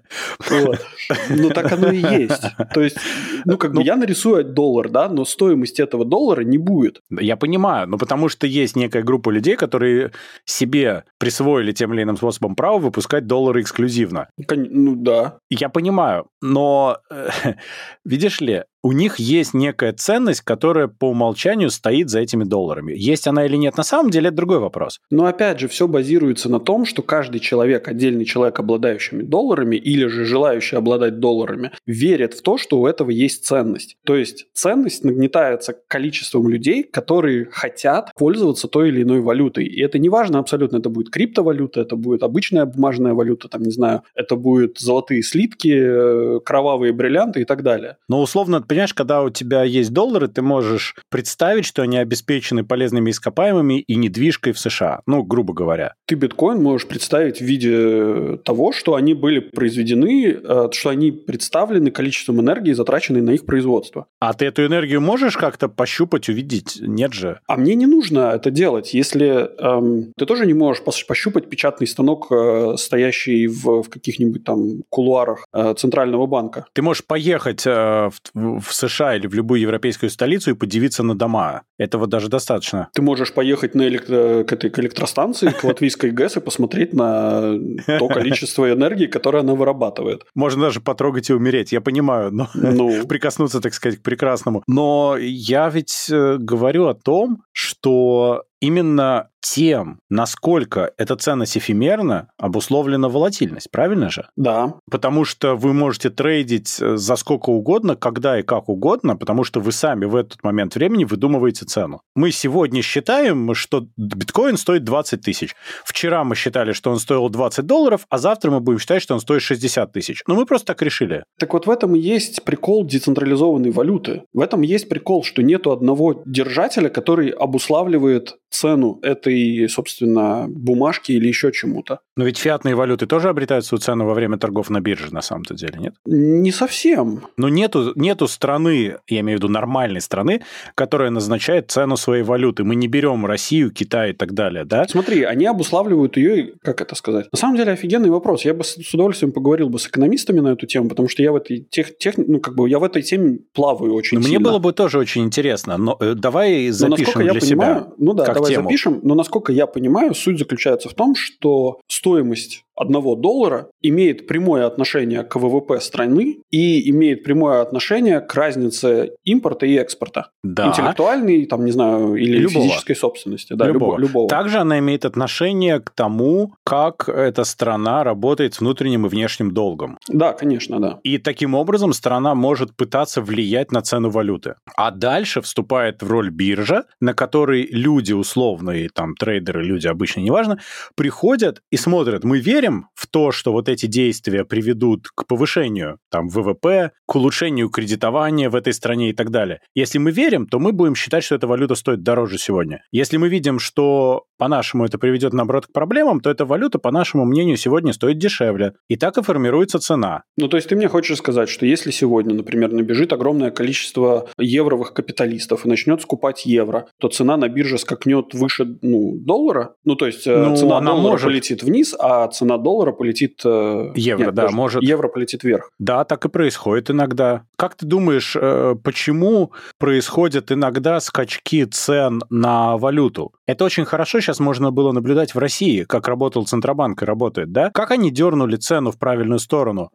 Ну, 1.29 1.49
так 1.49 1.71
оно 1.71 1.91
и 1.91 1.97
есть. 1.97 2.43
То 2.73 2.81
есть, 2.81 2.97
ну, 3.45 3.57
как 3.57 3.71
бы, 3.71 3.75
ну 3.75 3.81
я 3.81 3.95
нарисую 3.95 4.43
доллар, 4.43 4.89
да, 4.89 5.09
но 5.09 5.25
стоимость 5.25 5.79
этого 5.79 5.94
этого 5.95 6.05
доллара 6.05 6.41
не 6.41 6.57
будет. 6.57 7.01
Я 7.09 7.37
понимаю, 7.37 7.87
но 7.87 7.97
потому 7.97 8.29
что 8.29 8.47
есть 8.47 8.75
некая 8.75 9.03
группа 9.03 9.29
людей, 9.29 9.55
которые 9.55 10.11
себе 10.45 11.03
присвоили 11.17 11.71
тем 11.71 11.93
или 11.93 12.03
иным 12.03 12.17
способом 12.17 12.55
право 12.55 12.77
выпускать 12.77 13.27
доллары 13.27 13.61
эксклюзивно. 13.61 14.27
Ну 14.49 14.95
да. 14.95 15.37
Я 15.49 15.69
понимаю, 15.69 16.27
но 16.41 16.99
видишь 18.05 18.41
ли, 18.41 18.63
у 18.85 18.91
них 18.91 19.15
есть 19.15 19.55
некая 19.55 19.93
ценность, 19.93 20.41
которая 20.41 20.87
по 20.87 21.09
умолчанию 21.09 21.71
стоит 21.71 22.11
за 22.11 22.19
этими 22.19 22.43
долларами. 22.43 22.93
Есть 22.95 23.25
она 23.25 23.43
или 23.47 23.55
нет, 23.55 23.77
на 23.77 23.83
самом 23.83 24.11
деле 24.11 24.27
это 24.27 24.37
другой 24.37 24.59
вопрос. 24.59 24.99
Но 25.09 25.25
опять 25.25 25.59
же, 25.59 25.67
все 25.67 25.87
базируется 25.87 26.51
на 26.51 26.59
том, 26.59 26.85
что 26.85 27.01
каждый 27.01 27.39
человек, 27.39 27.87
отдельный 27.87 28.25
человек, 28.25 28.59
обладающий 28.59 29.23
долларами 29.23 29.75
или 29.75 30.05
же 30.05 30.25
желающий 30.25 30.75
обладать 30.75 31.19
долларами, 31.19 31.71
верит 31.87 32.35
в 32.35 32.43
то, 32.43 32.59
что 32.59 32.79
у 32.79 32.85
этого 32.85 33.09
есть 33.09 33.43
ценность. 33.43 33.97
То 34.05 34.15
есть 34.15 34.45
ценность 34.53 35.03
нагнетается 35.03 35.75
количеством 35.87 36.47
людей, 36.47 36.83
которые 36.83 37.45
хотят 37.45 38.11
пользоваться 38.15 38.67
той 38.67 38.89
или 38.89 39.01
иной 39.01 39.19
валютой. 39.21 39.65
И 39.65 39.81
это 39.81 39.97
не 39.97 40.09
важно 40.09 40.37
абсолютно, 40.37 40.77
это 40.77 40.91
будет 40.91 41.09
криптовалюта, 41.09 41.81
это 41.81 41.95
будет 41.95 42.21
обычная 42.21 42.67
бумажная 42.67 43.15
валюта, 43.15 43.47
там, 43.47 43.63
не 43.63 43.71
знаю, 43.71 44.03
это 44.13 44.35
будут 44.35 44.77
золотые 44.77 45.23
слитки, 45.23 45.73
э, 45.75 46.39
кровавые 46.45 46.93
бриллианты 46.93 47.41
и 47.41 47.45
так 47.45 47.63
далее. 47.63 47.97
Но 48.07 48.21
условно 48.21 48.61
понимаешь, 48.75 48.93
когда 48.93 49.23
у 49.23 49.29
тебя 49.29 49.63
есть 49.63 49.93
доллары, 49.93 50.27
ты 50.27 50.41
можешь 50.41 50.95
представить, 51.09 51.63
что 51.63 51.81
они 51.81 51.97
обеспечены 51.97 52.65
полезными 52.65 53.11
ископаемыми 53.11 53.79
и 53.79 53.95
недвижкой 53.95 54.51
в 54.51 54.59
США, 54.59 55.01
ну, 55.05 55.23
грубо 55.23 55.53
говоря. 55.53 55.93
Ты 56.07 56.15
биткоин 56.15 56.61
можешь 56.61 56.85
представить 56.85 57.39
в 57.39 57.45
виде 57.45 58.37
того, 58.43 58.73
что 58.73 58.95
они 58.95 59.13
были 59.13 59.39
произведены, 59.39 60.37
э, 60.43 60.67
что 60.73 60.89
они 60.89 61.11
представлены 61.11 61.89
количеством 61.89 62.41
энергии, 62.41 62.73
затраченной 62.73 63.21
на 63.21 63.31
их 63.31 63.45
производство. 63.45 64.07
А 64.19 64.33
ты 64.33 64.45
эту 64.45 64.65
энергию 64.65 64.99
можешь 64.99 65.37
как-то 65.37 65.69
пощупать, 65.69 66.27
увидеть? 66.27 66.79
Нет 66.81 67.13
же. 67.13 67.39
А 67.47 67.55
мне 67.55 67.75
не 67.75 67.85
нужно 67.85 68.31
это 68.35 68.51
делать. 68.51 68.93
Если 68.93 69.49
эм, 69.57 70.11
ты 70.17 70.25
тоже 70.25 70.45
не 70.45 70.53
можешь 70.53 70.83
пощупать 70.83 71.49
печатный 71.49 71.87
станок, 71.87 72.27
э, 72.29 72.75
стоящий 72.77 73.47
в, 73.47 73.83
в 73.83 73.89
каких-нибудь 73.89 74.43
там 74.43 74.83
кулуарах 74.89 75.45
э, 75.53 75.73
центрального 75.77 76.25
банка. 76.25 76.65
Ты 76.73 76.81
можешь 76.81 77.05
поехать 77.05 77.65
э, 77.65 78.09
в, 78.09 78.59
в 78.59 78.64
США 78.73 79.15
или 79.15 79.27
в 79.27 79.33
любую 79.33 79.61
европейскую 79.61 80.09
столицу 80.09 80.51
и 80.51 80.53
подивиться 80.53 81.03
на 81.03 81.15
дома. 81.15 81.63
Этого 81.77 82.07
даже 82.07 82.29
достаточно. 82.29 82.89
Ты 82.93 83.01
можешь 83.01 83.33
поехать 83.33 83.75
на 83.75 83.87
электро... 83.87 84.43
к 84.43 84.53
этой 84.53 84.69
к 84.69 84.79
электростанции, 84.79 85.49
к 85.49 85.63
латвийской 85.63 86.11
ГЭС 86.11 86.37
и 86.37 86.39
посмотреть 86.39 86.93
на 86.93 87.57
то 87.85 88.07
количество 88.07 88.71
энергии, 88.71 89.07
которое 89.07 89.39
она 89.39 89.53
вырабатывает. 89.53 90.25
Можно 90.35 90.63
даже 90.63 90.81
потрогать 90.81 91.29
и 91.29 91.33
умереть, 91.33 91.71
я 91.71 91.81
понимаю, 91.81 92.31
но 92.31 92.49
ну. 92.53 93.05
прикоснуться, 93.07 93.61
так 93.61 93.73
сказать, 93.73 93.99
к 93.99 94.03
прекрасному. 94.03 94.63
Но 94.67 95.17
я 95.19 95.69
ведь 95.69 96.07
э, 96.09 96.37
говорю 96.39 96.87
о 96.87 96.93
том, 96.93 97.43
что 97.51 98.43
именно 98.59 99.29
тем, 99.53 99.99
насколько 100.09 100.91
эта 100.97 101.15
ценность 101.15 101.57
эфемерна, 101.57 102.29
обусловлена 102.37 103.09
волатильность, 103.09 103.69
правильно 103.69 104.09
же? 104.09 104.27
Да. 104.35 104.75
Потому 104.89 105.23
что 105.23 105.55
вы 105.55 105.73
можете 105.73 106.09
трейдить 106.09 106.77
э, 106.81 106.97
за 106.97 107.15
сколько 107.15 107.51
угодно, 107.51 107.95
когда 107.95 108.39
и 108.39 108.43
как 108.43 108.69
угодно, 108.69 109.15
потому 109.15 109.43
что 109.43 109.59
вы 109.59 109.71
сами 109.71 110.05
в 110.05 110.15
этот 110.15 110.43
момент 110.43 110.75
времени 110.75 111.05
выдумываете 111.05 111.65
цену. 111.65 112.01
Мы 112.15 112.31
сегодня 112.31 112.81
считаем, 112.81 113.53
что 113.53 113.87
биткоин 113.97 114.57
стоит 114.57 114.83
20 114.83 115.21
тысяч. 115.21 115.55
Вчера 115.83 116.23
мы 116.23 116.35
считали, 116.35 116.71
что 116.73 116.89
он 116.89 116.97
стоил 116.97 117.29
20 117.29 117.65
долларов, 117.65 118.05
а 118.09 118.17
завтра 118.17 118.49
мы 118.49 118.61
будем 118.61 118.79
считать, 118.79 119.03
что 119.03 119.13
он 119.13 119.19
стоит 119.19 119.43
60 119.43 119.91
тысяч. 119.91 120.23
Но 120.27 120.35
мы 120.35 120.45
просто 120.45 120.67
так 120.67 120.81
решили. 120.81 121.23
Так 121.39 121.53
вот 121.53 121.67
в 121.67 121.69
этом 121.69 121.95
и 121.95 121.99
есть 121.99 122.43
прикол 122.43 122.83
децентрализованной 122.85 123.71
валюты. 123.71 124.23
В 124.33 124.39
этом 124.41 124.61
есть 124.61 124.89
прикол, 124.89 125.23
что 125.23 125.43
нету 125.43 125.71
одного 125.71 126.23
держателя, 126.25 126.89
который 126.89 127.29
обуславливает 127.29 128.37
цену 128.55 128.99
этой, 129.01 129.34
собственно, 129.67 130.45
бумажки 130.47 131.11
или 131.11 131.27
еще 131.27 131.51
чему-то. 131.51 131.99
Но 132.17 132.25
ведь 132.25 132.37
фиатные 132.37 132.75
валюты 132.75 133.07
тоже 133.07 133.29
обретают 133.29 133.65
свою 133.65 133.81
цену 133.81 134.05
во 134.05 134.13
время 134.13 134.37
торгов 134.37 134.69
на 134.69 134.79
бирже, 134.79 135.13
на 135.13 135.21
самом-то 135.21 135.53
деле, 135.53 135.79
нет? 135.79 135.95
Не 136.05 136.51
совсем. 136.51 137.21
Но 137.37 137.49
нету, 137.49 137.91
нету 137.95 138.27
страны, 138.27 138.97
я 139.07 139.19
имею 139.19 139.37
в 139.37 139.41
виду 139.41 139.51
нормальной 139.51 140.01
страны, 140.01 140.41
которая 140.75 141.09
назначает 141.09 141.71
цену 141.71 141.97
своей 141.97 142.23
валюты. 142.23 142.63
Мы 142.63 142.75
не 142.75 142.87
берем 142.87 143.25
Россию, 143.25 143.71
Китай 143.71 144.11
и 144.11 144.13
так 144.13 144.33
далее, 144.33 144.65
да? 144.65 144.87
Смотри, 144.87 145.23
они 145.23 145.45
обуславливают 145.45 146.17
ее, 146.17 146.53
как 146.61 146.81
это 146.81 146.95
сказать? 146.95 147.27
На 147.31 147.37
самом 147.37 147.57
деле 147.57 147.71
офигенный 147.73 148.09
вопрос. 148.09 148.45
Я 148.45 148.53
бы 148.53 148.63
с 148.63 148.93
удовольствием 148.93 149.31
поговорил 149.31 149.69
бы 149.69 149.79
с 149.79 149.87
экономистами 149.87 150.39
на 150.39 150.49
эту 150.49 150.65
тему, 150.67 150.89
потому 150.89 151.09
что 151.09 151.21
я 151.21 151.31
в 151.31 151.35
этой 151.35 151.59
тех, 151.59 151.97
тех 151.97 152.15
ну, 152.17 152.39
как 152.39 152.55
бы 152.55 152.69
я 152.69 152.79
в 152.79 152.83
этой 152.83 153.01
теме 153.01 153.39
плаваю 153.53 153.93
очень 153.93 154.17
но 154.17 154.23
сильно. 154.23 154.39
Мне 154.39 154.49
было 154.49 154.59
бы 154.59 154.73
тоже 154.73 154.99
очень 154.99 155.23
интересно, 155.23 155.77
но 155.77 155.97
э, 155.99 156.13
давай 156.13 156.69
запишем 156.69 157.21
но, 157.21 157.31
для 157.31 157.41
понимаю, 157.41 157.75
себя. 157.81 157.93
Ну 157.97 158.13
да, 158.13 158.25
как 158.25 158.35
давай 158.35 158.51
тему. 158.51 158.69
запишем. 158.69 158.99
Но 159.03 159.14
насколько 159.15 159.51
я 159.51 159.67
понимаю, 159.67 160.13
суть 160.13 160.39
заключается 160.39 160.89
в 160.89 160.93
том, 160.93 161.15
что 161.15 161.79
стоимость 161.87 162.64
одного 162.75 163.15
доллара 163.15 163.67
имеет 163.81 164.27
прямое 164.27 164.65
отношение 164.65 165.23
к 165.23 165.35
ВВП 165.35 165.79
страны 165.79 166.39
и 166.51 166.89
имеет 166.89 167.23
прямое 167.23 167.61
отношение 167.61 168.19
к 168.19 168.33
разнице 168.35 169.11
импорта 169.23 169.65
и 169.65 169.75
экспорта. 169.75 170.29
Да. 170.43 170.67
Интеллектуальной, 170.67 171.45
там, 171.45 171.65
не 171.65 171.71
знаю, 171.71 172.15
или 172.15 172.37
Любого. 172.37 172.65
физической 172.65 172.95
собственности. 172.95 173.53
Да, 173.53 173.67
любого. 173.67 173.97
любого. 173.97 174.29
Также 174.29 174.57
она 174.59 174.79
имеет 174.79 175.05
отношение 175.05 175.79
к 175.79 175.89
тому, 175.91 176.53
как 176.63 177.07
эта 177.09 177.43
страна 177.43 178.03
работает 178.03 178.53
с 178.53 178.59
внутренним 178.59 179.05
и 179.05 179.09
внешним 179.09 179.51
долгом. 179.51 179.97
Да, 180.09 180.33
конечно, 180.33 180.79
да. 180.79 180.99
И 181.03 181.17
таким 181.17 181.55
образом 181.55 181.93
страна 181.93 182.35
может 182.35 182.75
пытаться 182.75 183.21
влиять 183.21 183.71
на 183.71 183.81
цену 183.81 184.09
валюты. 184.09 184.55
А 184.75 184.91
дальше 184.91 185.41
вступает 185.41 186.01
в 186.03 186.09
роль 186.09 186.29
биржа, 186.29 186.83
на 186.99 187.13
которой 187.13 187.67
люди 187.71 188.13
условные, 188.13 188.89
там, 188.93 189.15
трейдеры, 189.15 189.63
люди 189.63 189.87
обычно, 189.87 190.21
неважно, 190.21 190.59
приходят 190.95 191.61
и 191.71 191.77
смотрят, 191.77 192.23
мы 192.23 192.39
верим 192.39 192.64
в 192.93 193.07
то, 193.07 193.31
что 193.31 193.51
вот 193.51 193.69
эти 193.69 193.85
действия 193.85 194.45
приведут 194.45 195.07
к 195.13 195.25
повышению 195.27 195.99
там, 196.09 196.27
ВВП, 196.29 196.91
к 197.05 197.15
улучшению 197.15 197.69
кредитования 197.69 198.49
в 198.49 198.55
этой 198.55 198.73
стране 198.73 199.09
и 199.09 199.13
так 199.13 199.31
далее. 199.31 199.59
Если 199.73 199.97
мы 199.97 200.11
верим, 200.11 200.47
то 200.47 200.59
мы 200.59 200.71
будем 200.71 200.95
считать, 200.95 201.23
что 201.23 201.35
эта 201.35 201.47
валюта 201.47 201.75
стоит 201.75 202.03
дороже 202.03 202.37
сегодня. 202.37 202.83
Если 202.91 203.17
мы 203.17 203.29
видим, 203.29 203.59
что 203.59 204.23
по-нашему 204.37 204.85
это 204.85 204.97
приведет, 204.97 205.33
наоборот, 205.33 205.67
к 205.67 205.71
проблемам, 205.71 206.19
то 206.19 206.29
эта 206.29 206.45
валюта, 206.45 206.79
по 206.79 206.91
нашему 206.91 207.25
мнению, 207.25 207.57
сегодня 207.57 207.93
стоит 207.93 208.17
дешевле. 208.17 208.73
И 208.89 208.95
так 208.95 209.17
и 209.17 209.21
формируется 209.23 209.79
цена. 209.79 210.23
Ну, 210.37 210.47
то 210.47 210.57
есть 210.57 210.69
ты 210.69 210.75
мне 210.75 210.87
хочешь 210.87 211.17
сказать, 211.17 211.49
что 211.49 211.65
если 211.65 211.91
сегодня, 211.91 212.33
например, 212.33 212.71
набежит 212.71 213.13
огромное 213.13 213.51
количество 213.51 214.27
евровых 214.37 214.93
капиталистов 214.93 215.65
и 215.65 215.69
начнет 215.69 216.01
скупать 216.01 216.45
евро, 216.45 216.87
то 216.99 217.07
цена 217.07 217.37
на 217.37 217.47
бирже 217.47 217.77
скакнет 217.77 218.33
выше 218.33 218.77
ну, 218.81 219.13
доллара? 219.17 219.75
Ну, 219.85 219.95
то 219.95 220.05
есть 220.05 220.27
э, 220.27 220.35
Ну, 220.35 220.55
цена 220.55 220.77
она 220.77 220.91
доллара 220.91 221.11
может. 221.11 221.25
полетит 221.25 221.63
вниз, 221.63 221.95
а 221.97 222.27
цена 222.27 222.54
доллара 222.57 222.91
полетит... 222.91 223.41
э, 223.45 223.91
Евро, 223.95 224.31
да, 224.31 224.43
даже 224.43 224.55
может. 224.55 224.83
Евро 224.83 225.07
полетит 225.07 225.43
вверх. 225.43 225.71
Да, 225.79 226.03
так 226.03 226.25
и 226.25 226.29
происходит 226.29 226.89
иногда. 226.89 227.43
Как 227.57 227.75
ты 227.75 227.85
думаешь, 227.85 228.35
э, 228.39 228.75
почему 228.83 229.51
происходят 229.77 230.51
иногда 230.51 230.99
скачки 230.99 231.65
цен 231.65 232.21
на 232.29 232.77
валюту? 232.77 233.33
Это 233.47 233.65
очень 233.65 233.85
хорошо 233.85 234.19
сейчас 234.19 234.39
можно 234.39 234.71
было 234.71 234.91
наблюдать 234.91 235.35
в 235.35 235.37
России, 235.37 235.83
как 235.83 236.07
работал 236.07 236.45
Центробанк 236.45 237.01
и 237.01 237.05
работает, 237.05 237.51
да? 237.51 237.71
Как 237.73 237.91
они 237.91 238.11
дернули 238.11 238.55
цену 238.55 238.91
в 238.91 238.97
правильную 238.97 239.39
сторону? 239.39 239.89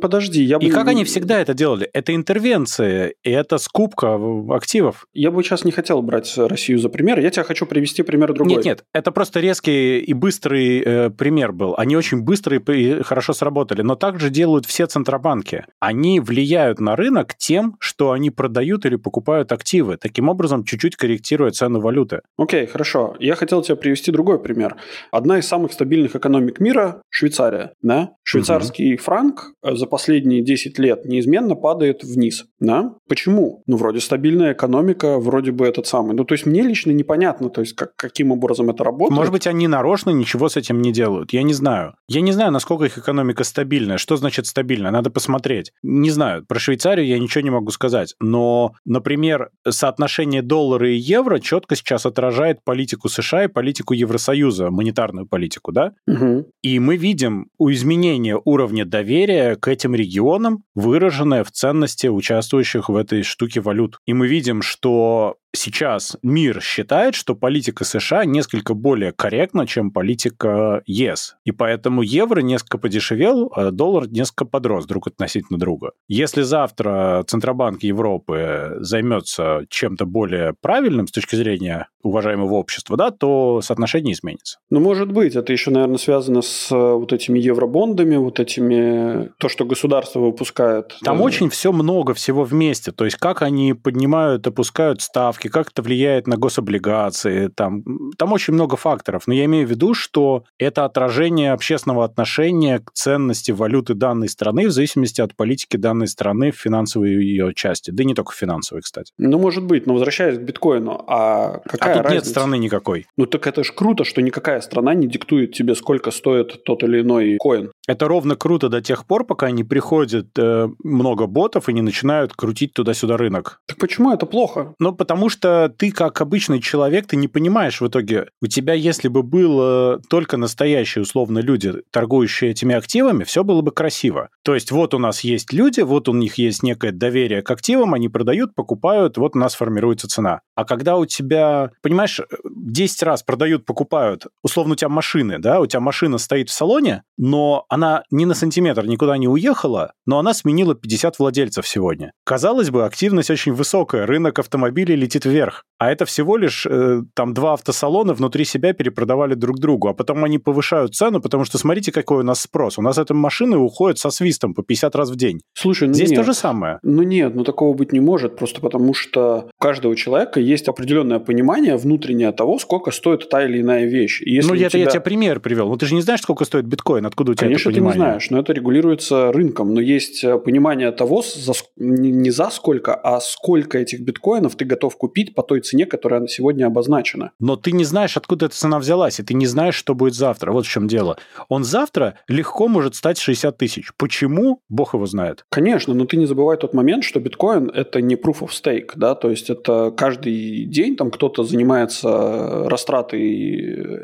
Подожди, 0.00 0.42
я 0.42 0.58
бы... 0.58 0.64
И 0.64 0.70
как 0.70 0.88
они 0.88 1.04
всегда 1.04 1.40
это 1.40 1.54
делали? 1.54 1.88
Это 1.92 2.14
интервенция, 2.14 3.14
и 3.22 3.30
это 3.30 3.58
скупка 3.58 4.18
активов. 4.50 5.06
Я 5.14 5.30
бы 5.30 5.42
сейчас 5.42 5.64
не 5.64 5.72
хотел 5.72 6.02
брать 6.02 6.36
Россию 6.36 6.78
за 6.78 6.88
пример. 6.88 7.18
Я 7.20 7.30
тебе 7.30 7.44
хочу 7.44 7.66
привести 7.66 8.02
пример 8.02 8.32
другой. 8.32 8.56
Нет, 8.56 8.64
нет, 8.64 8.84
это 8.92 9.12
просто 9.12 9.40
резкий 9.40 10.00
и 10.00 10.12
быстрый 10.12 10.80
э, 10.80 11.10
пример 11.10 11.52
был. 11.52 11.74
Они 11.76 11.96
очень 11.98 12.22
быстро 12.22 12.56
и 12.56 13.02
хорошо 13.02 13.32
сработали, 13.32 13.82
но 13.82 13.94
так 13.94 14.18
же 14.18 14.30
делают 14.30 14.66
все 14.66 14.86
центробанки. 14.86 15.64
Они 15.80 16.20
влияют 16.20 16.80
на 16.80 16.96
рынок 16.96 17.34
тем, 17.36 17.76
что 17.80 18.12
они 18.12 18.30
продают 18.30 18.86
или 18.86 18.96
покупают 18.96 19.52
активы, 19.52 19.96
таким 19.96 20.28
образом 20.28 20.64
чуть-чуть 20.64 20.96
корректируя 20.96 21.50
цену 21.50 21.80
валюты. 21.80 22.22
Окей, 22.36 22.66
хорошо. 22.66 23.16
Я 23.18 23.34
хотел 23.34 23.62
тебе 23.62 23.76
привести 23.76 24.10
другой 24.12 24.38
пример. 24.38 24.76
Одна 25.10 25.38
из 25.38 25.46
самых 25.46 25.72
стабильных 25.72 26.16
экономик 26.16 26.60
мира– 26.60 27.02
Швейцария. 27.10 27.72
Да? 27.82 28.10
Швейцарский 28.22 28.96
франк 28.96 29.52
э, 29.62 29.74
за 29.74 29.86
последние 29.86 30.42
10 30.42 30.78
лет 30.78 31.04
неизменно 31.04 31.54
падает 31.54 32.04
вниз. 32.04 32.44
Да? 32.60 32.94
Почему? 33.08 33.62
Ну, 33.66 33.76
вроде 33.76 34.00
стабильная 34.00 34.52
экономика, 34.52 35.18
вроде 35.18 35.52
бы 35.52 35.66
этот 35.66 35.86
самый. 35.86 36.14
Ну, 36.14 36.24
то 36.24 36.34
есть 36.34 36.46
мне 36.46 36.62
лично 36.62 36.90
непонятно, 36.92 37.50
то 37.50 37.60
есть 37.60 37.74
как, 37.74 37.96
каким 37.96 38.30
образом 38.32 38.70
это 38.70 38.84
работает. 38.84 39.16
Может 39.16 39.32
быть, 39.32 39.46
они 39.46 39.68
нарочно 39.68 40.10
ничего 40.10 40.48
с 40.48 40.56
этим 40.56 40.80
не 40.80 40.92
делают. 40.92 41.32
Я 41.32 41.42
не 41.42 41.54
знаю. 41.54 41.87
Я 42.08 42.20
не 42.20 42.32
знаю, 42.32 42.52
насколько 42.52 42.84
их 42.84 42.98
экономика 42.98 43.44
стабильная. 43.44 43.98
Что 43.98 44.16
значит 44.16 44.46
стабильная? 44.46 44.90
Надо 44.90 45.10
посмотреть. 45.10 45.72
Не 45.82 46.10
знаю. 46.10 46.44
Про 46.46 46.58
Швейцарию 46.58 47.06
я 47.06 47.18
ничего 47.18 47.42
не 47.42 47.50
могу 47.50 47.70
сказать. 47.70 48.14
Но, 48.20 48.74
например, 48.84 49.50
соотношение 49.68 50.42
доллара 50.42 50.90
и 50.90 50.96
евро 50.96 51.38
четко 51.38 51.76
сейчас 51.76 52.06
отражает 52.06 52.64
политику 52.64 53.08
США 53.08 53.44
и 53.44 53.48
политику 53.48 53.94
Евросоюза, 53.94 54.70
монетарную 54.70 55.26
политику, 55.26 55.72
да? 55.72 55.92
Мгм. 56.06 56.46
И 56.62 56.78
мы 56.78 56.96
видим 56.96 57.48
у 57.58 57.70
изменения 57.70 58.40
уровня 58.44 58.84
доверия 58.84 59.56
к 59.56 59.68
этим 59.68 59.94
регионам, 59.94 60.64
выраженное 60.74 61.44
в 61.44 61.50
ценности 61.50 62.06
участвующих 62.06 62.88
в 62.88 62.96
этой 62.96 63.22
штуке 63.22 63.60
валют. 63.60 63.98
И 64.06 64.14
мы 64.14 64.28
видим, 64.28 64.62
что 64.62 65.36
сейчас 65.52 66.16
мир 66.22 66.60
считает, 66.62 67.14
что 67.14 67.34
политика 67.34 67.84
США 67.84 68.24
несколько 68.24 68.74
более 68.74 69.12
корректна, 69.12 69.66
чем 69.66 69.90
политика 69.90 70.82
ЕС. 70.86 71.36
И 71.44 71.52
поэтому 71.52 72.02
евро 72.02 72.40
несколько 72.40 72.78
подешевел, 72.78 73.52
а 73.54 73.70
доллар 73.70 74.08
несколько 74.08 74.44
подрос 74.44 74.86
друг 74.86 75.08
относительно 75.08 75.58
друга. 75.58 75.92
Если 76.08 76.42
завтра 76.42 77.24
Центробанк 77.26 77.82
Европы 77.82 78.76
займется 78.80 79.66
чем-то 79.68 80.06
более 80.06 80.54
правильным 80.60 81.06
с 81.06 81.12
точки 81.12 81.36
зрения 81.36 81.88
уважаемого 82.02 82.54
общества, 82.54 82.96
да, 82.96 83.10
то 83.10 83.60
соотношение 83.60 84.14
изменится. 84.14 84.58
Ну, 84.70 84.80
может 84.80 85.12
быть, 85.12 85.34
это 85.36 85.52
еще, 85.52 85.70
наверное, 85.70 85.98
связано 85.98 86.42
с 86.42 86.70
э, 86.70 86.74
вот 86.74 87.12
этими 87.12 87.38
евробондами, 87.38 88.16
вот 88.16 88.40
этими, 88.40 89.30
то, 89.38 89.48
что 89.48 89.64
государство 89.64 90.20
выпускает. 90.20 90.96
Там 91.02 91.18
Э, 91.18 91.22
очень 91.22 91.50
все 91.50 91.72
много 91.72 92.14
всего 92.14 92.44
вместе. 92.44 92.92
То 92.92 93.04
есть, 93.04 93.16
как 93.16 93.42
они 93.42 93.74
поднимают, 93.74 94.46
опускают 94.46 95.02
ставки, 95.02 95.37
как 95.46 95.70
это 95.70 95.82
влияет 95.82 96.26
на 96.26 96.36
гособлигации. 96.36 97.48
Там, 97.48 97.84
там 98.16 98.32
очень 98.32 98.54
много 98.54 98.76
факторов. 98.76 99.24
Но 99.26 99.34
я 99.34 99.44
имею 99.44 99.66
в 99.66 99.70
виду, 99.70 99.94
что 99.94 100.44
это 100.58 100.84
отражение 100.84 101.52
общественного 101.52 102.04
отношения 102.04 102.80
к 102.80 102.92
ценности 102.92 103.52
валюты 103.52 103.94
данной 103.94 104.28
страны 104.28 104.66
в 104.66 104.72
зависимости 104.72 105.20
от 105.20 105.36
политики 105.36 105.76
данной 105.76 106.08
страны 106.08 106.50
в 106.50 106.56
финансовой 106.56 107.10
ее 107.10 107.54
части. 107.54 107.90
Да 107.90 108.02
и 108.02 108.06
не 108.06 108.14
только 108.14 108.32
в 108.32 108.36
финансовой, 108.36 108.82
кстати. 108.82 109.12
Ну, 109.18 109.38
может 109.38 109.64
быть, 109.64 109.86
но 109.86 109.92
возвращаясь 109.92 110.38
к 110.38 110.42
биткоину, 110.42 111.04
а 111.06 111.60
какая 111.66 111.94
а 111.94 111.96
тут 111.96 112.04
нет 112.04 112.12
разница? 112.14 112.30
страны 112.30 112.58
никакой. 112.58 113.06
Ну, 113.16 113.26
так 113.26 113.46
это 113.46 113.62
ж 113.62 113.72
круто, 113.72 114.04
что 114.04 114.22
никакая 114.22 114.60
страна 114.60 114.94
не 114.94 115.06
диктует 115.06 115.52
тебе, 115.52 115.74
сколько 115.74 116.10
стоит 116.10 116.64
тот 116.64 116.82
или 116.82 117.02
иной 117.02 117.36
коин. 117.38 117.70
Это 117.86 118.08
ровно 118.08 118.36
круто 118.36 118.68
до 118.68 118.80
тех 118.80 119.06
пор, 119.06 119.24
пока 119.24 119.50
не 119.50 119.64
приходит 119.64 120.38
э, 120.38 120.68
много 120.82 121.26
ботов 121.26 121.68
и 121.68 121.72
не 121.72 121.82
начинают 121.82 122.32
крутить 122.34 122.74
туда-сюда 122.74 123.16
рынок. 123.16 123.60
Так 123.66 123.78
почему 123.78 124.12
это 124.12 124.26
плохо? 124.26 124.74
Ну, 124.78 124.94
потому 124.94 125.27
что 125.28 125.72
ты, 125.76 125.90
как 125.92 126.20
обычный 126.20 126.60
человек, 126.60 127.06
ты 127.06 127.16
не 127.16 127.28
понимаешь 127.28 127.80
в 127.80 127.86
итоге, 127.86 128.28
у 128.40 128.46
тебя, 128.46 128.74
если 128.74 129.08
бы 129.08 129.22
было 129.22 130.00
только 130.08 130.36
настоящие, 130.36 131.02
условно, 131.02 131.38
люди, 131.38 131.72
торгующие 131.90 132.50
этими 132.50 132.74
активами, 132.74 133.24
все 133.24 133.44
было 133.44 133.62
бы 133.62 133.70
красиво. 133.70 134.30
То 134.42 134.54
есть 134.54 134.70
вот 134.70 134.94
у 134.94 134.98
нас 134.98 135.20
есть 135.20 135.52
люди, 135.52 135.80
вот 135.80 136.08
у 136.08 136.14
них 136.14 136.36
есть 136.36 136.62
некое 136.62 136.92
доверие 136.92 137.42
к 137.42 137.50
активам, 137.50 137.94
они 137.94 138.08
продают, 138.08 138.54
покупают, 138.54 139.16
вот 139.16 139.36
у 139.36 139.38
нас 139.38 139.54
формируется 139.54 140.08
цена. 140.08 140.40
А 140.58 140.64
когда 140.64 140.96
у 140.96 141.06
тебя, 141.06 141.70
понимаешь, 141.82 142.20
10 142.44 143.04
раз 143.04 143.22
продают, 143.22 143.64
покупают, 143.64 144.26
условно, 144.42 144.72
у 144.72 144.74
тебя 144.74 144.88
машины, 144.88 145.38
да, 145.38 145.60
у 145.60 145.66
тебя 145.66 145.78
машина 145.78 146.18
стоит 146.18 146.50
в 146.50 146.52
салоне, 146.52 147.04
но 147.16 147.64
она 147.68 148.02
ни 148.10 148.24
на 148.24 148.34
сантиметр 148.34 148.84
никуда 148.84 149.16
не 149.18 149.28
уехала, 149.28 149.92
но 150.04 150.18
она 150.18 150.34
сменила 150.34 150.74
50 150.74 151.20
владельцев 151.20 151.64
сегодня. 151.64 152.12
Казалось 152.24 152.70
бы, 152.70 152.84
активность 152.84 153.30
очень 153.30 153.52
высокая, 153.52 154.04
рынок 154.04 154.40
автомобилей 154.40 154.96
летит 154.96 155.26
вверх. 155.26 155.64
А 155.78 155.92
это 155.92 156.04
всего 156.04 156.36
лишь 156.36 156.66
э, 156.66 157.02
там 157.14 157.34
два 157.34 157.52
автосалона 157.52 158.12
внутри 158.12 158.44
себя 158.44 158.72
перепродавали 158.72 159.34
друг 159.34 159.58
другу, 159.60 159.88
а 159.88 159.94
потом 159.94 160.24
они 160.24 160.38
повышают 160.38 160.94
цену, 160.94 161.20
потому 161.20 161.44
что 161.44 161.56
смотрите, 161.56 161.92
какой 161.92 162.18
у 162.18 162.22
нас 162.24 162.40
спрос. 162.40 162.78
У 162.78 162.82
нас 162.82 162.98
эти 162.98 163.12
машины 163.12 163.56
уходят 163.56 163.98
со 163.98 164.10
свистом 164.10 164.54
по 164.54 164.62
50 164.62 164.96
раз 164.96 165.10
в 165.10 165.16
день. 165.16 165.40
Слушай, 165.54 165.88
ну 165.88 165.94
Здесь 165.94 166.10
нет. 166.10 166.18
то 166.18 166.24
же 166.24 166.34
самое. 166.34 166.80
Ну 166.82 167.02
нет, 167.02 167.34
ну 167.34 167.44
такого 167.44 167.76
быть 167.76 167.92
не 167.92 168.00
может, 168.00 168.36
просто 168.36 168.60
потому 168.60 168.92
что 168.92 169.48
у 169.56 169.62
каждого 169.62 169.94
человека 169.94 170.40
есть 170.40 170.68
определенное 170.68 171.20
понимание 171.20 171.76
внутреннее 171.76 172.32
того, 172.32 172.58
сколько 172.58 172.90
стоит 172.90 173.28
та 173.28 173.44
или 173.44 173.60
иная 173.60 173.84
вещь. 173.86 174.20
И 174.22 174.32
если 174.32 174.48
ну, 174.48 174.54
это 174.56 174.70
тебя... 174.70 174.80
я 174.80 174.90
тебе 174.90 175.00
пример 175.00 175.38
привел. 175.38 175.68
Ну, 175.68 175.76
ты 175.76 175.86
же 175.86 175.94
не 175.94 176.02
знаешь, 176.02 176.22
сколько 176.22 176.44
стоит 176.44 176.66
биткоин, 176.66 177.06
откуда 177.06 177.32
у 177.32 177.34
тебя 177.34 177.46
Конечно, 177.46 177.70
это 177.70 177.76
ты 177.76 177.80
не 177.80 177.86
понимание? 177.86 178.10
знаешь, 178.10 178.30
но 178.30 178.40
это 178.40 178.52
регулируется 178.52 179.30
рынком. 179.30 179.74
Но 179.74 179.80
есть 179.80 180.24
э, 180.24 180.38
понимание 180.38 180.90
того, 180.90 181.22
за 181.22 181.52
не 181.76 182.10
не 182.10 182.30
за 182.30 182.50
сколько, 182.50 182.94
а 182.94 183.20
сколько 183.20 183.78
этих 183.78 184.00
биткоинов 184.00 184.56
ты 184.56 184.64
готов 184.64 184.96
купить 184.96 185.34
по 185.34 185.42
той 185.42 185.60
цене, 185.68 185.86
которая 185.86 186.26
сегодня 186.26 186.66
обозначена. 186.66 187.30
Но 187.40 187.56
ты 187.56 187.72
не 187.72 187.84
знаешь, 187.84 188.16
откуда 188.16 188.46
эта 188.46 188.54
цена 188.54 188.78
взялась, 188.78 189.20
и 189.20 189.22
ты 189.22 189.34
не 189.34 189.46
знаешь, 189.46 189.74
что 189.74 189.94
будет 189.94 190.14
завтра. 190.14 190.52
Вот 190.52 190.66
в 190.66 190.68
чем 190.70 190.88
дело. 190.88 191.16
Он 191.48 191.64
завтра 191.64 192.18
легко 192.28 192.68
может 192.68 192.94
стать 192.94 193.18
60 193.18 193.56
тысяч. 193.56 193.92
Почему? 193.96 194.60
Бог 194.68 194.94
его 194.94 195.06
знает. 195.06 195.44
Конечно, 195.50 195.94
но 195.94 196.04
ты 196.06 196.16
не 196.16 196.26
забывай 196.26 196.56
тот 196.56 196.74
момент, 196.74 197.04
что 197.04 197.20
биткоин– 197.20 197.70
это 197.74 198.00
не 198.00 198.14
proof 198.16 198.40
of 198.40 198.48
stake, 198.50 198.90
да, 198.96 199.14
то 199.14 199.30
есть 199.30 199.50
это 199.50 199.90
каждый 199.96 200.64
день 200.64 200.96
там 200.96 201.10
кто-то 201.10 201.44
занимается 201.44 202.68
растратой 202.68 203.20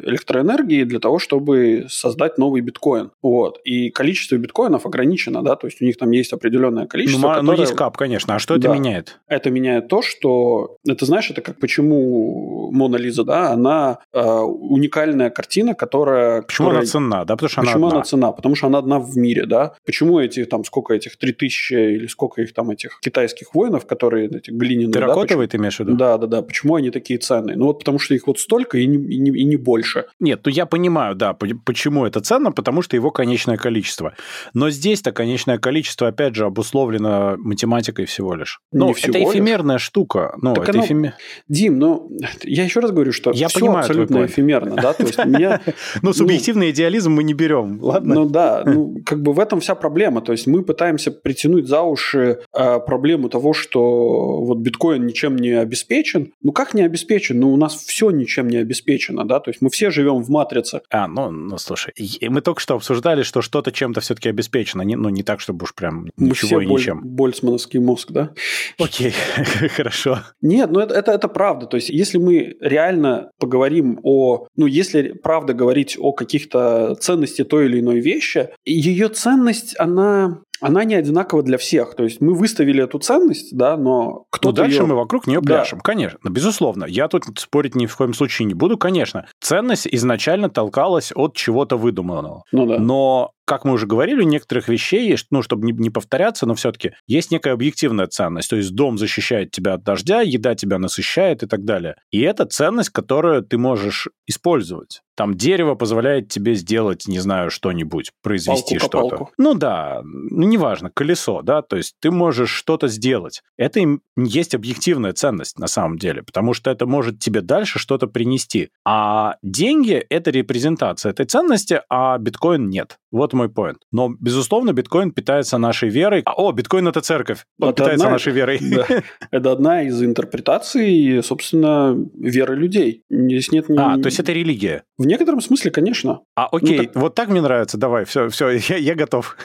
электроэнергии 0.05 0.85
для 0.85 0.99
того, 1.01 1.19
чтобы 1.19 1.87
создать 1.89 2.39
новый 2.39 2.61
биткоин, 2.61 3.11
вот, 3.23 3.61
и 3.65 3.91
количество 3.91 4.37
биткоинов 4.37 4.87
ограничено, 4.87 5.43
да, 5.43 5.57
то 5.57 5.67
есть 5.67 5.81
у 5.81 5.85
них 5.85 5.97
там 5.97 6.11
есть 6.11 6.33
определенное 6.33 6.83
Ну, 6.85 6.89
количество, 6.89 7.21
ма- 7.29 7.35
ну, 7.43 7.51
которое- 7.53 7.61
есть 7.61 7.75
кап, 7.75 7.97
конечно. 7.97 8.35
А 8.35 8.39
что 8.39 8.55
это 8.55 8.69
Да. 8.69 8.75
меняет? 8.75 9.21
Это 9.29 9.51
меняет 9.51 9.89
то, 9.89 10.03
что, 10.03 10.77
это 10.87 11.05
знаешь, 11.07 11.31
это 11.31 11.54
почему 11.61 12.71
Мона 12.73 12.97
Лиза, 12.97 13.25
да, 13.25 13.53
она 13.53 13.99
э, 14.13 14.21
уникальная 14.21 15.31
картина, 15.31 15.75
которая... 15.75 16.43
Почему 16.43 16.69
которая... 16.69 16.83
она 16.83 16.91
ценна, 16.91 17.25
да? 17.25 17.35
Потому 17.37 17.49
что 17.51 17.61
Почему 17.61 17.77
она 17.77 17.87
одна. 17.87 17.97
она 17.97 18.05
цена? 18.05 18.33
Потому 18.33 18.55
что 18.55 18.67
она 18.67 18.79
одна 18.79 18.99
в 18.99 19.17
мире, 19.17 19.47
да. 19.47 19.75
Почему 19.85 20.19
эти, 20.19 20.45
там, 20.45 20.65
сколько 20.65 20.95
этих, 20.95 21.17
3000 21.17 21.73
или 21.75 22.07
сколько 22.07 22.43
их 22.43 22.53
там, 22.55 22.71
этих 22.71 22.99
китайских 23.01 23.55
воинов, 23.55 23.87
которые, 23.87 24.29
эти 24.29 24.51
глиняные, 24.51 24.93
Терракотовые 24.93 25.47
да, 25.47 25.51
ты 25.53 25.57
имеешь 25.59 25.77
в 25.77 25.81
виду? 25.81 25.97
Да, 25.97 26.19
да, 26.19 26.27
да. 26.27 26.43
Почему 26.43 26.77
они 26.77 26.91
такие 26.91 27.19
ценные? 27.19 27.57
Ну 27.57 27.67
вот 27.67 27.79
потому 27.79 27.99
что 27.99 28.15
их 28.15 28.27
вот 28.27 28.39
столько 28.39 28.79
и 28.79 28.87
не, 28.87 28.97
и 28.97 29.19
не, 29.19 29.31
и 29.31 29.45
не 29.45 29.57
больше. 29.57 30.07
Нет, 30.21 30.41
ну 30.45 30.51
я 30.51 30.67
понимаю, 30.67 31.15
да, 31.15 31.35
почему 31.35 32.05
это 32.07 32.21
ценно, 32.21 32.53
потому 32.53 32.83
что 32.83 32.97
его 32.97 33.11
конечное 33.11 33.57
количество. 33.57 34.15
Но 34.55 34.71
здесь-то 34.71 35.13
конечное 35.13 35.59
количество, 35.59 36.09
опять 36.09 36.35
же, 36.35 36.45
обусловлено 36.47 37.37
математикой 37.39 38.07
всего 38.07 38.35
лишь. 38.35 38.61
Ну, 38.73 38.91
это 38.91 38.99
всего 38.99 39.31
эфемерная 39.33 39.77
лишь. 39.77 39.83
штука. 39.83 40.35
Ну, 40.41 40.55
Так 40.55 40.69
это 40.69 40.79
оно- 40.79 40.87
эфеме- 40.87 41.13
Дим, 41.49 41.79
ну, 41.79 42.11
я 42.43 42.65
еще 42.65 42.81
раз 42.81 42.91
говорю, 42.91 43.13
что 43.13 43.31
Я 43.33 43.49
все 43.49 43.61
понимаю 43.61 43.81
абсолютно 43.81 44.25
эфемерно, 44.25 44.77
да, 44.77 44.95
то 44.95 45.03
есть 45.03 45.19
меня... 45.27 45.61
Ну, 46.01 46.13
субъективный 46.13 46.71
идеализм 46.71 47.13
мы 47.13 47.23
не 47.23 47.35
берем, 47.35 47.79
ладно? 47.83 48.15
Ну 48.15 48.25
да, 48.25 48.63
ну 48.67 48.97
как 49.05 49.23
бы 49.23 49.33
в 49.33 49.41
этом 49.41 49.61
вся 49.61 49.75
проблема. 49.75 50.23
То 50.23 50.33
есть 50.33 50.47
мы 50.47 50.63
пытаемся 50.63 51.11
притянуть 51.11 51.67
за 51.67 51.83
уши 51.83 52.41
э, 52.53 52.81
проблему 52.81 53.29
того, 53.29 53.53
что 53.53 54.41
вот 54.41 54.59
биткоин 54.59 55.05
ничем 55.05 55.37
не 55.37 55.51
обеспечен. 55.51 56.33
Ну 56.43 56.53
как 56.53 56.73
не 56.73 56.83
обеспечен? 56.83 57.39
Ну 57.41 57.53
у 57.53 57.57
нас 57.57 57.75
все 57.75 58.11
ничем 58.11 58.49
не 58.49 58.57
обеспечено, 58.57 59.25
да. 59.25 59.41
То 59.41 59.51
есть 59.51 59.61
мы 59.61 59.69
все 59.69 59.91
живем 59.91 60.23
в 60.23 60.31
матрице. 60.31 60.81
А, 60.91 61.07
ну, 61.09 61.31
ну, 61.31 61.59
слушай, 61.59 61.93
мы 62.23 62.41
только 62.41 62.61
что 62.61 62.75
обсуждали, 62.75 63.23
что 63.23 63.43
что-то 63.43 63.71
чем-то 63.71 64.01
все-таки 64.01 64.31
обеспечено. 64.31 64.83
Не, 64.83 64.97
ну, 64.97 65.11
не 65.11 65.23
так, 65.23 65.41
чтобы 65.41 65.65
уж 65.65 65.75
прям 65.75 66.09
ничего 66.17 66.61
и 66.61 66.67
боль- 66.67 66.81
ничем. 66.81 67.01
больцмановский 67.05 67.81
мозг, 67.81 68.13
да. 68.13 68.31
Окей, 68.79 69.13
хорошо. 69.77 70.21
Нет, 70.41 70.71
ну 70.71 70.81
это, 70.81 70.95
это, 70.95 71.13
это 71.13 71.29
правда. 71.35 71.67
То 71.67 71.77
есть, 71.77 71.91
если 71.91 72.19
мы 72.19 72.55
реально 72.61 73.31
поговорим 73.39 73.99
о... 74.03 74.47
Ну, 74.57 74.67
если 74.67 75.13
правда 75.13 75.53
говорить 75.53 75.97
о 76.01 76.13
каких-то 76.13 76.95
ценности 76.95 77.45
той 77.45 77.67
или 77.67 77.81
иной 77.81 78.01
вещи, 78.01 78.49
ее 78.65 79.09
ценность, 79.09 79.75
она... 79.79 80.39
Она 80.61 80.85
не 80.85 80.95
одинакова 80.95 81.43
для 81.43 81.59
всех. 81.59 81.95
То 81.95 82.05
есть 82.05 82.21
мы 82.23 82.33
выставили 82.33 82.83
эту 82.83 82.99
ценность, 82.99 83.55
да, 83.55 83.77
но 83.77 84.03
Ну, 84.05 84.27
кто-то 84.31 84.63
дальше 84.63 84.79
её- 84.79 84.87
мы 84.87 84.95
вокруг 84.95 85.27
нее 85.27 85.41
Да. 85.43 85.57
пляшем, 85.57 85.81
конечно, 85.81 86.19
безусловно. 86.31 86.85
Я 86.87 87.09
тут 87.09 87.25
спорить 87.39 87.75
ни 87.75 87.85
в 87.87 87.95
коем 87.97 88.15
случае 88.15 88.47
не 88.47 88.55
буду, 88.55 88.79
конечно. 88.79 89.27
Ценность 89.43 89.87
изначально 89.91 90.49
толкалась 90.49 91.13
от 91.15 91.35
чего-то 91.35 91.77
выдуманного. 91.77 92.45
Ну 92.53 92.67
да. 92.67 92.79
Но, 92.79 93.33
как 93.45 93.65
мы 93.65 93.73
уже 93.73 93.87
говорили, 93.87 94.23
у 94.23 94.27
некоторых 94.27 94.69
вещей 94.69 95.09
есть, 95.09 95.27
ну, 95.31 95.43
чтобы 95.43 95.67
не, 95.67 95.73
не 95.73 95.91
повторяться, 95.91 96.47
но 96.47 96.55
все-таки 96.55 96.93
есть 97.07 97.31
некая 97.31 97.53
объективная 97.53 98.07
ценность. 98.07 98.51
То 98.51 98.57
есть 98.57 98.75
дом 98.75 98.99
защищает 98.99 99.51
тебя 99.51 99.75
от 99.75 99.85
дождя, 99.85 100.21
еда 100.21 100.55
тебя 100.55 100.79
насыщает 100.79 101.43
и 101.43 101.47
так 101.47 101.65
далее. 101.65 101.97
И 102.11 102.21
это 102.21 102.47
ценность, 102.47 102.91
которую 102.91 103.43
ты 103.43 103.59
можешь 103.59 104.09
использовать. 104.27 105.03
Там 105.17 105.35
дерево 105.35 105.75
позволяет 105.77 106.29
тебе 106.29 106.55
сделать, 106.55 107.07
не 107.07 107.21
знаю, 107.21 107.51
что-нибудь, 107.51 108.11
произвести 108.23 108.79
что-то. 108.79 109.29
Ну 109.39 109.55
да, 109.55 110.01
ну 110.03 110.47
неважно, 110.47 110.91
колесо, 110.91 111.43
да, 111.43 111.63
то 111.63 111.77
есть 111.77 111.95
ты 112.01 112.11
можешь 112.11 112.51
что-то 112.51 112.89
сделать. 112.89 113.43
Это 113.57 113.79
им 113.79 114.01
есть 114.17 114.55
объективная 114.55 115.13
ценность 115.13 115.59
на 115.59 115.69
самом 115.69 115.99
деле, 115.99 116.23
потому 116.23 116.53
что 116.53 116.71
это 116.71 116.87
может 116.87 117.21
тебе 117.21 117.43
дальше 117.43 117.79
что-то 117.79 118.09
принести. 118.09 118.71
А 118.85 119.37
деньги— 119.43 119.95
это 120.11 120.31
репрезентация 120.31 121.11
этой 121.11 121.27
ценности, 121.27 121.81
а 121.89 122.19
биткоин 122.19 122.69
нет. 122.69 122.99
Вот 123.15 123.33
мой 123.33 123.49
поинт. 123.49 123.79
Но, 123.93 124.09
безусловно, 124.19 124.73
биткоин 124.73 125.13
питается 125.13 125.57
нашей 125.57 125.89
верой. 125.89 126.23
А, 126.27 126.33
о, 126.35 126.51
биткоин— 126.51 126.89
это 126.89 127.01
церковь. 127.01 127.47
Он 127.61 127.69
Это 127.69 127.77
питается 127.85 128.07
одна- 128.07 128.13
нашей 128.15 128.33
верой. 128.33 128.59
Да. 128.75 128.87
Это 129.31 129.53
одна 129.53 129.83
из 129.83 130.03
интерпретаций, 130.03 131.23
собственно, 131.23 131.97
веры 132.19 132.57
людей. 132.57 133.05
Здесь 133.09 133.53
нет 133.53 133.69
ни- 133.69 133.79
А, 133.79 133.97
то 133.99 134.07
есть 134.07 134.19
это 134.19 134.33
религия. 134.33 134.83
В 134.99 135.07
некотором 135.07 135.41
смысле, 135.41 135.71
конечно. 135.71 136.23
А, 136.35 136.49
окей, 136.51 136.79
Ну, 136.79 136.85
так- 136.87 136.97
вот 136.97 137.15
так 137.15 137.29
мне 137.29 137.41
нравится. 137.41 137.79
Давай, 137.79 138.05
все, 138.05 138.29
все, 138.31 138.49
я, 138.69 138.77
я 138.79 138.95
готов. 138.97 139.37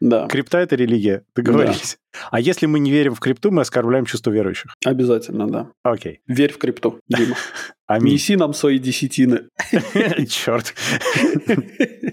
Да, 0.00 0.28
Крипта— 0.28 0.58
это 0.60 0.76
религия. 0.76 1.24
Договорились. 1.34 1.98
А 2.30 2.40
если 2.40 2.66
мы 2.66 2.78
не 2.78 2.90
верим 2.90 3.14
в 3.14 3.20
крипту, 3.20 3.50
мы 3.50 3.62
оскорбляем 3.62 4.04
чувство 4.04 4.30
верующих. 4.30 4.74
обязательно, 4.84 5.46
да. 5.48 5.70
Окей. 5.82 6.20
Верь 6.26 6.52
в 6.52 6.58
крипту, 6.58 7.00
Дима. 7.08 7.36
Аминь. 7.86 8.14
Неси 8.14 8.36
нам 8.36 8.52
свои 8.52 8.78
десятины. 8.78 9.48
Черт. 10.28 10.74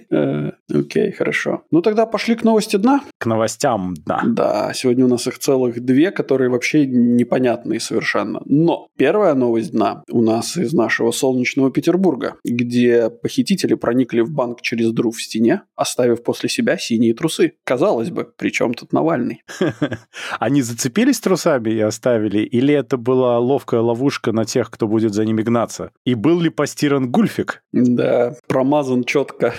Э, 0.10 0.52
Окей, 0.74 1.12
хорошо. 1.12 1.64
Ну 1.72 1.82
тогда 1.82 2.06
пошли 2.06 2.36
к 2.36 2.44
новости 2.44 2.78
дна. 2.78 3.02
К 3.20 3.26
новостям, 3.26 3.94
да. 4.06 4.22
Да, 4.26 4.72
сегодня 4.74 5.06
у 5.06 5.08
нас 5.10 5.28
их 5.28 5.38
целых 5.38 5.84
две, 5.84 6.12
которые 6.12 6.50
вообще 6.50 6.86
непонятные 6.86 7.80
совершенно. 7.82 8.42
Но 8.46 8.88
первая 8.98 9.34
новость 9.34 9.72
дна 9.72 10.04
у 10.10 10.22
нас 10.22 10.56
из 10.56 10.74
нашего 10.74 11.12
солнечного 11.12 11.72
Петербурга, 11.72 12.36
где 12.46 13.10
похитители 13.10 13.74
проникли 13.74 14.22
в 14.22 14.32
банк 14.32 14.62
через 14.62 14.92
дыру 14.92 15.12
в 15.12 15.22
стене, 15.22 15.64
оставив 15.76 16.24
после 16.24 16.48
себя 16.48 16.78
синие 16.78 17.14
трусы. 17.14 17.54
Казалось 17.66 18.12
бы, 18.12 18.24
при 18.38 18.50
чем 18.50 18.74
тут 18.74 18.94
Навальный? 18.94 19.44
Они 20.40 20.62
зацепились 20.62 21.20
трусами 21.20 21.70
и 21.72 21.80
оставили? 21.80 22.40
Или 22.40 22.74
это 22.74 22.98
была 22.98 23.40
ловкая 23.40 23.82
ловушка 23.82 24.32
на 24.32 24.46
тех, 24.46 24.70
кто 24.70 24.88
будет 24.88 25.14
за 25.14 25.26
ними 25.26 25.42
гнаться? 25.42 25.92
И 26.06 26.16
был 26.16 26.40
ли 26.42 26.50
постиран 26.50 27.12
гульфик? 27.12 27.64
Да, 27.72 28.36
промазан 28.48 29.04
четко. 29.04 29.54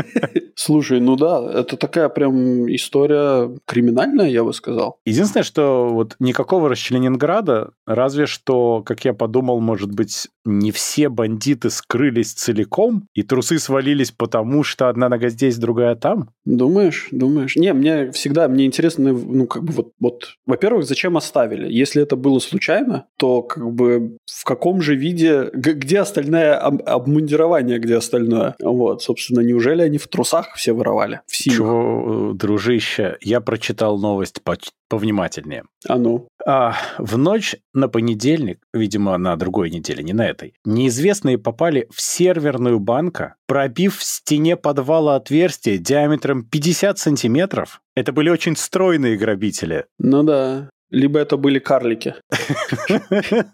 Слушай, 0.56 1.00
ну 1.00 1.16
да, 1.16 1.42
это 1.52 1.76
такая 1.76 2.08
прям 2.08 2.72
история 2.74 3.50
криминальная, 3.66 4.28
я 4.28 4.44
бы 4.44 4.52
сказал. 4.52 4.98
Единственное, 5.04 5.44
что 5.44 5.88
вот 5.88 6.16
никакого 6.20 6.68
расчлененграда, 6.68 7.70
разве 7.86 8.26
что, 8.26 8.82
как 8.82 9.04
я 9.04 9.14
подумал, 9.14 9.60
может 9.60 9.92
быть, 9.92 10.28
не 10.44 10.70
все 10.70 11.08
бандиты 11.08 11.70
скрылись 11.70 12.32
целиком, 12.32 13.08
и 13.14 13.22
трусы 13.22 13.58
свалились 13.58 14.12
потому, 14.12 14.62
что 14.62 14.88
одна 14.88 15.08
нога 15.08 15.28
здесь, 15.28 15.56
другая 15.56 15.96
там? 15.96 16.30
Думаешь, 16.44 17.08
думаешь? 17.10 17.56
Не, 17.56 17.72
мне 17.72 18.12
всегда, 18.12 18.48
мне 18.48 18.66
интересно, 18.66 19.12
ну, 19.12 19.46
как 19.46 19.63
бы 19.64 19.72
вот, 19.72 19.92
вот, 20.00 20.36
во-первых, 20.46 20.84
зачем 20.86 21.16
оставили? 21.16 21.72
Если 21.72 22.02
это 22.02 22.16
было 22.16 22.38
случайно, 22.38 23.06
то 23.18 23.42
как 23.42 23.72
бы 23.72 24.18
в 24.26 24.44
каком 24.44 24.80
же 24.80 24.94
виде, 24.94 25.50
где 25.52 26.00
остальное 26.00 26.56
об- 26.56 26.82
обмундирование, 26.86 27.78
где 27.78 27.96
остальное? 27.96 28.54
Вот, 28.60 29.02
собственно, 29.02 29.40
неужели 29.40 29.82
они 29.82 29.98
в 29.98 30.06
трусах 30.08 30.54
все 30.54 30.72
воровали? 30.72 31.20
В 31.26 31.36
синих? 31.36 31.56
Чего, 31.56 32.30
э, 32.32 32.34
дружище, 32.34 33.16
я 33.20 33.40
прочитал 33.40 33.98
новость 33.98 34.42
по- 34.42 34.56
повнимательнее. 34.88 35.64
А 35.88 35.96
ну, 35.98 36.28
А, 36.46 36.74
в 36.98 37.16
ночь 37.16 37.56
на 37.72 37.88
понедельник, 37.88 38.58
видимо, 38.74 39.16
на 39.16 39.34
другой 39.36 39.70
неделе, 39.70 40.02
не 40.04 40.12
на 40.12 40.26
этой, 40.26 40.54
неизвестные 40.64 41.38
попали 41.38 41.88
в 41.90 42.00
серверную 42.02 42.78
банка, 42.80 43.36
пробив 43.46 43.96
в 43.96 44.04
стене 44.04 44.56
подвала 44.56 45.16
отверстие 45.16 45.78
диаметром 45.78 46.44
50 46.44 46.98
сантиметров. 46.98 47.80
Это 47.94 48.12
были 48.12 48.28
очень 48.28 48.56
стройные 48.56 49.16
грабители. 49.16 49.86
ну 49.98 50.22
да. 50.22 50.70
Либо 50.90 51.18
это 51.18 51.36
были 51.36 51.58
карлики. 51.58 52.14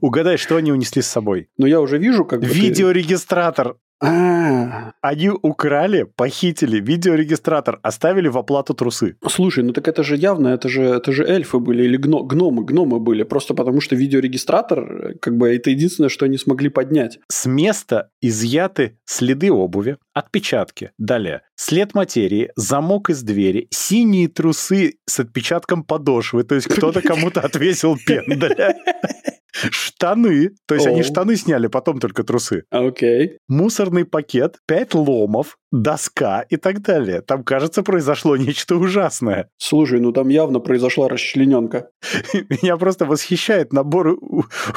Угадай, 0.00 0.36
что 0.36 0.56
они 0.56 0.70
унесли 0.70 1.02
с 1.02 1.08
собой? 1.08 1.48
Но 1.58 1.66
я 1.66 1.80
уже 1.80 1.98
вижу, 1.98 2.24
как 2.24 2.40
бы... 2.40 2.46
Видеорегистратор. 2.46 3.76
А, 4.02 4.92
Они 5.00 5.30
украли, 5.30 6.02
похитили 6.16 6.80
видеорегистратор, 6.80 7.78
оставили 7.82 8.28
в 8.28 8.36
оплату 8.36 8.74
трусы. 8.74 9.16
Слушай, 9.28 9.62
ну 9.64 9.72
так 9.72 9.86
это 9.86 10.02
же 10.02 10.16
явно, 10.16 10.48
это 10.48 10.68
же, 10.68 10.82
это 10.82 11.12
же 11.12 11.24
эльфы 11.24 11.58
были 11.60 11.84
или 11.84 11.96
гно- 11.96 12.24
гномы, 12.24 12.64
гномы 12.64 12.98
были, 12.98 13.22
просто 13.22 13.54
потому 13.54 13.80
что 13.80 13.94
видеорегистратор, 13.94 15.14
как 15.20 15.36
бы, 15.36 15.54
это 15.54 15.70
единственное, 15.70 16.08
что 16.08 16.24
они 16.26 16.36
смогли 16.36 16.68
поднять. 16.68 17.18
С 17.28 17.46
места 17.46 18.10
изъяты 18.20 18.98
следы 19.04 19.52
обуви, 19.52 19.98
отпечатки. 20.14 20.90
Далее. 20.98 21.42
След 21.54 21.94
материи, 21.94 22.50
замок 22.56 23.10
из 23.10 23.22
двери, 23.22 23.68
синие 23.70 24.28
трусы 24.28 24.94
с 25.06 25.20
отпечатком 25.20 25.84
подошвы, 25.84 26.42
то 26.42 26.56
есть 26.56 26.66
кто-то 26.66 27.00
кому-то 27.02 27.40
отвесил 27.40 27.96
пендаля. 27.96 28.76
Штаны, 29.52 30.50
то 30.66 30.74
есть 30.74 30.86
они 30.86 31.00
Оу. 31.00 31.04
штаны 31.04 31.36
сняли, 31.36 31.66
потом 31.66 32.00
только 32.00 32.24
трусы. 32.24 32.64
Окей. 32.70 33.38
Мусорный 33.48 34.04
пакет, 34.04 34.58
пять 34.66 34.94
ломов, 34.94 35.58
доска 35.70 36.42
и 36.48 36.56
так 36.56 36.82
далее. 36.82 37.20
Там, 37.20 37.44
кажется, 37.44 37.82
произошло 37.82 38.36
нечто 38.36 38.76
ужасное. 38.76 39.50
Слушай, 39.58 40.00
ну 40.00 40.12
там 40.12 40.28
явно 40.28 40.58
произошла 40.60 41.08
расчлененка. 41.08 41.90
Меня 42.32 42.76
просто 42.76 43.04
восхищает 43.04 43.72
набор 43.72 44.18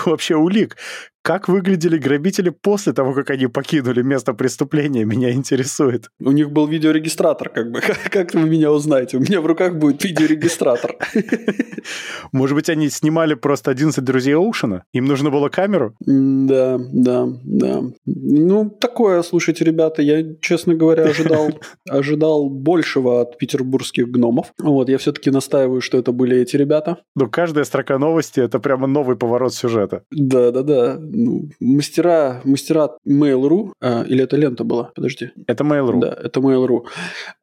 вообще 0.05 0.35
улик. 0.35 0.77
Как 1.25 1.47
выглядели 1.47 1.97
грабители 1.97 2.51
после 2.51 2.93
того, 2.93 3.15
как 3.15 3.31
они 3.31 3.47
покинули 3.47 4.03
место 4.03 4.35
преступления, 4.35 5.05
меня 5.05 5.31
интересует. 5.31 6.11
У 6.19 6.29
них 6.29 6.51
был 6.51 6.67
видеорегистратор, 6.67 7.49
как 7.49 7.71
бы. 7.71 7.81
Как, 8.11 8.35
вы 8.35 8.47
меня 8.47 8.71
узнаете? 8.71 9.17
У 9.17 9.21
меня 9.21 9.41
в 9.41 9.47
руках 9.47 9.75
будет 9.75 10.03
видеорегистратор. 10.03 10.95
Может 12.31 12.55
быть, 12.55 12.69
они 12.69 12.89
снимали 12.89 13.33
просто 13.33 13.71
11 13.71 14.03
друзей 14.03 14.35
Оушена? 14.35 14.83
Им 14.93 15.05
нужно 15.05 15.31
было 15.31 15.49
камеру? 15.49 15.95
Да, 15.99 16.77
да, 16.93 17.27
да. 17.43 17.81
Ну, 18.05 18.69
такое, 18.69 19.23
слушайте, 19.23 19.65
ребята, 19.65 20.03
я, 20.03 20.23
честно 20.41 20.75
говоря, 20.75 21.05
ожидал, 21.05 21.49
ожидал 21.89 22.49
большего 22.51 23.21
от 23.21 23.39
петербургских 23.39 24.11
гномов. 24.11 24.53
Вот, 24.59 24.89
я 24.89 24.99
все-таки 24.99 25.31
настаиваю, 25.31 25.81
что 25.81 25.97
это 25.97 26.11
были 26.11 26.37
эти 26.37 26.55
ребята. 26.55 26.99
Ну, 27.15 27.27
каждая 27.31 27.65
строка 27.65 27.97
новости– 27.97 28.39
это 28.41 28.59
прямо 28.59 28.85
новый 28.85 29.15
поворот 29.15 29.55
сюжета. 29.55 30.03
Да-да-да. 30.11 30.99
Ну, 31.17 31.49
мастера, 31.61 32.41
мастера 32.43 32.97
Mail.ru, 33.07 33.71
а, 33.81 34.03
или 34.03 34.23
это 34.23 34.35
лента 34.35 34.63
была? 34.63 34.91
Подожди. 34.95 35.31
Это 35.47 35.63
Mail.ru. 35.63 35.99
Да, 35.99 36.13
это 36.13 36.41
Mail.ru. 36.41 36.85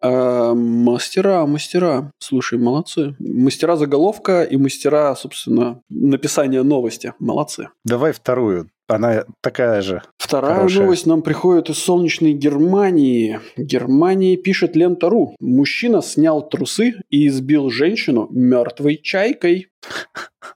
А, 0.02 0.54
мастера, 0.54 1.46
мастера. 1.46 2.12
Слушай, 2.18 2.58
молодцы. 2.58 3.16
Мастера 3.18 3.76
заголовка 3.76 4.42
и 4.42 4.56
мастера, 4.56 5.14
собственно, 5.16 5.80
написания 5.88 6.62
новости. 6.62 7.14
Молодцы. 7.18 7.68
Давай 7.84 8.12
вторую. 8.12 8.68
Она 8.88 9.24
такая 9.40 9.80
же. 9.80 10.02
Вторая 10.18 10.56
хорошая. 10.56 10.82
новость 10.82 11.06
нам 11.06 11.22
приходит 11.22 11.70
из 11.70 11.78
солнечной 11.78 12.32
Германии. 12.32 13.40
Германии 13.56 14.36
пишет 14.36 14.76
лента.ру. 14.76 15.34
Мужчина 15.40 16.02
снял 16.02 16.46
трусы 16.46 16.96
и 17.08 17.26
избил 17.28 17.70
женщину 17.70 18.28
мертвой 18.30 19.00
чайкой. 19.02 19.68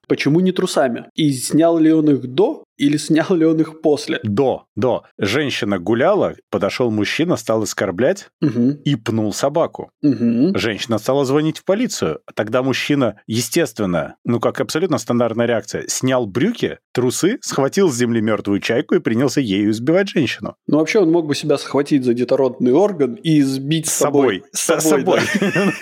Почему 0.09 0.41
не 0.41 0.53
трусами? 0.53 1.07
И 1.15 1.33
снял 1.33 1.79
ли 1.79 1.93
он 1.93 2.11
их 2.11 2.27
до 2.27 2.65
или 2.79 2.99
снял 2.99 3.35
ли 3.35 3.47
он 3.47 3.59
их 3.59 3.81
после? 3.81 4.21
До, 4.23 4.65
до. 4.77 5.05
Женщина 5.19 5.79
гуляла, 5.79 6.35
подошел 6.51 6.91
мужчина, 6.91 7.37
стал 7.37 7.63
оскорблять 7.63 8.29
Угу, 8.43 8.83
и 8.85 8.97
пнул 8.97 9.33
собаку. 9.33 9.91
угу. 10.03 10.57
Женщина 10.59 10.99
стала 10.99 11.25
звонить 11.25 11.59
в 11.59 11.65
полицию. 11.65 12.21
Тогда 12.35 12.63
мужчина, 12.63 13.21
естественно, 13.27 14.17
ну 14.25 14.41
как 14.41 14.61
абсолютно 14.61 14.99
стандартная 14.99 15.47
реакция, 15.47 15.85
снял 15.89 16.27
брюки, 16.27 16.79
трусы, 16.93 17.39
схватил 17.41 17.91
с 17.91 17.97
земли 17.97 18.21
мертвую 18.21 18.61
чайку 18.61 18.95
и 18.95 18.99
принялся 19.01 19.41
ею 19.41 19.71
избивать 19.71 20.09
женщину. 20.09 20.57
Ну, 20.67 20.79
вообще, 20.79 20.99
он 21.01 21.11
мог 21.11 21.27
бы 21.27 21.35
себя 21.35 21.57
схватить 21.57 22.05
за 22.05 22.13
детородный 22.13 22.73
орган 22.73 23.15
и 23.15 23.41
сбить 23.43 23.87
с 23.87 23.93
С 23.93 23.99
собой. 23.99 24.43
С 24.53 24.81
собой. 24.81 25.21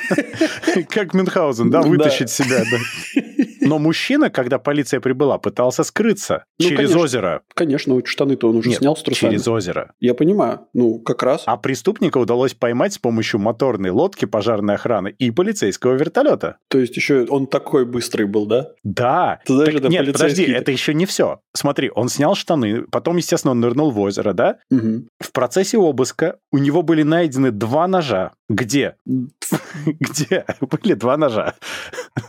Как 0.90 1.12
Мюнхгаузен, 1.14 1.70
Да. 1.70 1.82
вытащить 1.82 2.31
себя. 2.31 2.62
Но 3.65 3.78
мужчина, 3.78 4.31
когда 4.31 4.59
полиция 4.59 5.01
прибыла, 5.01 5.39
пытался 5.39 5.82
скрыться 5.85 6.45
Ну, 6.59 6.65
через 6.66 6.77
конечно. 6.77 7.01
озеро. 7.01 7.43
Конечно, 7.55 8.01
штаны-то 8.05 8.49
он 8.51 8.57
уже 8.57 8.69
Нет, 8.70 8.78
снял 8.78 8.97
с 8.97 9.03
трусами. 9.03 9.31
через 9.31 9.49
озеро. 9.49 9.93
Я 10.01 10.15
понимаю. 10.15 10.61
Ну, 10.74 10.99
как 11.01 11.23
раз. 11.23 11.43
А 11.47 11.57
преступника 11.57 12.19
удалось 12.19 12.55
поймать 12.55 12.93
с 12.95 12.99
помощью 12.99 13.41
моторной 13.41 13.91
лодки 13.91 14.24
пожарной 14.24 14.74
охраны 14.74 15.15
и 15.19 15.31
полицейского 15.31 15.95
вертолета. 15.95 16.59
То 16.69 16.78
есть 16.78 16.97
еще 16.97 17.24
он 17.28 17.47
такой 17.47 17.85
быстрый 17.85 18.27
был, 18.27 18.47
да? 18.47 18.69
Да. 18.82 19.41
Ты 19.47 19.55
знаешь, 19.55 19.73
Так 19.73 19.81
это 19.82 19.89
нет, 19.89 20.12
подожди, 20.12 20.45
это 20.45 20.70
еще 20.73 20.95
не 20.95 21.07
все. 21.07 21.41
Смотри, 21.55 21.91
он 21.95 22.09
снял 22.09 22.35
штаны, 22.35 22.82
потом, 22.82 23.16
естественно, 23.16 23.53
он 23.53 23.61
нырнул 23.61 23.91
в 23.91 23.99
озеро, 24.01 24.32
да? 24.32 24.59
Мгм. 24.70 25.09
В 25.20 25.32
процессе 25.32 25.78
обыска 25.78 26.39
у 26.53 26.59
него 26.59 26.82
были 26.82 27.03
найдены 27.03 27.51
два 27.51 27.86
ножа. 27.86 28.32
Где? 28.49 28.97
Где 29.86 30.45
были 30.61 30.95
два 30.95 31.16
ножа? 31.16 31.55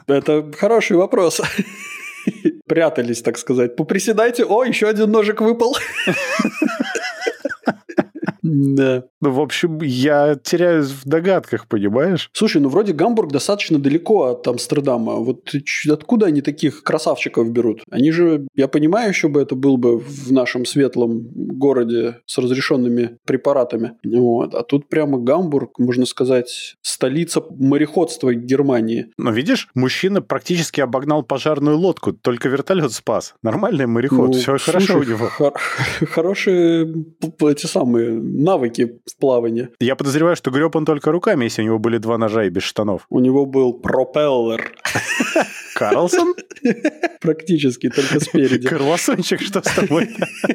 Это 0.08 0.52
хороший 0.58 0.98
вопрос. 0.98 1.25
Прятались, 2.68 3.22
так 3.22 3.38
сказать. 3.38 3.76
Поприседайте. 3.76 4.46
О, 4.46 4.64
еще 4.64 4.88
один 4.88 5.12
ножик 5.12 5.42
выпал. 5.42 5.78
Да. 8.46 9.04
Ну, 9.22 9.32
в 9.32 9.40
общем, 9.40 9.80
я 9.82 10.36
теряюсь 10.36 10.90
в 10.92 11.08
догадках, 11.08 11.68
понимаешь? 11.68 12.30
Слушай, 12.34 12.62
ну 12.62 12.70
вроде 12.70 12.94
Гамбург 12.94 13.32
достаточно 13.32 13.80
далеко 13.80 14.26
от 14.26 14.48
Амстердама. 14.48 15.16
Вот 15.16 15.52
откуда 15.90 16.28
они 16.28 16.42
таких 16.42 16.84
красавчиков 16.84 17.50
берут? 17.52 17.82
Они 17.90 18.12
же, 18.12 18.48
я 18.56 18.68
понимаю, 18.68 19.10
еще 19.10 19.28
бы 19.28 19.42
это 19.42 19.56
был 19.56 19.78
бы 19.78 19.98
в 19.98 20.32
нашем 20.32 20.66
светлом 20.66 21.28
городе 21.34 22.20
с 22.28 22.38
разрешенными 22.38 23.18
препаратами. 23.26 23.94
Вот. 24.06 24.54
А 24.54 24.62
тут 24.64 24.90
прямо 24.90 25.18
Гамбург, 25.18 25.80
можно 25.80 26.06
сказать, 26.06 26.76
столица 26.82 27.42
мореходства 27.58 28.34
Германии. 28.34 29.08
Но 29.18 29.32
видишь, 29.32 29.70
мужчина 29.74 30.22
практически 30.22 30.82
обогнал 30.82 31.24
пожарную 31.24 31.78
лодку, 31.78 32.14
только 32.14 32.48
вертолет 32.50 32.92
спас. 32.92 33.34
Нормальный 33.42 33.88
мореход, 33.88 34.28
Ну, 34.28 34.34
все 34.34 34.58
хорошо 34.60 35.00
у 35.00 35.04
слушай, 35.04 35.10
него. 35.10 35.28
хор- 35.30 35.54
хорошие 36.10 36.94
эти 37.42 37.66
самые 37.66 38.12
навыки 38.44 39.00
в 39.06 39.20
плавании. 39.20 39.70
Я 39.80 39.96
подозреваю, 39.96 40.36
что 40.36 40.52
греб 40.52 40.76
он 40.76 40.86
только 40.86 41.12
руками, 41.12 41.46
если 41.46 41.62
у 41.62 41.66
него 41.66 41.80
были 41.80 41.98
два 41.98 42.18
ножа 42.18 42.46
и 42.46 42.50
без 42.50 42.64
штанов. 42.64 43.06
У 43.10 43.20
него 43.20 43.46
был 43.46 43.74
пропеллер. 43.74 44.72
Карлсон? 45.76 46.34
Практически, 47.22 47.90
только 47.90 48.20
спереди. 48.20 48.68
Карлосончик, 48.68 49.42
что 49.42 49.62
с 49.62 49.74
тобой? 49.76 50.10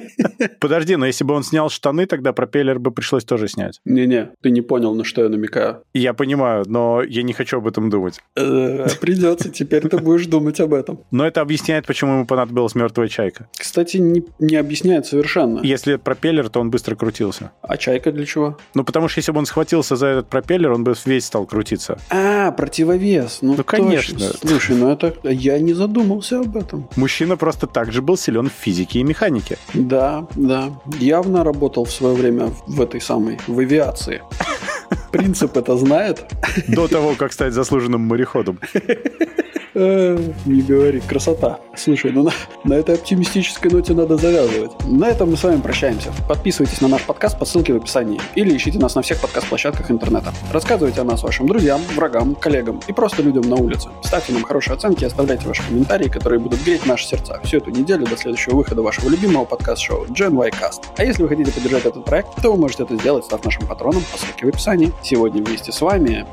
Подожди, 0.60 0.96
но 0.96 1.06
если 1.06 1.24
бы 1.24 1.34
он 1.34 1.42
снял 1.42 1.68
штаны, 1.68 2.06
тогда 2.06 2.32
пропеллер 2.32 2.78
бы 2.78 2.90
пришлось 2.90 3.24
тоже 3.24 3.48
снять. 3.48 3.80
Не-не, 3.84 4.30
ты 4.42 4.50
не 4.50 4.62
понял, 4.62 4.94
на 4.94 5.04
что 5.04 5.22
я 5.22 5.28
намекаю. 5.28 5.82
Я 5.92 6.14
понимаю, 6.14 6.64
но 6.66 7.02
я 7.02 7.22
не 7.22 7.32
хочу 7.34 7.58
об 7.58 7.66
этом 7.66 7.90
думать. 7.90 8.20
Э, 8.36 8.86
Придется, 9.00 9.50
теперь 9.50 9.86
ты 9.88 9.98
будешь 9.98 10.26
думать 10.26 10.58
об 10.60 10.72
этом. 10.72 11.00
Но 11.10 11.26
это 11.26 11.42
объясняет, 11.42 11.86
почему 11.86 12.12
ему 12.12 12.26
понадобилась 12.26 12.74
мертвая 12.74 13.08
чайка. 13.08 13.48
Кстати, 13.58 13.98
не, 13.98 14.24
не 14.38 14.56
объясняет 14.56 15.06
совершенно. 15.06 15.60
Если 15.62 15.96
пропеллер, 15.96 16.48
то 16.48 16.60
он 16.60 16.70
быстро 16.70 16.96
крутился. 16.96 17.52
А 17.70 17.76
чайка 17.76 18.10
для 18.10 18.26
чего? 18.26 18.56
Ну, 18.74 18.82
потому 18.82 19.06
что 19.06 19.20
если 19.20 19.30
бы 19.30 19.38
он 19.38 19.46
схватился 19.46 19.94
за 19.94 20.06
этот 20.08 20.26
пропеллер, 20.26 20.72
он 20.72 20.82
бы 20.82 20.92
весь 21.04 21.24
стал 21.24 21.46
крутиться. 21.46 22.00
А, 22.10 22.50
противовес. 22.50 23.38
Ну, 23.42 23.54
Ну, 23.54 23.62
точно. 23.62 23.84
конечно. 23.86 24.30
Слушай, 24.42 24.74
ну 24.74 24.90
это... 24.90 25.14
Я 25.22 25.56
не 25.60 25.72
задумался 25.72 26.40
об 26.40 26.56
этом. 26.56 26.88
Мужчина 26.96 27.36
просто 27.36 27.68
так 27.68 27.92
же 27.92 28.02
был 28.02 28.16
силен 28.16 28.48
в 28.50 28.52
физике 28.52 28.98
и 28.98 29.04
механике. 29.04 29.56
Да, 29.72 30.26
да. 30.34 30.70
Явно 30.98 31.44
работал 31.44 31.84
в 31.84 31.92
свое 31.92 32.16
время 32.16 32.50
в 32.66 32.80
этой 32.80 33.00
самой, 33.00 33.38
в 33.46 33.60
авиации. 33.60 34.20
Принцип 35.12 35.56
это 35.56 35.76
знает. 35.76 36.24
До 36.66 36.88
того, 36.88 37.14
как 37.16 37.32
стать 37.32 37.52
заслуженным 37.52 38.00
мореходом. 38.00 38.58
Э, 39.74 40.18
Не 40.46 40.62
говори, 40.62 41.00
красота. 41.00 41.60
Слушай, 41.76 42.10
ну 42.10 42.24
на, 42.24 42.32
на 42.64 42.74
этой 42.74 42.96
оптимистической 42.96 43.70
ноте 43.70 43.94
надо 43.94 44.16
завязывать. 44.16 44.72
На 44.84 45.08
этом 45.08 45.30
мы 45.30 45.36
с 45.36 45.44
вами 45.44 45.60
прощаемся. 45.60 46.10
Подписывайтесь 46.28 46.80
на 46.80 46.88
наш 46.88 47.02
подкаст 47.02 47.38
по 47.38 47.44
ссылке 47.44 47.72
в 47.72 47.76
описании 47.76 48.20
или 48.34 48.56
ищите 48.56 48.78
нас 48.78 48.96
на 48.96 49.02
всех 49.02 49.20
подкаст-площадках 49.20 49.90
интернета. 49.90 50.32
Рассказывайте 50.52 51.00
о 51.00 51.04
нас 51.04 51.22
вашим 51.22 51.46
друзьям, 51.46 51.80
врагам, 51.94 52.34
коллегам 52.34 52.80
и 52.88 52.92
просто 52.92 53.22
людям 53.22 53.48
на 53.48 53.56
улице. 53.56 53.88
Ставьте 54.02 54.32
нам 54.32 54.42
хорошие 54.42 54.74
оценки 54.74 55.04
и 55.04 55.06
оставляйте 55.06 55.46
ваши 55.46 55.62
комментарии, 55.62 56.08
которые 56.08 56.40
будут 56.40 56.62
греть 56.64 56.84
наши 56.86 57.06
сердца 57.06 57.40
всю 57.44 57.58
эту 57.58 57.70
неделю 57.70 58.06
до 58.06 58.16
следующего 58.16 58.56
выхода 58.56 58.82
вашего 58.82 59.08
любимого 59.08 59.44
подкаст-шоу 59.44 60.06
Gen 60.06 60.34
Y 60.34 60.50
Cast. 60.50 60.82
А 60.96 61.04
если 61.04 61.22
вы 61.22 61.28
хотите 61.28 61.52
поддержать 61.52 61.86
этот 61.86 62.04
проект, 62.04 62.42
то 62.42 62.52
вы 62.52 62.58
можете 62.58 62.82
это 62.82 62.96
сделать, 62.96 63.24
став 63.24 63.44
нашим 63.44 63.66
патроном 63.68 64.02
по 64.10 64.18
ссылке 64.18 64.46
в 64.46 64.48
описании. 64.48 64.92
Сегодня 65.02 65.42
вместе 65.42 65.70
с 65.70 65.80
вами... 65.80 66.26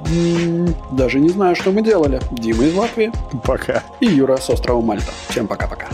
даже 0.91 1.19
не 1.19 1.29
знаю, 1.29 1.55
что 1.55 1.71
мы 1.71 1.83
делали. 1.83 2.19
Дима 2.31 2.65
из 2.65 2.73
Латвии 2.73 3.11
Пока. 3.43 3.83
и 3.99 4.07
Юра 4.07 4.37
с 4.37 4.49
острова 4.49 4.81
Мальта. 4.81 5.11
Всем 5.29 5.47
пока-пока. 5.47 5.87